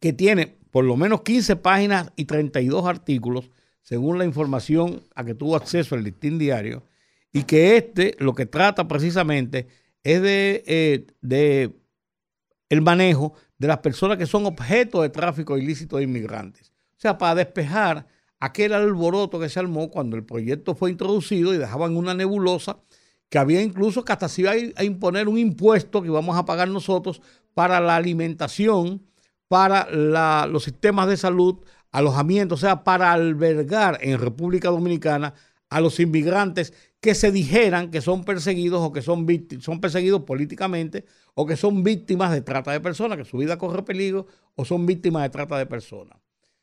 que 0.00 0.12
tiene 0.12 0.58
por 0.70 0.84
lo 0.84 0.98
menos 0.98 1.22
15 1.22 1.56
páginas 1.56 2.12
y 2.14 2.26
32 2.26 2.84
artículos, 2.84 3.50
según 3.86 4.18
la 4.18 4.24
información 4.24 5.04
a 5.14 5.22
que 5.22 5.36
tuvo 5.36 5.54
acceso 5.54 5.94
el 5.94 6.02
listín 6.02 6.38
diario, 6.38 6.82
y 7.32 7.44
que 7.44 7.76
este 7.76 8.16
lo 8.18 8.34
que 8.34 8.44
trata 8.44 8.88
precisamente 8.88 9.68
es 10.02 10.20
de, 10.20 10.64
eh, 10.66 11.06
de 11.20 11.72
el 12.68 12.82
manejo 12.82 13.34
de 13.58 13.68
las 13.68 13.78
personas 13.78 14.18
que 14.18 14.26
son 14.26 14.44
objeto 14.44 15.02
de 15.02 15.10
tráfico 15.10 15.56
ilícito 15.56 15.98
de 15.98 16.02
inmigrantes. 16.02 16.72
O 16.96 17.00
sea, 17.00 17.16
para 17.16 17.36
despejar 17.36 18.08
aquel 18.40 18.72
alboroto 18.72 19.38
que 19.38 19.48
se 19.48 19.60
armó 19.60 19.88
cuando 19.88 20.16
el 20.16 20.24
proyecto 20.24 20.74
fue 20.74 20.90
introducido 20.90 21.54
y 21.54 21.58
dejaban 21.58 21.96
una 21.96 22.12
nebulosa 22.12 22.78
que 23.28 23.38
había 23.38 23.62
incluso 23.62 24.04
que 24.04 24.12
hasta 24.12 24.28
se 24.28 24.40
iba 24.40 24.50
a 24.50 24.82
imponer 24.82 25.28
un 25.28 25.38
impuesto 25.38 26.02
que 26.02 26.08
íbamos 26.08 26.36
a 26.36 26.44
pagar 26.44 26.68
nosotros 26.68 27.22
para 27.54 27.78
la 27.78 27.94
alimentación, 27.94 29.06
para 29.46 29.88
los 30.48 30.64
sistemas 30.64 31.08
de 31.08 31.16
salud, 31.16 31.58
alojamiento, 31.92 32.54
o 32.54 32.58
sea, 32.58 32.84
para 32.84 33.12
albergar 33.12 33.98
en 34.02 34.18
República 34.18 34.68
Dominicana 34.68 35.34
a 35.68 35.80
los 35.80 35.98
inmigrantes 36.00 36.72
que 37.00 37.14
se 37.14 37.30
dijeran 37.30 37.90
que 37.90 38.00
son 38.00 38.24
perseguidos 38.24 38.80
o 38.82 38.92
que 38.92 39.02
son, 39.02 39.26
son 39.60 39.80
perseguidos 39.80 40.22
políticamente 40.22 41.04
o 41.34 41.46
que 41.46 41.56
son 41.56 41.82
víctimas 41.82 42.32
de 42.32 42.40
trata 42.40 42.72
de 42.72 42.80
personas, 42.80 43.18
que 43.18 43.24
su 43.24 43.38
vida 43.38 43.58
corre 43.58 43.82
peligro 43.84 44.26
o 44.54 44.64
son 44.64 44.86
víctimas 44.86 45.22
de 45.22 45.30
trata 45.30 45.58
de 45.58 45.66
personas. 45.66 46.18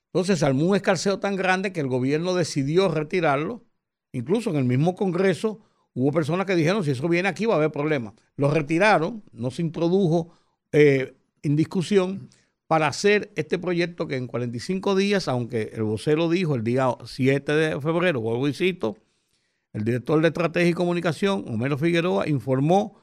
Entonces 0.08 0.44
armó 0.44 0.66
un 0.66 0.76
escarceo 0.76 1.20
tan 1.20 1.36
grande 1.36 1.74
que 1.74 1.80
el 1.80 1.88
gobierno 1.88 2.34
decidió 2.36 2.88
retirarlo. 2.88 3.64
Incluso 4.12 4.52
en 4.52 4.58
el 4.58 4.66
mismo 4.66 4.96
Congreso 4.96 5.60
hubo 5.94 6.12
personas 6.12 6.46
que 6.46 6.56
dijeron, 6.56 6.84
si 6.84 6.92
eso 6.92 7.08
viene 7.08 7.30
aquí 7.30 7.46
va 7.46 7.56
a 7.56 7.58
haber 7.58 7.72
problemas. 7.72 8.14
Lo 8.36 8.52
retiraron, 8.52 9.24
no 9.32 9.50
se 9.50 9.62
introdujo 9.62 10.34
eh, 10.72 11.16
en 11.42 11.56
discusión 11.56 12.30
para 12.74 12.88
hacer 12.88 13.32
este 13.36 13.60
proyecto 13.60 14.08
que 14.08 14.16
en 14.16 14.26
45 14.26 14.96
días, 14.96 15.28
aunque 15.28 15.70
el 15.76 15.84
vocero 15.84 16.28
dijo 16.28 16.56
el 16.56 16.64
día 16.64 16.88
7 17.06 17.52
de 17.52 17.80
febrero, 17.80 18.20
vuelvo 18.20 18.48
y 18.48 18.54
cito, 18.56 18.98
el 19.74 19.84
director 19.84 20.20
de 20.20 20.30
Estrategia 20.30 20.72
y 20.72 20.74
Comunicación, 20.74 21.46
Homero 21.48 21.78
Figueroa, 21.78 22.28
informó 22.28 23.00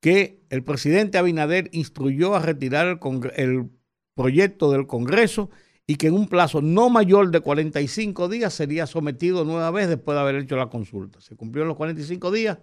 que 0.00 0.44
el 0.50 0.62
presidente 0.62 1.16
Abinader 1.16 1.70
instruyó 1.72 2.34
a 2.34 2.40
retirar 2.40 2.86
el, 2.86 2.98
el 3.36 3.70
proyecto 4.12 4.70
del 4.70 4.86
Congreso 4.86 5.48
y 5.86 5.96
que 5.96 6.08
en 6.08 6.14
un 6.14 6.28
plazo 6.28 6.60
no 6.60 6.90
mayor 6.90 7.30
de 7.30 7.40
45 7.40 8.28
días 8.28 8.52
sería 8.52 8.86
sometido 8.86 9.46
nueva 9.46 9.70
vez 9.70 9.88
después 9.88 10.16
de 10.16 10.20
haber 10.20 10.34
hecho 10.34 10.56
la 10.56 10.68
consulta. 10.68 11.18
Se 11.22 11.34
cumplieron 11.34 11.68
los 11.68 11.78
45 11.78 12.30
días, 12.30 12.58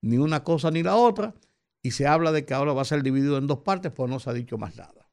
ni 0.00 0.16
una 0.16 0.44
cosa 0.44 0.70
ni 0.70 0.82
la 0.82 0.96
otra, 0.96 1.34
y 1.82 1.90
se 1.90 2.06
habla 2.06 2.32
de 2.32 2.46
que 2.46 2.54
ahora 2.54 2.72
va 2.72 2.80
a 2.80 2.86
ser 2.86 3.02
dividido 3.02 3.36
en 3.36 3.46
dos 3.46 3.58
partes, 3.58 3.92
pues 3.92 4.08
no 4.08 4.18
se 4.18 4.30
ha 4.30 4.32
dicho 4.32 4.56
más 4.56 4.78
nada. 4.78 5.03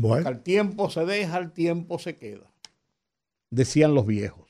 Bueno. 0.00 0.26
Al 0.26 0.42
tiempo 0.42 0.88
se 0.88 1.04
deja, 1.04 1.36
al 1.36 1.52
tiempo 1.52 1.98
se 1.98 2.16
queda, 2.16 2.50
decían 3.50 3.94
los 3.94 4.06
viejos. 4.06 4.48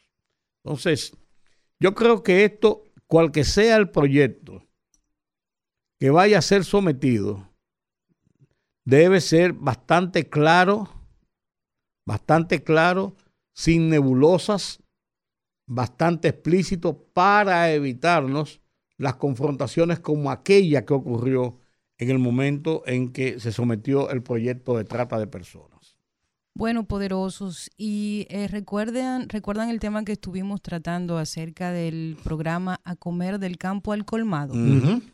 Entonces, 0.63 1.17
yo 1.81 1.93
creo 1.97 2.23
que 2.23 2.45
esto, 2.45 2.85
cual 3.09 3.33
que 3.33 3.43
sea 3.43 3.75
el 3.75 3.91
proyecto 3.91 4.65
que 5.99 6.11
vaya 6.11 6.39
a 6.39 6.43
ser 6.43 6.65
sometido, 6.65 7.51
debe 8.85 9.21
ser 9.21 9.53
bastante 9.53 10.29
claro, 10.29 10.89
bastante 12.07 12.63
claro, 12.63 13.17
sin 13.53 13.89
nebulosas, 13.89 14.81
bastante 15.67 16.29
explícito 16.29 16.97
para 17.13 17.73
evitarnos 17.73 18.61
las 18.99 19.17
confrontaciones 19.17 19.99
como 19.99 20.31
aquella 20.31 20.87
que 20.87 20.95
ocurrió 20.95 21.60
en 22.01 22.11
el 22.11 22.19
momento 22.19 22.83
en 22.87 23.13
que 23.13 23.39
se 23.39 23.53
sometió 23.53 24.11
el 24.11 24.23
proyecto 24.23 24.77
de 24.77 24.85
trata 24.85 25.19
de 25.19 25.27
personas. 25.27 25.99
Bueno, 26.55 26.85
poderosos, 26.85 27.71
y 27.77 28.27
eh, 28.29 28.49
recuerdan, 28.49 29.29
recuerdan 29.29 29.71
el 29.71 29.79
tema 29.79 30.05
que 30.05 30.13
estuvimos 30.13 30.61
tratando 30.61 31.17
acerca 31.17 31.71
del 31.71 32.17
programa 32.25 32.81
A 32.85 32.97
Comer 32.97 33.39
del 33.39 33.57
Campo 33.57 33.93
al 33.93 34.05
Colmado. 34.05 34.55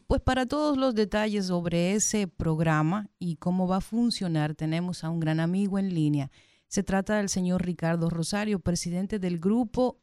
Pues 0.07 0.23
para 0.23 0.47
todos 0.47 0.79
los 0.79 0.95
detalles 0.95 1.47
sobre 1.47 1.93
ese 1.93 2.27
programa 2.27 3.11
y 3.19 3.37
cómo 3.37 3.69
va 3.69 3.77
a 3.77 3.81
funcionar, 3.83 4.55
tenemos 4.55 5.05
a 5.05 5.11
un 5.11 5.21
gran 5.21 5.39
amigo 5.41 5.79
en 5.79 5.93
línea. 5.93 6.31
Se 6.69 6.83
trata 6.83 7.19
del 7.19 7.29
señor 7.29 7.65
Ricardo 7.65 8.09
Rosario, 8.09 8.59
presidente 8.59 9.19
del 9.19 9.39
grupo 9.39 10.01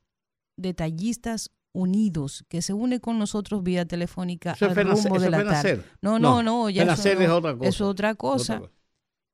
Detallistas 0.55 1.49
Unidos, 1.73 2.45
que 2.47 2.61
se 2.61 2.73
une 2.73 2.99
con 2.99 3.19
nosotros 3.19 3.63
vía 3.63 3.85
telefónica 3.85 4.55
al 4.59 4.75
rumbo 4.75 5.19
de 5.19 5.29
la 5.29 5.43
tarde. 5.43 5.83
No, 6.01 6.19
no, 6.19 6.43
no, 6.43 6.69
ya 6.69 6.83
eso, 6.83 7.09
es 7.09 7.29
otra 7.29 7.55
cosa. 7.55 7.69
Es 7.69 7.81
otra 7.81 8.15
cosa. 8.15 8.61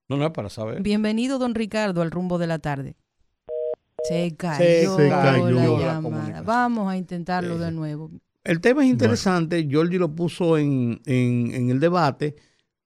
No, 0.08 0.18
no 0.18 0.26
es 0.26 0.32
para 0.32 0.50
saber. 0.50 0.82
Bienvenido, 0.82 1.38
don 1.38 1.54
Ricardo, 1.54 2.02
al 2.02 2.10
rumbo 2.10 2.40
de 2.40 2.48
la 2.48 2.60
tarde. 2.60 2.96
Se 4.08 4.36
cayó, 4.36 4.96
se 4.96 5.10
cayó 5.10 5.52
la, 5.52 5.78
llamada. 5.78 6.42
Vamos 6.42 6.90
a 6.90 6.98
intentarlo 6.98 7.58
de 7.60 7.72
nuevo. 7.72 8.10
El 8.44 8.62
tema 8.62 8.84
es 8.84 8.90
interesante. 8.90 9.68
Jordi 9.70 9.98
lo 9.98 10.16
puso 10.16 10.58
en, 10.58 11.02
en, 11.06 11.70
el 11.70 11.80
debate 11.80 12.36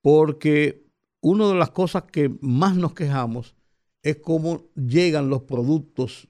porque 0.01 0.84
una 1.22 1.47
de 1.47 1.56
las 1.56 1.70
cosas 1.70 2.04
que 2.12 2.36
más 2.41 2.76
nos 2.76 2.93
quejamos 2.93 3.56
es 4.01 4.18
cómo 4.18 4.64
llegan 4.76 5.30
los 5.30 5.43
productos 5.43 6.28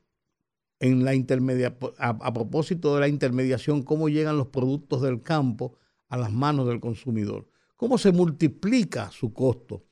en 0.83 1.05
la 1.05 1.15
intermedia, 1.15 1.77
a, 1.97 2.33
propósito 2.33 2.93
de 2.93 2.99
la 2.99 3.07
intermediación, 3.07 3.83
cómo 3.83 4.09
llegan 4.09 4.35
los 4.35 4.47
productos 4.47 5.01
del 5.01 5.21
campo 5.21 5.77
a 6.09 6.17
las 6.17 6.29
manos 6.29 6.67
del 6.67 6.81
consumidor, 6.81 7.47
cómo 7.77 7.97
se 7.97 8.11
multiplica 8.11 9.09
su 9.09 9.31
costo, 9.31 9.85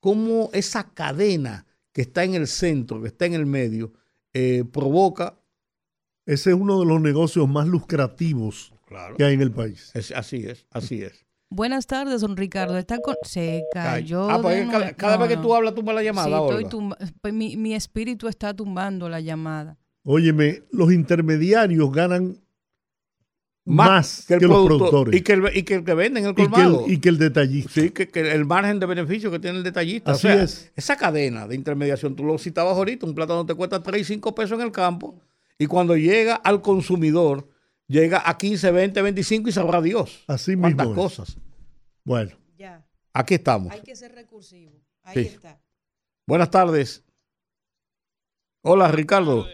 cómo 0.00 0.48
esa 0.54 0.94
cadena 0.94 1.66
que 1.92 2.00
está 2.00 2.24
en 2.24 2.34
el 2.34 2.46
centro, 2.46 3.02
que 3.02 3.08
está 3.08 3.26
en 3.26 3.34
el 3.34 3.44
medio, 3.44 3.92
eh, 4.32 4.64
provoca... 4.72 5.38
Ese 6.24 6.50
es 6.50 6.56
uno 6.56 6.80
de 6.80 6.86
los 6.86 7.00
negocios 7.00 7.46
más 7.46 7.66
lucrativos 7.66 8.72
que 9.18 9.24
hay 9.24 9.34
en 9.34 9.42
el 9.42 9.50
país. 9.50 9.92
así 10.14 10.46
es, 10.46 10.66
así 10.70 11.02
es. 11.02 11.26
Buenas 11.50 11.86
tardes, 11.86 12.22
don 12.22 12.38
Ricardo. 12.38 12.78
Está 12.78 12.98
con... 13.00 13.16
Se 13.22 13.64
cayó. 13.72 14.30
Ah, 14.30 14.40
pues 14.40 14.66
cada, 14.96 15.16
vez 15.18 15.28
que 15.28 15.36
tú 15.36 15.54
hablas, 15.54 15.74
tumba 15.74 15.92
la 15.92 16.02
llamada. 16.02 16.38
Sí, 16.48 16.64
estoy 16.64 16.90
pues 17.20 17.34
mi, 17.34 17.56
mi 17.56 17.74
espíritu 17.74 18.28
está 18.28 18.54
tumbando 18.54 19.08
la 19.08 19.20
llamada. 19.20 19.78
Óyeme, 20.10 20.62
los 20.70 20.90
intermediarios 20.90 21.92
ganan 21.92 22.38
más, 23.66 24.24
que, 24.26 24.40
los 24.40 24.66
productores. 24.66 25.14
Y 25.14 25.22
que, 25.22 25.34
el, 25.34 25.50
y 25.54 25.62
que 25.64 25.74
el 25.74 25.84
que 25.84 25.92
venden 25.92 26.24
el 26.24 26.34
colmado. 26.34 26.86
Y 26.88 26.98
que 26.98 27.10
el, 27.10 27.18
detallista. 27.18 27.70
Sí, 27.70 27.90
que, 27.90 28.08
el 28.14 28.46
margen 28.46 28.80
de 28.80 28.86
beneficio 28.86 29.30
que 29.30 29.38
tiene 29.38 29.58
el 29.58 29.64
detallista. 29.64 30.12
Así 30.12 30.28
es. 30.28 30.72
Esa 30.74 30.96
cadena 30.96 31.46
de 31.46 31.54
intermediación, 31.54 32.16
tú 32.16 32.24
lo 32.24 32.38
citabas 32.38 32.74
ahorita, 32.78 33.04
un 33.04 33.14
plátano 33.14 33.44
te 33.44 33.54
cuesta 33.54 33.82
3 33.82 34.00
y 34.00 34.04
5 34.14 34.34
pesos 34.34 34.58
en 34.58 34.64
el 34.64 34.72
campo 34.72 35.20
y 35.58 35.66
cuando 35.66 35.94
llega 35.94 36.36
al 36.36 36.62
consumidor, 36.62 37.46
llega 37.86 38.22
a 38.24 38.38
15, 38.38 38.70
20, 38.70 39.02
25 39.02 39.50
y 39.50 39.52
sabrá 39.52 39.82
Dios. 39.82 40.24
Así 40.26 40.56
mismo. 40.56 40.94
cosas. 40.94 41.36
Bueno. 42.02 42.30
Ya. 42.56 42.82
Aquí 43.12 43.34
estamos. 43.34 43.70
Hay 43.74 43.82
que 43.82 43.94
ser 43.94 44.14
recursivo. 44.14 44.72
Ahí 45.02 45.26
está. 45.26 45.60
Buenas 46.26 46.50
tardes. 46.50 47.04
Hola, 48.62 48.90
Ricardo. 48.90 49.46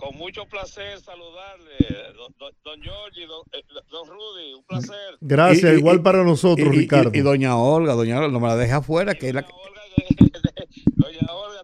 Con 0.00 0.16
mucho 0.16 0.46
placer 0.46 0.98
saludarle, 1.00 1.76
don, 2.16 2.34
don 2.64 2.80
Giorgi, 2.80 3.26
don, 3.26 3.42
eh, 3.52 3.62
don, 3.90 4.08
Rudy, 4.08 4.54
un 4.54 4.64
placer. 4.64 5.18
Gracias, 5.20 5.76
igual 5.76 6.02
para 6.02 6.24
nosotros, 6.24 6.74
Ricardo. 6.74 7.10
Y, 7.12 7.20
doña 7.20 7.56
Olga, 7.56 7.92
doña 7.92 8.18
Olga, 8.18 8.28
no 8.28 8.40
me 8.40 8.48
la 8.48 8.56
deja 8.56 8.78
afuera, 8.78 9.14
que 9.14 9.30
doña 9.30 9.40
es 9.40 9.46
la... 9.46 9.54
Olga, 9.54 9.80
doña 10.96 11.34
Olga, 11.34 11.62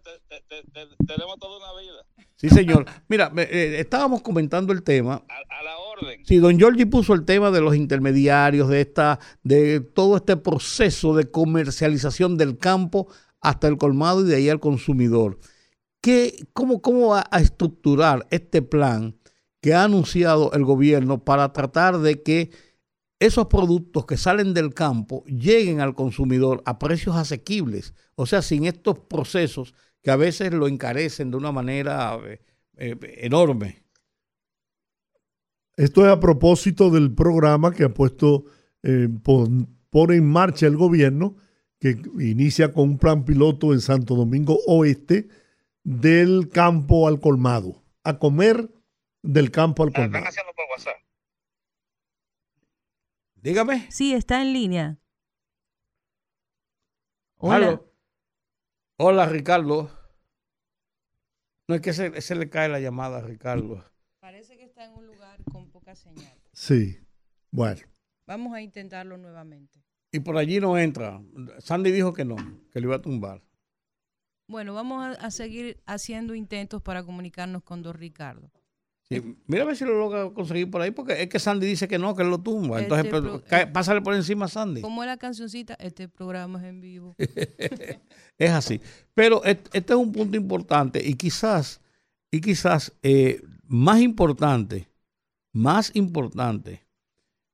tenemos 1.07 1.39
toda 1.39 1.57
una 1.57 1.80
vida. 1.80 2.26
Sí, 2.37 2.51
señor. 2.51 2.84
Mira, 3.09 3.32
eh, 3.39 3.76
estábamos 3.78 4.20
comentando 4.20 4.74
el 4.74 4.82
tema. 4.82 5.22
A, 5.28 5.62
la 5.62 5.78
orden. 5.78 6.20
Sí, 6.26 6.37
don 6.37 6.59
Giorgi 6.59 6.84
puso 6.84 7.14
el 7.14 7.24
tema 7.24 7.51
de 7.51 7.62
los 7.62 7.74
intermediarios, 7.74 8.68
de 8.68 8.82
esta, 8.82 9.18
de 9.45 9.80
todo 9.80 10.16
este 10.16 10.37
proceso 10.37 11.16
de 11.16 11.30
comercialización 11.30 12.37
del 12.37 12.59
campo 12.59 13.09
hasta 13.41 13.66
el 13.66 13.78
colmado 13.78 14.20
y 14.20 14.24
de 14.24 14.37
ahí 14.37 14.51
al 14.51 14.61
consumidor 14.61 15.39
cómo, 16.53 16.80
¿Cómo 16.80 17.09
va 17.09 17.26
a 17.30 17.40
estructurar 17.40 18.26
este 18.30 18.62
plan 18.62 19.16
que 19.61 19.74
ha 19.74 19.84
anunciado 19.84 20.53
el 20.53 20.64
gobierno 20.64 21.24
para 21.24 21.53
tratar 21.53 21.99
de 21.99 22.22
que 22.22 22.51
esos 23.18 23.47
productos 23.47 24.07
que 24.07 24.16
salen 24.16 24.55
del 24.55 24.74
campo 24.74 25.24
lleguen 25.24 25.80
al 25.80 25.94
consumidor 25.94 26.62
a 26.66 26.78
precios 26.78 27.16
asequibles? 27.16 27.94
O 28.14 28.26
sea, 28.26 28.42
sin 28.42 28.66
estos 28.66 28.99
procesos 28.99 29.74
que 30.03 30.11
a 30.11 30.16
veces 30.16 30.53
lo 30.53 30.68
encarecen 30.68 31.32
de 31.32 31.36
una 31.36 31.51
manera 31.51 32.18
eh, 32.24 32.40
eh, 32.76 32.97
enorme. 33.22 33.82
Esto 35.76 36.07
es 36.07 36.12
a 36.12 36.20
propósito 36.20 36.90
del 36.90 37.12
programa 37.12 37.72
que 37.72 37.84
ha 37.84 37.92
puesto, 37.92 38.44
eh, 38.82 39.09
pone 39.22 40.16
en 40.16 40.24
marcha 40.24 40.66
el 40.66 40.76
gobierno, 40.76 41.36
que 41.78 42.01
inicia 42.20 42.72
con 42.72 42.90
un 42.90 42.99
plan 42.99 43.24
piloto 43.24 43.74
en 43.74 43.80
Santo 43.80 44.14
Domingo 44.14 44.59
Oeste, 44.66 45.28
del 45.87 46.49
campo 46.49 47.07
al 47.07 47.20
colmado, 47.20 47.84
a 48.03 48.18
comer 48.18 48.68
del 49.22 49.53
campo 49.53 49.84
al 49.84 49.93
colmado. 49.93 50.16
Están 50.16 50.26
haciendo 50.26 50.53
por 50.53 50.64
WhatsApp. 50.72 51.01
Dígame. 53.37 53.87
Sí, 53.93 54.12
está 54.12 54.43
en 54.43 54.53
línea. 54.53 54.99
Hola. 57.37 57.80
Hola, 58.99 59.26
Ricardo. 59.26 59.89
No 61.68 61.76
es 61.76 61.80
que 61.80 61.93
se, 61.93 62.20
se, 62.20 62.34
le 62.34 62.51
cae 62.51 62.68
la 62.68 62.80
llamada 62.80 63.20
Ricardo. 63.20 63.84
Parece 64.18 64.57
que 64.57 64.64
está 64.64 64.87
en 64.87 64.93
un 64.95 65.07
lugar 65.07 65.39
con 65.53 65.70
poca 65.70 65.95
señal. 65.95 66.37
Sí, 66.53 66.99
bueno. 67.53 67.82
Vamos 68.26 68.55
a 68.55 68.61
intentarlo 68.61 69.18
nuevamente. 69.18 69.84
Y 70.11 70.18
por 70.18 70.37
allí 70.37 70.59
no 70.59 70.78
entra. 70.78 71.22
Sandy 71.59 71.93
dijo 71.93 72.12
que 72.12 72.24
no, 72.24 72.34
que 72.72 72.80
le 72.80 72.87
iba 72.87 72.97
a 72.97 73.03
tumbar. 73.03 73.45
Bueno, 74.49 74.74
vamos 74.74 75.16
a, 75.18 75.30
seguir 75.30 75.82
haciendo 75.86 76.34
intentos 76.34 76.80
para 76.80 77.03
comunicarnos 77.03 77.64
con 77.64 77.82
Don 77.82 77.94
Ricardo. 77.94 78.51
mira 79.47 79.64
a 79.64 79.66
ver 79.66 79.76
si 79.76 79.84
lo 79.84 79.99
logra 79.99 80.30
conseguir 80.30 80.70
por 80.70 80.80
ahí, 80.80 80.92
porque 80.92 81.20
es 81.20 81.28
que 81.28 81.40
Sandy 81.40 81.66
dice 81.66 81.88
que 81.88 81.99
no, 81.99 82.14
que 82.14 82.22
él 82.22 82.30
lo 82.30 82.38
tumba. 82.38 82.80
Este 82.80 82.94
Entonces, 82.94 83.42
eh, 83.51 83.66
pásale 83.66 84.03
por 84.03 84.14
encima 84.14 84.44
a 84.44 84.49
Sandy. 84.49 84.82
Como 84.82 85.03
es 85.03 85.09
la 85.09 85.16
cancioncita, 85.16 85.74
este 85.80 86.09
programa 86.09 86.61
es 86.61 86.66
en 86.66 86.80
vivo. 86.80 87.16
es 88.38 88.51
así. 88.51 88.80
Pero 89.14 89.42
este, 89.42 89.78
es 89.78 89.90
un 89.97 90.12
punto 90.12 90.36
importante 90.36 91.05
y 91.05 91.14
quizás, 91.14 91.80
y 92.30 92.40
quizás 92.40 92.92
eh, 93.03 93.42
más 93.66 94.01
importante, 94.01 94.88
más 95.53 95.90
importante 95.97 96.86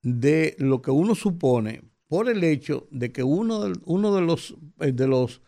de 0.02 0.56
lo 0.58 0.82
que 0.82 0.90
uno 0.90 1.14
supone 1.14 1.82
por 2.06 2.28
el 2.28 2.44
hecho 2.44 2.86
de 2.90 3.12
que 3.12 3.22
uno 3.22 3.60
de, 3.60 3.80
uno 3.86 4.14
de 4.14 4.20
los, 4.20 4.54
eh, 4.80 4.92
de 4.92 5.06
los 5.06 5.40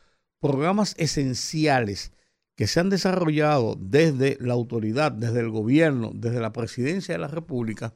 programas 0.44 0.94
esenciales 0.98 2.12
que 2.54 2.66
se 2.66 2.78
han 2.78 2.90
desarrollado 2.90 3.78
desde 3.80 4.36
la 4.42 4.52
autoridad, 4.52 5.10
desde 5.10 5.40
el 5.40 5.48
gobierno, 5.48 6.12
desde 6.14 6.38
la 6.38 6.52
presidencia 6.52 7.14
de 7.14 7.18
la 7.18 7.28
República, 7.28 7.94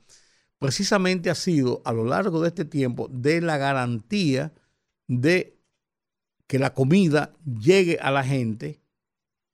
precisamente 0.58 1.28
ha 1.28 1.34
sido 1.34 1.82
a 1.84 1.92
lo 1.92 2.06
largo 2.06 2.40
de 2.40 2.48
este 2.48 2.64
tiempo 2.64 3.06
de 3.12 3.42
la 3.42 3.58
garantía 3.58 4.54
de 5.08 5.58
que 6.46 6.58
la 6.58 6.72
comida 6.72 7.34
llegue 7.44 7.98
a 8.00 8.10
la 8.10 8.24
gente 8.24 8.80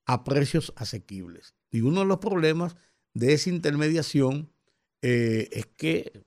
a 0.07 0.23
precios 0.23 0.73
asequibles. 0.77 1.57
Y 1.73 1.81
uno 1.81 2.03
de 2.03 2.07
los 2.07 2.19
problemas 2.19 2.77
de 3.13 3.33
esa 3.33 3.51
intermediación 3.51 4.53
eh, 5.03 5.49
es 5.51 5.67
que 5.67 6.23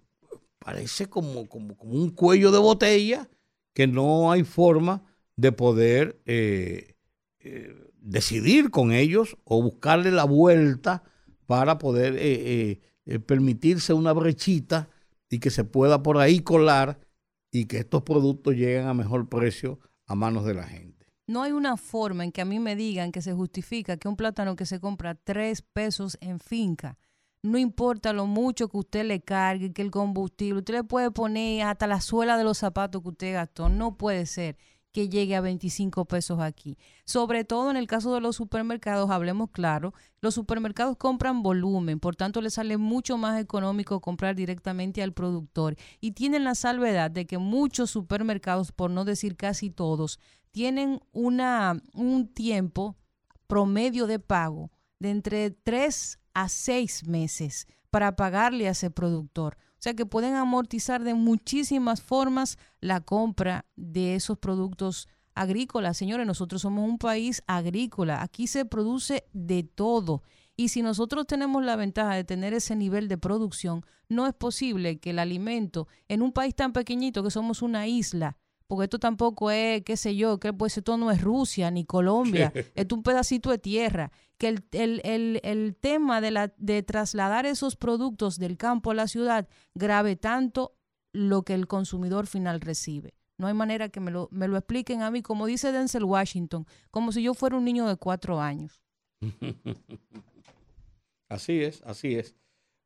parece 0.59 1.07
como, 1.07 1.47
como, 1.47 1.78
como 1.78 1.93
un 1.93 2.09
cuello 2.09 2.51
de 2.51 2.59
botella 2.59 3.30
que 3.74 3.88
no 3.88 4.34
hay 4.34 4.43
forma 4.43 5.07
de 5.38 5.52
poder 5.52 6.20
eh, 6.26 6.96
eh, 7.40 7.92
decidir 8.02 8.72
con 8.72 8.92
ellos 8.92 9.38
o 9.44 9.62
buscarle 9.62 10.12
la 10.12 10.26
vuelta 10.26 11.04
para 11.46 11.78
poder 11.78 12.16
eh, 12.18 12.82
permitirse 13.26 13.94
una 13.94 14.12
brechita 14.12 14.90
y 15.30 15.40
que 15.40 15.52
se 15.52 15.64
pueda 15.64 16.04
por 16.04 16.18
ahí 16.18 16.42
colar 16.42 17.00
y 17.52 17.66
que 17.66 17.78
estos 17.78 18.02
productos 18.02 18.56
lleguen 18.56 18.88
a 18.88 18.94
mejor 18.94 19.30
precio 19.30 19.80
a 20.06 20.16
manos 20.16 20.44
de 20.46 20.56
la 20.56 20.64
gente. 20.64 21.06
No 21.28 21.44
hay 21.44 21.52
una 21.52 21.78
forma 21.78 22.24
en 22.24 22.32
que 22.32 22.42
a 22.42 22.46
mí 22.46 22.60
me 22.60 22.76
digan 22.76 23.12
que 23.12 23.22
se 23.22 23.34
justifica 23.34 23.98
que 23.98 24.08
un 24.08 24.16
plátano 24.16 24.56
que 24.56 24.66
se 24.66 24.80
compra 24.80 25.16
tres 25.16 25.62
pesos 25.62 26.18
en 26.22 26.40
finca, 26.40 26.98
no 27.44 27.58
importa 27.58 28.14
lo 28.14 28.26
mucho 28.26 28.70
que 28.70 28.78
usted 28.78 29.06
le 29.06 29.22
cargue, 29.22 29.72
que 29.72 29.82
el 29.82 29.92
combustible, 29.92 30.60
usted 30.60 30.74
le 30.74 30.84
puede 30.84 31.12
poner 31.12 31.64
hasta 31.64 31.86
la 31.86 32.02
suela 32.02 32.38
de 32.38 32.44
los 32.44 32.58
zapatos 32.58 33.02
que 33.02 33.10
usted 33.10 33.34
gastó, 33.34 33.70
no 33.70 33.98
puede 33.98 34.26
ser 34.26 34.58
que 34.92 35.10
llegue 35.10 35.36
a 35.36 35.42
25 35.42 36.06
pesos 36.06 36.40
aquí. 36.40 36.78
Sobre 37.06 37.44
todo 37.44 37.70
en 37.70 37.78
el 37.78 37.88
caso 37.88 38.14
de 38.14 38.22
los 38.22 38.36
supermercados, 38.36 39.10
hablemos 39.10 39.52
claro, 39.52 39.94
los 40.22 40.34
supermercados 40.34 40.98
compran 40.98 41.44
volumen, 41.44 42.00
por 42.00 42.16
tanto 42.16 42.42
les 42.42 42.56
sale 42.56 42.78
mucho 42.78 43.18
más 43.18 43.40
económico 43.40 44.02
comprar 44.02 44.36
directamente 44.36 45.04
al 45.04 45.14
productor 45.14 45.76
y 46.02 46.12
tienen 46.12 46.44
la 46.44 46.56
salvedad 46.56 47.12
de 47.12 47.28
que 47.28 47.38
muchos 47.38 47.92
supermercados, 47.92 48.72
por 48.72 48.90
no 48.90 49.06
decir 49.06 49.36
casi 49.36 49.70
todos, 49.70 50.20
tienen 50.52 51.02
una, 51.12 51.82
un 51.94 52.28
tiempo 52.34 52.96
promedio 53.48 54.08
de 54.08 54.20
pago 54.20 54.72
de 55.00 55.12
entre 55.12 55.52
3 55.52 56.20
a 56.34 56.50
6 56.50 57.08
meses 57.08 57.68
para 57.90 58.16
pagarle 58.16 58.68
a 58.68 58.72
ese 58.72 58.90
productor. 58.92 59.58
O 59.78 59.82
sea 59.82 59.93
que 59.93 60.05
pueden 60.05 60.34
amortizar 60.34 61.03
de 61.03 61.13
muchísimas 61.13 62.01
formas 62.01 62.57
la 62.82 63.01
compra 63.01 63.65
de 63.75 64.15
esos 64.15 64.38
productos 64.38 65.07
agrícolas. 65.36 65.97
Señores, 65.97 66.25
nosotros 66.25 66.63
somos 66.63 66.89
un 66.89 66.97
país 66.97 67.43
agrícola. 67.45 68.23
Aquí 68.23 68.47
se 68.47 68.65
produce 68.65 69.25
de 69.34 69.63
todo. 69.63 70.23
Y 70.55 70.69
si 70.69 70.82
nosotros 70.82 71.28
tenemos 71.28 71.63
la 71.63 71.75
ventaja 71.75 72.15
de 72.15 72.23
tener 72.23 72.53
ese 72.55 72.75
nivel 72.75 73.07
de 73.07 73.19
producción, 73.19 73.86
no 74.09 74.25
es 74.25 74.34
posible 74.34 74.99
que 74.99 75.11
el 75.11 75.19
alimento 75.19 75.88
en 76.07 76.23
un 76.23 76.32
país 76.32 76.55
tan 76.55 76.73
pequeñito 76.73 77.23
que 77.23 77.30
somos 77.30 77.61
una 77.61 77.88
isla, 77.88 78.38
porque 78.65 78.86
esto 78.86 78.97
tampoco 78.97 79.51
es, 79.51 79.84
qué 79.84 79.95
sé 79.95 80.15
yo, 80.15 80.39
que 80.39 80.53
pues 80.53 80.75
esto 80.78 80.97
no 80.97 81.11
es 81.11 81.21
Rusia 81.21 81.69
ni 81.69 81.86
Colombia, 81.86 82.51
es 82.75 82.88
un 82.91 83.03
pedacito 83.03 83.51
de 83.51 83.59
tierra, 83.59 84.11
que 84.38 84.50
el, 84.50 84.66
el, 84.72 85.02
el, 85.04 85.40
el 85.44 85.76
tema 85.76 86.22
de, 86.22 86.32
la, 86.32 86.54
de 86.58 86.84
trasladar 86.84 87.46
esos 87.46 87.76
productos 87.76 88.38
del 88.38 88.58
campo 88.58 88.92
a 88.92 88.96
la 88.96 89.08
ciudad 89.08 89.48
grave 89.74 90.16
tanto 90.16 90.76
lo 91.12 91.44
que 91.44 91.54
el 91.54 91.68
consumidor 91.68 92.28
final 92.28 92.62
recibe. 92.62 93.14
No 93.38 93.48
hay 93.48 93.54
manera 93.54 93.90
que 93.90 94.00
me 94.00 94.12
lo, 94.12 94.30
me 94.32 94.48
lo 94.48 94.58
expliquen 94.58 95.02
a 95.02 95.12
mí, 95.12 95.22
como 95.22 95.46
dice 95.46 95.72
Denzel 95.72 96.04
Washington, 96.04 96.66
como 96.92 97.12
si 97.12 97.22
yo 97.22 97.34
fuera 97.34 97.58
un 97.58 97.66
niño 97.66 97.88
de 97.88 97.96
cuatro 97.96 98.42
años. 98.42 98.82
Así 101.30 101.62
es, 101.62 101.82
así 101.84 102.16
es. 102.16 102.36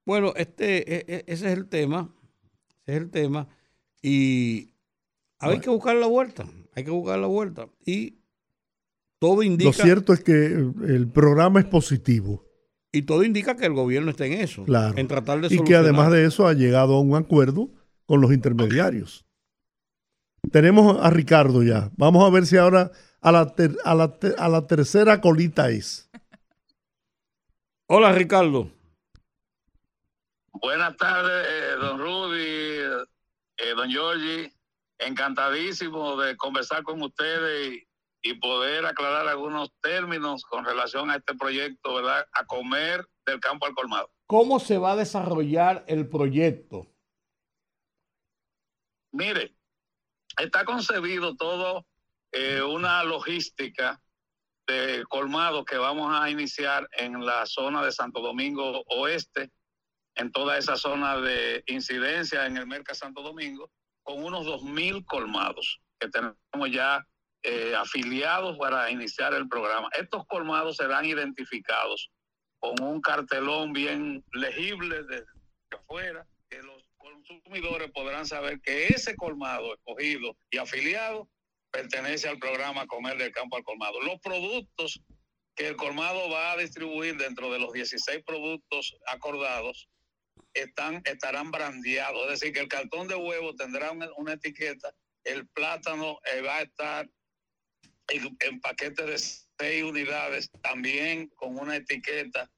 Bueno, 0.04 0.34
este, 0.36 0.96
e, 0.96 1.06
e, 1.08 1.24
ese 1.28 1.52
es 1.52 1.58
el 1.58 1.70
tema, 1.70 2.12
ese 2.88 2.98
es 2.98 3.04
el 3.04 3.12
tema, 3.12 3.48
y 4.02 4.74
hay 5.38 5.60
que 5.60 5.70
buscar 5.70 5.96
la 5.96 6.08
vuelta, 6.08 6.50
hay 6.74 6.84
que 6.84 6.90
buscar 6.90 7.20
la 7.20 7.28
vuelta. 7.28 7.70
Y 7.86 8.21
todo 9.22 9.44
indica... 9.44 9.70
Lo 9.70 9.74
cierto 9.74 10.14
es 10.14 10.24
que 10.24 10.34
el 10.34 11.08
programa 11.14 11.60
es 11.60 11.68
positivo. 11.68 12.44
Y 12.92 13.04
todo 13.04 13.24
indica 13.24 13.56
que 13.56 13.68
el 13.68 13.74
gobierno 13.74 14.10
está 14.10 14.26
en 14.26 14.34
eso, 14.34 14.66
claro. 14.66 14.98
en 14.98 15.08
tratar 15.08 15.40
de 15.40 15.56
Y 15.56 15.64
que 15.64 15.76
además 15.76 16.12
de 16.12 16.26
eso 16.26 16.48
ha 16.48 16.54
llegado 16.54 16.96
a 16.96 17.00
un 17.00 17.16
acuerdo 17.16 17.70
con 18.08 18.20
los 18.20 18.34
intermediarios. 18.34 19.24
Tenemos 20.52 20.98
a 21.00 21.12
Ricardo 21.12 21.62
ya. 21.62 21.92
Vamos 21.98 22.28
a 22.28 22.32
ver 22.32 22.48
si 22.48 22.58
ahora 22.58 22.92
a 23.22 23.32
la, 23.32 23.54
a 23.86 23.96
la, 23.96 24.18
a 24.38 24.50
la 24.50 24.68
tercera 24.68 25.22
colita 25.22 25.70
es. 25.70 26.10
Hola, 27.88 28.14
Ricardo. 28.14 28.72
Buenas 30.52 30.98
tardes, 30.98 31.48
eh, 31.48 31.76
don 31.80 32.00
Rudy, 32.00 32.40
eh, 32.40 33.76
don 33.76 33.88
Giorgi. 33.88 34.52
Encantadísimo 34.98 36.20
de 36.20 36.36
conversar 36.36 36.82
con 36.82 37.02
ustedes 37.04 37.84
y, 38.22 38.34
poder 38.36 38.86
aclarar 38.86 39.28
algunos 39.28 39.72
términos 39.82 40.44
con 40.44 40.66
relación 40.66 41.10
a 41.10 41.18
este 41.18 41.36
proyecto, 41.36 41.96
¿verdad? 41.96 42.28
A 42.34 42.46
comer 42.46 43.08
del 43.26 43.40
campo 43.40 43.66
al 43.66 43.74
colmado. 43.74 44.12
¿Cómo 44.28 44.60
se 44.60 44.78
va 44.78 44.94
a 44.94 44.96
desarrollar 44.96 45.84
el 45.88 46.08
proyecto? 46.08 46.88
Mire, 49.12 49.56
está 50.38 50.64
concebido 50.66 51.36
todo 51.36 51.86
eh, 52.32 52.62
una 52.62 53.04
logística 53.04 54.02
de 54.68 55.04
colmado 55.10 55.66
que 55.66 55.78
vamos 55.78 56.16
a 56.16 56.30
iniciar 56.30 56.88
en 56.94 57.26
la 57.26 57.46
zona 57.46 57.84
de 57.84 57.92
Santo 57.92 58.22
Domingo 58.22 58.84
Oeste, 58.88 59.52
en 60.16 60.32
toda 60.32 60.58
esa 60.58 60.78
zona 60.78 61.20
de 61.20 61.64
incidencia 61.68 62.46
en 62.46 62.58
el 62.58 62.68
Mercado 62.68 62.96
Santo 62.96 63.22
Domingo, 63.22 63.70
con 64.04 64.24
unos 64.24 64.46
2.000 64.46 65.06
colmados 65.06 65.82
que 66.00 66.10
tenemos 66.10 66.72
ya 66.72 67.06
eh, 67.44 67.74
afiliados 67.76 68.58
para 68.58 68.90
iniciar 68.92 69.34
el 69.34 69.48
programa. 69.48 69.90
Estos 69.98 70.26
colmados 70.28 70.78
serán 70.78 71.06
identificados 71.06 72.12
con 72.60 72.80
un 72.82 73.02
cartelón 73.02 73.74
bien 73.74 74.24
legible 74.34 75.04
desde 75.04 75.26
afuera, 75.72 76.28
que 76.50 76.62
los 76.62 76.84
consumidores 76.98 77.90
podrán 77.92 78.26
saber 78.26 78.62
que 78.62 78.88
ese 78.88 79.16
colmado 79.16 79.74
escogido 79.74 80.38
y 80.52 80.58
afiliado 80.58 81.28
pertenece 81.72 82.28
al 82.30 82.38
programa 82.38 82.86
Comer 82.86 83.18
del 83.18 83.32
Campo 83.32 83.58
al 83.58 83.64
Colmado. 83.64 84.00
Los 84.02 84.20
productos 84.20 85.02
que 85.56 85.68
el 85.68 85.76
colmado 85.76 86.30
va 86.30 86.52
a 86.52 86.58
distribuir 86.58 87.18
dentro 87.18 87.52
de 87.52 87.60
los 87.60 87.74
16 87.74 88.24
productos 88.26 88.96
acordados 89.08 89.90
están, 90.54 91.02
estarán 91.06 91.52
brandeados, 91.52 92.24
es 92.26 92.40
decir, 92.40 92.54
que 92.54 92.60
el 92.60 92.68
cartón 92.68 93.08
de 93.08 93.16
huevo 93.16 93.56
tendrá 93.56 93.92
una, 93.92 94.34
etiqueta, 94.34 94.94
el 95.24 95.48
plátano 95.48 96.20
eh, 96.34 96.42
va 96.42 96.58
a 96.58 96.62
estar 96.62 97.10
en, 98.12 98.38
en 98.40 98.62
paquetes 98.62 99.06
de 99.06 99.18
seis 99.60 99.84
unidades, 99.84 100.50
también 100.62 101.28
con 101.36 101.58
una 101.58 101.76
etiqueta. 101.76 102.50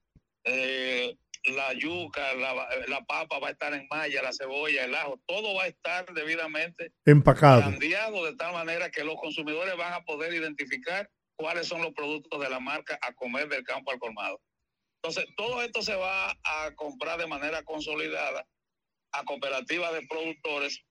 Eh, 0.44 1.16
la 1.46 1.74
yuca, 1.74 2.34
la, 2.36 2.68
la, 2.88 3.02
papa 3.04 3.38
va 3.40 3.50
a 3.50 3.52
estar 3.52 3.74
en 3.74 3.86
malla, 3.90 4.22
la 4.22 4.32
cebolla, 4.32 4.86
el 4.86 4.96
ajo, 4.96 5.20
todo 5.26 5.56
va 5.56 5.64
a 5.64 5.68
estar 5.68 6.06
debidamente 6.14 6.94
empacado, 7.06 7.70
de 7.70 8.36
tal 8.38 8.54
manera 8.54 8.90
que 8.90 9.04
los 9.04 9.16
consumidores 9.18 9.76
van 9.76 9.94
a 9.94 10.06
poder 10.06 10.34
identificar 10.34 11.10
cuáles 11.36 11.68
son 11.68 11.82
los 11.82 11.94
productos 11.94 12.40
de 12.40 12.50
la 12.50 12.60
marca 12.60 12.98
a 13.02 13.14
comer 13.14 13.50
del 13.50 13.64
campo 13.64 13.92
al 13.92 14.00
colmado. 14.00 14.40
Entonces, 15.02 15.26
todo 15.36 15.62
esto 15.62 15.82
se 15.82 15.96
va 15.96 16.32
a 16.32 16.72
comprar 16.76 17.20
de 17.20 17.28
manera 17.28 17.62
consolidada 17.64 18.48
a 19.12 19.24
cooperativas 19.26 19.92
de 19.94 20.08
productores 20.08 20.82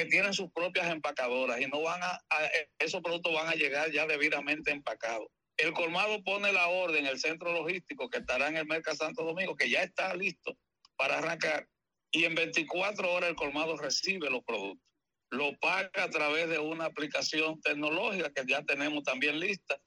que 0.00 0.06
tienen 0.06 0.32
sus 0.32 0.50
propias 0.50 0.90
empacadoras 0.90 1.60
y 1.60 1.66
no 1.66 1.82
van 1.82 2.02
a, 2.02 2.12
a 2.30 2.50
esos 2.78 3.02
productos 3.02 3.34
van 3.34 3.48
a 3.48 3.54
llegar 3.54 3.92
ya 3.92 4.06
debidamente 4.06 4.70
empacados. 4.70 5.28
El 5.58 5.74
colmado 5.74 6.22
pone 6.24 6.54
la 6.54 6.68
orden, 6.68 7.04
el 7.04 7.18
centro 7.18 7.52
logístico 7.52 8.08
que 8.08 8.18
estará 8.18 8.48
en 8.48 8.56
el 8.56 8.66
Mercado 8.66 8.96
Santo 8.96 9.24
Domingo, 9.24 9.56
que 9.56 9.68
ya 9.68 9.82
está 9.82 10.14
listo 10.14 10.56
para 10.96 11.18
arrancar, 11.18 11.68
y 12.12 12.24
en 12.24 12.34
24 12.34 13.12
horas 13.12 13.28
el 13.28 13.36
colmado 13.36 13.76
recibe 13.76 14.30
los 14.30 14.42
productos. 14.42 14.88
Lo 15.28 15.54
paga 15.58 16.04
a 16.04 16.08
través 16.08 16.48
de 16.48 16.58
una 16.58 16.86
aplicación 16.86 17.60
tecnológica 17.60 18.32
que 18.32 18.50
ya 18.50 18.62
tenemos 18.62 19.04
también 19.04 19.38
lista. 19.38 19.78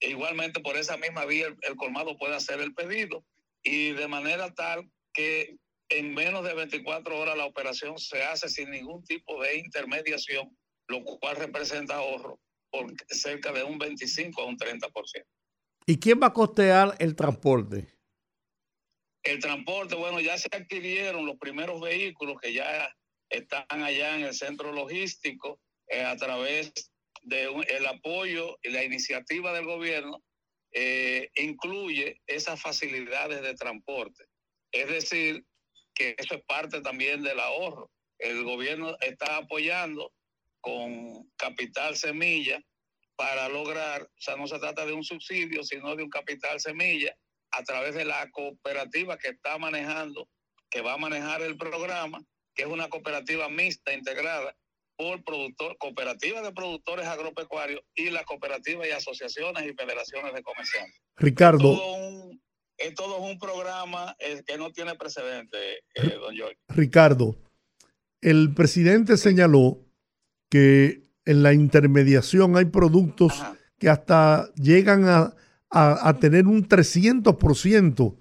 E 0.00 0.08
igualmente 0.08 0.60
por 0.60 0.78
esa 0.78 0.96
misma 0.96 1.26
vía 1.26 1.48
el, 1.48 1.56
el 1.60 1.76
colmado 1.76 2.16
puede 2.16 2.34
hacer 2.34 2.60
el 2.60 2.72
pedido 2.72 3.22
y 3.62 3.90
de 3.90 4.08
manera 4.08 4.54
tal 4.54 4.90
que 5.12 5.58
en 5.88 6.14
menos 6.14 6.44
de 6.44 6.54
24 6.54 7.18
horas 7.18 7.36
la 7.36 7.46
operación 7.46 7.98
se 7.98 8.22
hace 8.22 8.48
sin 8.48 8.70
ningún 8.70 9.02
tipo 9.04 9.42
de 9.42 9.58
intermediación, 9.58 10.56
lo 10.88 11.04
cual 11.04 11.36
representa 11.36 11.96
ahorro 11.96 12.40
por 12.70 12.92
cerca 13.08 13.52
de 13.52 13.64
un 13.64 13.78
25 13.78 14.42
a 14.42 14.46
un 14.46 14.56
30%. 14.58 14.90
¿Y 15.86 15.98
quién 15.98 16.20
va 16.22 16.26
a 16.26 16.32
costear 16.32 16.94
el 16.98 17.16
transporte? 17.16 17.88
El 19.22 19.38
transporte, 19.40 19.94
bueno, 19.94 20.20
ya 20.20 20.36
se 20.36 20.48
adquirieron 20.52 21.24
los 21.26 21.36
primeros 21.38 21.80
vehículos 21.80 22.36
que 22.40 22.52
ya 22.52 22.94
están 23.30 23.82
allá 23.82 24.16
en 24.16 24.24
el 24.24 24.34
centro 24.34 24.72
logístico 24.72 25.60
eh, 25.88 26.02
a 26.02 26.16
través 26.16 26.72
del 27.22 27.54
de 27.62 27.88
apoyo 27.88 28.58
y 28.62 28.70
la 28.70 28.84
iniciativa 28.84 29.52
del 29.52 29.64
gobierno 29.64 30.22
eh, 30.72 31.30
incluye 31.36 32.20
esas 32.26 32.60
facilidades 32.60 33.42
de 33.42 33.54
transporte. 33.54 34.24
Es 34.70 34.88
decir, 34.88 35.44
que 35.98 36.14
eso 36.16 36.36
es 36.36 36.42
parte 36.44 36.80
también 36.80 37.22
del 37.22 37.40
ahorro. 37.40 37.90
El 38.18 38.44
gobierno 38.44 38.96
está 39.00 39.36
apoyando 39.36 40.12
con 40.60 41.28
capital 41.36 41.96
semilla 41.96 42.60
para 43.16 43.48
lograr, 43.48 44.02
o 44.02 44.20
sea, 44.20 44.36
no 44.36 44.46
se 44.46 44.60
trata 44.60 44.86
de 44.86 44.92
un 44.92 45.02
subsidio, 45.02 45.64
sino 45.64 45.96
de 45.96 46.04
un 46.04 46.10
capital 46.10 46.60
semilla 46.60 47.16
a 47.50 47.64
través 47.64 47.94
de 47.94 48.04
la 48.04 48.30
cooperativa 48.30 49.18
que 49.18 49.28
está 49.28 49.58
manejando, 49.58 50.28
que 50.70 50.82
va 50.82 50.94
a 50.94 50.98
manejar 50.98 51.42
el 51.42 51.56
programa, 51.56 52.22
que 52.54 52.62
es 52.62 52.68
una 52.68 52.88
cooperativa 52.88 53.48
mixta 53.48 53.92
integrada 53.92 54.54
por 54.96 55.22
productor, 55.24 55.76
cooperativas 55.78 56.42
de 56.42 56.52
productores 56.52 57.06
agropecuarios 57.06 57.80
y 57.94 58.10
las 58.10 58.24
cooperativas 58.24 58.86
y 58.86 58.90
asociaciones 58.90 59.64
y 59.64 59.74
federaciones 59.74 60.32
de 60.34 60.42
comerciantes. 60.42 61.00
Ricardo. 61.16 61.72
Es 61.72 61.78
todo 61.78 61.96
un, 61.96 62.42
es 62.78 62.94
todo 62.94 63.18
un 63.18 63.38
programa 63.38 64.16
eh, 64.18 64.42
que 64.46 64.56
no 64.56 64.70
tiene 64.70 64.94
precedente, 64.94 65.56
eh, 65.94 66.16
don 66.20 66.36
Jorge. 66.36 66.56
Ricardo, 66.68 67.36
el 68.20 68.54
presidente 68.54 69.16
señaló 69.16 69.84
que 70.48 71.02
en 71.24 71.42
la 71.42 71.52
intermediación 71.52 72.56
hay 72.56 72.66
productos 72.66 73.32
Ajá. 73.32 73.56
que 73.78 73.88
hasta 73.88 74.52
llegan 74.54 75.06
a, 75.08 75.34
a, 75.70 76.08
a 76.08 76.18
tener 76.18 76.46
un 76.46 76.66
300% 76.66 78.16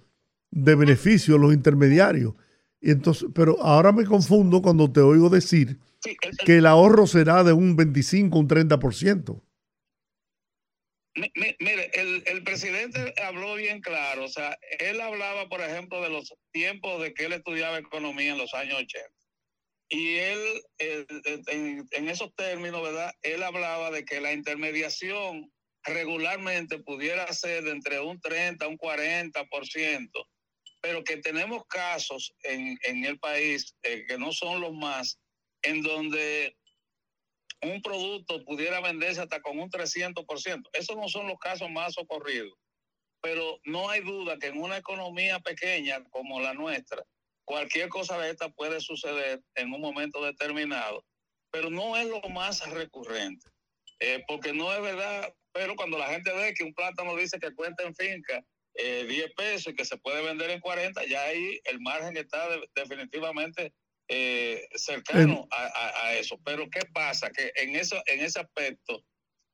de 0.51 0.75
beneficio 0.75 1.37
los 1.37 1.53
intermediarios. 1.53 2.33
Y 2.81 2.91
entonces, 2.91 3.29
pero 3.33 3.61
ahora 3.61 3.91
me 3.91 4.05
confundo 4.05 4.61
cuando 4.61 4.91
te 4.91 5.01
oigo 5.01 5.29
decir 5.29 5.79
sí, 6.03 6.15
el, 6.21 6.29
el, 6.29 6.37
que 6.45 6.57
el 6.57 6.65
ahorro 6.65 7.07
será 7.07 7.43
de 7.43 7.53
un 7.53 7.75
25, 7.75 8.37
un 8.37 8.47
30%. 8.47 9.41
Mire, 11.17 11.89
el, 11.93 12.23
el, 12.27 12.43
presidente 12.43 13.13
habló 13.23 13.55
bien 13.55 13.81
claro, 13.81 14.25
o 14.25 14.27
sea, 14.27 14.57
él 14.79 15.01
hablaba, 15.01 15.49
por 15.49 15.61
ejemplo, 15.61 16.01
de 16.01 16.09
los 16.09 16.31
tiempos 16.51 17.01
de 17.01 17.13
que 17.13 17.25
él 17.25 17.33
estudiaba 17.33 17.79
economía 17.79 18.33
en 18.33 18.37
los 18.37 18.53
años 18.53 18.75
80. 18.81 19.09
Y 19.89 20.15
él, 20.17 20.39
en, 20.77 21.87
en, 21.91 22.09
esos 22.09 22.35
términos, 22.35 22.83
¿verdad? 22.83 23.11
Él 23.21 23.41
hablaba 23.41 23.89
de 23.89 24.03
que 24.05 24.21
la 24.21 24.33
intermediación 24.33 25.51
regularmente 25.83 26.79
pudiera 26.79 27.31
ser 27.33 27.63
de 27.63 27.71
entre 27.71 27.99
un 27.99 28.19
30 28.19 28.65
a 28.65 28.67
un 28.67 28.77
40%, 28.77 30.27
pero 30.81 31.03
que 31.03 31.17
tenemos 31.17 31.65
casos 31.67 32.33
en, 32.43 32.77
en 32.83 33.05
el 33.05 33.17
país 33.17 33.73
eh, 33.83 34.05
que 34.07 34.17
no 34.17 34.33
son 34.33 34.59
los 34.59 34.73
más, 34.73 35.17
en 35.61 35.81
donde 35.81 36.56
un 37.61 37.81
producto 37.81 38.43
pudiera 38.45 38.79
venderse 38.81 39.21
hasta 39.21 39.41
con 39.41 39.59
un 39.59 39.69
300%. 39.69 40.69
Esos 40.73 40.95
no 40.95 41.07
son 41.09 41.27
los 41.27 41.39
casos 41.39 41.69
más 41.69 41.97
ocurridos. 41.97 42.53
pero 43.19 43.59
no 43.63 43.89
hay 43.89 44.01
duda 44.01 44.37
que 44.37 44.47
en 44.47 44.61
una 44.61 44.77
economía 44.77 45.39
pequeña 45.39 46.03
como 46.11 46.39
la 46.39 46.53
nuestra, 46.53 47.03
cualquier 47.45 47.89
cosa 47.89 48.17
de 48.19 48.29
esta 48.29 48.47
puede 48.49 48.79
suceder 48.79 49.41
en 49.55 49.73
un 49.73 49.81
momento 49.81 50.23
determinado, 50.23 51.03
pero 51.49 51.69
no 51.71 51.97
es 51.97 52.07
lo 52.07 52.21
más 52.29 52.69
recurrente, 52.69 53.49
eh, 53.99 54.23
porque 54.27 54.53
no 54.53 54.71
es 54.71 54.81
verdad, 54.81 55.33
pero 55.51 55.75
cuando 55.75 55.97
la 55.97 56.07
gente 56.07 56.31
ve 56.31 56.53
que 56.53 56.63
un 56.63 56.75
plátano 56.75 57.15
dice 57.15 57.39
que 57.39 57.55
cuenta 57.55 57.83
en 57.83 57.95
finca 57.95 58.43
10 58.75 59.09
eh, 59.09 59.33
pesos 59.35 59.73
y 59.73 59.75
que 59.75 59.85
se 59.85 59.97
puede 59.97 60.21
vender 60.21 60.51
en 60.51 60.59
40, 60.59 61.03
ya 61.05 61.23
ahí 61.23 61.59
el 61.63 61.79
margen 61.79 62.15
está 62.15 62.47
definitivamente 62.75 63.73
eh, 64.07 64.67
cercano 64.75 65.47
a, 65.51 66.13
eso. 66.13 66.39
Pero 66.43 66.69
¿qué 66.69 66.81
pasa? 66.93 67.29
Que 67.29 67.51
en, 67.55 67.75
eso, 67.75 68.01
en 68.05 68.21
ese 68.21 68.39
aspecto 68.39 69.03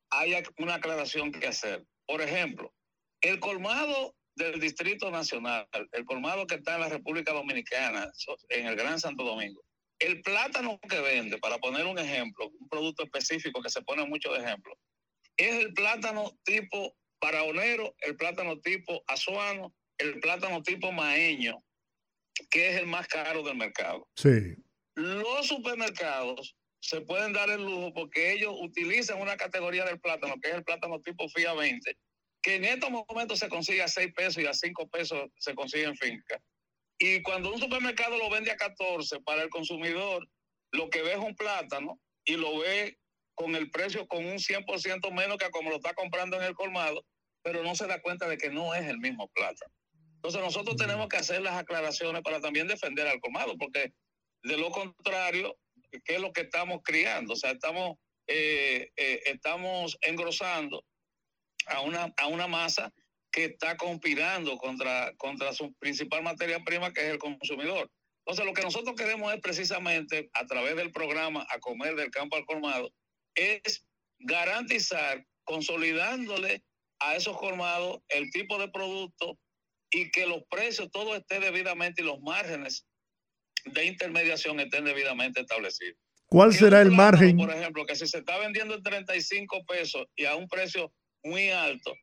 hay 0.10 0.36
una 0.58 0.76
aclaración 0.76 1.32
que 1.32 1.48
hacer. 1.48 1.84
Por 2.06 2.22
ejemplo, 2.22 2.74
el 3.22 3.40
colmado 3.40 4.16
del 4.36 4.60
Distrito 4.60 5.10
Nacional, 5.12 5.68
el 5.92 6.06
colmado 6.06 6.46
que 6.46 6.56
está 6.56 6.76
en 6.76 6.82
la 6.82 6.90
República 6.90 7.34
Dominicana, 7.34 8.12
en 8.50 8.68
el 8.68 8.76
Gran 8.76 9.00
Santo 9.00 9.24
Domingo, 9.24 9.62
el 10.00 10.22
plátano 10.22 10.80
que 10.90 11.00
vende, 11.00 11.38
para 11.38 11.58
poner 11.60 11.86
un 11.86 11.98
ejemplo, 11.98 12.50
un 12.60 12.68
producto 12.68 13.04
específico 13.04 13.62
que 13.62 13.70
se 13.70 13.82
pone 13.82 14.06
mucho 14.06 14.34
de 14.34 14.40
ejemplo, 14.40 14.78
es 15.38 15.56
el 15.56 15.74
plátano 15.74 16.32
tipo 16.44 16.96
paraonero, 17.20 17.96
el 18.00 18.18
plátano 18.18 18.60
tipo 18.60 19.04
azuano, 19.08 19.74
el 19.98 20.20
plátano 20.20 20.62
tipo 20.62 20.92
maeño, 20.92 21.64
que 22.50 22.70
es 22.70 22.78
el 22.78 22.88
más 22.88 23.08
caro 23.08 23.44
del 23.44 23.56
mercado. 23.56 24.08
Sí. 24.16 24.56
Los 24.96 25.48
supermercados 25.48 26.56
se 26.80 27.02
pueden 27.02 27.34
dar 27.34 27.50
el 27.50 27.64
lujo 27.64 27.94
porque 27.94 28.34
ellos 28.34 28.54
utilizan 28.60 29.22
una 29.22 29.38
categoría 29.38 29.86
del 29.86 30.00
plátano, 30.00 30.36
que 30.42 30.50
es 30.50 30.56
el 30.56 30.64
plátano 30.64 31.02
tipo 31.02 31.28
FIA 31.30 31.54
20, 31.54 31.98
que 32.42 32.56
en 32.56 32.66
estos 32.66 32.90
momentos 32.92 33.40
se 33.40 33.50
consigue 33.50 33.82
a 33.82 33.88
6 33.88 34.14
pesos 34.14 34.44
y 34.44 34.48
a 34.48 34.54
5 34.54 34.90
pesos 34.90 35.30
se 35.38 35.56
consigue 35.56 35.86
en 35.86 35.96
finca. 35.96 36.42
Y 37.00 37.22
cuando 37.22 37.52
un 37.52 37.60
supermercado 37.60 38.18
lo 38.18 38.30
vende 38.30 38.52
a 38.52 38.58
14 38.58 39.22
para 39.22 39.44
el 39.44 39.50
consumidor, 39.50 40.28
lo 40.72 40.90
que 40.90 41.02
ve 41.02 41.14
es 41.14 41.20
un 41.20 41.36
plátano 41.36 42.00
y 42.26 42.36
lo 42.36 42.60
ve 42.60 42.98
con 43.36 43.56
el 43.56 43.72
precio 43.72 44.08
con 44.08 44.26
un 44.26 44.38
100% 44.38 45.12
menos 45.12 45.38
que 45.38 45.50
como 45.50 45.70
lo 45.70 45.78
está 45.78 45.94
comprando 45.94 46.38
en 46.38 46.44
el 46.44 46.54
colmado, 46.54 47.06
pero 47.44 47.64
no 47.64 47.76
se 47.76 47.88
da 47.88 48.02
cuenta 48.02 48.28
de 48.28 48.38
que 48.38 48.50
no 48.50 48.76
es 48.76 48.86
el 48.86 49.00
mismo 49.00 49.28
plátano. 49.30 49.74
Entonces 50.24 50.42
nosotros 50.42 50.78
tenemos 50.78 51.10
que 51.10 51.18
hacer 51.18 51.42
las 51.42 51.58
aclaraciones 51.58 52.22
para 52.22 52.40
también 52.40 52.66
defender 52.66 53.06
al 53.06 53.20
colmado, 53.20 53.58
porque 53.58 53.92
de 54.44 54.56
lo 54.56 54.72
contrario, 54.72 55.58
¿qué 56.06 56.16
es 56.16 56.22
lo 56.22 56.32
que 56.32 56.42
estamos 56.42 56.80
criando? 56.82 57.34
O 57.34 57.36
sea, 57.36 57.52
estamos, 57.52 57.98
eh, 58.28 58.90
eh, 58.96 59.22
estamos 59.26 59.98
engrosando 60.00 60.86
a 61.68 61.82
una, 61.82 62.14
a 62.16 62.28
una 62.28 62.48
masa 62.48 62.90
que 63.34 63.46
está 63.46 63.76
conspirando 63.76 64.58
contra, 64.58 65.12
contra 65.18 65.52
su 65.52 65.74
principal 65.74 66.24
materia 66.24 66.64
prima, 66.64 66.94
que 66.94 67.02
es 67.02 67.08
el 67.08 67.20
consumidor. 67.20 67.92
Entonces, 68.20 68.46
lo 68.46 68.54
que 68.54 68.62
nosotros 68.62 68.96
queremos 68.96 69.34
es 69.34 69.42
precisamente, 69.42 70.30
a 70.32 70.46
través 70.46 70.78
del 70.78 70.94
programa 70.94 71.46
A 71.50 71.60
Comer 71.60 71.96
del 71.96 72.12
Campo 72.12 72.38
al 72.38 72.46
Colmado, 72.46 72.94
es 73.36 73.86
garantizar, 74.20 75.26
consolidándole 75.44 76.64
a 77.00 77.18
esos 77.18 77.38
colmados 77.38 78.00
el 78.08 78.32
tipo 78.32 78.58
de 78.58 78.70
producto 78.70 79.38
y 79.94 80.10
que 80.10 80.26
los 80.26 80.44
precios 80.50 80.90
todo 80.92 81.16
esté 81.16 81.40
debidamente 81.40 82.02
y 82.02 82.06
los 82.06 82.20
márgenes 82.22 82.86
de 83.66 83.86
intermediación 83.86 84.60
estén 84.60 84.86
debidamente 84.86 85.42
establecidos. 85.42 85.98
¿Cuál 86.26 86.52
será 86.52 86.82
el 86.82 86.92
margen? 86.92 87.38
Por 87.38 87.52
ejemplo, 87.52 87.86
que 87.86 87.96
si 87.96 88.08
se 88.08 88.18
está 88.18 88.40
vendiendo 88.40 88.74
en 88.74 88.82
35 88.82 89.66
pesos 89.66 90.06
y 90.16 90.26
a 90.26 90.36
un 90.36 90.48
precio 90.48 90.92
muy 91.24 91.50
alto, 91.52 91.94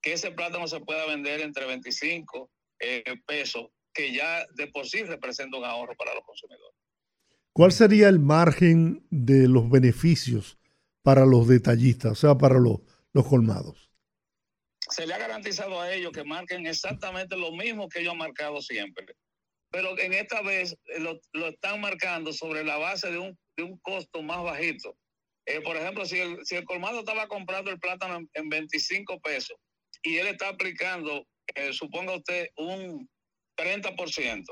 que 0.00 0.12
ese 0.12 0.30
plátano 0.30 0.68
se 0.68 0.80
pueda 0.80 1.06
vender 1.06 1.40
entre 1.40 1.66
25 1.66 2.50
eh, 2.78 3.02
pesos, 3.26 3.66
que 3.92 4.14
ya 4.14 4.46
de 4.54 4.68
por 4.68 4.86
sí 4.86 5.02
representa 5.02 5.58
un 5.58 5.64
ahorro 5.64 5.94
para 5.96 6.14
los 6.14 6.24
consumidores. 6.24 6.76
¿Cuál 7.52 7.72
sería 7.72 8.08
el 8.08 8.20
margen 8.20 9.04
de 9.10 9.48
los 9.48 9.68
beneficios 9.68 10.56
para 11.02 11.26
los 11.26 11.48
detallistas, 11.48 12.12
o 12.12 12.14
sea, 12.14 12.38
para 12.38 12.60
los, 12.60 12.78
los 13.12 13.26
colmados? 13.26 13.89
Se 14.90 15.06
le 15.06 15.14
ha 15.14 15.18
garantizado 15.18 15.80
a 15.80 15.92
ellos 15.92 16.12
que 16.12 16.24
marquen 16.24 16.66
exactamente 16.66 17.36
lo 17.36 17.52
mismo 17.52 17.88
que 17.88 18.00
ellos 18.00 18.12
han 18.12 18.18
marcado 18.18 18.60
siempre. 18.60 19.06
Pero 19.70 19.96
en 19.98 20.12
esta 20.12 20.42
vez 20.42 20.76
eh, 20.86 21.00
lo, 21.00 21.46
están 21.46 21.80
marcando 21.80 22.32
sobre 22.32 22.64
la 22.64 22.76
base 22.76 23.10
de 23.10 23.18
un, 23.18 23.38
de 23.56 23.62
un 23.62 23.78
costo 23.78 24.22
más 24.22 24.42
bajito. 24.42 24.96
Eh, 25.46 25.60
por 25.60 25.76
ejemplo, 25.76 26.04
si 26.04 26.18
el, 26.18 26.44
si 26.44 26.56
el 26.56 26.64
colmado 26.64 27.00
estaba 27.00 27.28
comprando 27.28 27.70
el 27.70 27.78
plátano 27.78 28.26
en, 28.34 28.48
25 28.48 29.20
pesos 29.20 29.56
y 30.02 30.16
él 30.16 30.26
está 30.26 30.48
aplicando, 30.48 31.24
eh, 31.54 31.72
suponga 31.72 32.16
usted, 32.16 32.48
un 32.56 33.08
30%, 33.56 34.44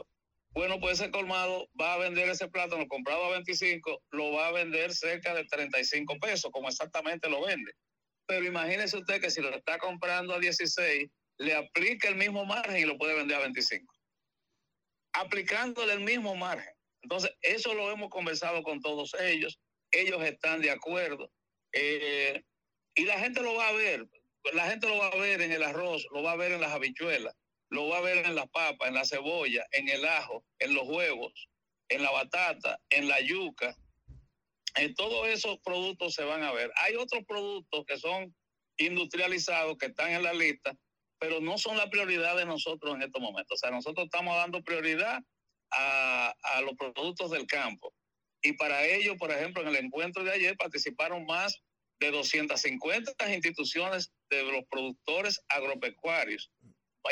bueno, 0.53 0.81
pues 0.81 1.01
ese 1.01 1.11
colmado 1.11 1.69
va 1.81 1.95
a 1.95 1.99
vender 1.99 2.29
ese 2.29 2.49
plátano 2.49 2.87
comprado 2.89 3.25
a 3.27 3.31
25, 3.31 4.03
lo 4.11 4.33
va 4.33 4.49
a 4.49 4.53
vender 4.53 4.93
cerca 4.93 5.35
de 5.35 5.45
35 5.45 6.19
pesos, 6.19 6.51
como 6.51 6.69
exactamente 6.69 7.29
lo 7.29 7.45
vende. 7.45 7.73
Pero 8.29 8.45
imagínese 8.45 8.99
usted 8.99 9.23
que 9.23 9.31
si 9.31 9.41
lo 9.41 9.49
está 9.49 9.79
comprando 9.79 10.35
a 10.35 10.39
16, 10.39 11.09
le 11.39 11.55
aplica 11.55 12.09
el 12.09 12.17
mismo 12.17 12.45
margen 12.45 12.77
y 12.77 12.85
lo 12.85 12.99
puede 12.99 13.15
vender 13.15 13.39
a 13.39 13.41
25. 13.41 13.93
Aplicándole 15.15 15.95
el 15.95 16.01
mismo 16.01 16.37
margen. 16.37 16.73
Entonces, 17.03 17.31
eso 17.41 17.73
lo 17.73 17.91
hemos 17.91 18.11
conversado 18.11 18.63
con 18.63 18.81
todos 18.81 19.15
ellos. 19.19 19.59
Ellos 19.91 20.23
están 20.23 20.61
de 20.61 20.71
acuerdo. 20.71 21.33
Eh, 21.73 22.45
y 22.95 23.07
la 23.07 23.19
gente 23.19 23.41
lo 23.41 23.55
va 23.55 23.69
a 23.69 23.73
ver. 23.73 24.07
La 24.53 24.67
gente 24.67 24.87
lo 24.87 24.99
va 24.99 25.09
a 25.09 25.17
ver 25.17 25.41
en 25.41 25.53
el 25.53 25.63
arroz, 25.63 26.07
lo 26.13 26.23
va 26.23 26.33
a 26.33 26.37
ver 26.37 26.53
en 26.53 26.61
las 26.61 26.73
habichuelas, 26.73 27.35
lo 27.71 27.89
va 27.89 27.99
a 27.99 28.03
ver 28.03 28.27
en 28.27 28.35
la 28.35 28.47
papa, 28.47 28.89
en 28.89 28.95
la 28.95 29.05
cebolla, 29.05 29.67
en 29.73 29.89
el 29.89 30.05
ajo, 30.05 30.45
en 30.59 30.75
los 30.75 30.87
huevos, 30.87 31.49
en 31.89 32.03
la 32.03 32.11
batata, 32.11 32.79
en 32.91 33.09
la 33.09 33.21
yuca, 33.21 33.77
en 34.77 34.95
todos 34.95 35.29
esos 35.29 35.59
productos 35.61 36.15
se 36.15 36.25
van 36.25 36.43
a 36.43 36.53
ver. 36.53 36.71
Hay 36.77 36.97
otros 36.97 37.25
productos 37.27 37.85
que 37.87 37.99
son 37.99 38.35
industrializados, 38.77 39.77
que 39.79 39.87
están 39.87 40.11
en 40.11 40.23
la 40.23 40.33
lista, 40.33 40.77
pero 41.19 41.41
no 41.41 41.59
son 41.59 41.77
la 41.77 41.91
prioridad 41.91 42.37
de 42.37 42.47
nosotros 42.47 42.95
en 42.95 43.03
estos 43.03 43.21
momentos. 43.21 43.57
O 43.57 43.59
sea, 43.59 43.71
nosotros 43.71 44.05
estamos 44.05 44.37
dando 44.37 44.63
prioridad 44.63 45.21
a, 45.71 46.35
los 46.63 46.75
productos 46.75 47.31
del 47.31 47.47
campo. 47.47 47.93
Y 48.43 48.53
para 48.53 48.85
ello, 48.87 49.17
por 49.17 49.31
ejemplo, 49.31 49.63
en 49.63 49.69
el 49.69 49.77
encuentro 49.77 50.23
de 50.23 50.33
ayer 50.33 50.57
participaron 50.57 51.27
más 51.27 51.57
de 52.01 52.11
250 52.11 53.35
instituciones 53.35 54.13
de 54.31 54.45
los 54.45 54.65
productores 54.71 55.41
agropecuarios 55.49 56.51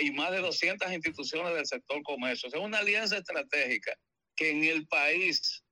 y 0.00 0.12
más 0.12 0.30
de 0.30 0.40
200 0.40 0.92
instituciones 0.92 1.54
del 1.54 1.66
sector 1.66 2.02
comercio. 2.02 2.48
es 2.48 2.54
una 2.54 2.78
alianza 2.78 3.16
estratégica 3.16 3.94
que 4.36 4.50
en 4.50 4.64
el 4.64 4.86
país 4.86 5.64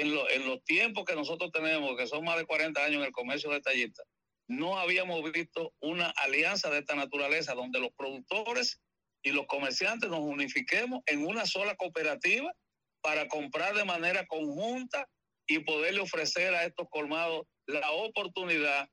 en, 0.00 0.46
los 0.46 0.64
tiempos 0.64 1.04
que 1.04 1.14
nosotros 1.14 1.50
tenemos, 1.52 1.96
que 1.96 2.06
son 2.06 2.24
más 2.24 2.36
de 2.36 2.46
40 2.46 2.82
años 2.82 3.00
en 3.00 3.06
el 3.06 3.12
comercio 3.12 3.50
detallista, 3.50 4.02
no 4.48 4.78
habíamos 4.78 5.30
visto 5.32 5.72
una 5.80 6.10
alianza 6.10 6.70
de 6.70 6.78
esta 6.78 6.94
naturaleza 6.94 7.54
donde 7.54 7.80
los 7.80 7.92
productores 7.96 8.80
y 9.22 9.30
los 9.30 9.46
comerciantes 9.46 10.10
nos 10.10 10.20
unifiquemos 10.20 11.00
en 11.06 11.24
una 11.26 11.46
sola 11.46 11.76
cooperativa 11.76 12.52
para 13.00 13.28
comprar 13.28 13.74
de 13.74 13.84
manera 13.84 14.26
conjunta 14.26 15.08
y 15.46 15.60
poderle 15.60 16.00
ofrecer 16.00 16.54
a 16.54 16.64
estos 16.64 16.88
colmados 16.90 17.46
la 17.66 17.90
oportunidad 17.92 18.88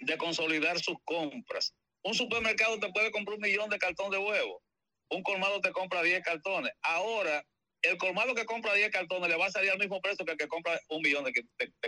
de 0.00 0.16
consolidar 0.16 0.78
sus 0.80 0.96
compras. 1.04 1.74
Un 2.02 2.14
supermercado 2.14 2.78
te 2.78 2.90
puede 2.90 3.10
comprar 3.10 3.36
un 3.36 3.42
millón 3.42 3.68
de 3.68 3.78
cartón 3.78 4.10
de 4.10 4.18
huevo, 4.18 4.62
un 5.10 5.22
colmado 5.22 5.60
te 5.60 5.72
compra 5.72 6.02
10 6.02 6.22
cartones. 6.22 6.72
Ahora 6.82 7.44
el 7.82 7.96
colmado 7.98 8.34
que 8.34 8.44
compra 8.44 8.74
10 8.74 8.90
cartones 8.90 9.28
le 9.28 9.36
va 9.36 9.46
a 9.46 9.50
salir 9.50 9.70
al 9.70 9.78
mismo 9.78 10.00
precio 10.00 10.24
que 10.24 10.32
el 10.32 10.38
que 10.38 10.48
compra 10.48 10.78
un 10.88 11.02
millón 11.02 11.24
de, 11.24 11.32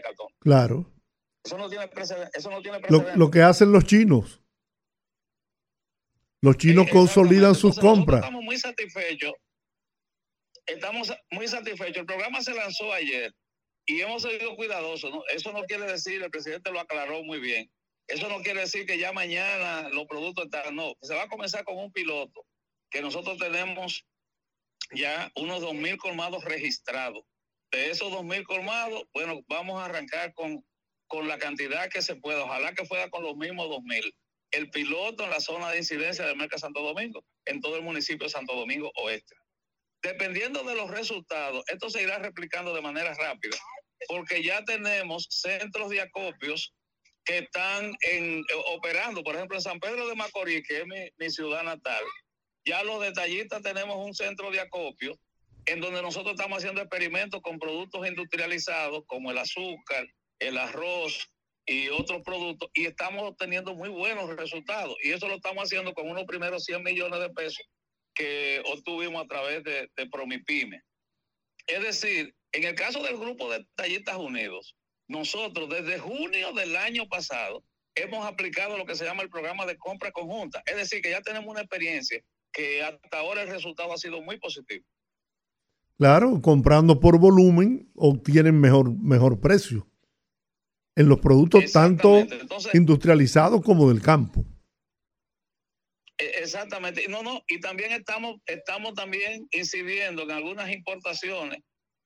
cartones. 0.03 0.37
Claro. 0.41 0.91
Eso 1.45 1.59
no 1.59 1.69
tiene 1.69 1.89
precedente. 1.89 2.31
Lo, 3.17 3.31
que 3.31 3.43
hacen 3.43 3.73
los 3.73 3.85
chinos. 3.85 4.41
Los 6.41 6.57
chinos 6.57 6.89
consolidan 6.91 7.55
sus 7.55 7.79
compras. 7.79 8.21
Estamos 8.21 8.45
muy 8.45 8.59
satisfechos. 8.59 9.33
Estamos 10.67 11.13
muy 11.31 11.49
satisfechos. 11.49 11.99
El 11.99 12.07
programa 12.07 12.41
se 12.41 12.55
lanzó 12.55 12.93
ayer 12.93 13.35
y 13.87 14.01
hemos 14.01 14.23
sido 14.23 14.57
cuidadosos. 14.57 15.13
Eso 15.35 15.53
no 15.53 15.63
quiere 15.65 15.87
decir, 15.87 16.23
el 16.23 16.31
presidente 16.31 16.71
lo 16.71 16.81
aclaró 16.81 17.23
muy 17.25 17.41
bien. 17.41 17.71
Eso 18.07 18.29
no 18.29 18.43
quiere 18.43 18.61
decir 18.61 18.87
que 18.87 18.99
ya 18.99 19.13
mañana 19.13 19.89
los 19.91 20.07
productos 20.07 20.47
están. 20.47 20.75
No, 20.75 20.95
se 21.03 21.15
va 21.15 21.25
a 21.25 21.29
comenzar 21.29 21.65
con 21.65 21.77
un 21.79 21.93
piloto 21.93 22.45
que 22.91 23.01
nosotros 23.01 23.39
tenemos 23.39 24.05
ya 24.95 25.31
unos 25.37 25.63
2.000 25.63 25.97
colmados 25.99 26.45
registrados. 26.45 27.25
De 27.71 27.91
esos 27.91 28.13
2.000 28.13 28.45
colmados, 28.45 29.05
bueno, 29.15 29.41
vamos 29.49 29.81
a 29.81 29.87
arrancar 29.87 30.35
con, 30.35 30.65
con 31.07 31.27
la 31.29 31.39
cantidad 31.39 31.89
que 31.89 32.03
se 32.03 32.17
pueda. 32.17 32.45
Ojalá 32.45 32.75
que 32.75 32.85
fuera 32.85 33.09
con 33.11 33.23
los 33.23 33.37
mismos 33.37 33.69
2.000. 33.69 34.15
El 34.51 34.71
piloto 34.71 35.25
en 35.25 35.31
la 35.31 35.41
zona 35.41 35.71
de 35.71 35.79
incidencia 35.79 36.27
del 36.27 36.37
Merca 36.37 36.59
Santo 36.59 36.83
Domingo, 36.83 37.25
en 37.47 37.61
todo 37.61 37.77
el 37.77 37.83
municipio 37.83 38.27
de 38.27 38.33
Santo 38.33 38.55
Domingo 38.55 38.93
Oeste. 38.97 39.35
Dependiendo 40.03 40.63
de 40.65 40.75
los 40.75 40.91
resultados, 40.91 41.65
esto 41.69 41.89
se 41.89 42.03
irá 42.03 42.19
replicando 42.19 42.75
de 42.75 42.83
manera 42.83 43.15
rápida, 43.15 43.57
porque 44.09 44.43
ya 44.43 44.63
tenemos 44.65 45.27
centros 45.31 45.89
de 45.91 46.03
acopios 46.03 46.75
que 47.25 47.39
están 47.39 47.95
en, 48.01 48.45
operando. 48.75 49.23
Por 49.23 49.37
ejemplo, 49.37 49.57
en 49.57 49.63
San 49.63 49.81
Pedro 49.81 50.09
de 50.09 50.17
Macorís, 50.17 50.67
que 50.67 50.81
es 50.81 50.87
mi, 50.87 51.09
mi 51.17 51.31
ciudad 51.31 51.63
natal, 51.63 52.03
ya 52.65 52.83
los 52.85 53.01
detallistas 53.01 53.63
tenemos 53.63 53.97
un 53.97 54.15
centro 54.15 54.51
de 54.51 54.61
acopio 54.61 55.19
en 55.67 55.81
donde 55.81 56.03
nosotros 56.03 56.35
estamos 56.35 56.59
haciendo 56.59 56.81
experimentos 56.81 57.41
con 57.41 57.59
productos 57.59 58.07
industrializados 58.07 59.05
como 59.07 59.31
el 59.31 59.39
azúcar, 59.39 60.07
el 60.39 60.59
arroz 60.59 61.29
y 61.67 61.89
otros 61.89 62.23
productos 62.23 62.71
y 62.75 62.87
estamos 62.87 63.23
obteniendo 63.23 63.75
muy 63.75 63.89
buenos 63.89 64.29
resultados. 64.37 64.97
Y 65.03 65.13
eso 65.13 65.29
lo 65.29 65.37
estamos 65.37 65.65
haciendo 65.65 65.95
con 65.95 66.09
unos 66.09 66.25
primeros 66.25 66.65
100 66.65 66.83
millones 66.83 67.21
de 67.21 67.31
pesos 67.31 67.65
que 68.15 68.63
obtuvimos 68.67 69.25
a 69.25 69.29
través 69.29 69.63
de, 69.65 69.89
de 69.97 70.07
Promipyme. 70.09 70.83
Es 71.67 71.83
decir, 71.83 72.35
en 72.53 72.65
el 72.65 72.75
caso 72.75 73.03
del 73.03 73.17
grupo 73.17 73.51
de 73.51 73.65
Tallistas 73.77 74.17
Unidos, 74.17 74.77
nosotros 75.09 75.69
desde 75.69 75.99
junio 75.99 76.53
del 76.53 76.77
año 76.77 77.09
pasado 77.09 77.65
hemos 77.95 78.27
aplicado 78.27 78.77
lo 78.77 78.87
que 78.87 78.95
se 78.95 79.05
llama 79.05 79.23
el 79.23 79.31
programa 79.31 79.65
de 79.67 79.79
compra 79.79 80.11
conjunta. 80.11 80.63
Es 80.67 80.77
decir, 80.77 81.03
que 81.03 81.11
ya 81.11 81.21
tenemos 81.21 81.49
una 81.49 81.61
experiencia 81.61 82.23
que 82.53 82.83
hasta 82.83 83.19
ahora 83.19 83.43
el 83.43 83.49
resultado 83.49 83.93
ha 83.93 83.99
sido 83.99 84.21
muy 84.23 84.39
positivo. 84.39 84.85
Claro, 85.99 86.41
comprando 86.43 86.99
por 86.99 87.19
volumen 87.19 87.91
obtienen 87.95 88.61
mejor, 88.61 88.97
mejor 88.99 89.41
precio 89.41 89.87
en 90.97 91.09
los 91.09 91.21
productos 91.21 91.73
tanto 91.73 92.27
industrializados 92.73 93.63
como 93.63 93.89
del 93.89 94.03
campo. 94.03 94.45
E, 96.19 96.25
exactamente. 96.43 97.07
No, 97.09 97.23
no, 97.23 97.43
y 97.49 97.61
también 97.61 97.93
estamos, 97.93 98.41
estamos 98.47 98.95
también 98.95 99.47
incidiendo 99.53 100.23
en 100.23 100.33
algunas 100.33 100.71
importaciones 100.71 101.61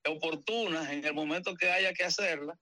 oportunas 0.07 0.89
en 0.91 1.03
el 1.03 1.13
momento 1.13 1.55
que 1.55 1.69
haya 1.69 1.93
que 1.93 2.03
hacerlas, 2.03 2.57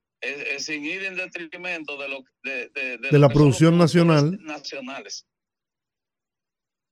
sin 0.58 0.84
ir 0.84 1.04
en 1.04 1.16
detrimento 1.16 1.98
de 1.98 2.10
lo 2.10 2.24
de, 2.44 2.70
de, 2.98 3.20
la 3.20 3.30
producción 3.30 3.78
nacional. 3.78 4.40
Nacionales. 4.42 5.28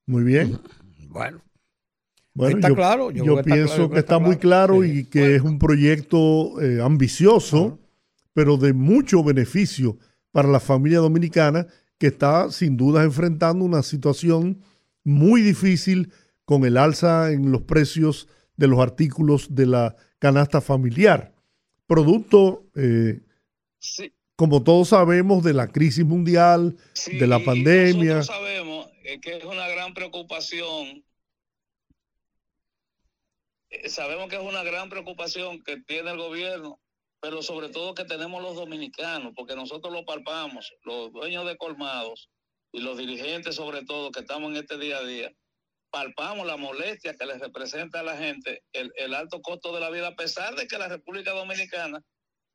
Muy 0.06 0.24
bien. 0.24 0.60
Bueno. 1.14 1.42
Bueno, 2.34 2.58
está 2.58 2.70
yo, 2.70 2.76
claro. 2.76 3.12
Yo, 3.12 3.42
pienso 3.44 3.90
que 3.92 4.00
está, 4.00 4.18
muy 4.18 4.38
claro 4.38 4.84
y 4.84 5.06
que 5.06 5.36
es 5.36 5.44
un 5.44 5.60
proyecto 5.60 6.60
eh, 6.60 6.82
ambicioso, 6.82 7.80
pero 8.34 8.58
de 8.58 8.74
mucho 8.74 9.24
beneficio 9.24 10.00
para 10.32 10.50
la 10.50 10.60
familia 10.60 10.98
dominicana 10.98 11.68
que 12.00 12.08
está 12.08 12.50
sin 12.50 12.76
duda 12.76 13.04
enfrentando 13.04 13.64
una 13.64 13.84
situación 13.84 14.64
muy 15.04 15.44
difícil 15.44 16.12
con 16.44 16.66
el 16.66 16.78
alza 16.78 17.32
en 17.32 17.52
los 17.52 17.62
precios 17.62 18.28
de 18.58 18.68
los 18.68 18.80
artículos 18.80 19.54
de 19.54 19.68
la 19.68 19.96
canasta 20.18 20.60
familiar, 20.60 21.36
producto, 21.86 22.66
eh, 22.76 23.22
como 24.36 24.64
todos 24.64 24.90
sabemos, 24.90 25.44
de 25.44 25.54
la 25.54 25.68
crisis 25.68 26.06
mundial, 26.06 26.76
de 27.08 27.28
la 27.28 27.40
pandemia. 27.40 28.16
Nosotros 28.16 28.38
sabemos 28.38 28.90
eh, 29.04 29.20
que 29.22 29.38
es 29.38 29.44
una 29.44 29.68
gran 29.68 29.94
preocupación 29.94 31.04
eh, 33.74 33.90
sabemos 33.90 34.30
que 34.30 34.36
es 34.36 34.42
una 34.42 34.64
gran 34.64 34.90
preocupación 34.90 35.64
que 35.64 35.78
tiene 35.78 36.12
el 36.12 36.18
gobierno, 36.18 36.80
pero 37.20 37.42
sobre 37.42 37.70
todo 37.70 37.96
que 37.96 38.06
tenemos 38.06 38.44
los 38.44 38.56
dominicanos, 38.56 39.34
porque 39.36 39.56
nosotros 39.56 39.92
lo 39.92 40.06
palpamos, 40.06 40.74
los 40.84 41.12
dueños 41.12 41.46
de 41.48 41.58
colmados 41.58 42.30
y 42.72 42.82
los 42.82 42.98
dirigentes 42.98 43.56
sobre 43.56 43.84
todo 43.84 44.12
que 44.12 44.20
estamos 44.20 44.52
en 44.52 44.58
este 44.58 44.78
día 44.78 44.98
a 44.98 45.04
día, 45.04 45.32
palpamos 45.90 46.46
la 46.46 46.58
molestia 46.58 47.16
que 47.16 47.26
les 47.26 47.40
representa 47.40 48.02
a 48.02 48.04
la 48.04 48.18
gente 48.18 48.64
el, 48.74 49.14
alto 49.16 49.42
costo 49.42 49.74
de 49.74 49.80
la 49.80 49.90
vida, 49.90 50.10
a 50.10 50.16
pesar 50.16 50.56
de 50.56 50.68
que 50.68 50.78
la 50.78 50.88
República 50.88 51.32
Dominicana 51.32 52.00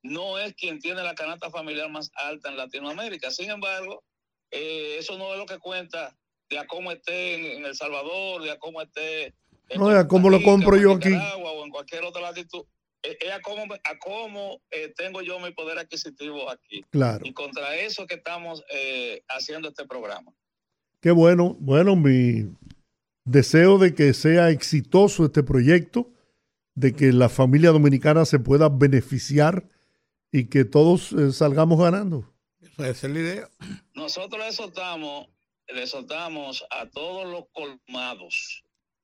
no 0.02 0.38
es 0.38 0.54
quien 0.54 0.78
tiene 0.78 1.02
la 1.02 1.14
canasta 1.14 1.50
familiar 1.50 1.90
más 1.90 2.10
alta 2.14 2.48
en 2.48 2.56
Latinoamérica. 2.56 3.30
Sin 3.30 3.50
embargo, 3.50 4.04
eh, 4.50 4.96
eso 4.98 5.18
no 5.18 5.32
es 5.32 5.38
lo 5.38 5.46
que 5.46 5.58
cuenta 5.58 6.16
de 6.48 6.58
a 6.58 6.66
cómo 6.66 6.90
esté 6.92 7.56
en 7.56 7.64
El 7.64 7.76
Salvador, 7.76 8.42
de 8.42 8.50
a 8.50 8.58
cómo 8.58 8.80
esté 8.80 9.34
no, 9.76 9.88
a 9.88 10.08
cómo 10.08 10.30
lo 10.30 10.42
compro 10.42 10.76
yo 10.76 10.94
aquí. 10.94 11.12
O 11.12 11.64
en 11.64 11.70
cualquier 11.70 12.04
otra 12.04 12.22
latitud. 12.22 12.64
Es 13.02 13.32
a 13.32 13.40
cómo, 13.40 13.62
a 13.62 13.98
cómo 13.98 14.60
eh, 14.70 14.92
tengo 14.96 15.22
yo 15.22 15.38
mi 15.38 15.52
poder 15.52 15.78
adquisitivo 15.78 16.50
aquí. 16.50 16.84
Claro. 16.90 17.24
Y 17.24 17.32
contra 17.32 17.76
eso 17.76 18.06
que 18.06 18.16
estamos 18.16 18.64
eh, 18.72 19.22
haciendo 19.28 19.68
este 19.68 19.86
programa. 19.86 20.32
Qué 21.00 21.12
bueno. 21.12 21.56
Bueno, 21.60 21.94
mi 21.94 22.50
deseo 23.24 23.78
de 23.78 23.94
que 23.94 24.14
sea 24.14 24.50
exitoso 24.50 25.26
este 25.26 25.44
proyecto, 25.44 26.10
de 26.74 26.92
que 26.92 27.12
la 27.12 27.28
familia 27.28 27.70
dominicana 27.70 28.24
se 28.24 28.40
pueda 28.40 28.68
beneficiar 28.68 29.68
y 30.32 30.48
que 30.48 30.64
todos 30.64 31.12
eh, 31.12 31.32
salgamos 31.32 31.78
ganando. 31.78 32.32
Esa 32.78 33.06
es 33.06 33.12
la 33.12 33.18
idea. 33.18 33.48
Nosotros 33.94 34.44
le 34.44 34.52
soltamos, 34.52 35.28
le 35.68 35.86
soltamos 35.86 36.64
a 36.70 36.86
todos 36.86 37.26
los 37.26 37.44
colmados, 37.52 38.62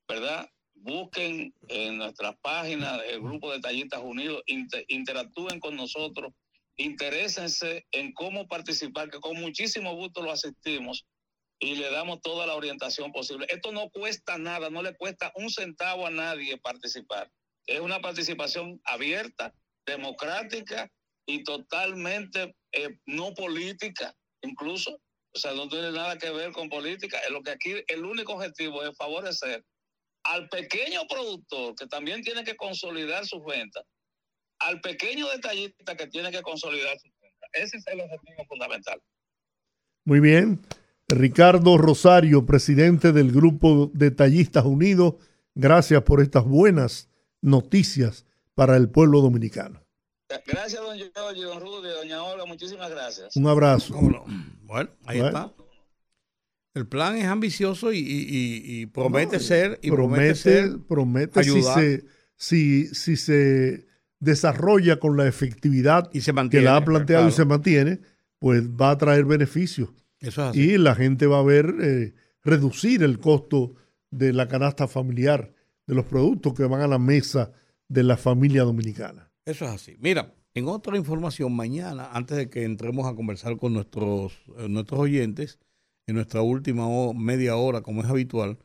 ¿verdad? 0.09 0.49
busquen 0.85 1.55
en 1.69 1.97
nuestras 1.97 2.37
páginas, 2.43 3.01
el 3.09 3.21
grupo 3.21 3.51
de 3.51 3.61
Tallistas 3.61 4.01
Unidos, 4.03 4.43
interactúen 4.89 5.59
con 5.59 5.77
nosotros, 5.77 6.33
interésense 6.77 7.87
en 7.93 8.13
cómo 8.13 8.47
participar, 8.47 9.11
que 9.11 9.21
con 9.21 9.41
muchísimo 9.41 9.95
gusto 9.95 10.23
lo 10.23 10.31
asistimos 10.31 11.07
y 11.59 11.77
le 11.77 11.91
damos 11.91 12.21
toda 12.21 12.47
la 12.47 12.55
orientación 12.55 13.13
posible. 13.13 13.47
Esto 13.49 13.73
no 13.73 13.89
cuesta 13.89 14.37
nada, 14.37 14.69
no 14.69 14.83
le 14.83 14.95
cuesta 14.95 15.33
un 15.37 15.49
centavo 15.49 16.07
a 16.07 16.11
nadie 16.11 16.59
participar. 16.59 17.31
Es 17.67 17.81
una 17.81 18.01
participación 18.01 18.79
abierta, 18.85 19.55
democrática 19.87 20.91
y 21.27 21.45
totalmente 21.45 22.55
eh, 22.73 22.99
no 23.07 23.35
política, 23.35 24.15
incluso. 24.43 25.01
O 25.37 25.39
sea, 25.39 25.53
no 25.53 25.69
tiene 25.69 25.91
nada 25.91 26.17
que 26.17 26.31
ver 26.31 26.53
con 26.53 26.69
política. 26.69 27.19
Lo 27.31 27.43
que 27.43 27.51
aquí 27.51 27.75
el 27.89 28.05
único 28.05 28.35
objetivo 28.35 28.85
es 28.85 28.97
favorecer 28.97 29.65
al 30.25 30.49
pequeño 30.49 31.07
productor 31.09 31.75
que 31.75 31.87
también 31.87 32.23
tiene 32.23 32.45
que 32.45 32.57
consolidar 32.57 33.27
sus 33.27 33.45
ventas, 33.45 33.85
al 34.61 34.81
pequeño 34.81 35.29
detallista 35.29 35.97
que 35.97 36.07
tiene 36.07 36.31
que 36.31 36.43
consolidar 36.43 36.99
sus 36.99 37.11
ventas. 37.21 37.51
Ese 37.53 37.77
es 37.77 37.87
el 37.89 38.01
objetivo 38.01 38.45
fundamental. 38.49 39.01
Muy 40.05 40.21
bien. 40.21 40.61
Ricardo 41.09 41.77
Rosario, 41.77 42.47
presidente 42.47 43.13
del 43.13 43.31
Grupo 43.31 43.91
Detallistas 43.93 44.65
Unidos, 44.65 45.17
gracias 45.55 46.03
por 46.03 46.23
estas 46.23 46.45
buenas 46.45 47.11
noticias 47.43 48.25
para 48.55 48.77
el 48.77 48.89
pueblo 48.89 49.21
dominicano. 49.21 49.84
Gracias, 50.47 50.81
don 50.81 50.97
Giorgio, 50.97 51.48
don 51.48 51.61
Rudy, 51.61 51.89
doña 51.89 52.23
Olga, 52.23 52.44
muchísimas 52.44 52.90
gracias. 52.90 53.36
Un 53.36 53.47
abrazo. 53.47 53.94
Bueno, 54.62 54.90
ahí 55.05 55.20
está. 55.20 55.52
El 56.74 56.89
plan 56.89 57.16
es 57.16 57.27
ambicioso 57.27 57.93
y, 57.93 58.86
promete 58.93 59.39
ser 59.39 59.78
y 59.81 59.90
promete, 59.90 60.35
ser 60.35 60.78
promete 60.89 61.44
Si, 62.36 62.86
se, 62.86 63.16
se 63.16 63.86
desarrolla 64.19 64.98
con 64.98 65.16
la 65.16 65.28
efectividad 65.28 66.11
y 66.12 66.23
se 66.23 66.35
que 66.51 66.61
la 66.61 66.77
ha 66.77 66.85
planteado 66.85 67.28
y 67.28 67.32
se 67.32 67.44
mantiene, 67.44 68.01
pues 68.40 68.69
va 68.69 68.90
a 68.90 68.98
traer 68.98 69.24
beneficios. 69.24 69.90
Eso 70.19 70.51
es 70.51 70.56
Y 70.56 70.77
la 70.78 70.97
gente 70.97 71.27
va 71.27 71.39
a 71.39 71.44
ver 71.44 71.74
eh, 71.81 72.15
reducir 72.43 73.05
el 73.05 73.20
costo 73.20 73.74
de 74.11 74.32
la 74.32 74.48
canasta 74.48 74.89
familiar, 74.89 75.55
de 75.86 75.94
los 75.94 76.06
productos 76.06 76.55
que 76.55 76.65
van 76.65 76.81
a 76.81 76.89
la 76.89 76.98
mesa 76.98 77.52
de 77.89 78.02
la 78.02 78.16
familia 78.16 78.65
dominicana. 78.65 79.31
Eso 79.45 79.66
es 79.66 79.71
así. 79.73 79.97
Mira, 79.99 80.35
en 80.55 80.69
otra 80.69 80.97
información, 80.97 81.55
mañana, 81.55 82.09
antes 82.12 82.37
de 82.37 82.49
que 82.49 82.65
entremos 82.65 83.07
a 83.07 83.15
conversar 83.15 83.57
con 83.59 83.75
nuestros, 83.75 84.33
eh, 84.57 84.69
nuestros 84.69 85.01
oyentes, 85.01 85.59
en 86.07 86.16
nuestra 86.16 86.43
última 86.43 86.87
media 87.15 87.57
hora, 87.57 87.83
como 87.83 88.03
es 88.03 88.09
habitual. 88.09 88.59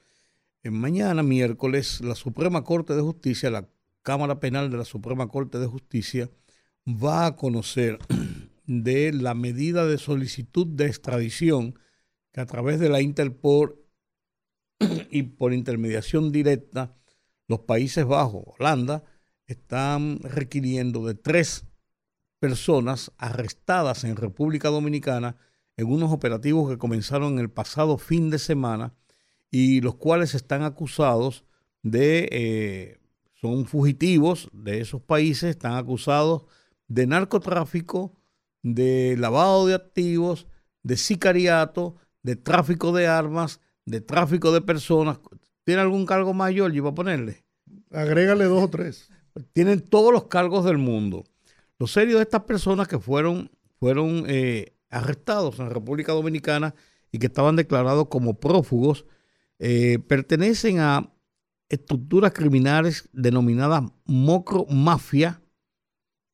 En 0.64 0.73
mañana, 0.73 1.23
miércoles, 1.23 2.01
la 2.01 2.15
Suprema 2.15 2.64
Corte 2.64 2.93
de 2.95 3.01
Justicia, 3.01 3.49
la 3.49 3.68
Cámara 4.03 4.39
Penal 4.39 4.69
de 4.69 4.77
la 4.77 4.85
Suprema 4.85 5.27
Corte 5.27 5.57
de 5.57 5.68
Justicia, 5.68 6.30
va 6.88 7.26
a 7.26 7.35
conocer 7.35 7.97
de 8.65 9.11
la 9.14 9.34
medida 9.34 9.85
de 9.85 9.97
solicitud 9.97 10.68
de 10.68 10.88
extradición 10.88 11.80
que 12.31 12.41
a 12.41 12.45
través 12.45 12.80
de 12.80 12.89
la 12.89 13.01
Interpol 13.01 13.80
y 15.11 15.23
por 15.23 15.53
intermediación 15.53 16.31
directa, 16.31 16.95
los 17.47 17.61
Países 17.61 18.06
Bajos, 18.06 18.43
Holanda, 18.45 19.03
están 19.49 20.19
requiriendo 20.21 21.05
de 21.05 21.15
tres 21.15 21.65
personas 22.39 23.11
arrestadas 23.17 24.03
en 24.03 24.15
República 24.15 24.69
Dominicana 24.69 25.35
en 25.76 25.88
unos 25.88 26.11
operativos 26.11 26.69
que 26.69 26.77
comenzaron 26.77 27.39
el 27.39 27.49
pasado 27.49 27.97
fin 27.97 28.30
de 28.30 28.38
semana 28.38 28.93
y 29.49 29.81
los 29.81 29.95
cuales 29.95 30.35
están 30.35 30.61
acusados 30.61 31.45
de, 31.81 32.30
eh, 32.31 32.97
son 33.34 33.65
fugitivos 33.65 34.49
de 34.53 34.81
esos 34.81 35.01
países, 35.01 35.49
están 35.49 35.73
acusados 35.73 36.43
de 36.88 37.07
narcotráfico, 37.07 38.13
de 38.61 39.15
lavado 39.17 39.65
de 39.65 39.73
activos, 39.73 40.47
de 40.84 40.95
sicariato, 40.95 41.95
de 42.21 42.35
tráfico 42.35 42.91
de 42.91 43.07
armas, 43.07 43.61
de 43.85 44.01
tráfico 44.01 44.51
de 44.51 44.61
personas. 44.61 45.19
¿Tiene 45.63 45.81
algún 45.81 46.05
cargo 46.05 46.34
mayor? 46.34 46.71
Yo 46.71 46.88
a 46.88 46.93
ponerle. 46.93 47.45
Agrégale 47.91 48.45
dos 48.45 48.63
o 48.63 48.69
tres. 48.69 49.09
Tienen 49.53 49.81
todos 49.81 50.11
los 50.13 50.25
cargos 50.25 50.65
del 50.65 50.77
mundo. 50.77 51.23
Lo 51.77 51.87
serio 51.87 52.17
de 52.17 52.23
estas 52.23 52.43
personas 52.43 52.87
que 52.87 52.99
fueron, 52.99 53.51
fueron 53.79 54.25
eh, 54.27 54.73
arrestados 54.89 55.59
en 55.59 55.69
República 55.69 56.11
Dominicana 56.11 56.75
y 57.11 57.19
que 57.19 57.27
estaban 57.27 57.55
declarados 57.55 58.07
como 58.09 58.39
prófugos, 58.39 59.05
eh, 59.59 59.99
pertenecen 59.99 60.79
a 60.79 61.13
estructuras 61.69 62.33
criminales 62.33 63.07
denominadas 63.13 63.83
mocro 64.05 64.65
mafia, 64.65 65.41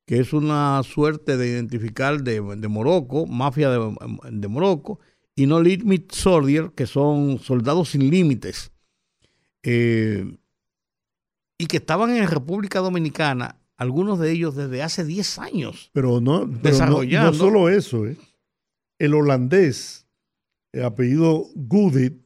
que 0.06 0.20
es 0.20 0.34
una 0.34 0.82
suerte 0.84 1.38
de 1.38 1.48
identificar 1.48 2.22
de, 2.22 2.42
de 2.58 2.68
Morocco, 2.68 3.26
mafia 3.26 3.70
de, 3.70 3.96
de 4.32 4.48
Morocco, 4.48 5.00
y 5.36 5.48
no 5.48 5.62
limit 5.62 6.12
soldier, 6.12 6.72
que 6.72 6.86
son 6.86 7.40
soldados 7.40 7.90
sin 7.90 8.10
límites, 8.10 8.72
eh, 9.64 10.38
y 11.58 11.68
que 11.68 11.78
estaban 11.78 12.16
en 12.16 12.28
República 12.28 12.80
Dominicana, 12.80 13.58
algunos 13.78 14.20
de 14.20 14.32
ellos 14.32 14.56
desde 14.56 14.84
hace 14.84 15.04
10 15.04 15.40
años. 15.40 15.90
Pero 15.94 16.22
no. 16.22 16.46
No, 16.46 17.34
solo 17.34 17.70
eso, 17.70 18.06
¿eh? 18.06 18.18
el 19.00 19.14
holandés, 19.14 20.08
el 20.72 20.86
apellido 20.86 21.48
Goodit, 21.56 22.22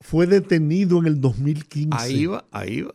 fue 0.00 0.26
detenido 0.26 0.98
en 0.98 1.06
el 1.06 1.20
2015. 1.20 1.96
Ahí 1.96 2.26
va, 2.26 2.44
ahí 2.50 2.82
va. 2.82 2.94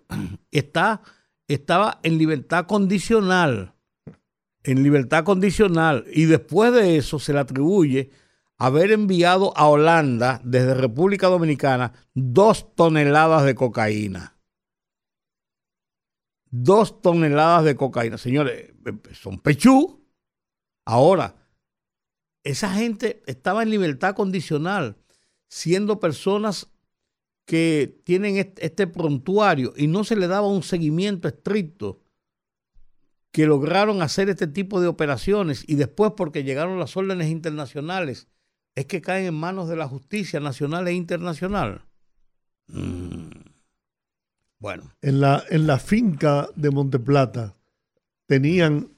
Está, 0.52 1.02
estaba 1.48 2.00
en 2.04 2.18
libertad 2.18 2.66
condicional. 2.66 3.74
En 4.64 4.84
libertad 4.84 5.24
condicional. 5.24 6.06
Y 6.14 6.26
después 6.26 6.74
de 6.74 6.98
eso 6.98 7.20
se 7.20 7.32
le 7.32 7.40
atribuye 7.40 8.12
haber 8.58 8.92
enviado 8.92 9.56
a 9.56 9.68
Holanda 9.68 10.42
desde 10.44 10.74
República 10.74 11.28
Dominicana 11.28 11.94
dos 12.14 12.76
toneladas 12.76 13.46
de 13.46 13.56
cocaína. 13.56 14.37
Dos 16.50 17.02
toneladas 17.02 17.66
de 17.66 17.76
cocaína. 17.76 18.18
Señores, 18.18 18.74
son 19.14 19.40
pechú. 19.40 20.06
Ahora, 20.86 21.36
esa 22.44 22.70
gente 22.74 23.22
estaba 23.26 23.64
en 23.64 23.70
libertad 23.70 24.16
condicional, 24.16 24.98
siendo 25.50 26.00
personas 26.00 26.70
que 27.46 28.02
tienen 28.04 28.54
este 28.58 28.88
prontuario 28.88 29.74
y 29.76 29.88
no 29.88 30.04
se 30.04 30.16
le 30.16 30.28
daba 30.28 30.48
un 30.48 30.64
seguimiento 30.64 31.28
estricto, 31.28 32.02
que 33.32 33.46
lograron 33.46 34.02
hacer 34.02 34.30
este 34.30 34.48
tipo 34.48 34.82
de 34.82 34.88
operaciones 34.88 35.64
y 35.68 35.76
después 35.76 36.14
porque 36.18 36.44
llegaron 36.44 36.80
las 36.80 36.98
órdenes 36.98 37.28
internacionales 37.28 38.28
es 38.76 38.86
que 38.86 39.02
caen 39.02 39.26
en 39.26 39.34
manos 39.34 39.68
de 39.68 39.76
la 39.76 39.88
justicia 39.88 40.40
nacional 40.40 40.88
e 40.88 40.94
internacional. 40.94 41.86
Mm. 42.68 43.47
Bueno. 44.60 44.92
En 45.02 45.22
la, 45.22 45.44
en 45.50 45.68
la 45.68 45.80
finca 45.80 46.50
de 46.56 46.72
Monteplata 46.72 47.56
tenían 48.26 48.90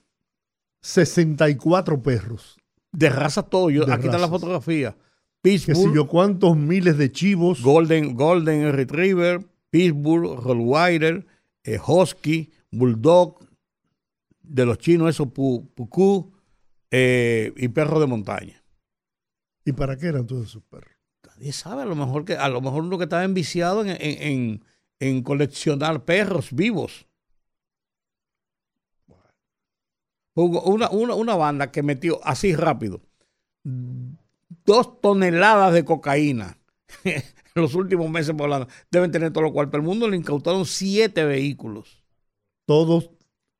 64 0.81 2.02
perros. 2.02 2.57
De 2.91 3.10
raza 3.10 3.44
todo. 3.44 3.69
Yo, 3.69 3.91
aquí 3.91 4.06
está 4.06 4.18
la 4.18 4.30
fotografía. 4.30 4.95
Pittsburgh. 5.41 5.77
Que 5.77 5.90
si 5.90 5.95
yo 5.95 6.07
cuántos 6.07 6.57
miles 6.57 6.98
de 6.98 7.11
chivos. 7.11 7.61
Golden, 7.61 8.15
Golden 8.15 8.73
Retriever, 8.73 9.45
Pittsburgh, 9.69 10.40
Rottweiler, 10.41 11.26
eh, 11.64 11.80
Husky, 11.86 12.52
Bulldog, 12.72 13.40
de 14.41 14.65
los 14.65 14.77
chinos, 14.80 15.10
esos 15.10 15.27
Pucú, 15.27 16.34
eh, 16.91 17.53
y 17.56 17.68
perro 17.69 17.99
de 17.99 18.07
montaña. 18.07 18.64
¿Y 19.64 19.73
para 19.73 19.98
qué 19.98 20.07
eran 20.07 20.26
todos 20.26 20.48
esos 20.48 20.64
perros? 20.64 20.91
Nadie 21.23 21.53
sabe, 21.53 21.84
a 21.84 21.86
lo 21.86 21.95
mejor 21.95 22.26
que 22.26 22.36
a 22.36 22.49
lo 22.49 22.60
mejor 22.60 22.84
uno 22.84 22.98
que 22.98 23.03
estaba 23.03 23.23
enviciado 23.23 23.84
en, 23.86 24.64
coleccionar 25.24 26.04
perros 26.06 26.54
vivos. 26.54 27.08
Una, 30.36 30.90
una, 30.90 31.36
banda 31.36 31.72
que 31.72 31.84
metió 31.84 32.20
así 32.24 32.56
rápido 32.56 33.02
dos 34.66 35.02
toneladas 35.02 35.74
de 35.74 35.86
cocaína 35.86 36.58
en 37.04 37.24
los 37.56 37.76
últimos 37.76 38.10
meses 38.10 38.36
por 38.36 38.50
la, 38.50 38.68
deben 38.92 39.12
tener 39.12 39.32
todo 39.32 39.44
lo 39.44 39.54
cual 39.54 39.70
el 39.74 39.82
mundo 39.82 40.08
le 40.08 40.18
incautaron 40.18 40.66
siete 40.66 41.24
vehículos. 41.24 42.04
Todos 42.66 43.12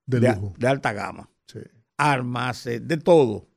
de, 0.06 0.20
lujo. 0.20 0.54
de 0.58 0.68
alta 0.68 0.94
gama. 0.94 1.30
Armas, 1.98 2.66
eh, 2.68 2.80
de 2.80 2.98
todo. 2.98 3.50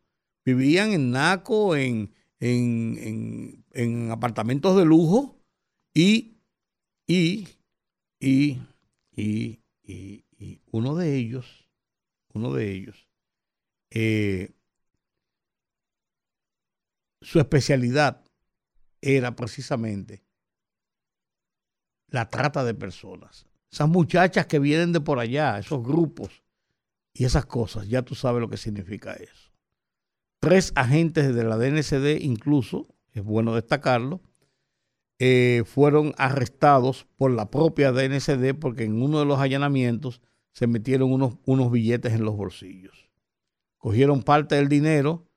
Vivían 0.45 0.93
en 0.93 1.11
Naco, 1.13 1.77
en, 1.77 2.13
en, 2.41 4.11
apartamentos 4.11 4.77
de 4.77 4.85
lujo 4.85 5.39
y, 5.95 6.39
y, 7.07 7.47
y, 8.23 8.63
y, 9.17 9.59
y, 9.83 10.63
uno 10.71 10.95
de 10.95 11.17
ellos, 11.17 11.69
uno 12.33 12.53
de 12.53 12.71
ellos, 12.71 13.09
eh, 13.91 14.53
su 17.21 17.41
especialidad 17.41 18.25
era 19.01 19.35
precisamente 19.35 20.23
la 22.07 22.31
trata 22.31 22.63
de 22.65 22.75
personas. 22.75 23.47
Esas 23.73 23.89
muchachas 23.89 24.47
que 24.47 24.61
vienen 24.61 24.93
de 24.93 25.01
por 25.01 25.19
allá, 25.19 25.59
esos 25.59 25.83
grupos 25.83 26.45
y 27.13 27.25
esas 27.25 27.47
cosas, 27.47 27.89
ya 27.89 28.03
tú 28.03 28.15
sabes 28.15 28.41
lo 28.41 28.49
que 28.49 28.57
significa 28.57 29.15
eso. 29.15 29.51
Tres 30.39 30.73
agentes 30.77 31.35
de 31.35 31.43
la 31.43 31.57
DNCD, 31.57 32.23
incluso, 32.23 32.95
es 33.13 33.25
bueno 33.25 33.55
destacarlo, 33.55 34.21
eh, 35.25 35.63
fueron 35.65 36.15
arrestados 36.19 37.07
por 37.17 37.31
la 37.31 37.49
propia 37.49 37.93
DNCD 37.93 38.59
porque 38.59 38.83
en 38.83 39.01
uno 39.01 39.21
de 39.21 39.25
los 39.25 39.39
allanamientos 39.39 40.21
se 40.51 40.67
metieron 40.67 41.13
unos, 41.13 41.37
unos 41.47 41.71
billetes 41.71 42.13
en 42.13 42.25
los 42.25 42.35
bolsillos. 42.35 43.09
Cogieron 43.79 44.25
parte 44.25 44.57
del 44.57 44.69
dinero, 44.69 45.29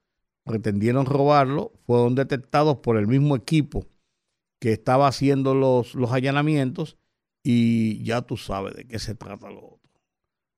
pretendieron 0.43 1.05
robarlo, 1.05 1.71
fueron 1.85 2.15
detectados 2.15 2.77
por 2.77 2.97
el 2.97 3.05
mismo 3.05 3.35
equipo 3.35 3.85
que 4.57 4.71
estaba 4.71 5.07
haciendo 5.07 5.53
los, 5.53 5.93
los 5.93 6.11
allanamientos 6.11 6.97
y 7.43 8.03
ya 8.03 8.23
tú 8.23 8.37
sabes 8.37 8.73
de 8.73 8.87
qué 8.87 8.97
se 8.97 9.13
trata 9.13 9.51
lo 9.51 9.73
otro. 9.73 9.91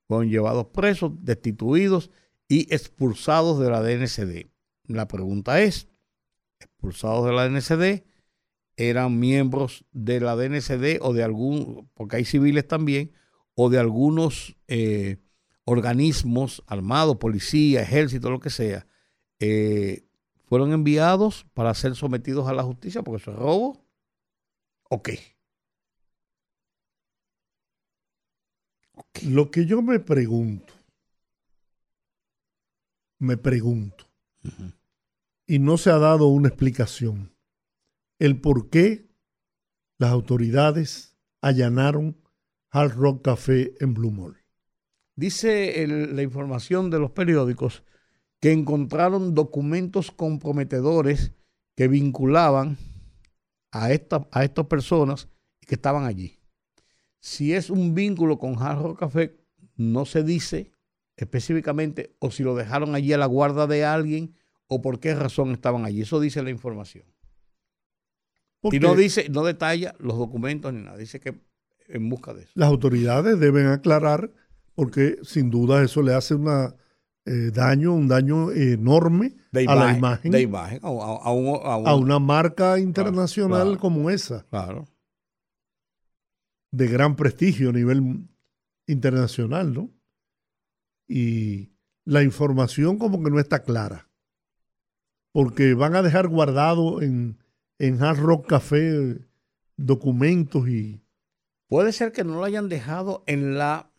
Fueron 0.08 0.30
llevados 0.30 0.68
presos, 0.68 1.12
destituidos 1.20 2.12
y 2.48 2.74
expulsados 2.74 3.60
de 3.60 3.70
la 3.72 3.82
DNCD. 3.82 4.48
La 4.86 5.10
pregunta 5.10 5.60
es, 5.60 5.90
expulsados 6.62 7.26
de 7.26 7.34
la 7.34 7.50
DNCD, 7.50 8.06
eran 8.78 9.20
miembros 9.20 9.86
de 9.92 10.22
la 10.22 10.36
DNCD 10.36 11.00
o 11.02 11.14
de 11.14 11.24
algún, 11.24 11.90
porque 11.94 12.18
hay 12.18 12.26
civiles 12.26 12.68
también, 12.68 13.12
o 13.56 13.70
de 13.70 13.80
algunos 13.80 14.56
eh, 14.68 15.18
organismos 15.66 16.64
armados, 16.68 17.18
policía, 17.18 17.82
ejército, 17.82 18.30
lo 18.30 18.40
que 18.40 18.50
sea, 18.50 18.88
eh, 19.40 20.08
fueron 20.46 20.72
enviados 20.72 21.46
para 21.54 21.74
ser 21.74 21.96
sometidos 21.96 22.48
a 22.48 22.54
la 22.54 22.64
justicia 22.64 23.04
porque 23.04 23.22
eso 23.22 23.32
es 23.32 23.38
robo. 23.38 23.86
¿O 24.90 25.04
qué? 25.04 25.20
Lo 29.24 29.52
que 29.52 29.66
yo 29.66 29.82
me 29.82 30.00
pregunto 30.00 30.78
me 33.20 33.38
pregunto, 33.38 34.06
y 35.48 35.60
no 35.60 35.78
se 35.78 35.90
ha 35.90 35.98
dado 35.98 36.28
una 36.28 36.50
explicación, 36.50 37.34
el 38.20 38.40
por 38.42 38.70
qué 38.70 39.10
las 39.98 40.12
autoridades 40.12 41.18
allanaron 41.42 42.18
Hard 42.70 42.96
Rock 42.96 43.24
Café 43.24 43.74
en 43.80 43.94
Blue 43.94 44.12
Mall. 44.12 44.38
Dice 45.16 45.88
la 45.88 46.22
información 46.22 46.90
de 46.90 47.00
los 47.00 47.12
periódicos 47.12 47.84
que 48.40 48.52
encontraron 48.52 49.34
documentos 49.34 50.12
comprometedores 50.12 51.34
que 51.76 51.88
vinculaban 51.88 52.78
a, 53.72 53.86
a 53.86 54.44
estas 54.44 54.66
personas 54.68 55.28
que 55.62 55.76
estaban 55.76 56.06
allí. 56.06 56.40
Si 57.20 57.54
es 57.54 57.70
un 57.70 57.96
vínculo 57.96 58.38
con 58.38 58.62
Hard 58.62 58.82
Rock 58.82 59.00
Café, 59.00 59.38
no 59.76 60.06
se 60.06 60.24
dice 60.24 60.72
específicamente 61.16 62.16
o 62.20 62.30
si 62.30 62.44
lo 62.44 62.56
dejaron 62.56 62.94
allí 62.94 63.12
a 63.14 63.18
la 63.18 63.26
guarda 63.26 63.66
de 63.66 63.86
alguien 63.86 64.36
o 64.68 64.82
por 64.82 65.00
qué 65.00 65.16
razón 65.16 65.52
estaban 65.52 65.86
allí. 65.86 66.02
Eso 66.02 66.20
dice 66.20 66.44
la 66.44 66.52
información. 66.52 67.06
Y 68.72 68.80
no 68.80 68.96
dice, 68.96 69.28
no 69.30 69.44
detalla 69.44 69.96
los 70.00 70.18
documentos 70.18 70.74
ni 70.74 70.82
nada, 70.84 70.98
dice 70.98 71.20
que 71.20 71.36
en 71.88 72.10
busca 72.10 72.34
de 72.34 72.44
eso. 72.44 72.52
Las 72.56 72.70
autoridades 72.70 73.40
deben 73.40 73.68
aclarar 73.68 74.32
porque 74.76 75.18
sin 75.24 75.50
duda 75.50 75.84
eso 75.84 76.02
le 76.02 76.14
hace 76.14 76.36
una 76.36 76.76
eh, 77.26 77.52
daño, 77.54 77.94
un 77.94 78.08
daño 78.08 78.52
enorme 78.52 79.36
a 79.54 79.76
la 79.76 79.98
imagen. 79.98 80.32
De 80.32 80.42
imagen, 80.42 80.80
a, 80.84 80.92
una 81.96 82.20
marca 82.20 82.80
internacional 82.80 83.78
como 83.78 84.10
esa. 84.10 84.46
Claro. 84.50 84.88
De 86.72 86.88
gran 86.88 87.16
prestigio 87.16 87.70
a 87.70 87.74
nivel 87.74 88.28
internacional, 88.86 89.74
¿no? 89.74 89.90
y 91.08 91.72
la 92.06 92.24
información 92.24 92.98
como 92.98 93.24
que 93.24 93.32
no 93.32 93.40
está 93.40 93.64
clara. 93.64 94.10
Porque 95.32 95.74
van 95.74 95.96
a 95.96 96.02
dejar 96.02 96.28
guardado 96.28 97.02
en, 97.02 97.38
en 97.80 98.02
Hard 98.02 98.20
Rock 98.20 98.48
Café 98.48 99.20
documentos 99.76 100.68
y... 100.68 101.02
Puede 101.68 101.92
ser 101.92 102.12
que 102.14 102.24
no 102.24 102.36
lo 102.36 102.46
hayan 102.46 102.70
dejado 102.70 103.24
en 103.28 103.58
la, 103.58 103.92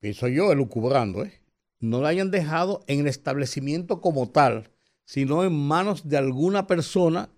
pienso 0.00 0.26
yo, 0.26 0.50
elucubrando, 0.50 1.24
¿eh? 1.24 1.40
no 1.78 2.00
lo 2.00 2.06
hayan 2.06 2.30
dejado 2.30 2.82
en 2.88 3.00
el 3.00 3.06
establecimiento 3.06 4.00
como 4.00 4.30
tal, 4.30 4.70
sino 5.04 5.44
en 5.44 5.56
manos 5.56 6.08
de 6.08 6.16
alguna 6.16 6.66
persona 6.66 7.30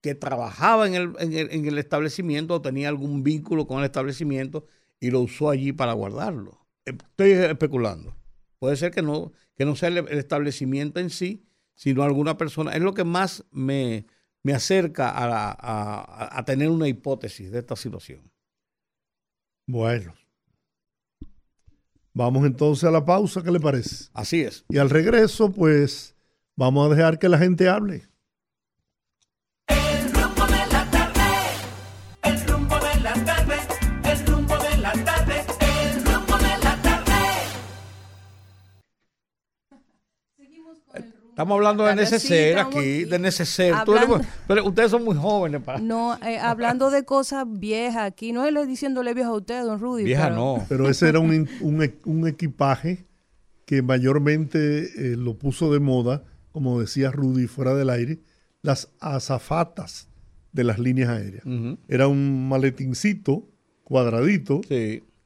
que 0.00 0.14
trabajaba 0.14 0.86
en 0.86 0.94
el, 0.94 1.12
en 1.18 1.66
el, 1.66 1.78
establecimiento 1.78 2.54
o 2.54 2.62
tenía 2.62 2.88
algún 2.88 3.24
vínculo 3.24 3.66
con 3.66 3.80
el 3.80 3.86
establecimiento 3.86 4.66
y 5.00 5.10
lo 5.10 5.20
usó 5.20 5.50
allí 5.50 5.72
para 5.72 5.92
guardarlo. 5.92 6.64
Estoy 6.84 7.32
especulando. 7.32 8.14
Puede 8.58 8.76
ser 8.76 8.92
que 8.92 9.02
no, 9.02 9.32
que 9.56 9.64
no 9.64 9.74
sea 9.74 9.88
el, 9.88 9.98
establecimiento 10.08 11.00
en 11.00 11.10
sí, 11.10 11.44
sino 11.74 12.04
alguna 12.04 12.36
persona. 12.36 12.72
Es 12.74 12.82
lo 12.82 12.94
que 12.94 13.04
más 13.04 13.44
me, 13.50 14.06
me 14.48 14.54
acerca 14.54 15.10
a, 15.10 16.38
a, 16.38 16.44
tener 16.46 16.70
una 16.70 16.88
hipótesis 16.88 17.50
de 17.52 17.58
esta 17.58 17.76
situación. 17.76 18.32
Bueno. 19.66 20.14
Vamos 22.14 22.46
entonces 22.46 22.84
a 22.84 22.90
la 22.90 23.04
pausa, 23.04 23.42
¿qué 23.42 23.50
le 23.50 23.60
parece? 23.60 24.06
Así 24.14 24.40
es. 24.40 24.64
Y 24.70 24.78
al 24.78 24.88
regreso, 24.88 25.52
pues 25.52 26.16
vamos 26.56 26.86
a 26.86 26.94
dejar 26.94 27.18
que 27.18 27.28
la 27.28 27.36
gente 27.36 27.68
hable. 27.68 28.07
Estamos 41.38 41.54
hablando 41.54 41.84
de 41.84 41.94
neceser 41.94 42.58
aquí, 42.58 43.04
de 43.04 43.16
neceser. 43.16 43.72
pero 44.48 44.66
ustedes 44.66 44.90
son 44.90 45.04
muy 45.04 45.14
jóvenes. 45.14 45.62
Para... 45.62 45.78
No, 45.78 46.16
eh, 46.16 46.36
hablando 46.36 46.90
de 46.90 47.04
cosas 47.04 47.46
viejas 47.48 48.02
aquí, 48.02 48.32
no 48.32 48.44
es 48.44 48.66
diciéndole 48.66 49.14
vieja 49.14 49.28
a 49.28 49.34
usted, 49.34 49.62
don 49.62 49.78
Rudy. 49.78 50.02
Vieja 50.02 50.30
no. 50.30 50.66
Pero 50.68 50.90
ese 50.90 51.08
era 51.08 51.20
un, 51.20 51.48
un, 51.60 52.26
equipaje 52.26 53.06
que 53.66 53.82
mayormente 53.82 55.12
eh, 55.12 55.16
lo 55.16 55.38
puso 55.38 55.72
de 55.72 55.78
moda, 55.78 56.24
como 56.50 56.80
decía 56.80 57.12
Rudy 57.12 57.46
fuera 57.46 57.72
del 57.74 57.90
aire, 57.90 58.18
las 58.62 58.90
azafatas 58.98 60.08
de 60.50 60.64
las 60.64 60.80
líneas 60.80 61.10
aéreas. 61.10 61.44
Era 61.86 62.08
un 62.08 62.48
maletincito 62.48 63.48
cuadradito, 63.84 64.60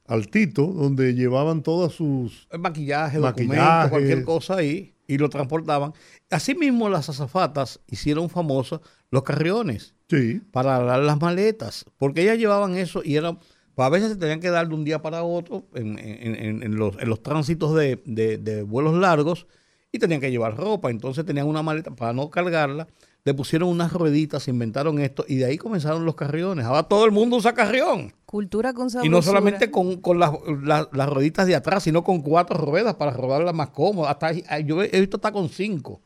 altito, 0.05 0.67
donde 0.67 1.13
llevaban 1.13 1.63
todas 1.63 1.93
sus... 1.93 2.47
maquillaje, 2.57 3.17
documentos, 3.17 3.89
cualquier 3.89 4.23
cosa 4.23 4.57
ahí 4.57 4.93
y 5.07 5.17
lo 5.17 5.29
transportaban. 5.29 5.93
Asimismo, 6.29 6.89
las 6.89 7.09
azafatas 7.09 7.79
hicieron 7.87 8.29
famosos 8.29 8.81
los 9.11 9.23
carriones 9.23 9.93
sí. 10.09 10.41
para 10.51 10.79
dar 10.79 10.99
las 10.99 11.19
maletas, 11.19 11.85
porque 11.97 12.23
ellas 12.23 12.37
llevaban 12.37 12.75
eso 12.75 13.01
y 13.03 13.15
eran, 13.15 13.37
pues 13.75 13.85
a 13.85 13.89
veces 13.89 14.13
se 14.13 14.15
tenían 14.15 14.39
que 14.39 14.49
dar 14.49 14.67
de 14.67 14.75
un 14.75 14.83
día 14.83 15.01
para 15.01 15.23
otro 15.23 15.65
en, 15.75 15.99
en, 15.99 16.63
en, 16.63 16.75
los, 16.75 17.01
los, 17.03 17.21
tránsitos 17.21 17.75
de, 17.75 18.01
de, 18.05 18.63
vuelos 18.63 18.95
largos 18.95 19.45
y 19.91 19.99
tenían 19.99 20.21
que 20.21 20.31
llevar 20.31 20.57
ropa, 20.57 20.89
entonces 20.89 21.25
tenían 21.25 21.47
una 21.47 21.61
maleta 21.61 21.91
para 21.91 22.13
no 22.13 22.29
cargarla. 22.29 22.87
Le 23.25 23.33
pusieron 23.33 23.69
unas 23.69 23.93
rueditas, 23.93 24.49
inventaron 24.49 24.99
esto 24.99 25.23
y 25.25 25.37
de 25.37 25.45
ahí 25.45 25.57
comenzaron 25.57 26.05
los 26.05 26.15
carriones. 26.15 26.65
Ahora 26.65 26.83
todo 26.83 27.05
el 27.05 27.11
mundo 27.11 27.37
usa 27.37 27.53
carrión. 27.53 28.13
Cultura 28.25 28.73
con 28.73 28.89
Y 29.01 29.07
no 29.07 29.21
solamente 29.21 29.71
con, 29.71 30.01
las, 30.19 31.09
rueditas 31.09 31.47
de 31.47 31.55
atrás, 31.55 31.83
sino 31.83 32.03
con 32.03 32.21
cuatro 32.21 32.57
ruedas 32.57 32.95
para 32.95 33.11
rodarla 33.11 33.53
más 33.53 33.69
cómoda. 33.69 34.11
Hasta 34.11 34.33
yo 34.59 34.83
he 34.83 34.99
visto 34.99 35.17
hasta 35.17 35.31
con 35.31 35.47
cinco. 35.47 36.01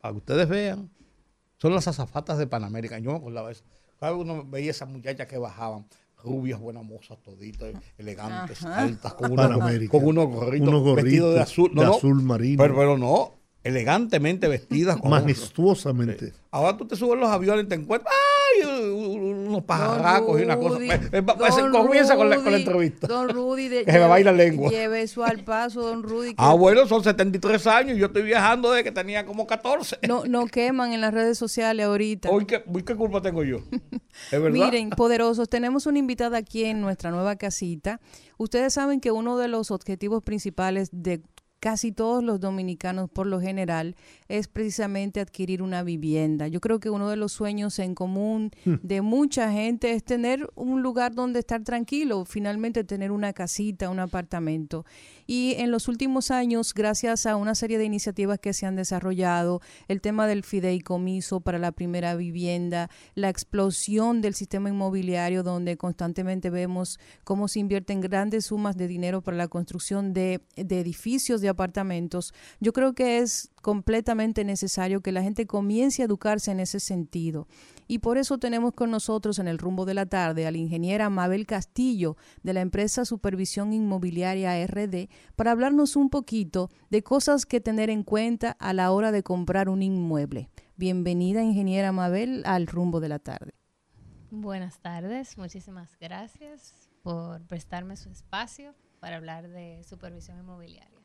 Para 0.00 0.12
que 0.12 0.18
ustedes 0.18 0.48
vean. 0.48 0.88
Son 1.58 1.74
las 1.74 1.86
azafatas 1.86 2.38
de 2.38 2.46
Panamérica. 2.46 2.98
Yo 2.98 3.10
me 3.10 3.18
acordaba 3.18 3.48
de 3.48 3.54
eso. 3.54 3.64
Cada 4.00 4.14
uno 4.14 4.44
veía 4.48 4.70
esas 4.70 4.88
muchachas 4.88 5.26
que 5.26 5.36
bajaban, 5.36 5.84
rubias, 6.22 6.58
buenas 6.60 6.84
mozas, 6.84 7.18
toditas, 7.20 7.74
elegantes, 7.98 8.64
altas, 8.64 9.12
con, 9.14 9.34
con 9.34 10.04
unos 10.04 10.28
gorritos, 10.28 10.94
vestidos 10.94 11.34
de 11.34 11.40
azul. 11.40 11.74
de 11.74 11.84
azul 11.84 12.22
marino. 12.22 12.62
Pero, 12.62 12.76
pero 12.76 12.96
no, 12.96 13.37
elegantemente 13.64 14.48
vestidas. 14.48 14.98
Majestuosamente. 15.04 16.32
Ahora 16.50 16.76
tú 16.76 16.86
te 16.86 16.96
subes 16.96 17.18
los 17.18 17.28
aviones 17.28 17.66
y 17.66 17.68
te 17.68 17.74
encuentras 17.74 18.14
unos 18.64 19.62
pajarracos 19.64 20.40
y 20.40 20.44
una 20.44 20.56
cosa. 20.56 20.78
comienza 21.70 22.16
con 22.16 22.30
la, 22.30 22.36
con 22.36 22.52
la, 22.52 22.58
entrevista. 22.58 23.06
Don 23.06 23.28
Rudy, 23.28 23.68
que 23.84 23.92
se 23.92 23.98
me 23.98 24.06
va 24.06 24.18
la 24.20 24.32
lengua. 24.32 24.70
Lleve 24.70 25.02
eso 25.02 25.24
al 25.24 25.44
paso, 25.44 25.82
don 25.82 26.02
Rudy. 26.02 26.34
Ah, 26.36 26.54
bueno, 26.54 26.86
son 26.86 27.04
73 27.04 27.66
años 27.66 27.96
y 27.96 28.00
yo 28.00 28.06
estoy 28.06 28.22
viajando 28.22 28.72
desde 28.72 28.84
que 28.84 28.92
tenía 28.92 29.26
como 29.26 29.46
14. 29.46 29.98
No, 30.08 30.24
no 30.24 30.46
queman 30.46 30.92
en 30.92 31.00
las 31.00 31.12
redes 31.12 31.38
sociales 31.38 31.86
ahorita. 31.86 32.30
Hoy, 32.30 32.46
¿qué, 32.46 32.62
qué 32.84 32.96
culpa 32.96 33.20
tengo 33.20 33.44
yo? 33.44 33.58
¿Es 34.32 34.42
verdad? 34.42 34.50
Miren, 34.50 34.90
poderosos, 34.90 35.48
tenemos 35.48 35.86
una 35.86 35.98
invitada 35.98 36.38
aquí 36.38 36.64
en 36.64 36.80
nuestra 36.80 37.10
nueva 37.10 37.36
casita. 37.36 38.00
Ustedes 38.36 38.74
saben 38.74 39.00
que 39.00 39.12
uno 39.12 39.36
de 39.36 39.48
los 39.48 39.70
objetivos 39.70 40.22
principales 40.22 40.88
de 40.92 41.22
casi 41.60 41.92
todos 41.92 42.22
los 42.22 42.40
dominicanos 42.40 43.10
por 43.10 43.26
lo 43.26 43.40
general 43.40 43.96
es 44.28 44.48
precisamente 44.48 45.20
adquirir 45.20 45.62
una 45.62 45.82
vivienda. 45.82 46.48
Yo 46.48 46.60
creo 46.60 46.80
que 46.80 46.90
uno 46.90 47.08
de 47.10 47.16
los 47.16 47.32
sueños 47.32 47.78
en 47.78 47.94
común 47.94 48.50
hmm. 48.64 48.74
de 48.82 49.00
mucha 49.00 49.50
gente 49.52 49.92
es 49.92 50.04
tener 50.04 50.48
un 50.54 50.82
lugar 50.82 51.14
donde 51.14 51.40
estar 51.40 51.62
tranquilo, 51.64 52.24
finalmente 52.24 52.84
tener 52.84 53.10
una 53.10 53.32
casita, 53.32 53.90
un 53.90 53.98
apartamento. 53.98 54.84
Y 55.26 55.54
en 55.58 55.70
los 55.70 55.88
últimos 55.88 56.30
años, 56.30 56.72
gracias 56.74 57.26
a 57.26 57.36
una 57.36 57.54
serie 57.54 57.78
de 57.78 57.84
iniciativas 57.84 58.38
que 58.38 58.52
se 58.52 58.66
han 58.66 58.76
desarrollado, 58.76 59.60
el 59.88 60.00
tema 60.00 60.26
del 60.26 60.44
fideicomiso 60.44 61.40
para 61.40 61.58
la 61.58 61.72
primera 61.72 62.14
vivienda, 62.14 62.88
la 63.14 63.28
explosión 63.28 64.20
del 64.20 64.34
sistema 64.34 64.68
inmobiliario 64.68 65.42
donde 65.42 65.76
constantemente 65.76 66.50
vemos 66.50 66.98
cómo 67.24 67.48
se 67.48 67.60
invierten 67.60 68.00
grandes 68.00 68.46
sumas 68.46 68.76
de 68.76 68.88
dinero 68.88 69.22
para 69.22 69.36
la 69.36 69.48
construcción 69.48 70.12
de, 70.12 70.40
de 70.56 70.80
edificios 70.80 71.40
de 71.40 71.47
apartamentos, 71.48 72.34
yo 72.60 72.72
creo 72.72 72.94
que 72.94 73.18
es 73.18 73.50
completamente 73.62 74.44
necesario 74.44 75.00
que 75.00 75.12
la 75.12 75.22
gente 75.22 75.46
comience 75.46 76.02
a 76.02 76.06
educarse 76.06 76.50
en 76.50 76.60
ese 76.60 76.80
sentido. 76.80 77.46
Y 77.86 78.00
por 78.00 78.18
eso 78.18 78.38
tenemos 78.38 78.74
con 78.74 78.90
nosotros 78.90 79.38
en 79.38 79.48
el 79.48 79.58
rumbo 79.58 79.86
de 79.86 79.94
la 79.94 80.06
tarde 80.06 80.46
a 80.46 80.50
la 80.50 80.58
ingeniera 80.58 81.08
Mabel 81.08 81.46
Castillo 81.46 82.16
de 82.42 82.52
la 82.52 82.60
empresa 82.60 83.04
Supervisión 83.04 83.72
Inmobiliaria 83.72 84.66
RD 84.66 85.08
para 85.36 85.52
hablarnos 85.52 85.96
un 85.96 86.10
poquito 86.10 86.70
de 86.90 87.02
cosas 87.02 87.46
que 87.46 87.60
tener 87.60 87.88
en 87.88 88.02
cuenta 88.02 88.50
a 88.58 88.72
la 88.72 88.90
hora 88.90 89.10
de 89.10 89.22
comprar 89.22 89.68
un 89.68 89.82
inmueble. 89.82 90.50
Bienvenida, 90.76 91.42
ingeniera 91.42 91.90
Mabel, 91.92 92.42
al 92.44 92.66
rumbo 92.66 93.00
de 93.00 93.08
la 93.08 93.18
tarde. 93.18 93.52
Buenas 94.30 94.78
tardes, 94.80 95.38
muchísimas 95.38 95.96
gracias 95.98 96.90
por 97.02 97.40
prestarme 97.46 97.96
su 97.96 98.10
espacio 98.10 98.74
para 99.00 99.16
hablar 99.16 99.48
de 99.48 99.82
supervisión 99.84 100.38
inmobiliaria. 100.38 100.97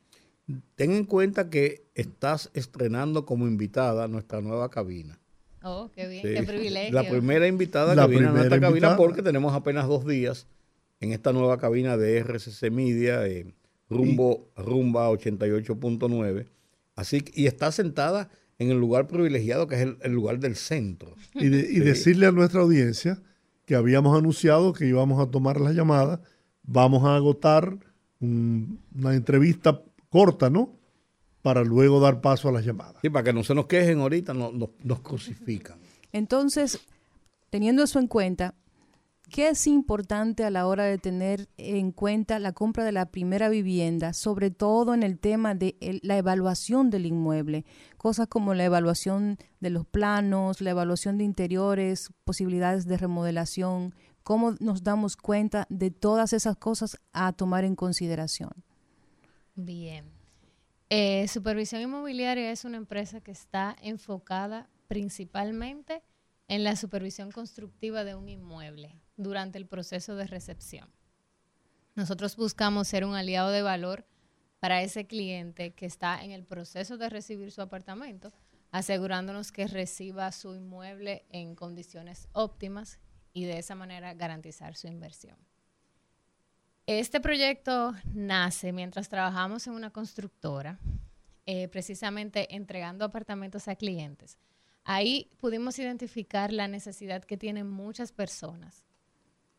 Ten 0.74 0.92
en 0.92 1.04
cuenta 1.04 1.48
que 1.48 1.86
estás 1.94 2.50
estrenando 2.54 3.24
como 3.24 3.46
invitada 3.46 4.08
nuestra 4.08 4.40
nueva 4.40 4.70
cabina. 4.70 5.18
Oh, 5.62 5.90
qué 5.94 6.06
bien, 6.06 6.22
qué 6.22 6.42
privilegio. 6.42 6.92
La 6.92 7.08
primera 7.08 7.46
invitada 7.46 7.94
que 7.94 8.10
viene 8.10 8.28
a 8.28 8.32
nuestra 8.32 8.60
cabina 8.60 8.96
porque 8.96 9.22
tenemos 9.22 9.54
apenas 9.54 9.88
dos 9.88 10.06
días 10.06 10.46
en 11.00 11.12
esta 11.12 11.32
nueva 11.32 11.58
cabina 11.58 11.96
de 11.96 12.18
RCC 12.18 12.70
Media, 12.70 13.26
eh, 13.26 13.46
rumbo, 13.88 14.50
rumba 14.56 15.10
88.9. 15.10 16.46
Así 16.96 17.24
y 17.32 17.46
está 17.46 17.72
sentada 17.72 18.28
en 18.58 18.70
el 18.70 18.78
lugar 18.78 19.06
privilegiado 19.06 19.66
que 19.66 19.76
es 19.76 19.88
el, 20.00 20.12
lugar 20.12 20.38
del 20.38 20.56
centro. 20.56 21.14
Y, 21.34 21.48
decirle 21.48 22.26
a 22.26 22.32
nuestra 22.32 22.60
audiencia 22.60 23.22
que 23.64 23.74
habíamos 23.74 24.16
anunciado 24.16 24.74
que 24.74 24.86
íbamos 24.86 25.20
a 25.26 25.30
tomar 25.30 25.60
la 25.60 25.72
llamada, 25.72 26.20
vamos 26.62 27.04
a 27.04 27.16
agotar 27.16 27.78
una 28.20 29.14
entrevista 29.14 29.82
corta, 30.14 30.48
¿no? 30.48 30.78
para 31.44 31.62
luego 31.62 32.00
dar 32.00 32.22
paso 32.22 32.48
a 32.48 32.52
las 32.52 32.64
llamadas. 32.64 32.96
Sí, 33.02 33.10
para 33.10 33.22
que 33.22 33.34
no 33.34 33.44
se 33.44 33.54
nos 33.54 33.66
quejen 33.66 34.00
ahorita, 34.00 34.32
no, 34.32 34.50
nos 34.50 35.00
crucifican. 35.00 35.78
Entonces, 36.10 36.80
teniendo 37.50 37.82
eso 37.82 37.98
en 37.98 38.06
cuenta, 38.06 38.54
¿qué 39.28 39.48
es 39.50 39.66
importante 39.66 40.44
a 40.44 40.50
la 40.50 40.66
hora 40.66 40.84
de 40.84 40.96
tener 40.96 41.50
en 41.58 41.92
cuenta 41.92 42.38
la 42.38 42.52
compra 42.52 42.82
de 42.82 42.92
la 42.92 43.10
primera 43.10 43.50
vivienda, 43.50 44.14
sobre 44.14 44.50
todo 44.50 44.94
en 44.94 45.02
el 45.02 45.18
tema 45.18 45.54
de 45.54 45.76
la 46.02 46.16
evaluación 46.16 46.88
del 46.88 47.04
inmueble? 47.04 47.66
Cosas 47.98 48.26
como 48.26 48.54
la 48.54 48.64
evaluación 48.64 49.36
de 49.60 49.68
los 49.68 49.84
planos, 49.84 50.62
la 50.62 50.70
evaluación 50.70 51.18
de 51.18 51.24
interiores, 51.24 52.08
posibilidades 52.24 52.86
de 52.86 52.96
remodelación. 52.96 53.94
¿Cómo 54.22 54.54
nos 54.60 54.82
damos 54.82 55.18
cuenta 55.18 55.66
de 55.68 55.90
todas 55.90 56.32
esas 56.32 56.56
cosas 56.56 56.96
a 57.12 57.34
tomar 57.34 57.64
en 57.64 57.76
consideración? 57.76 58.64
Bien. 59.54 60.10
Eh, 60.90 61.26
Supervisión 61.28 61.80
Inmobiliaria 61.80 62.50
es 62.50 62.64
una 62.64 62.76
empresa 62.76 63.20
que 63.20 63.30
está 63.30 63.76
enfocada 63.80 64.68
principalmente 64.88 66.02
en 66.48 66.64
la 66.64 66.76
supervisión 66.76 67.30
constructiva 67.30 68.04
de 68.04 68.14
un 68.14 68.28
inmueble 68.28 68.94
durante 69.16 69.58
el 69.58 69.66
proceso 69.66 70.16
de 70.16 70.26
recepción. 70.26 70.90
Nosotros 71.94 72.36
buscamos 72.36 72.88
ser 72.88 73.04
un 73.04 73.14
aliado 73.14 73.50
de 73.50 73.62
valor 73.62 74.04
para 74.58 74.82
ese 74.82 75.06
cliente 75.06 75.74
que 75.74 75.86
está 75.86 76.22
en 76.22 76.32
el 76.32 76.44
proceso 76.44 76.96
de 76.96 77.08
recibir 77.08 77.52
su 77.52 77.62
apartamento, 77.62 78.32
asegurándonos 78.72 79.52
que 79.52 79.68
reciba 79.68 80.32
su 80.32 80.54
inmueble 80.54 81.24
en 81.30 81.54
condiciones 81.54 82.28
óptimas 82.32 82.98
y 83.32 83.44
de 83.44 83.58
esa 83.58 83.74
manera 83.74 84.14
garantizar 84.14 84.74
su 84.74 84.88
inversión. 84.88 85.36
Este 86.86 87.18
proyecto 87.18 87.94
nace 88.12 88.70
mientras 88.72 89.08
trabajamos 89.08 89.66
en 89.66 89.72
una 89.72 89.88
constructora 89.88 90.78
eh, 91.46 91.66
precisamente 91.68 92.54
entregando 92.54 93.06
apartamentos 93.06 93.68
a 93.68 93.76
clientes, 93.76 94.36
ahí 94.84 95.30
pudimos 95.40 95.78
identificar 95.78 96.52
la 96.52 96.68
necesidad 96.68 97.24
que 97.24 97.38
tienen 97.38 97.70
muchas 97.70 98.12
personas 98.12 98.84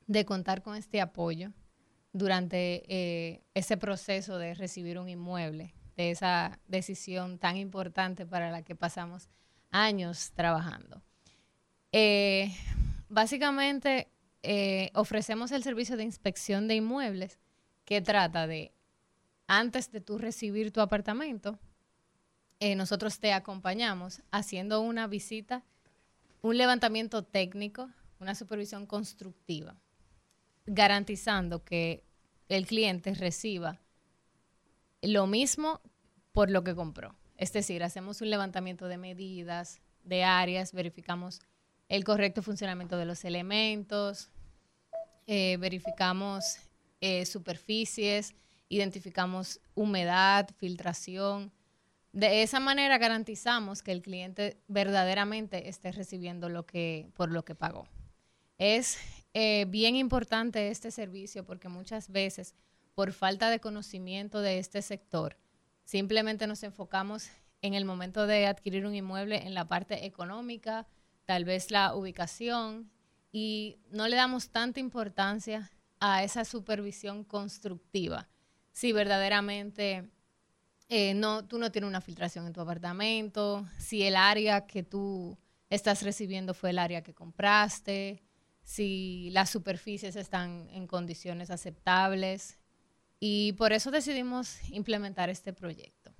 de 0.05 0.23
contar 0.23 0.61
con 0.61 0.75
este 0.75 1.01
apoyo 1.01 1.51
durante 2.13 2.83
eh, 2.87 3.41
ese 3.55 3.75
proceso 3.75 4.37
de 4.37 4.53
recibir 4.53 4.99
un 4.99 5.09
inmueble, 5.09 5.73
de 5.97 6.11
esa 6.11 6.59
decisión 6.67 7.39
tan 7.39 7.57
importante 7.57 8.27
para 8.27 8.51
la 8.51 8.61
que 8.61 8.75
pasamos 8.75 9.29
años 9.71 10.31
trabajando. 10.35 11.01
Eh, 11.91 12.55
básicamente, 13.09 14.09
eh, 14.45 14.91
ofrecemos 14.93 15.51
el 15.51 15.63
servicio 15.63 15.97
de 15.97 16.03
inspección 16.03 16.67
de 16.67 16.75
inmuebles 16.75 17.39
que 17.83 18.01
trata 18.01 18.47
de, 18.47 18.71
antes 19.47 19.91
de 19.91 20.01
tú 20.01 20.17
recibir 20.17 20.71
tu 20.71 20.81
apartamento, 20.81 21.59
nosotros 22.77 23.19
te 23.19 23.31
acompañamos 23.31 24.23
haciendo 24.31 24.81
una 24.81 25.05
visita, 25.05 25.63
un 26.41 26.57
levantamiento 26.57 27.23
técnico, 27.23 27.91
una 28.19 28.33
supervisión 28.33 28.87
constructiva 28.87 29.75
garantizando 30.65 31.63
que 31.63 32.03
el 32.49 32.65
cliente 32.65 33.13
reciba 33.13 33.79
lo 35.01 35.27
mismo 35.27 35.81
por 36.31 36.49
lo 36.49 36.63
que 36.63 36.75
compró. 36.75 37.15
Es 37.37 37.53
decir, 37.53 37.83
hacemos 37.83 38.21
un 38.21 38.29
levantamiento 38.29 38.87
de 38.87 38.97
medidas, 38.97 39.81
de 40.03 40.23
áreas, 40.23 40.73
verificamos 40.73 41.41
el 41.89 42.03
correcto 42.03 42.41
funcionamiento 42.41 42.97
de 42.97 43.05
los 43.05 43.25
elementos, 43.25 44.31
eh, 45.27 45.57
verificamos 45.59 46.57
eh, 47.01 47.25
superficies, 47.25 48.33
identificamos 48.69 49.59
humedad, 49.73 50.49
filtración. 50.57 51.51
De 52.13 52.43
esa 52.43 52.59
manera 52.59 52.97
garantizamos 52.97 53.81
que 53.81 53.91
el 53.91 54.01
cliente 54.01 54.57
verdaderamente 54.67 55.69
esté 55.69 55.91
recibiendo 55.91 56.49
lo 56.49 56.65
que, 56.65 57.09
por 57.15 57.31
lo 57.31 57.43
que 57.43 57.55
pagó. 57.55 57.87
Es 58.57 58.97
eh, 59.33 59.65
bien 59.67 59.95
importante 59.95 60.69
este 60.69 60.91
servicio 60.91 61.45
porque 61.45 61.67
muchas 61.67 62.09
veces 62.09 62.55
por 62.93 63.11
falta 63.11 63.49
de 63.49 63.59
conocimiento 63.59 64.39
de 64.39 64.59
este 64.59 64.81
sector, 64.81 65.37
simplemente 65.83 66.47
nos 66.47 66.63
enfocamos 66.63 67.29
en 67.61 67.73
el 67.73 67.83
momento 67.83 68.25
de 68.25 68.47
adquirir 68.47 68.85
un 68.85 68.95
inmueble 68.95 69.45
en 69.45 69.53
la 69.53 69.67
parte 69.67 70.05
económica, 70.05 70.87
tal 71.25 71.43
vez 71.43 71.71
la 71.71 71.93
ubicación, 71.93 72.89
y 73.37 73.81
no 73.91 74.07
le 74.07 74.15
damos 74.15 74.47
tanta 74.47 74.79
importancia 74.79 75.69
a 75.99 76.23
esa 76.23 76.45
supervisión 76.45 77.25
constructiva. 77.25 78.29
Si 78.71 78.93
verdaderamente 78.93 80.09
eh, 80.87 81.13
no, 81.15 81.43
tú 81.45 81.57
no 81.57 81.69
tienes 81.69 81.89
una 81.89 81.99
filtración 81.99 82.47
en 82.47 82.53
tu 82.53 82.61
apartamento, 82.61 83.67
si 83.77 84.03
el 84.03 84.15
área 84.15 84.65
que 84.65 84.83
tú 84.83 85.37
estás 85.69 86.01
recibiendo 86.03 86.53
fue 86.53 86.69
el 86.69 86.79
área 86.79 87.03
que 87.03 87.13
compraste, 87.13 88.23
si 88.63 89.31
las 89.31 89.49
superficies 89.49 90.15
están 90.15 90.69
en 90.71 90.87
condiciones 90.87 91.51
aceptables 91.51 92.57
y 93.19 93.51
por 93.57 93.73
eso 93.73 93.91
decidimos 93.91 94.57
implementar 94.69 95.29
este 95.29 95.51
proyecto. 95.51 96.14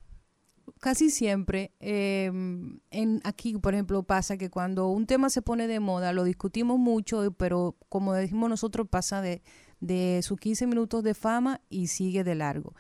Casi 0.80 1.10
siempre, 1.10 1.72
em, 1.80 2.80
en 2.92 3.22
aquí, 3.24 3.58
por 3.58 3.74
ejemplo, 3.74 4.04
pasa 4.04 4.38
que 4.38 4.50
cuando 4.50 4.90
un 4.90 5.06
tema 5.06 5.30
se 5.30 5.42
pone 5.42 5.68
de 5.68 5.80
moda, 5.80 6.14
lo 6.14 6.24
discutimos 6.24 6.80
mucho, 6.80 7.32
pero 7.38 7.76
como 7.90 8.14
decimos 8.14 8.50
nosotros, 8.50 8.88
pasa 8.90 9.22
de, 9.22 9.42
de 9.80 10.22
sus 10.24 10.40
15 10.40 10.68
minutos 10.68 11.04
de 11.04 11.14
fama 11.14 11.62
y 11.70 11.88
sigue 11.88 12.24
de 12.24 12.36
largo. 12.36 12.74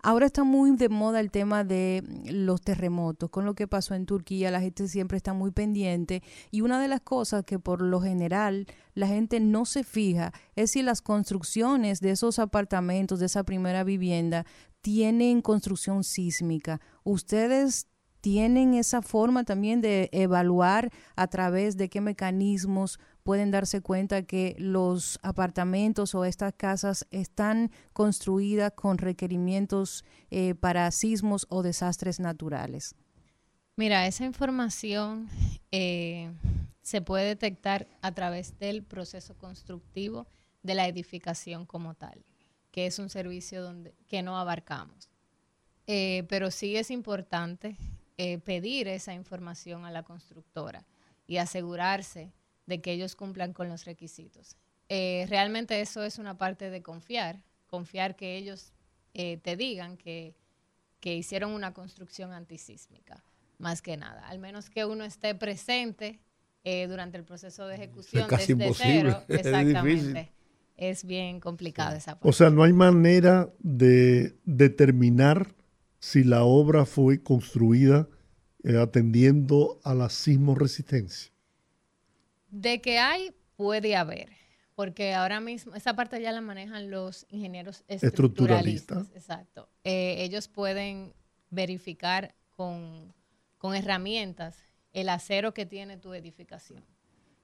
Ahora 0.00 0.26
está 0.26 0.44
muy 0.44 0.76
de 0.76 0.88
moda 0.88 1.18
el 1.18 1.32
tema 1.32 1.64
de 1.64 2.04
los 2.30 2.60
terremotos, 2.60 3.30
con 3.30 3.44
lo 3.44 3.54
que 3.54 3.66
pasó 3.66 3.94
en 3.94 4.06
Turquía, 4.06 4.52
la 4.52 4.60
gente 4.60 4.86
siempre 4.86 5.16
está 5.16 5.32
muy 5.32 5.50
pendiente 5.50 6.22
y 6.52 6.60
una 6.60 6.80
de 6.80 6.86
las 6.86 7.00
cosas 7.00 7.44
que 7.44 7.58
por 7.58 7.82
lo 7.82 8.00
general 8.00 8.66
la 8.94 9.08
gente 9.08 9.40
no 9.40 9.64
se 9.64 9.82
fija 9.82 10.32
es 10.54 10.70
si 10.70 10.82
las 10.82 11.02
construcciones 11.02 12.00
de 12.00 12.12
esos 12.12 12.38
apartamentos, 12.38 13.18
de 13.18 13.26
esa 13.26 13.42
primera 13.42 13.82
vivienda, 13.82 14.46
tienen 14.82 15.42
construcción 15.42 16.04
sísmica. 16.04 16.80
Ustedes 17.02 17.88
tienen 18.20 18.74
esa 18.74 19.02
forma 19.02 19.44
también 19.44 19.80
de 19.80 20.08
evaluar 20.12 20.90
a 21.16 21.26
través 21.26 21.76
de 21.76 21.88
qué 21.88 22.00
mecanismos 22.00 22.98
pueden 23.28 23.50
darse 23.50 23.82
cuenta 23.82 24.22
que 24.22 24.56
los 24.58 25.18
apartamentos 25.22 26.14
o 26.14 26.24
estas 26.24 26.54
casas 26.54 27.06
están 27.10 27.70
construidas 27.92 28.72
con 28.72 28.96
requerimientos 28.96 30.02
eh, 30.30 30.54
para 30.54 30.90
sismos 30.90 31.46
o 31.50 31.62
desastres 31.62 32.20
naturales. 32.20 32.94
Mira, 33.76 34.06
esa 34.06 34.24
información 34.24 35.28
eh, 35.72 36.32
se 36.80 37.02
puede 37.02 37.26
detectar 37.26 37.86
a 38.00 38.12
través 38.12 38.58
del 38.58 38.82
proceso 38.82 39.36
constructivo 39.36 40.26
de 40.62 40.74
la 40.74 40.88
edificación 40.88 41.66
como 41.66 41.92
tal, 41.92 42.24
que 42.70 42.86
es 42.86 42.98
un 42.98 43.10
servicio 43.10 43.62
donde, 43.62 43.94
que 44.08 44.22
no 44.22 44.38
abarcamos. 44.38 45.10
Eh, 45.86 46.24
pero 46.30 46.50
sí 46.50 46.78
es 46.78 46.90
importante 46.90 47.76
pedir 48.44 48.88
esa 48.88 49.12
información 49.12 49.84
a 49.84 49.90
la 49.90 50.02
constructora 50.02 50.86
y 51.26 51.36
asegurarse 51.36 52.32
de 52.68 52.82
que 52.82 52.92
ellos 52.92 53.16
cumplan 53.16 53.54
con 53.54 53.68
los 53.68 53.86
requisitos. 53.86 54.56
Eh, 54.90 55.26
realmente 55.28 55.80
eso 55.80 56.04
es 56.04 56.18
una 56.18 56.36
parte 56.36 56.70
de 56.70 56.82
confiar, 56.82 57.42
confiar 57.66 58.14
que 58.14 58.36
ellos 58.36 58.72
eh, 59.14 59.38
te 59.38 59.56
digan 59.56 59.96
que, 59.96 60.36
hicieron 61.02 61.52
una 61.52 61.72
construcción 61.72 62.32
antisísmica, 62.32 63.24
más 63.56 63.80
que 63.80 63.96
nada. 63.96 64.28
Al 64.28 64.38
menos 64.38 64.68
que 64.68 64.84
uno 64.84 65.04
esté 65.04 65.34
presente 65.34 66.20
eh, 66.64 66.86
durante 66.86 67.16
el 67.16 67.24
proceso 67.24 67.66
de 67.66 67.76
ejecución 67.76 68.28
es 68.38 68.46
desde 68.46 68.74
cero. 68.74 69.24
Exactamente. 69.28 70.30
Es, 70.76 71.04
bien 71.04 71.40
complicado 71.40 71.96
esa 71.96 72.12
parte. 72.12 72.28
O 72.28 72.32
sea, 72.32 72.50
no 72.50 72.62
hay 72.62 72.74
manera 72.74 73.50
de 73.60 74.36
determinar 74.44 75.54
si 75.98 76.22
la 76.22 76.44
obra 76.44 76.84
fue 76.84 77.22
construida 77.22 78.06
atendiendo 78.78 79.80
a 79.82 79.94
la 79.94 80.10
sismo 80.10 80.54
resistencia. 80.54 81.32
De 82.48 82.80
que 82.80 82.98
hay, 82.98 83.32
puede 83.56 83.96
haber, 83.96 84.30
porque 84.74 85.14
ahora 85.14 85.40
mismo 85.40 85.74
esa 85.74 85.94
parte 85.94 86.20
ya 86.22 86.32
la 86.32 86.40
manejan 86.40 86.90
los 86.90 87.26
ingenieros 87.30 87.84
estructuralistas. 87.88 89.10
Exacto. 89.14 89.68
Eh, 89.84 90.16
ellos 90.20 90.48
pueden 90.48 91.12
verificar 91.50 92.34
con, 92.50 93.14
herramientas 93.74 94.56
el 94.92 95.08
acero 95.08 95.52
que 95.52 95.66
tiene 95.66 95.96
tu 95.96 96.14
edificación. 96.14 96.84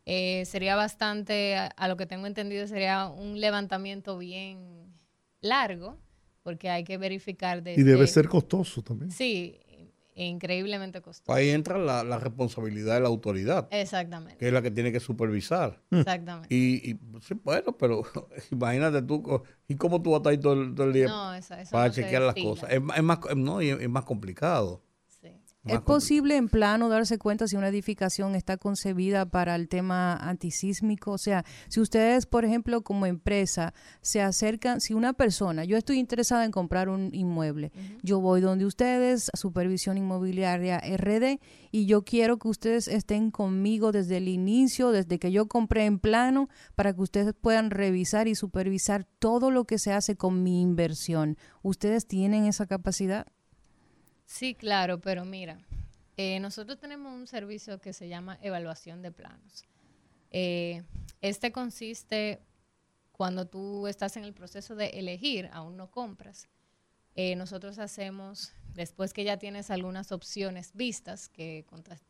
Eh, 0.06 0.44
sería 0.46 0.76
bastante, 0.76 1.56
a, 1.56 1.88
lo 1.88 1.96
que 1.96 2.06
tengo 2.06 2.26
entendido, 2.26 2.66
sería 2.66 3.08
un 3.08 3.40
levantamiento 3.40 4.18
bien 4.18 4.92
largo, 5.40 5.98
porque 6.42 6.70
hay 6.70 6.84
que 6.84 6.98
verificar. 6.98 7.62
y 7.66 7.82
debe 7.82 8.06
ser 8.06 8.28
costoso 8.28 8.82
también. 8.82 9.10
Sí, 9.10 9.58
increíblemente 10.14 11.00
costoso. 11.00 11.32
Ahí 11.32 11.50
entra 11.50 11.78
la, 11.78 12.18
responsabilidad 12.18 12.94
de 12.94 13.00
la 13.00 13.08
autoridad. 13.08 13.68
Exactamente. 13.70 14.38
Que 14.38 14.48
es 14.48 14.52
la 14.52 14.62
que 14.62 14.70
tiene 14.70 14.92
que 14.92 15.00
supervisar. 15.00 15.82
Mm. 15.90 15.98
Exactamente. 15.98 16.54
Y, 16.54 16.94
bueno, 17.42 17.76
pero 17.76 18.02
imagínate 18.50 19.02
tú, 19.02 19.42
¿y 19.66 19.74
cómo 19.76 20.02
tú 20.02 20.10
vas 20.10 20.18
a 20.18 20.20
estar 20.20 20.30
ahí 20.32 20.38
todo, 20.38 20.84
el 20.84 20.92
día 20.92 21.08
para 21.70 21.90
chequear 21.90 22.22
las 22.22 22.34
cosas? 22.34 22.70
Es, 22.70 22.80
más, 22.80 23.18
no, 23.36 23.60
es 23.60 23.88
más 23.88 24.04
complicado. 24.04 24.83
¿Es 25.66 25.80
posible 25.80 26.36
en 26.36 26.48
plano 26.48 26.90
darse 26.90 27.16
cuenta 27.16 27.48
si 27.48 27.56
una 27.56 27.68
edificación 27.68 28.34
está 28.34 28.58
concebida 28.58 29.24
para 29.24 29.54
el 29.56 29.68
tema 29.68 30.14
antisísmico? 30.16 31.12
O 31.12 31.18
sea, 31.18 31.44
si 31.68 31.80
ustedes, 31.80 32.26
por 32.26 32.44
ejemplo, 32.44 32.82
como 32.82 33.06
empresa, 33.06 33.72
se 34.02 34.20
acercan, 34.20 34.82
si 34.82 34.92
una 34.92 35.14
persona, 35.14 35.64
yo 35.64 35.78
estoy 35.78 35.98
interesada 35.98 36.44
en 36.44 36.50
comprar 36.50 36.90
un 36.90 37.10
inmueble, 37.14 37.72
yo 38.02 38.20
voy 38.20 38.42
donde 38.42 38.66
ustedes, 38.66 39.30
Supervisión 39.32 39.96
Inmobiliaria 39.96 40.78
RD, 40.80 41.40
y 41.70 41.86
yo 41.86 42.04
quiero 42.04 42.38
que 42.38 42.48
ustedes 42.48 42.86
estén 42.86 43.30
conmigo 43.30 43.90
desde 43.90 44.18
el 44.18 44.28
inicio, 44.28 44.90
desde 44.90 45.18
que 45.18 45.32
yo 45.32 45.48
compré 45.48 45.86
en 45.86 45.98
plano, 45.98 46.48
para 46.74 46.92
que 46.92 47.00
ustedes 47.00 47.32
puedan 47.32 47.70
revisar 47.70 48.28
y 48.28 48.34
supervisar 48.34 49.06
todo 49.18 49.50
lo 49.50 49.64
que 49.64 49.78
se 49.78 49.92
hace 49.92 50.14
con 50.14 50.42
mi 50.42 50.60
inversión. 50.60 51.38
¿Ustedes 51.62 52.06
tienen 52.06 52.44
esa 52.44 52.66
capacidad? 52.66 53.26
Sí, 54.34 54.56
claro, 54.56 55.00
pero 55.00 55.24
mira, 55.24 55.60
eh, 56.16 56.40
nosotros 56.40 56.80
tenemos 56.80 57.12
un 57.12 57.28
servicio 57.28 57.80
que 57.80 57.92
se 57.92 58.08
llama 58.08 58.36
evaluación 58.42 59.00
de 59.00 59.12
planos. 59.12 59.64
Eh, 60.32 60.82
este 61.20 61.52
consiste 61.52 62.40
cuando 63.12 63.46
tú 63.46 63.86
estás 63.86 64.16
en 64.16 64.24
el 64.24 64.34
proceso 64.34 64.74
de 64.74 64.86
elegir, 64.86 65.48
aún 65.52 65.76
no 65.76 65.88
compras. 65.88 66.48
Eh, 67.14 67.36
nosotros 67.36 67.78
hacemos, 67.78 68.52
después 68.74 69.12
que 69.12 69.22
ya 69.22 69.36
tienes 69.36 69.70
algunas 69.70 70.10
opciones 70.10 70.72
vistas, 70.74 71.28
que 71.28 71.64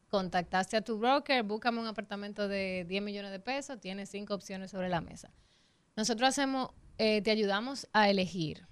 contactaste 0.08 0.78
a 0.78 0.80
tu 0.80 0.96
broker, 0.96 1.42
búscame 1.42 1.78
un 1.78 1.88
apartamento 1.88 2.48
de 2.48 2.86
10 2.88 3.02
millones 3.02 3.32
de 3.32 3.40
pesos, 3.40 3.78
tienes 3.80 4.08
cinco 4.08 4.32
opciones 4.32 4.70
sobre 4.70 4.88
la 4.88 5.02
mesa. 5.02 5.30
Nosotros 5.94 6.30
hacemos, 6.30 6.70
te 6.96 7.30
ayudamos 7.30 7.86
a 7.92 8.08
elegir 8.08 8.66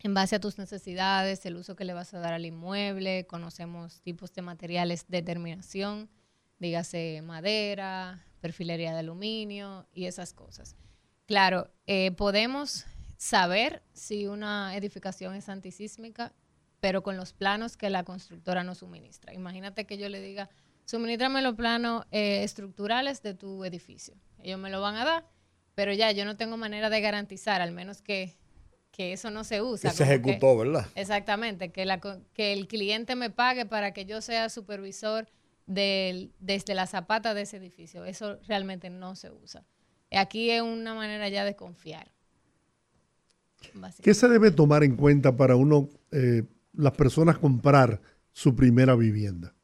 en 0.00 0.14
base 0.14 0.36
a 0.36 0.40
tus 0.40 0.58
necesidades, 0.58 1.44
el 1.46 1.56
uso 1.56 1.74
que 1.74 1.84
le 1.84 1.92
vas 1.92 2.14
a 2.14 2.20
dar 2.20 2.32
al 2.32 2.46
inmueble, 2.46 3.26
conocemos 3.26 4.00
tipos 4.00 4.32
de 4.32 4.42
materiales 4.42 5.06
de 5.08 5.22
terminación, 5.22 6.08
dígase 6.58 7.20
madera, 7.22 8.24
perfilería 8.40 8.92
de 8.92 9.00
aluminio 9.00 9.86
y 9.92 10.06
esas 10.06 10.32
cosas. 10.32 10.76
Claro, 11.26 11.70
eh, 11.86 12.12
podemos 12.12 12.86
saber 13.16 13.82
si 13.92 14.26
una 14.26 14.76
edificación 14.76 15.34
es 15.34 15.48
antisísmica, 15.48 16.32
pero 16.80 17.02
con 17.02 17.16
los 17.16 17.32
planos 17.32 17.76
que 17.76 17.90
la 17.90 18.04
constructora 18.04 18.62
nos 18.62 18.78
suministra. 18.78 19.34
Imagínate 19.34 19.84
que 19.84 19.98
yo 19.98 20.08
le 20.08 20.20
diga, 20.20 20.48
suministrame 20.84 21.42
los 21.42 21.54
planos 21.54 22.06
eh, 22.12 22.44
estructurales 22.44 23.20
de 23.22 23.34
tu 23.34 23.64
edificio. 23.64 24.14
Ellos 24.42 24.60
me 24.60 24.70
lo 24.70 24.80
van 24.80 24.94
a 24.94 25.04
dar, 25.04 25.26
pero 25.74 25.92
ya 25.92 26.12
yo 26.12 26.24
no 26.24 26.36
tengo 26.36 26.56
manera 26.56 26.88
de 26.88 27.00
garantizar, 27.00 27.60
al 27.60 27.72
menos 27.72 28.00
que, 28.00 28.36
eso 28.98 29.30
no 29.30 29.44
se 29.44 29.62
usa. 29.62 29.90
Que 29.90 29.96
se 29.96 30.04
ejecutó, 30.04 30.56
¿verdad? 30.56 30.86
Exactamente, 30.94 31.70
que, 31.70 31.84
la, 31.84 32.00
que 32.00 32.52
el 32.52 32.66
cliente 32.66 33.14
me 33.14 33.30
pague 33.30 33.64
para 33.64 33.92
que 33.92 34.04
yo 34.04 34.20
sea 34.20 34.48
supervisor 34.48 35.28
desde 35.66 36.74
la 36.74 36.86
zapata 36.86 37.34
de 37.34 37.42
ese 37.42 37.58
edificio. 37.58 38.04
Eso 38.04 38.38
realmente 38.46 38.90
no 38.90 39.14
se 39.14 39.30
usa. 39.30 39.64
Aquí 40.10 40.50
es 40.50 40.62
una 40.62 40.94
manera 40.94 41.28
ya 41.28 41.44
de 41.44 41.54
confiar. 41.54 42.10
¿Qué 44.02 44.14
se 44.14 44.28
debe 44.28 44.50
tomar 44.50 44.84
en 44.84 44.96
cuenta 44.96 45.36
para 45.36 45.56
uno, 45.56 45.88
eh, 46.12 46.44
las 46.72 46.92
personas 46.92 47.38
comprar 47.38 48.00
su 48.32 48.54
primera 48.54 48.94
vivienda? 48.94 49.54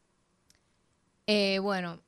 Eh, 1.26 1.58
bueno, 1.60 2.02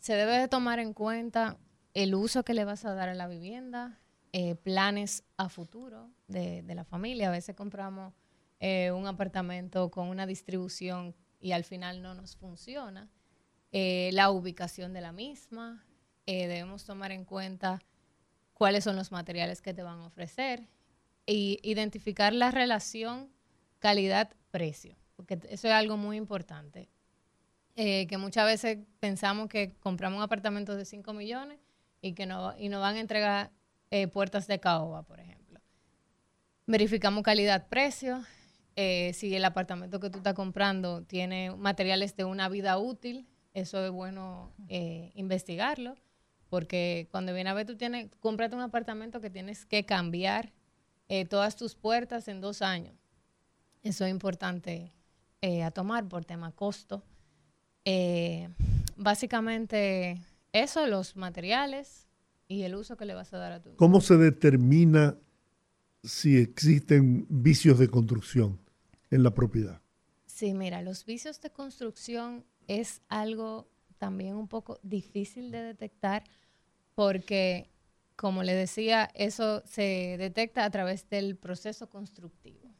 se 0.00 0.14
debe 0.14 0.38
de 0.38 0.48
tomar 0.48 0.78
en 0.78 0.92
cuenta 0.92 1.58
el 1.94 2.14
uso 2.14 2.44
que 2.44 2.54
le 2.54 2.64
vas 2.64 2.84
a 2.84 2.94
dar 2.94 3.08
a 3.08 3.14
la 3.14 3.28
vivienda, 3.28 3.98
eh, 4.32 4.54
planes 4.54 5.24
a 5.36 5.48
futuro 5.48 6.10
de, 6.28 6.62
la 6.74 6.84
familia. 6.84 7.28
A 7.28 7.32
veces 7.32 7.54
compramos 7.54 8.14
un 8.60 9.08
apartamento 9.08 9.90
con 9.90 10.06
una 10.06 10.24
distribución 10.24 11.16
y 11.40 11.50
al 11.50 11.64
final 11.64 12.00
no 12.00 12.14
nos 12.14 12.36
funciona. 12.36 13.10
la 13.72 14.30
ubicación 14.30 14.92
de 14.92 15.00
la 15.00 15.10
misma. 15.10 15.84
debemos 16.26 16.84
tomar 16.84 17.10
en 17.10 17.24
cuenta 17.24 17.80
cuáles 18.54 18.84
son 18.84 18.94
los 18.94 19.10
materiales 19.10 19.60
que 19.60 19.74
te 19.74 19.82
van 19.82 19.98
a 19.98 20.06
ofrecer 20.06 20.68
y 21.26 21.58
identificar 21.62 22.32
la 22.32 22.50
relación 22.50 23.30
calidad-precio, 23.78 24.96
porque 25.16 25.34
eso 25.48 25.68
es 25.68 25.74
algo 25.74 25.96
muy 25.96 26.16
importante. 26.16 26.88
Eh, 27.74 28.06
que 28.06 28.18
muchas 28.18 28.44
veces 28.44 28.78
pensamos 29.00 29.48
que 29.48 29.72
compramos 29.80 30.18
un 30.18 30.22
apartamento 30.22 30.76
de 30.76 30.84
5 30.84 31.12
millones 31.14 31.58
y 32.02 32.12
que 32.12 32.26
no, 32.26 32.54
y 32.58 32.68
nos 32.68 32.80
van 32.80 32.96
a 32.96 33.00
entregar 33.00 33.50
eh, 33.92 34.08
puertas 34.08 34.48
de 34.48 34.58
caoba, 34.58 35.04
por 35.04 35.20
ejemplo. 35.20 35.60
Verificamos 36.66 37.22
calidad-precio. 37.22 38.24
Eh, 38.74 39.12
si 39.14 39.32
el 39.36 39.44
apartamento 39.44 40.00
que 40.00 40.10
tú 40.10 40.18
estás 40.18 40.34
comprando 40.34 41.02
tiene 41.02 41.54
materiales 41.54 42.16
de 42.16 42.24
una 42.24 42.48
vida 42.48 42.78
útil, 42.78 43.28
eso 43.54 43.84
es 43.84 43.92
bueno 43.92 44.50
investigarlo, 45.14 45.94
porque 46.48 47.06
cuando 47.10 47.34
viene 47.34 47.50
a 47.50 47.54
ver 47.54 47.66
tú 47.66 47.76
tienes, 47.76 48.08
cómprate 48.18 48.56
un 48.56 48.62
apartamento 48.62 49.20
que 49.20 49.28
tienes 49.28 49.66
que 49.66 49.84
cambiar 49.84 50.52
eh, 51.14 51.26
todas 51.26 51.56
tus 51.56 51.74
puertas 51.74 52.26
en 52.28 52.40
dos 52.40 52.62
años. 52.62 52.94
Eso 53.82 54.06
es 54.06 54.10
importante 54.10 54.94
eh, 55.42 55.62
a 55.62 55.70
tomar 55.70 56.08
por 56.08 56.24
tema 56.24 56.52
costo. 56.52 57.02
Eh, 57.84 58.48
básicamente 58.96 60.22
eso, 60.52 60.86
los 60.86 61.14
materiales 61.14 62.08
y 62.52 62.62
el 62.64 62.74
uso 62.74 62.96
que 62.96 63.04
le 63.04 63.14
vas 63.14 63.32
a 63.32 63.38
dar 63.38 63.52
a 63.52 63.62
tu... 63.62 63.74
¿Cómo 63.76 64.00
se 64.00 64.16
determina 64.16 65.16
si 66.02 66.36
existen 66.36 67.26
vicios 67.28 67.78
de 67.78 67.88
construcción 67.88 68.60
en 69.10 69.22
la 69.22 69.34
propiedad? 69.34 69.80
Sí, 70.26 70.54
mira, 70.54 70.82
los 70.82 71.04
vicios 71.04 71.40
de 71.40 71.50
construcción 71.50 72.44
es 72.66 73.02
algo 73.08 73.68
también 73.98 74.36
un 74.36 74.48
poco 74.48 74.78
difícil 74.82 75.50
de 75.50 75.62
detectar 75.62 76.24
porque 76.94 77.72
como 78.16 78.42
le 78.42 78.54
decía, 78.54 79.10
eso 79.14 79.62
se 79.66 80.16
detecta 80.18 80.64
a 80.64 80.70
través 80.70 81.08
del 81.08 81.36
proceso 81.36 81.88
constructivo. 81.90 82.72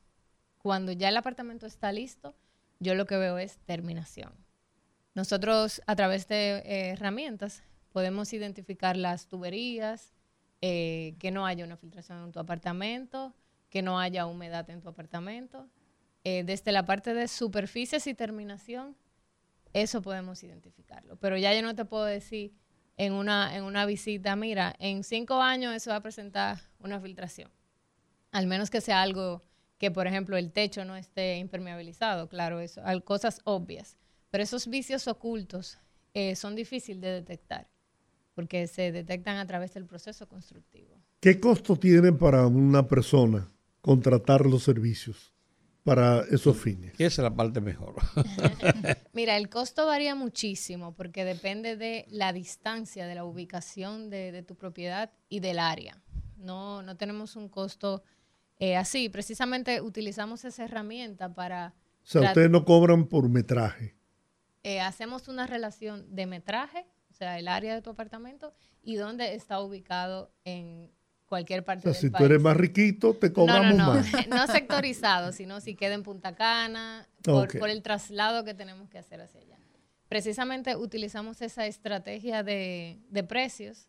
Cuando 0.58 0.92
ya 0.92 1.08
el 1.08 1.16
apartamento 1.16 1.66
está 1.66 1.90
listo, 1.90 2.36
yo 2.78 2.94
lo 2.94 3.06
que 3.06 3.16
veo 3.16 3.38
es 3.38 3.58
terminación. 3.66 4.32
Nosotros 5.14 5.82
a 5.86 5.96
través 5.96 6.28
de 6.28 6.58
eh, 6.58 6.90
herramientas 6.90 7.62
podemos 7.92 8.32
identificar 8.32 8.96
las 8.96 9.28
tuberías, 9.28 10.12
eh, 10.60 11.16
que 11.18 11.30
no 11.30 11.46
haya 11.46 11.64
una 11.64 11.76
filtración 11.76 12.24
en 12.24 12.32
tu 12.32 12.38
apartamento, 12.38 13.34
que 13.68 13.82
no 13.82 13.98
haya 13.98 14.26
humedad 14.26 14.68
en 14.70 14.80
tu 14.80 14.88
apartamento. 14.88 15.68
Eh, 16.24 16.44
desde 16.44 16.72
la 16.72 16.84
parte 16.84 17.14
de 17.14 17.26
superficies 17.28 18.06
y 18.06 18.14
terminación, 18.14 18.96
eso 19.72 20.02
podemos 20.02 20.42
identificarlo. 20.42 21.16
Pero 21.16 21.36
ya 21.36 21.52
yo 21.54 21.62
no 21.62 21.74
te 21.74 21.84
puedo 21.84 22.04
decir 22.04 22.54
en 22.96 23.12
una, 23.12 23.56
en 23.56 23.64
una 23.64 23.86
visita, 23.86 24.36
mira, 24.36 24.74
en 24.78 25.02
cinco 25.02 25.40
años 25.40 25.74
eso 25.74 25.90
va 25.90 25.96
a 25.96 26.02
presentar 26.02 26.60
una 26.78 27.00
filtración. 27.00 27.50
Al 28.30 28.46
menos 28.46 28.70
que 28.70 28.80
sea 28.80 29.02
algo 29.02 29.42
que, 29.78 29.90
por 29.90 30.06
ejemplo, 30.06 30.36
el 30.36 30.52
techo 30.52 30.84
no 30.84 30.94
esté 30.94 31.38
impermeabilizado, 31.38 32.28
claro, 32.28 32.60
eso, 32.60 32.82
cosas 33.04 33.40
obvias. 33.44 33.96
Pero 34.30 34.44
esos 34.44 34.68
vicios 34.68 35.08
ocultos 35.08 35.78
eh, 36.14 36.36
son 36.36 36.54
difíciles 36.54 37.00
de 37.00 37.10
detectar 37.10 37.71
porque 38.34 38.66
se 38.66 38.92
detectan 38.92 39.36
a 39.36 39.46
través 39.46 39.74
del 39.74 39.86
proceso 39.86 40.28
constructivo. 40.28 41.00
¿Qué 41.20 41.38
costo 41.38 41.76
tiene 41.76 42.12
para 42.12 42.46
una 42.46 42.86
persona 42.86 43.48
contratar 43.80 44.46
los 44.46 44.62
servicios? 44.62 45.32
para 45.84 46.20
esos 46.30 46.56
fines. 46.56 46.92
Esa 46.94 47.06
es 47.06 47.18
la 47.18 47.34
parte 47.34 47.60
mejor. 47.60 47.94
Mira, 49.12 49.36
el 49.36 49.48
costo 49.48 49.86
varía 49.86 50.14
muchísimo 50.14 50.94
porque 50.94 51.24
depende 51.24 51.76
de 51.76 52.06
la 52.08 52.32
distancia, 52.32 53.06
de 53.06 53.14
la 53.14 53.24
ubicación 53.24 54.10
de, 54.10 54.42
tu 54.42 54.54
propiedad 54.54 55.10
y 55.28 55.40
del 55.40 55.58
área. 55.58 56.00
No, 56.36 56.82
no 56.82 56.96
tenemos 56.96 57.36
un 57.36 57.48
costo 57.48 58.02
eh, 58.58 58.76
así. 58.76 59.08
Precisamente 59.08 59.80
utilizamos 59.80 60.44
esa 60.44 60.64
herramienta 60.64 61.34
para... 61.34 61.74
O 62.04 62.06
sea, 62.06 62.22
ustedes 62.22 62.50
no 62.50 62.64
cobran 62.64 63.06
por 63.06 63.28
metraje. 63.28 63.94
Eh, 64.64 64.80
hacemos 64.80 65.28
una 65.28 65.46
relación 65.46 66.14
de 66.14 66.26
metraje, 66.26 66.86
sea, 67.22 67.38
el 67.38 67.48
área 67.48 67.74
de 67.74 67.82
tu 67.82 67.90
apartamento 67.90 68.52
y 68.82 68.96
dónde 68.96 69.34
está 69.34 69.60
ubicado 69.60 70.32
en 70.44 70.90
cualquier 71.26 71.64
parte 71.64 71.88
o 71.88 71.94
sea, 71.94 72.00
si 72.00 72.10
tú 72.10 72.24
eres 72.24 72.40
más 72.42 72.56
riquito, 72.56 73.14
te 73.14 73.32
cobramos 73.32 73.74
no, 73.74 73.86
no, 73.86 73.94
más. 73.94 74.06
No 74.28 74.46
sectorizado, 74.48 75.32
sino 75.32 75.60
si 75.60 75.74
queda 75.74 75.94
en 75.94 76.02
Punta 76.02 76.34
Cana, 76.34 77.08
por, 77.22 77.70
el 77.70 77.82
traslado 77.82 78.44
que 78.44 78.54
tenemos 78.54 78.90
que 78.90 78.98
hacer 78.98 79.20
hacia 79.20 79.40
allá. 79.40 79.58
Precisamente 80.08 80.76
utilizamos 80.76 81.40
esa 81.40 81.66
estrategia 81.66 82.42
de, 82.42 82.98
precios 83.28 83.88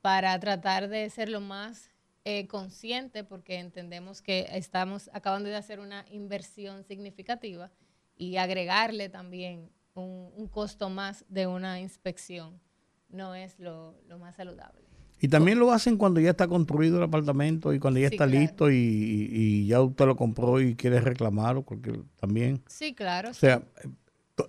para 0.00 0.38
tratar 0.40 0.88
de 0.88 1.10
ser 1.10 1.28
lo 1.28 1.40
más 1.40 1.90
eh, 2.24 2.46
consciente, 2.46 3.24
porque 3.24 3.58
entendemos 3.58 4.22
que 4.22 4.46
estamos 4.52 5.10
acabando 5.12 5.50
de 5.50 5.56
hacer 5.56 5.80
una 5.80 6.06
inversión 6.10 6.84
significativa 6.84 7.70
y 8.16 8.36
agregarle 8.36 9.08
también 9.08 9.70
un, 9.94 10.48
costo 10.48 10.88
más 10.88 11.24
de 11.28 11.46
una 11.46 11.80
inspección 11.80 12.60
no 13.08 13.34
es 13.34 13.58
lo 13.58 13.94
más 14.18 14.36
saludable. 14.36 14.88
Y 15.20 15.28
también 15.28 15.58
lo 15.58 15.72
hacen 15.72 15.96
cuando 15.96 16.20
ya 16.20 16.30
está 16.30 16.46
construido 16.46 16.98
el 16.98 17.02
apartamento 17.02 17.72
y 17.72 17.80
cuando 17.80 17.98
ya 17.98 18.06
está 18.06 18.24
listo 18.26 18.70
y, 18.70 19.66
ya 19.66 19.80
usted 19.80 20.06
lo 20.06 20.16
compró 20.16 20.60
y 20.60 20.76
quiere 20.76 21.00
reclamarlo, 21.00 21.62
porque 21.62 22.00
también. 22.20 22.62
Sí, 22.68 22.94
claro. 22.94 23.30
O 23.30 23.34
sea, 23.34 23.62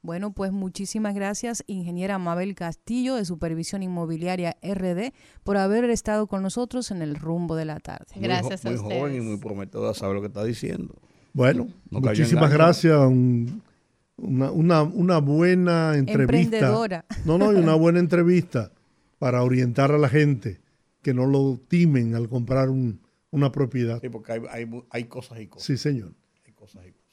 Bueno, 0.01 0.33
pues 0.33 0.51
muchísimas 0.53 1.15
gracias, 1.15 1.63
ingeniera 1.67 2.19
Mabel 2.19 2.55
Castillo 2.55 3.15
de 3.15 3.25
Supervisión 3.25 3.83
Inmobiliaria 3.83 4.59
RD, 4.63 5.15
por 5.45 5.57
haber 5.57 5.89
estado 5.89 6.27
con 6.27 6.43
nosotros 6.43 6.91
en 6.91 7.01
el 7.03 7.15
rumbo 7.15 7.55
de 7.55 7.65
la 7.67 7.79
tarde. 7.81 8.07
Gracias 8.17 8.67
a 8.67 8.71
ustedes. 8.71 8.83
Muy 8.83 8.99
joven 8.99 9.15
y 9.15 9.21
muy 9.21 9.39
prometedora, 9.39 9.95
sabe 9.95 10.15
lo 10.15 10.21
que 10.21 10.27
está 10.27 10.45
diciendo. 10.45 10.95
Bueno, 11.33 11.69
muchísimas 11.91 12.53
gracias. 12.53 12.97
una, 12.97 14.51
una, 14.51 14.83
una, 14.83 15.19
buena 15.19 15.97
entrevista. 15.97 16.57
Emprendedora. 16.57 17.07
No, 17.25 17.39
no, 17.39 17.49
una 17.49 17.75
buena 17.75 17.99
entrevista 17.99 18.71
para 19.19 19.43
orientar 19.43 19.91
a 19.91 19.99
la 19.99 20.09
gente 20.09 20.61
que 21.03 21.15
no 21.15 21.27
lo 21.27 21.59
timen 21.69 22.15
al 22.15 22.29
comprar 22.29 22.69
un, 22.69 23.01
una 23.35 23.51
propiedad. 23.51 24.01
Sí, 24.01 24.09
porque 24.09 24.33
hay, 24.33 24.43
hay, 24.49 24.71
hay 24.91 25.05
cosas 25.05 25.41
y 25.41 25.49
cosas. 25.49 25.67
Sí, 25.67 25.77
señor. 25.77 26.13
Hay 26.47 26.53
cosas 26.53 26.87
y 26.87 26.93
cosas. 26.93 27.05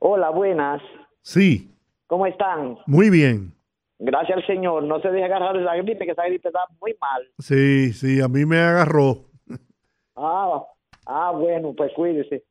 Hola, 0.00 0.30
buenas. 0.30 0.80
Sí. 1.22 1.74
¿Cómo 2.06 2.24
están? 2.26 2.78
Muy 2.86 3.10
bien. 3.10 3.57
Gracias 3.98 4.38
al 4.38 4.46
Señor. 4.46 4.84
No 4.84 5.00
se 5.00 5.10
deje 5.10 5.24
agarrar 5.24 5.58
de 5.58 5.82
gripe, 5.82 6.04
que 6.04 6.12
esa 6.12 6.24
gripe 6.24 6.48
está 6.48 6.64
muy 6.80 6.94
mal. 7.00 7.28
Sí, 7.38 7.92
sí, 7.92 8.20
a 8.20 8.28
mí 8.28 8.44
me 8.44 8.58
agarró. 8.58 9.26
Ah, 10.14 10.64
ah 11.06 11.32
bueno, 11.32 11.74
pues 11.76 11.92
cuídese. 11.94 12.44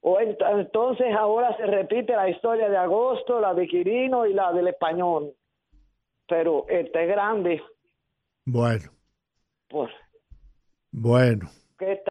O 0.00 0.18
entonces 0.18 1.14
ahora 1.14 1.56
se 1.56 1.64
repite 1.66 2.14
la 2.14 2.28
historia 2.28 2.68
de 2.68 2.76
agosto, 2.76 3.40
la 3.40 3.54
de 3.54 3.68
Quirino 3.68 4.26
y 4.26 4.34
la 4.34 4.52
del 4.52 4.68
español. 4.68 5.32
Pero 6.26 6.66
este 6.68 7.02
es 7.02 7.08
grande. 7.08 7.62
Bueno. 8.44 8.90
Pues. 9.68 9.90
Bueno. 10.90 11.48
¿Qué 11.78 12.02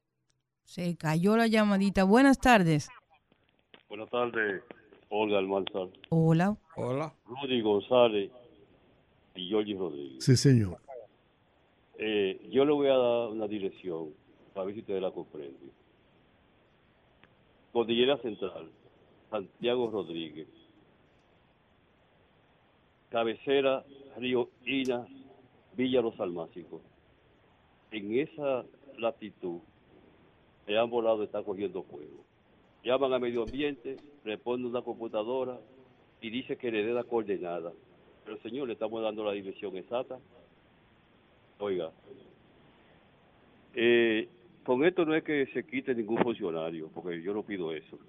Se 0.64 0.98
cayó 0.98 1.36
la 1.36 1.48
llamadita. 1.48 2.04
Buenas 2.06 2.40
tardes. 2.40 2.90
Buenas 3.90 4.10
tardes, 4.10 4.64
Olga 5.10 5.38
Almanzar. 5.38 5.90
Hola. 6.10 6.56
Hola. 6.78 7.14
Rudy 7.26 7.62
González 7.62 8.32
y 9.36 9.52
Jorge 9.52 9.74
Rodríguez. 9.76 10.24
Sí, 10.24 10.36
señor. 10.36 10.78
Eh, 11.98 12.48
yo 12.50 12.66
le 12.66 12.72
voy 12.72 12.88
a 12.88 12.98
dar 12.98 13.30
una 13.30 13.48
dirección 13.48 14.10
para 14.54 14.66
ver 14.66 14.76
si 14.76 14.82
ustedes 14.82 15.02
la 15.02 15.12
comprenden. 15.12 15.72
Cordillera 17.72 18.18
Central, 18.18 18.70
Santiago 19.30 19.90
Rodríguez. 19.90 20.48
Cabecera, 23.10 23.86
Río 24.18 24.50
Ina, 24.66 25.06
Villa 25.76 26.02
Los 26.02 26.20
Almácigos. 26.20 26.82
En 27.92 28.18
esa 28.18 28.66
latitud, 28.98 29.60
de 30.66 30.78
ambos 30.78 31.04
lados 31.04 31.26
está 31.26 31.44
cogiendo 31.44 31.84
fuego. 31.84 32.24
Llaman 32.84 33.14
a 33.14 33.20
medio 33.20 33.44
ambiente, 33.44 33.98
responde 34.24 34.68
una 34.68 34.82
computadora 34.82 35.60
y 36.22 36.30
dice 36.30 36.58
que 36.58 36.72
le 36.72 36.84
dé 36.84 36.94
la 36.94 37.04
coordenada. 37.04 37.74
Pero 38.32 38.44
señor, 38.44 38.68
le 38.68 38.74
estamos 38.76 39.04
dando 39.04 39.26
la 39.26 39.34
dirección 39.34 39.76
exacta. 39.76 40.18
Oiga, 41.60 41.92
eh, 43.74 44.30
con 44.64 44.86
esto 44.86 45.04
no 45.04 45.14
es 45.14 45.26
que 45.26 45.48
se 45.48 45.66
quite 45.66 45.94
ningún 45.94 46.18
funcionario, 46.20 46.88
porque 46.94 47.22
yo 47.22 47.34
no 47.34 47.44
pido 47.44 47.74
eso. 47.74 48.00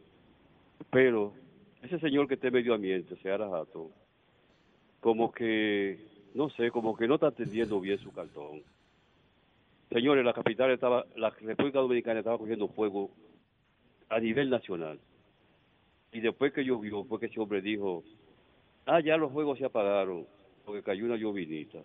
Pero 0.90 1.32
ese 1.82 1.98
señor 1.98 2.28
que 2.28 2.34
esté 2.34 2.52
medio 2.52 2.72
ambiente, 2.72 3.16
sea 3.16 3.36
rato, 3.36 3.90
como 5.00 5.32
que, 5.32 5.98
no 6.34 6.50
sé, 6.50 6.70
como 6.70 6.96
que 6.96 7.08
no 7.08 7.16
está 7.16 7.26
atendiendo 7.26 7.80
bien 7.80 7.98
su 7.98 8.12
cartón. 8.12 8.62
Señores, 9.90 10.24
la 10.24 10.34
capital 10.34 10.70
estaba, 10.70 11.04
la 11.16 11.30
República 11.30 11.80
Dominicana 11.80 12.20
estaba 12.20 12.38
cogiendo 12.38 12.68
fuego 12.68 13.10
a 14.08 14.20
nivel 14.20 14.50
nacional. 14.50 15.00
Y 16.12 16.20
después 16.20 16.52
que 16.52 16.64
llovió, 16.64 17.02
fue 17.06 17.18
que 17.18 17.26
ese 17.26 17.40
hombre 17.40 17.60
dijo, 17.60 18.04
ah, 18.86 19.00
ya 19.00 19.16
los 19.16 19.32
fuegos 19.32 19.58
se 19.58 19.64
apagaron, 19.64 20.26
porque 20.64 20.82
cayó 20.82 21.04
una 21.04 21.16
llovinita. 21.16 21.78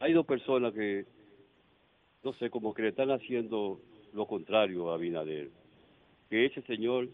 Hay 0.00 0.12
dos 0.12 0.26
personas 0.26 0.72
que 0.72 1.06
no 2.22 2.32
sé, 2.34 2.50
como 2.50 2.74
que 2.74 2.82
le 2.82 2.88
están 2.88 3.10
haciendo 3.10 3.80
lo 4.12 4.26
contrario 4.26 4.90
a 4.90 4.94
Abinader. 4.94 5.50
Que 6.28 6.46
ese 6.46 6.62
señor 6.62 7.08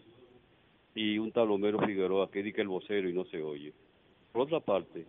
y 0.93 1.17
un 1.17 1.31
tal 1.31 1.51
Homero 1.51 1.79
Figueroa 1.79 2.31
que 2.31 2.43
dice 2.43 2.61
el 2.61 2.67
vocero 2.67 3.09
y 3.09 3.13
no 3.13 3.25
se 3.25 3.41
oye. 3.41 3.73
Por 4.31 4.43
otra 4.43 4.59
parte, 4.59 5.05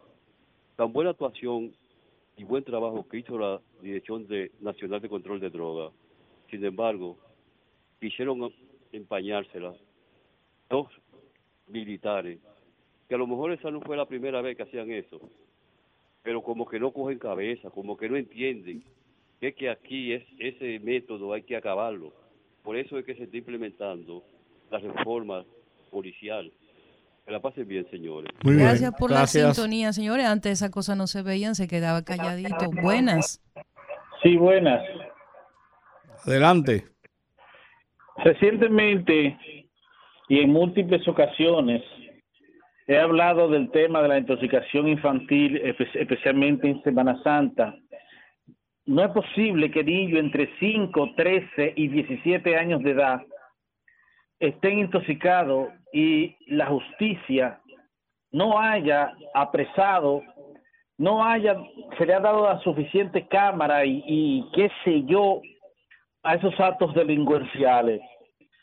tan 0.76 0.92
buena 0.92 1.10
actuación 1.10 1.72
y 2.36 2.44
buen 2.44 2.64
trabajo 2.64 3.06
que 3.08 3.18
hizo 3.18 3.38
la 3.38 3.60
Dirección 3.80 4.26
de 4.26 4.52
Nacional 4.60 5.00
de 5.00 5.08
Control 5.08 5.40
de 5.40 5.50
Drogas, 5.50 5.92
sin 6.50 6.64
embargo, 6.64 7.16
quisieron 8.00 8.52
empañársela 8.92 9.74
dos 10.68 10.88
militares, 11.68 12.38
que 13.08 13.14
a 13.14 13.18
lo 13.18 13.26
mejor 13.26 13.52
esa 13.52 13.70
no 13.70 13.80
fue 13.80 13.96
la 13.96 14.06
primera 14.06 14.40
vez 14.42 14.56
que 14.56 14.64
hacían 14.64 14.90
eso, 14.90 15.20
pero 16.22 16.42
como 16.42 16.66
que 16.66 16.80
no 16.80 16.92
cogen 16.92 17.18
cabeza, 17.18 17.70
como 17.70 17.96
que 17.96 18.08
no 18.08 18.16
entienden 18.16 18.82
que 19.40 19.48
es 19.48 19.54
que 19.54 19.70
aquí 19.70 20.12
es 20.12 20.24
ese 20.38 20.78
método 20.80 21.32
hay 21.32 21.42
que 21.42 21.56
acabarlo. 21.56 22.12
Por 22.62 22.76
eso 22.76 22.98
es 22.98 23.04
que 23.04 23.14
se 23.14 23.24
está 23.24 23.36
implementando 23.36 24.24
la 24.70 24.78
reforma 24.78 25.44
policial. 25.90 26.50
Que 27.24 27.32
la 27.32 27.40
pasen 27.40 27.68
bien, 27.68 27.88
señores. 27.90 28.32
Gracias 28.42 28.92
por 28.98 29.10
la 29.10 29.26
sintonía, 29.26 29.92
señores. 29.92 30.26
Antes 30.26 30.52
esas 30.52 30.70
cosas 30.70 30.96
no 30.96 31.06
se 31.06 31.22
veían, 31.22 31.54
se 31.54 31.68
quedaba 31.68 32.02
calladito. 32.02 32.70
Buenas. 32.82 33.42
Sí, 34.22 34.36
buenas. 34.36 34.82
Adelante. 36.24 36.86
Recientemente 38.24 39.38
y 40.28 40.40
en 40.40 40.50
múltiples 40.50 41.06
ocasiones 41.06 41.82
he 42.86 42.98
hablado 42.98 43.48
del 43.48 43.70
tema 43.70 44.02
de 44.02 44.08
la 44.08 44.18
intoxicación 44.18 44.88
infantil, 44.88 45.60
especialmente 45.94 46.68
en 46.68 46.82
Semana 46.82 47.20
Santa 47.22 47.74
no 48.86 49.04
es 49.04 49.10
posible 49.10 49.70
que 49.70 49.82
niños 49.82 50.20
entre 50.20 50.48
5, 50.60 51.14
13 51.16 51.72
y 51.76 51.88
17 51.88 52.56
años 52.56 52.82
de 52.82 52.92
edad 52.92 53.20
estén 54.38 54.78
intoxicados 54.78 55.70
y 55.92 56.36
la 56.46 56.66
justicia 56.66 57.60
no 58.30 58.60
haya 58.60 59.12
apresado, 59.34 60.22
no 60.98 61.24
haya, 61.24 61.56
se 61.98 62.06
le 62.06 62.14
ha 62.14 62.20
dado 62.20 62.44
la 62.44 62.60
suficiente 62.60 63.26
cámara 63.26 63.84
y, 63.84 64.04
y 64.06 64.44
qué 64.54 64.70
sé 64.84 65.02
yo 65.04 65.40
a 66.22 66.36
esos 66.36 66.58
actos 66.60 66.94
delincuenciales. 66.94 68.00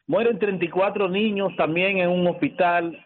Mueren 0.07 0.39
34 0.39 1.09
niños 1.09 1.53
también 1.57 1.97
en 1.97 2.09
un 2.09 2.27
hospital. 2.27 2.97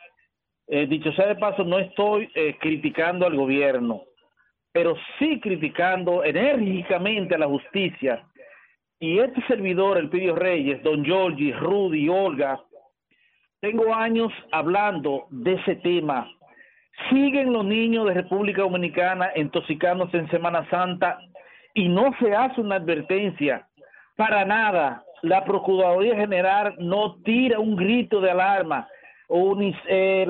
Eh, 0.68 0.85
dicho 0.88 1.11
sea 1.14 1.27
de 1.27 1.35
paso, 1.35 1.64
no 1.64 1.80
estoy 1.80 2.30
eh, 2.35 2.57
criticando 2.60 3.26
al 3.26 3.35
gobierno 3.35 4.03
pero 4.77 4.95
sí 5.18 5.39
criticando 5.39 6.23
enérgicamente 6.23 7.34
a 7.34 7.39
la 7.39 7.48
justicia. 7.48 8.23
Y 8.99 9.18
este 9.18 9.41
servidor, 9.48 9.98
el 9.98 10.07
Pidio 10.07 10.35
Reyes, 10.35 10.84
don 10.84 11.03
Giorgi, 11.03 11.52
Rudy, 11.52 12.07
Olga, 12.07 12.61
tengo 13.60 13.91
años 13.91 14.31
hablando 14.52 15.26
de 15.31 15.53
ese 15.53 15.77
tema. 15.77 16.30
Siguen 17.10 17.53
los 17.53 17.65
niños 17.65 18.06
de 18.06 18.14
República 18.14 18.61
Dominicana 18.61 19.31
intoxicándose 19.35 20.15
en 20.15 20.30
Semana 20.30 20.69
Santa 20.69 21.18
y 21.73 21.89
no 21.89 22.11
se 22.19 22.35
hace 22.35 22.61
una 22.61 22.76
advertencia. 22.76 23.68
Para 24.15 24.45
nada. 24.45 25.03
La 25.23 25.44
Procuraduría 25.44 26.15
General 26.15 26.76
no 26.77 27.15
tira 27.23 27.57
un 27.57 27.76
grito 27.76 28.22
de 28.22 28.30
alarma 28.30 28.88
eh, 29.30 30.28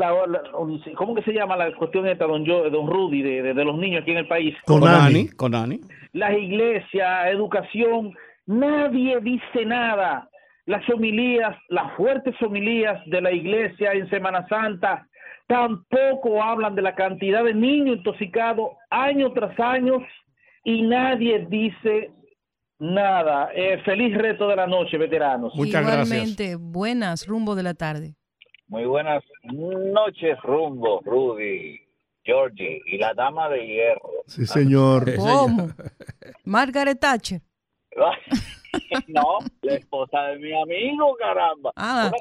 ¿cómo 0.96 1.16
que 1.16 1.22
se 1.22 1.34
llama 1.34 1.56
la 1.56 1.72
cuestión 1.76 2.08
esta, 2.08 2.26
don, 2.26 2.44
don 2.44 2.88
Rudy, 2.88 3.22
de, 3.22 3.54
de, 3.54 3.66
los 3.66 3.78
niños 3.78 4.02
aquí 4.02 4.12
en 4.12 4.18
el 4.18 4.28
país? 4.28 4.56
Conani. 4.66 5.30
Conani. 5.30 5.82
Las 6.14 6.38
iglesias, 6.38 7.28
educación, 7.28 8.14
nadie 8.46 9.20
dice 9.22 9.66
nada. 9.66 10.30
Las 10.66 10.88
homilías, 10.90 11.56
las 11.70 11.96
fuertes 11.96 12.36
homilías 12.42 13.00
de 13.06 13.22
la 13.22 13.32
iglesia 13.32 13.94
en 13.94 14.10
Semana 14.10 14.46
Santa, 14.50 15.08
tampoco 15.48 16.44
hablan 16.44 16.76
de 16.76 16.82
la 16.82 16.94
cantidad 16.94 17.44
de 17.44 17.54
niños 17.54 17.98
intoxicados 17.98 18.72
año 18.90 19.32
tras 19.32 19.58
año 19.60 20.06
y 20.66 20.82
nadie 20.82 21.48
dice 21.50 22.12
nada. 22.80 23.50
Eh, 23.56 23.82
feliz 23.86 24.18
reto 24.18 24.50
de 24.50 24.56
la 24.58 24.68
noche, 24.68 24.98
veteranos. 24.98 25.54
Muchas 25.56 25.82
Igualmente, 25.82 26.56
buenas, 26.56 27.28
rumbo 27.28 27.56
de 27.56 27.64
la 27.64 27.74
tarde. 27.74 28.17
Muy 28.68 28.84
buenas 28.86 29.24
noches, 29.44 30.38
Rumbo, 30.44 31.02
Rudy, 31.06 31.80
Georgie 32.24 32.82
y 32.86 32.98
la 32.98 33.14
dama 33.14 33.48
de 33.48 33.66
hierro. 33.66 34.10
Sí, 34.26 34.46
señor. 34.46 35.16
¿Cómo? 35.16 35.70
Margaret 36.44 37.00
Thatcher. 37.00 37.40
no, 39.08 39.40
la 39.62 39.74
esposa 39.74 40.22
de 40.28 40.40
mi 40.40 40.62
amigo, 40.62 41.16
caramba. 41.16 41.72
Ah. 41.78 42.12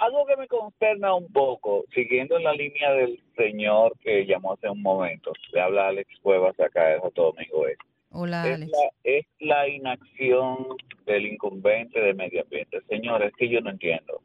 algo 0.00 0.26
que 0.26 0.36
me 0.36 0.46
consterna 0.46 1.12
un 1.12 1.30
poco, 1.32 1.84
siguiendo 1.92 2.36
en 2.36 2.44
la 2.44 2.52
línea 2.52 2.92
del 2.92 3.20
señor 3.36 3.98
que 3.98 4.24
llamó 4.24 4.52
hace 4.52 4.70
un 4.70 4.80
momento, 4.80 5.32
le 5.52 5.60
habla 5.60 5.88
Alex 5.88 6.08
Cuevas 6.22 6.58
acá 6.60 6.86
de 6.86 7.00
Santo 7.00 7.32
Domingo 7.32 7.66
Este. 7.66 7.84
Hola, 8.10 8.46
es 8.46 8.54
Alex. 8.54 8.72
La, 8.72 9.10
es 9.10 9.26
la 9.40 9.68
inacción 9.68 10.76
del 11.04 11.26
incumbente 11.26 11.98
de 12.00 12.14
medio 12.14 12.42
ambiente. 12.42 12.80
Señores, 12.88 13.32
que 13.36 13.48
yo 13.48 13.60
no 13.60 13.70
entiendo. 13.70 14.22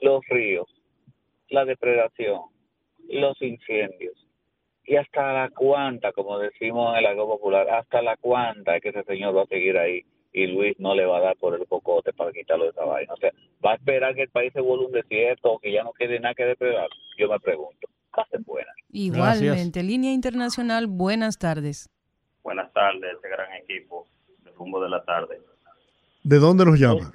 Los 0.00 0.24
ríos, 0.28 0.68
la 1.48 1.64
depredación, 1.64 2.40
los 3.08 3.40
incendios, 3.42 4.26
y 4.84 4.96
hasta 4.96 5.32
la 5.32 5.50
cuanta, 5.50 6.12
como 6.12 6.38
decimos 6.38 6.92
en 6.92 6.98
el 6.98 7.06
agua 7.06 7.26
popular, 7.26 7.68
hasta 7.70 8.02
la 8.02 8.16
cuanta 8.16 8.76
es 8.76 8.82
que 8.82 8.88
ese 8.88 9.04
señor 9.04 9.36
va 9.36 9.42
a 9.42 9.46
seguir 9.46 9.78
ahí 9.78 10.04
y 10.32 10.46
Luis 10.46 10.78
no 10.78 10.94
le 10.94 11.06
va 11.06 11.18
a 11.18 11.20
dar 11.20 11.36
por 11.36 11.54
el 11.54 11.66
cocote 11.66 12.12
para 12.12 12.32
quitarlo 12.32 12.64
de 12.64 12.70
esa 12.70 12.84
vaina. 12.84 13.14
O 13.14 13.16
sea, 13.16 13.30
va 13.64 13.72
a 13.72 13.74
esperar 13.76 14.14
que 14.14 14.22
el 14.22 14.30
país 14.30 14.52
se 14.52 14.60
vuelva 14.60 14.86
un 14.86 14.92
desierto 14.92 15.52
o 15.52 15.58
que 15.58 15.72
ya 15.72 15.82
no 15.82 15.92
quede 15.92 16.18
nada 16.20 16.34
que 16.34 16.44
depredar. 16.44 16.88
Yo 17.18 17.28
me 17.28 17.38
pregunto, 17.40 17.88
pasen 18.14 18.42
buenas. 18.44 18.74
Igualmente, 18.90 19.82
línea 19.82 20.12
internacional, 20.12 20.86
buenas 20.86 21.38
tardes. 21.38 21.88
Buenas 22.42 22.72
tardes, 22.72 23.14
este 23.14 23.28
gran 23.28 23.52
equipo 23.54 24.06
de 24.44 24.50
rumbo 24.52 24.82
de 24.82 24.88
la 24.88 25.04
tarde. 25.04 25.40
¿De 26.22 26.38
dónde 26.38 26.64
nos 26.64 26.78
llama? 26.78 27.12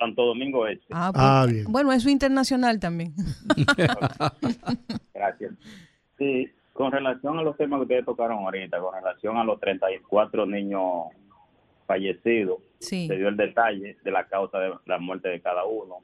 Santo 0.00 0.24
Domingo 0.24 0.66
Este. 0.66 0.86
Ah, 0.90 1.12
Ah, 1.14 1.42
pues, 1.44 1.54
bien. 1.54 1.66
Bueno, 1.70 1.92
eso 1.92 2.10
internacional 2.10 2.80
también. 2.80 3.12
Gracias. 5.14 5.52
Sí, 6.18 6.48
con 6.72 6.90
relación 6.92 7.38
a 7.38 7.42
los 7.42 7.56
temas 7.56 7.78
que 7.78 7.82
ustedes 7.82 8.04
tocaron 8.04 8.38
ahorita, 8.44 8.80
con 8.80 8.94
relación 8.94 9.36
a 9.36 9.44
los 9.44 9.60
34 9.60 10.46
niños 10.46 11.04
fallecidos, 11.86 12.58
Sí. 12.78 13.06
se 13.08 13.16
dio 13.16 13.28
el 13.28 13.36
detalle 13.36 13.96
de 14.02 14.10
la 14.10 14.24
causa 14.26 14.58
de 14.58 14.72
la 14.86 14.98
muerte 14.98 15.28
de 15.28 15.40
cada 15.40 15.64
uno, 15.66 15.96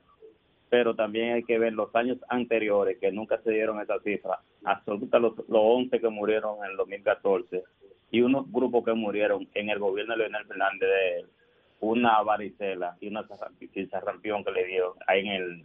pero 0.68 0.94
también 0.94 1.32
hay 1.35 1.43
que 1.44 1.59
ver 1.59 1.73
los 1.73 1.94
años 1.94 2.18
anteriores 2.28 2.98
que 3.01 3.10
nunca 3.12 3.40
se 3.43 3.51
dieron 3.52 3.81
esa 3.81 3.98
cifra, 4.01 4.40
absoluta 4.64 5.18
los, 5.18 5.36
los 5.39 5.47
11 5.62 5.98
que 6.01 6.09
murieron 6.09 6.56
en 6.64 6.73
el 6.73 6.77
2014 6.77 7.62
y 8.10 8.20
unos 8.20 8.51
grupos 8.52 8.85
que 8.85 8.93
murieron 8.93 9.48
en 9.55 9.70
el 9.70 9.78
gobierno 9.78 10.12
de 10.14 10.18
Leonel 10.18 10.47
Fernández 10.47 10.81
de 10.89 11.27
una 11.81 12.23
varicela 12.23 12.97
y 13.01 13.09
una 13.09 13.27
sarrampión 13.27 14.44
que 14.44 14.51
le 14.51 14.66
dio 14.66 14.97
ahí 15.07 15.20
en 15.20 15.32
el 15.32 15.65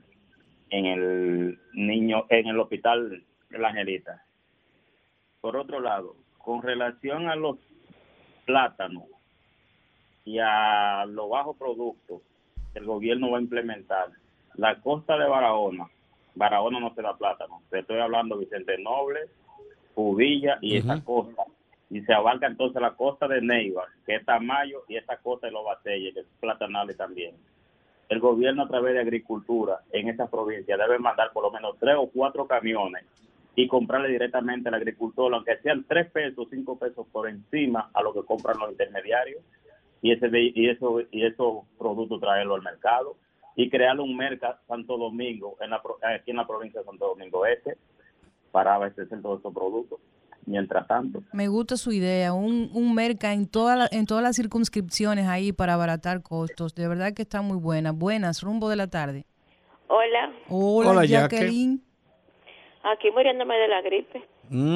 en 0.70 0.86
el 0.86 1.60
niño 1.74 2.26
en 2.30 2.48
el 2.48 2.60
hospital 2.60 3.24
la 3.50 3.70
Angelita. 3.70 4.24
Por 5.42 5.58
otro 5.58 5.80
lado, 5.80 6.16
con 6.38 6.62
relación 6.62 7.28
a 7.28 7.36
los 7.36 7.58
plátanos 8.46 9.06
y 10.26 10.40
a 10.40 11.06
los 11.06 11.30
bajos 11.30 11.58
productos 11.58 12.22
que 12.74 12.80
el 12.80 12.86
gobierno 12.86 13.32
va 13.32 13.40
a 13.40 13.42
implementar, 13.42 14.10
la 14.56 14.80
costa 14.82 15.18
de 15.18 15.28
Barahona, 15.28 15.90
Barahona 16.36 16.80
no 16.80 16.94
se 16.94 17.02
da 17.02 17.18
plátano, 17.18 17.62
te 17.70 17.80
estoy 17.80 18.00
hablando 18.00 18.38
Vicente 18.38 18.78
Noble, 18.78 19.20
Pubilla 19.94 20.58
y 20.62 20.78
esa 20.78 21.04
costa, 21.04 21.44
y 21.92 22.02
se 22.02 22.14
abarca 22.14 22.48
entonces 22.48 22.82
la 22.82 22.96
costa 22.96 23.28
de 23.28 23.42
Neiva, 23.42 23.86
que 24.06 24.16
es 24.16 24.26
Tamayo, 24.26 24.84
y 24.88 24.96
esa 24.96 25.18
costa 25.18 25.48
de 25.48 25.54
Los 25.54 25.66
Batelles, 25.66 26.14
que 26.14 26.22
es 26.22 26.26
platanable 26.40 26.94
también. 26.94 27.36
El 28.08 28.20
gobierno 28.20 28.64
a 28.64 28.68
través 28.70 28.94
de 28.94 29.02
agricultura 29.02 29.82
en 29.92 30.08
esa 30.08 30.30
provincia 30.30 30.78
debe 30.78 31.00
mandar 31.00 31.32
por 31.34 31.44
lo 31.44 31.52
menos 31.52 31.76
tres 31.80 31.96
o 31.98 32.10
cuatro 32.10 32.48
camiones 32.48 33.06
y 33.56 33.68
comprarle 33.68 34.08
directamente 34.08 34.70
al 34.70 34.76
agricultor, 34.76 35.34
aunque 35.34 35.58
sean 35.58 35.84
tres 35.86 36.10
pesos, 36.12 36.48
cinco 36.50 36.80
pesos 36.80 37.06
por 37.12 37.28
encima 37.28 37.90
a 37.94 38.02
lo 38.02 38.14
que 38.14 38.24
compran 38.24 38.58
los 38.58 38.72
intermediarios, 38.72 39.44
y 40.02 40.14
ese 40.14 40.30
y 40.34 40.70
eso 40.70 41.02
y 41.12 41.26
esos 41.26 41.66
productos 41.78 42.22
traerlo 42.22 42.56
al 42.56 42.62
mercado 42.62 43.18
y 43.58 43.70
crear 43.70 44.00
un 44.00 44.16
mercado 44.16 44.58
Santo 44.66 44.98
Domingo 44.98 45.58
en 45.60 45.72
la, 45.72 45.82
aquí 46.16 46.32
en 46.32 46.38
la 46.38 46.48
provincia 46.48 46.80
de 46.80 46.86
Santo 46.86 47.08
Domingo 47.08 47.46
Este 47.46 47.78
para 48.52 48.76
abastecer 48.76 49.22
todos 49.22 49.42
esos 49.42 49.54
productos. 49.54 50.00
Mientras 50.46 50.88
tanto, 50.88 51.22
Me 51.34 51.48
gusta 51.48 51.78
su 51.78 51.92
idea, 51.92 52.34
un, 52.34 52.70
un 52.74 52.94
merca 52.96 53.32
en, 53.34 53.48
toda 53.48 53.76
la- 53.76 53.90
en 53.92 54.06
todas 54.08 54.24
las 54.24 54.36
circunscripciones 54.36 55.28
ahí 55.28 55.52
para 55.54 55.76
abaratar 55.76 56.22
costos. 56.24 56.74
De 56.76 56.88
verdad 56.88 57.14
que 57.14 57.22
está 57.22 57.42
muy 57.42 57.58
buena. 57.58 57.92
Buenas, 57.92 58.42
rumbo 58.42 58.68
de 58.70 58.76
la 58.76 58.88
tarde. 58.88 59.26
Hola, 59.88 60.32
Hola, 60.50 60.90
Hola. 60.90 61.06
Jacqueline. 61.06 61.82
aquí 62.84 63.12
muriéndome 63.12 63.56
de 63.56 63.68
la 63.68 63.82
gripe. 63.82 64.24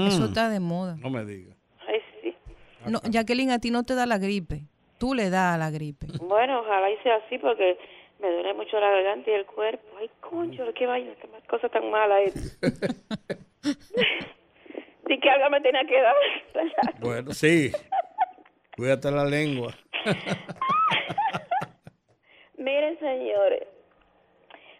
Eso 0.08 0.26
está 0.26 0.50
de 0.50 0.60
moda. 0.60 0.96
Mm. 0.98 1.02
No 1.02 1.10
me 1.10 1.26
diga. 1.26 1.56
Ay, 1.88 2.00
sí. 2.22 2.36
No, 2.90 3.00
Jacqueline, 3.10 3.52
a 3.52 3.60
ti 3.60 3.72
no 3.72 3.84
te 3.84 3.96
da 3.96 4.06
la 4.06 4.18
gripe. 4.20 4.66
Tú 5.00 5.14
le 5.14 5.30
das 5.30 5.56
a 5.56 5.58
la 5.58 5.72
gripe. 5.72 6.08
Bueno, 6.22 6.60
ojalá 6.62 6.92
y 6.92 6.98
sea 6.98 7.16
así 7.26 7.38
porque 7.40 7.78
me 8.22 8.30
duele 8.32 8.54
mucho 8.54 8.80
la 8.80 8.90
garganta 8.92 9.32
y 9.32 9.34
el 9.34 9.46
cuerpo. 9.46 9.84
Ay, 10.00 10.10
concho, 10.22 10.64
qué 10.78 10.86
vaina, 10.86 11.12
qué 11.20 11.28
cosa 11.50 11.68
tan 11.70 11.90
mala 11.90 12.22
es. 12.22 12.60
Sí 15.08 15.20
que 15.20 15.30
algo 15.30 15.50
me 15.50 15.62
tenía 15.62 15.86
que 15.86 16.02
dar. 16.02 16.16
Bueno, 17.00 17.32
sí. 17.32 17.72
Cuídate 18.76 19.12
la 19.12 19.26
lengua. 19.26 19.74
Miren, 22.58 22.98
señores, 23.00 23.68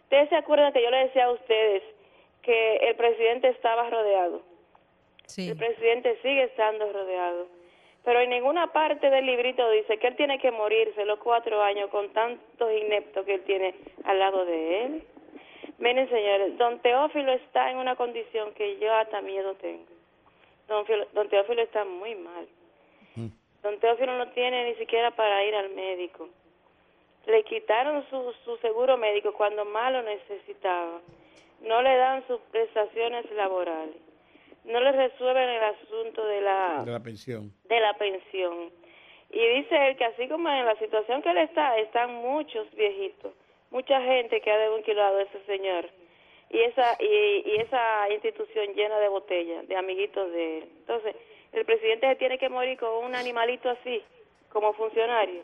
ustedes 0.02 0.28
se 0.28 0.36
acuerdan 0.36 0.72
que 0.72 0.82
yo 0.82 0.90
les 0.90 1.06
decía 1.06 1.26
a 1.26 1.32
ustedes 1.32 1.82
que 2.42 2.76
el 2.76 2.96
presidente 2.96 3.48
estaba 3.48 3.88
rodeado. 3.88 4.42
Sí. 5.26 5.50
El 5.50 5.56
presidente 5.56 6.18
sigue 6.22 6.44
estando 6.44 6.92
rodeado. 6.92 7.48
Pero 8.04 8.20
en 8.20 8.30
ninguna 8.30 8.72
parte 8.72 9.10
del 9.10 9.26
librito 9.26 9.68
dice 9.70 9.98
que 9.98 10.06
él 10.06 10.16
tiene 10.16 10.38
que 10.38 10.52
morirse 10.52 11.04
los 11.04 11.18
cuatro 11.18 11.62
años 11.62 11.90
con 11.90 12.12
tantos 12.12 12.72
ineptos 12.72 13.26
que 13.26 13.34
él 13.34 13.44
tiene 13.44 13.74
al 14.04 14.18
lado 14.18 14.44
de 14.44 14.84
él. 14.84 15.02
Miren, 15.78 16.08
señores, 16.08 16.56
don 16.56 16.80
Teófilo 16.80 17.32
está 17.32 17.70
en 17.70 17.78
una 17.78 17.96
condición 17.96 18.54
que 18.54 18.78
yo 18.78 18.94
hasta 18.94 19.20
miedo 19.20 19.54
tengo. 19.56 19.95
Don, 20.68 20.84
Filo- 20.86 21.06
don 21.12 21.28
Teófilo 21.28 21.62
está 21.62 21.84
muy 21.84 22.14
mal. 22.16 22.46
Don 23.62 23.80
Teófilo 23.80 24.16
no 24.18 24.28
tiene 24.30 24.64
ni 24.70 24.74
siquiera 24.76 25.10
para 25.10 25.44
ir 25.44 25.54
al 25.54 25.70
médico. 25.70 26.28
Le 27.26 27.42
quitaron 27.44 28.04
su, 28.08 28.32
su 28.44 28.56
seguro 28.58 28.96
médico 28.96 29.32
cuando 29.32 29.64
más 29.64 29.92
lo 29.92 30.02
necesitaba. 30.02 31.00
No 31.62 31.82
le 31.82 31.96
dan 31.96 32.24
sus 32.28 32.38
prestaciones 32.52 33.28
laborales. 33.32 33.96
No 34.64 34.78
le 34.80 34.92
resuelven 34.92 35.48
el 35.48 35.62
asunto 35.64 36.24
de 36.24 36.40
la 36.42 36.82
De 36.84 36.92
la 36.92 37.00
pensión. 37.00 37.52
de 37.64 37.80
la 37.80 37.94
pensión. 37.94 38.70
Y 39.30 39.38
dice 39.40 39.88
él 39.88 39.96
que 39.96 40.04
así 40.04 40.28
como 40.28 40.48
en 40.48 40.64
la 40.66 40.76
situación 40.76 41.22
que 41.22 41.30
él 41.30 41.38
está, 41.38 41.76
están 41.78 42.14
muchos 42.14 42.70
viejitos, 42.76 43.32
mucha 43.70 44.00
gente 44.02 44.40
que 44.40 44.50
ha 44.50 44.58
desvinculado 44.58 45.18
a 45.18 45.22
ese 45.22 45.44
señor. 45.46 45.88
Y 46.50 46.60
esa, 46.60 46.96
y, 47.00 47.56
esa 47.60 48.10
institución 48.12 48.74
llena 48.74 48.98
de 48.98 49.08
botellas, 49.08 49.66
de 49.66 49.76
amiguitos 49.76 50.30
de 50.32 50.58
él. 50.58 50.68
Entonces, 50.80 51.16
el 51.52 51.64
presidente 51.64 52.08
se 52.08 52.16
tiene 52.16 52.38
que 52.38 52.48
morir 52.48 52.78
con 52.78 53.04
un 53.04 53.14
animalito 53.14 53.68
así, 53.70 54.02
como 54.50 54.72
funcionario. 54.74 55.42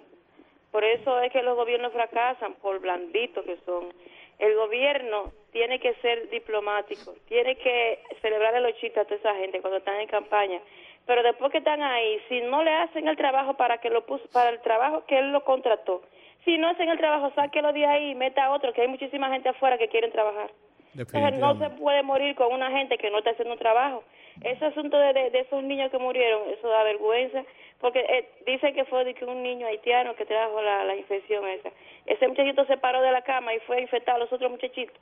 Por 0.70 0.84
eso 0.84 1.20
es 1.20 1.32
que 1.32 1.42
los 1.42 1.56
gobiernos 1.56 1.92
fracasan, 1.92 2.54
por 2.54 2.78
blanditos 2.80 3.44
que 3.44 3.58
son. 3.66 3.92
El 4.38 4.54
gobierno 4.54 5.32
tiene 5.52 5.78
que 5.78 5.94
ser 5.96 6.30
diplomático, 6.30 7.14
tiene 7.28 7.56
que 7.56 8.00
celebrar 8.22 8.60
los 8.60 8.74
chistes 8.78 8.98
a 8.98 9.04
toda 9.04 9.16
esa 9.16 9.34
gente 9.34 9.60
cuando 9.60 9.78
están 9.78 10.00
en 10.00 10.08
campaña. 10.08 10.60
Pero 11.06 11.22
después 11.22 11.50
que 11.50 11.58
están 11.58 11.82
ahí, 11.82 12.20
si 12.28 12.40
no 12.40 12.62
le 12.62 12.72
hacen 12.72 13.08
el 13.08 13.16
trabajo 13.16 13.54
para 13.54 13.78
que 13.78 13.90
lo 13.90 14.06
puso, 14.06 14.24
para 14.32 14.50
el 14.50 14.60
trabajo 14.62 15.04
que 15.06 15.18
él 15.18 15.32
lo 15.32 15.44
contrató, 15.44 16.02
si 16.44 16.58
no 16.58 16.68
hacen 16.68 16.88
el 16.88 16.98
trabajo, 16.98 17.32
sáquelo 17.34 17.72
de 17.72 17.86
ahí 17.86 18.10
y 18.10 18.14
meta 18.14 18.44
a 18.44 18.52
otro, 18.52 18.72
que 18.72 18.82
hay 18.82 18.88
muchísima 18.88 19.30
gente 19.30 19.48
afuera 19.48 19.78
que 19.78 19.88
quieren 19.88 20.10
trabajar. 20.10 20.50
No 20.94 21.58
se 21.58 21.70
puede 21.70 22.02
morir 22.02 22.34
con 22.34 22.52
una 22.52 22.70
gente 22.70 22.98
que 22.98 23.10
no 23.10 23.18
está 23.18 23.30
haciendo 23.30 23.56
trabajo. 23.56 24.04
Ese 24.42 24.64
asunto 24.64 24.98
de, 24.98 25.30
de, 25.30 25.38
esos 25.40 25.62
niños 25.62 25.90
que 25.90 25.98
murieron, 25.98 26.48
eso 26.50 26.68
da 26.68 26.82
vergüenza, 26.84 27.44
porque 27.80 28.00
eh, 28.00 28.28
dicen 28.46 28.74
que 28.74 28.84
fue 28.84 29.04
de 29.04 29.14
que 29.14 29.24
un 29.24 29.42
niño 29.42 29.66
haitiano 29.66 30.14
que 30.14 30.26
trajo 30.26 30.60
la, 30.60 30.84
la 30.84 30.96
infección 30.96 31.46
esa. 31.48 31.70
Ese 32.06 32.28
muchachito 32.28 32.64
se 32.66 32.76
paró 32.76 33.02
de 33.02 33.12
la 33.12 33.22
cama 33.22 33.54
y 33.54 33.60
fue 33.60 33.76
a 33.76 33.80
infectar 33.80 34.16
a 34.16 34.18
los 34.18 34.32
otros 34.32 34.50
muchachitos. 34.50 34.96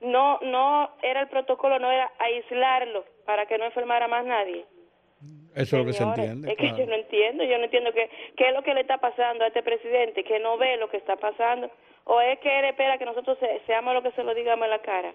No, 0.00 0.38
no 0.42 0.90
era 1.02 1.22
el 1.22 1.28
protocolo, 1.28 1.78
no 1.78 1.90
era 1.90 2.10
aislarlo 2.18 3.04
para 3.24 3.46
que 3.46 3.58
no 3.58 3.64
enfermara 3.64 4.06
más 4.06 4.24
nadie. 4.24 4.64
Eso 5.58 5.76
es 5.76 5.82
lo 5.82 5.86
que 5.86 5.92
se 5.92 6.02
entiende. 6.04 6.50
Es 6.50 6.56
que 6.56 6.64
claro. 6.68 6.78
yo 6.78 6.86
no 6.86 6.94
entiendo, 6.94 7.44
yo 7.44 7.58
no 7.58 7.64
entiendo 7.64 7.90
qué, 7.92 8.08
qué 8.36 8.48
es 8.48 8.54
lo 8.54 8.62
que 8.62 8.74
le 8.74 8.80
está 8.82 8.98
pasando 8.98 9.44
a 9.44 9.48
este 9.48 9.62
presidente, 9.62 10.24
que 10.24 10.38
no 10.40 10.56
ve 10.58 10.76
lo 10.76 10.88
que 10.90 10.96
está 10.98 11.16
pasando, 11.16 11.70
o 12.04 12.20
es 12.20 12.38
que 12.40 12.58
él 12.58 12.64
espera 12.66 12.98
que 12.98 13.04
nosotros 13.04 13.36
se- 13.40 13.60
seamos 13.66 13.94
lo 13.94 14.02
que 14.02 14.12
se 14.12 14.22
lo 14.22 14.34
digamos 14.34 14.64
en 14.64 14.70
la 14.70 14.78
cara. 14.82 15.12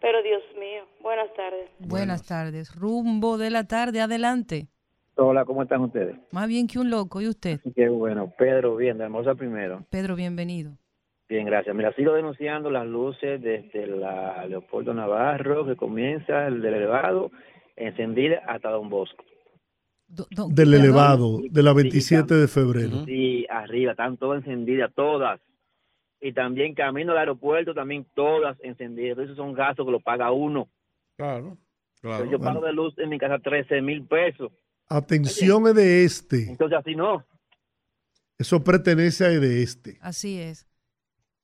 Pero 0.00 0.22
Dios 0.22 0.42
mío, 0.58 0.84
buenas 1.02 1.32
tardes. 1.34 1.68
Buenas 1.78 2.26
tardes. 2.26 2.74
Rumbo 2.74 3.36
de 3.36 3.50
la 3.50 3.64
tarde, 3.64 4.00
adelante. 4.00 4.66
Hola, 5.16 5.44
¿cómo 5.44 5.62
están 5.62 5.82
ustedes? 5.82 6.16
Más 6.32 6.48
bien 6.48 6.66
que 6.66 6.78
un 6.78 6.88
loco. 6.88 7.20
¿Y 7.20 7.28
usted? 7.28 7.60
Qué 7.76 7.88
bueno. 7.88 8.32
Pedro, 8.38 8.76
bien, 8.76 8.96
de 8.96 9.04
Hermosa 9.04 9.34
primero. 9.34 9.84
Pedro, 9.90 10.16
bienvenido. 10.16 10.72
Bien, 11.28 11.44
gracias. 11.44 11.76
Mira, 11.76 11.92
sigo 11.92 12.14
denunciando 12.14 12.70
las 12.70 12.86
luces 12.86 13.40
desde 13.42 13.86
la 13.86 14.46
Leopoldo 14.46 14.94
Navarro, 14.94 15.66
que 15.66 15.76
comienza 15.76 16.46
el 16.46 16.60
del 16.62 16.74
elevado, 16.74 17.30
encendida 17.76 18.42
hasta 18.46 18.70
Don 18.70 18.88
Bosco. 18.88 19.22
Del 20.48 20.74
elevado, 20.74 21.40
de 21.50 21.62
la 21.62 21.72
27 21.72 22.34
de 22.34 22.48
febrero. 22.48 23.04
Sí, 23.04 23.46
arriba, 23.48 23.92
están 23.92 24.16
todas 24.16 24.44
encendidas, 24.44 24.92
todas. 24.94 25.40
y 26.20 26.32
también 26.32 26.74
camino 26.74 27.12
al 27.12 27.18
aeropuerto, 27.18 27.72
también 27.72 28.06
todas 28.14 28.58
encendidas. 28.60 29.18
Esos 29.18 29.36
son 29.36 29.52
gastos 29.54 29.86
que 29.86 29.92
lo 29.92 30.00
paga 30.00 30.32
uno. 30.32 30.68
Claro, 31.16 31.56
claro. 32.00 32.30
yo 32.30 32.38
pago 32.38 32.60
de 32.60 32.72
luz 32.72 32.98
en 32.98 33.08
mi 33.08 33.18
casa 33.18 33.38
13 33.38 33.80
mil 33.82 34.04
pesos. 34.06 34.52
Atención 34.88 35.68
es 35.68 35.74
de 35.74 36.04
este. 36.04 36.50
Entonces 36.50 36.78
así 36.78 36.96
no. 36.96 37.24
Eso 38.38 38.64
pertenece 38.64 39.24
a 39.26 39.28
de 39.28 39.62
este. 39.62 39.98
Así 40.00 40.40
es. 40.40 40.66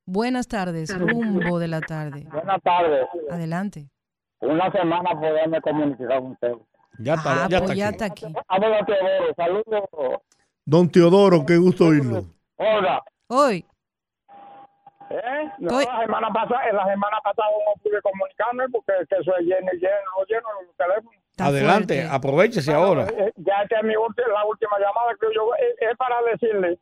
Buenas 0.05 0.49
tardes, 0.49 0.97
rumbo 0.99 1.59
de 1.59 1.69
la 1.69 1.81
tarde. 1.81 2.27
Buenas 2.33 2.63
tardes. 2.63 3.07
Adelante. 3.31 3.89
Una 4.41 4.71
semana 4.73 5.11
poderme 5.13 5.61
comunicar 5.61 6.21
con 6.21 6.33
usted. 6.33 6.53
Ya 6.99 7.15
está, 7.15 7.45
Ah, 7.45 7.49
ya 7.49 7.59
pues 7.59 7.71
está 7.71 7.75
ya 7.75 7.89
aquí. 7.89 7.95
está 7.95 8.07
aquí. 8.07 8.25
De 8.27 8.85
Teodoro, 8.87 9.35
saludos. 9.37 10.21
Don 10.65 10.91
Teodoro, 10.91 11.45
qué 11.47 11.57
gusto 11.57 11.87
oírlo. 11.87 12.25
Hola. 12.57 13.03
Hoy. 13.29 13.65
¿Eh? 15.09 15.51
No, 15.59 15.81
la 15.81 16.01
semana 16.01 16.29
pasada, 16.33 16.73
la 16.73 16.85
semana 16.87 17.19
pasada 17.23 17.49
no 17.65 17.81
pude 17.81 18.03
comunicarme 18.03 18.69
porque 18.71 18.93
es 19.03 19.09
que 19.09 19.17
eso 19.17 19.37
es 19.37 19.47
lleno 19.47 19.69
y 19.73 19.77
lleno, 19.79 20.25
lleno 20.29 20.49
los 20.67 20.77
teléfonos. 20.77 21.23
Adelante, 21.39 22.09
aprovechese 22.11 22.73
ahora. 22.73 23.05
Eh, 23.05 23.33
Ya 23.37 23.63
esta 23.63 23.79
es 23.79 23.85
mi 23.85 23.95
ulti- 23.95 24.27
la 24.33 24.45
última 24.45 24.79
llamada 24.79 25.13
que 25.21 25.27
yo 25.35 25.55
es, 25.55 25.91
es 25.91 25.97
para 25.97 26.17
decirle 26.23 26.79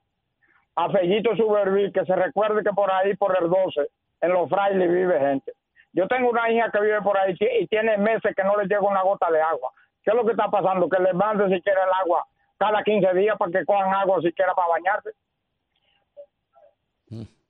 a 0.77 0.89
Fellito 0.91 1.36
Suberví 1.36 1.93
que 1.93 2.05
se 2.07 2.16
recuerde 2.16 2.62
que 2.62 2.70
por 2.73 2.91
ahí, 2.91 3.15
por 3.16 3.36
el 3.41 3.51
12, 3.51 3.89
en 4.23 4.32
los 4.32 4.49
frailes 4.49 4.91
vive 4.91 5.20
gente. 5.20 5.53
Yo 5.93 6.09
tengo 6.09 6.31
una 6.31 6.51
hija 6.51 6.70
que 6.73 6.81
vive 6.81 7.03
por 7.03 7.19
ahí 7.19 7.36
y 7.61 7.66
tiene 7.66 7.99
meses 7.99 8.35
que 8.35 8.43
no 8.43 8.57
le 8.57 8.65
llega 8.66 8.81
una 8.81 9.03
gota 9.03 9.31
de 9.31 9.43
agua. 9.43 9.70
¿Qué 10.05 10.11
es 10.11 10.17
lo 10.17 10.25
que 10.25 10.33
está 10.33 10.49
pasando? 10.51 10.89
Que 10.89 11.03
les 11.03 11.15
mande 11.15 11.49
siquiera 11.55 11.83
el 11.85 11.91
agua 12.03 12.27
cada 12.59 12.83
15 12.83 13.15
días 13.15 13.37
para 13.39 13.51
que 13.51 13.65
cojan 13.65 13.93
agua 13.95 14.21
siquiera 14.23 14.55
para 14.55 14.69
bañarse. 14.69 15.11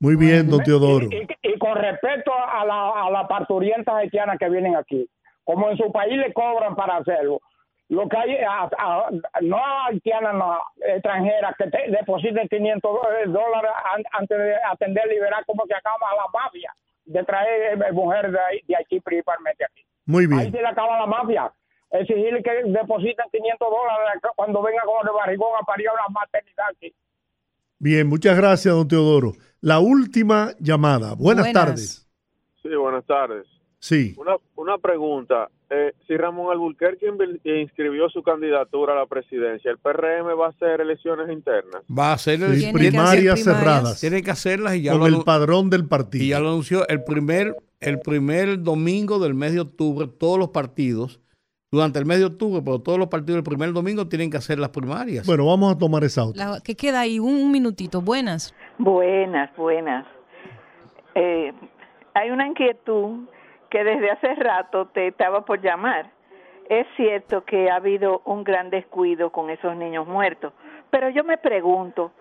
Muy 0.01 0.17
bien, 0.17 0.49
don 0.51 0.63
Teodoro. 0.63 1.07
Y, 1.11 1.27
y 1.43 1.59
con 1.59 1.77
respecto 1.77 2.33
a 2.35 2.65
la, 2.65 2.91
a 3.07 3.11
la 3.11 3.27
parturientas 3.27 3.95
haitianas 3.95 4.39
que 4.39 4.49
vienen 4.51 4.77
aquí, 4.77 5.09
como 5.45 5.71
en 5.71 5.77
su 5.77 5.91
país 5.93 6.17
le 6.19 6.33
cobran 6.33 6.75
para 6.77 6.97
hacerlo, 6.97 7.41
lo 7.89 8.09
que 8.09 8.17
hay, 8.17 8.37
a- 8.39 8.69
a- 8.77 9.09
no 9.41 9.59
haitianas, 9.87 10.35
no, 10.35 10.59
extranjeras, 10.87 11.55
que 11.57 11.71
te 11.71 11.91
depositen 11.91 12.49
500 12.49 12.99
dólares 13.29 13.71
an- 13.95 14.05
antes 14.13 14.37
de 14.39 14.55
atender 14.71 15.07
liberar, 15.07 15.45
como 15.47 15.65
que 15.65 15.75
acaba 15.75 15.99
la 16.17 16.39
mafia 16.39 16.75
de 17.07 17.23
traer 17.25 17.83
eh, 17.83 17.93
mujeres 17.93 18.33
de, 18.33 18.41
ahí- 18.41 18.61
de 18.67 18.77
Haití 18.77 19.01
principalmente 19.01 19.65
aquí. 19.65 19.85
Muy 20.07 20.25
Ahí 20.25 20.29
bien. 20.29 20.53
se 20.53 20.61
le 20.61 20.67
acaba 20.67 20.99
la 20.99 21.07
mafia. 21.07 21.53
Exigirle 21.95 22.43
que 22.43 22.51
depositen 22.67 23.25
500 23.31 23.69
dólares 23.71 24.23
cuando 24.35 24.61
venga 24.63 24.83
con 24.83 25.07
el 25.07 25.15
barrigón 25.15 25.49
a 25.61 25.65
parir 25.65 25.89
a 25.89 25.93
una 25.93 26.09
maternidad 26.21 26.67
aquí. 26.75 26.93
Bien, 27.79 28.07
muchas 28.07 28.37
gracias, 28.37 28.75
don 28.75 28.89
Teodoro. 28.89 29.33
La 29.61 29.79
última 29.79 30.53
llamada. 30.59 31.15
Buenas, 31.15 31.47
Buenas. 31.47 31.53
tardes. 31.53 32.09
Sí, 32.63 32.69
buenas 32.75 33.05
tardes. 33.07 33.47
Sí. 33.79 34.15
Una, 34.19 34.37
una 34.57 34.79
pregunta. 34.79 35.49
Eh, 35.71 35.93
si 36.07 36.17
Ramón 36.17 36.51
Alburquerque 36.51 37.07
inscribió 37.45 38.09
su 38.09 38.23
candidatura 38.23 38.95
a 38.95 38.97
la 38.97 39.07
presidencia, 39.07 39.71
¿el 39.71 39.79
PRM 39.79 40.39
va 40.39 40.47
a 40.47 40.51
hacer 40.51 40.81
elecciones 40.81 41.31
internas? 41.31 41.83
Va 41.97 42.13
a 42.13 42.19
ser 42.19 42.41
Sí, 42.57 42.73
primarias 42.73 43.43
cerradas. 43.45 44.01
Tiene 44.01 44.23
que 44.23 44.31
hacerlas 44.31 44.75
y 44.77 44.83
ya 44.83 44.93
Con 44.93 45.01
lo 45.01 45.07
el 45.07 45.23
padrón 45.25 45.71
del 45.71 45.87
partido. 45.87 46.25
Y 46.25 46.29
ya 46.29 46.41
lo 46.41 46.49
anunció 46.49 46.89
el 46.89 47.05
primer, 47.05 47.55
el 47.81 48.01
primer 48.01 48.63
domingo 48.63 49.19
del 49.19 49.35
mes 49.35 49.53
de 49.55 49.61
octubre, 49.61 50.09
todos 50.09 50.39
los 50.39 50.49
partidos, 50.49 51.21
durante 51.75 51.99
el 51.99 52.07
mes 52.07 52.19
de 52.19 52.27
octubre, 52.27 52.63
pero 52.65 52.79
todos 52.79 52.99
los 52.99 53.09
partidos 53.09 53.39
el 53.39 53.45
primer 53.45 53.73
domingo 53.73 54.07
tienen 54.09 54.31
que 54.31 54.37
hacer 54.37 54.59
las 54.59 54.71
primarias. 54.71 55.27
Bueno, 55.27 55.47
vamos 55.47 55.75
a 55.75 55.79
tomar 55.79 56.05
esa 56.05 56.25
otra. 56.25 56.59
¿Qué 56.65 56.75
queda 56.75 57.01
ahí? 57.01 57.19
Un, 57.19 57.35
un 57.35 57.53
minutito. 57.53 58.01
Buenas. 58.01 58.55
Buenas, 58.79 59.55
buenas. 59.57 60.07
Eh, 61.15 61.53
hay 62.15 62.31
una 62.31 62.47
inquietud 62.47 63.29
que 63.71 63.85
desde 63.85 64.11
hace 64.11 64.35
rato 64.37 64.87
te 64.87 65.09
estaba 65.09 65.45
por 65.45 65.61
llamar. 65.61 66.11
Es 66.69 66.87
cierto 66.97 67.45
que 67.45 67.71
ha 67.71 67.77
habido 67.77 68.23
un 68.25 68.45
gran 68.45 68.71
descuido 68.71 69.31
con 69.31 69.51
esos 69.51 69.77
niños 69.77 70.07
muertos, 70.07 70.53
pero 70.91 71.11
yo 71.11 71.23
me 71.23 71.37
pregunto, 71.37 72.13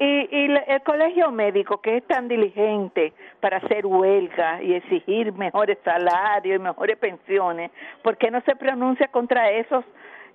¿y, 0.00 0.28
y 0.32 0.46
el 0.66 0.82
colegio 0.82 1.30
médico 1.30 1.80
que 1.80 1.98
es 1.98 2.06
tan 2.06 2.26
diligente 2.26 3.12
para 3.40 3.58
hacer 3.58 3.86
huelga 3.86 4.62
y 4.62 4.74
exigir 4.74 5.32
mejores 5.34 5.78
salarios 5.84 6.56
y 6.56 6.62
mejores 6.62 6.96
pensiones, 6.96 7.70
por 8.02 8.16
qué 8.16 8.30
no 8.30 8.40
se 8.42 8.56
pronuncia 8.56 9.08
contra 9.08 9.50
esos, 9.50 9.84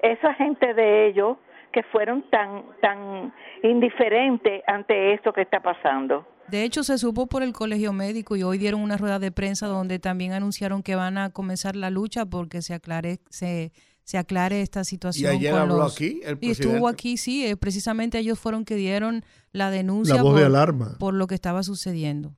esa 0.01 0.33
gente 0.35 0.73
de 0.73 1.07
ellos 1.07 1.37
que 1.73 1.83
fueron 1.83 2.23
tan, 2.29 2.63
tan 2.81 3.33
indiferentes 3.63 4.63
ante 4.67 5.13
esto 5.13 5.33
que 5.33 5.41
está 5.41 5.59
pasando? 5.59 6.25
De 6.47 6.63
hecho, 6.63 6.83
se 6.83 6.97
supo 6.99 7.25
por 7.25 7.41
el 7.41 7.53
colegio 7.53 7.91
médico 7.91 8.35
y 8.35 8.43
hoy 8.43 8.59
dieron 8.59 8.81
una 8.81 8.97
rueda 8.97 9.17
de 9.17 9.31
prensa 9.31 9.65
donde 9.65 9.97
también 9.97 10.31
anunciaron 10.31 10.83
que 10.83 10.95
van 10.95 11.17
a 11.17 11.31
comenzar 11.31 11.75
la 11.75 11.89
lucha 11.89 12.27
porque 12.27 12.61
se 12.61 12.75
aclare, 12.75 13.17
se, 13.29 13.71
se 14.05 14.17
aclare 14.17 14.61
esta 14.61 14.83
situación. 14.85 15.31
ayer 15.31 15.51
con 15.51 15.61
habló 15.61 15.77
los- 15.79 15.93
aquí 15.95 16.21
el 16.23 16.37
Y 16.39 16.51
estuvo 16.51 16.87
aquí, 16.87 17.17
sí, 17.17 17.45
eh, 17.45 17.57
precisamente 17.57 18.17
ellos 18.19 18.39
fueron 18.39 18.63
que 18.63 18.75
dieron 18.75 19.25
la 19.51 19.69
denuncia 19.71 20.15
La 20.15 20.21
voz 20.23 20.35
de 20.35 20.41
por, 20.41 20.45
alarma. 20.47 20.95
por 20.97 21.13
lo 21.13 21.27
que 21.27 21.35
estaba 21.35 21.61
sucediendo. 21.63 22.33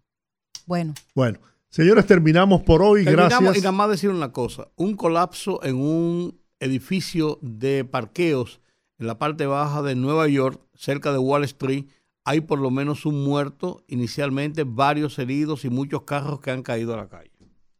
Bueno, 0.65 0.95
Bueno, 1.13 1.39
señores, 1.69 2.05
terminamos 2.07 2.63
por 2.63 2.81
hoy. 2.81 3.03
Terminamos 3.03 3.39
Gracias. 3.41 3.57
y 3.57 3.61
nada 3.61 3.71
más 3.73 3.89
decir 3.89 4.09
una 4.09 4.31
cosa. 4.31 4.69
Un 4.75 4.95
colapso 4.95 5.63
en 5.63 5.75
un 5.75 6.39
edificio 6.59 7.37
de 7.41 7.85
parqueos 7.85 8.59
en 8.99 9.05
la 9.07 9.19
parte 9.19 9.45
baja 9.45 9.81
de 9.83 9.95
Nueva 9.95 10.27
York, 10.27 10.59
cerca 10.73 11.11
de 11.11 11.19
Wall 11.19 11.43
Street. 11.43 11.85
Hay 12.25 12.41
por 12.41 12.59
lo 12.59 12.71
menos 12.71 13.05
un 13.05 13.23
muerto, 13.23 13.83
inicialmente 13.87 14.63
varios 14.65 15.19
heridos 15.19 15.63
y 15.65 15.69
muchos 15.69 16.01
carros 16.03 16.41
que 16.41 16.51
han 16.51 16.63
caído 16.63 16.93
a 16.93 16.97
la 16.97 17.07
calle. 17.07 17.31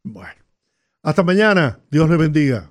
Bueno, 0.04 0.40
hasta 1.02 1.22
mañana. 1.22 1.80
Dios 1.90 2.08
les 2.08 2.18
bendiga. 2.18 2.70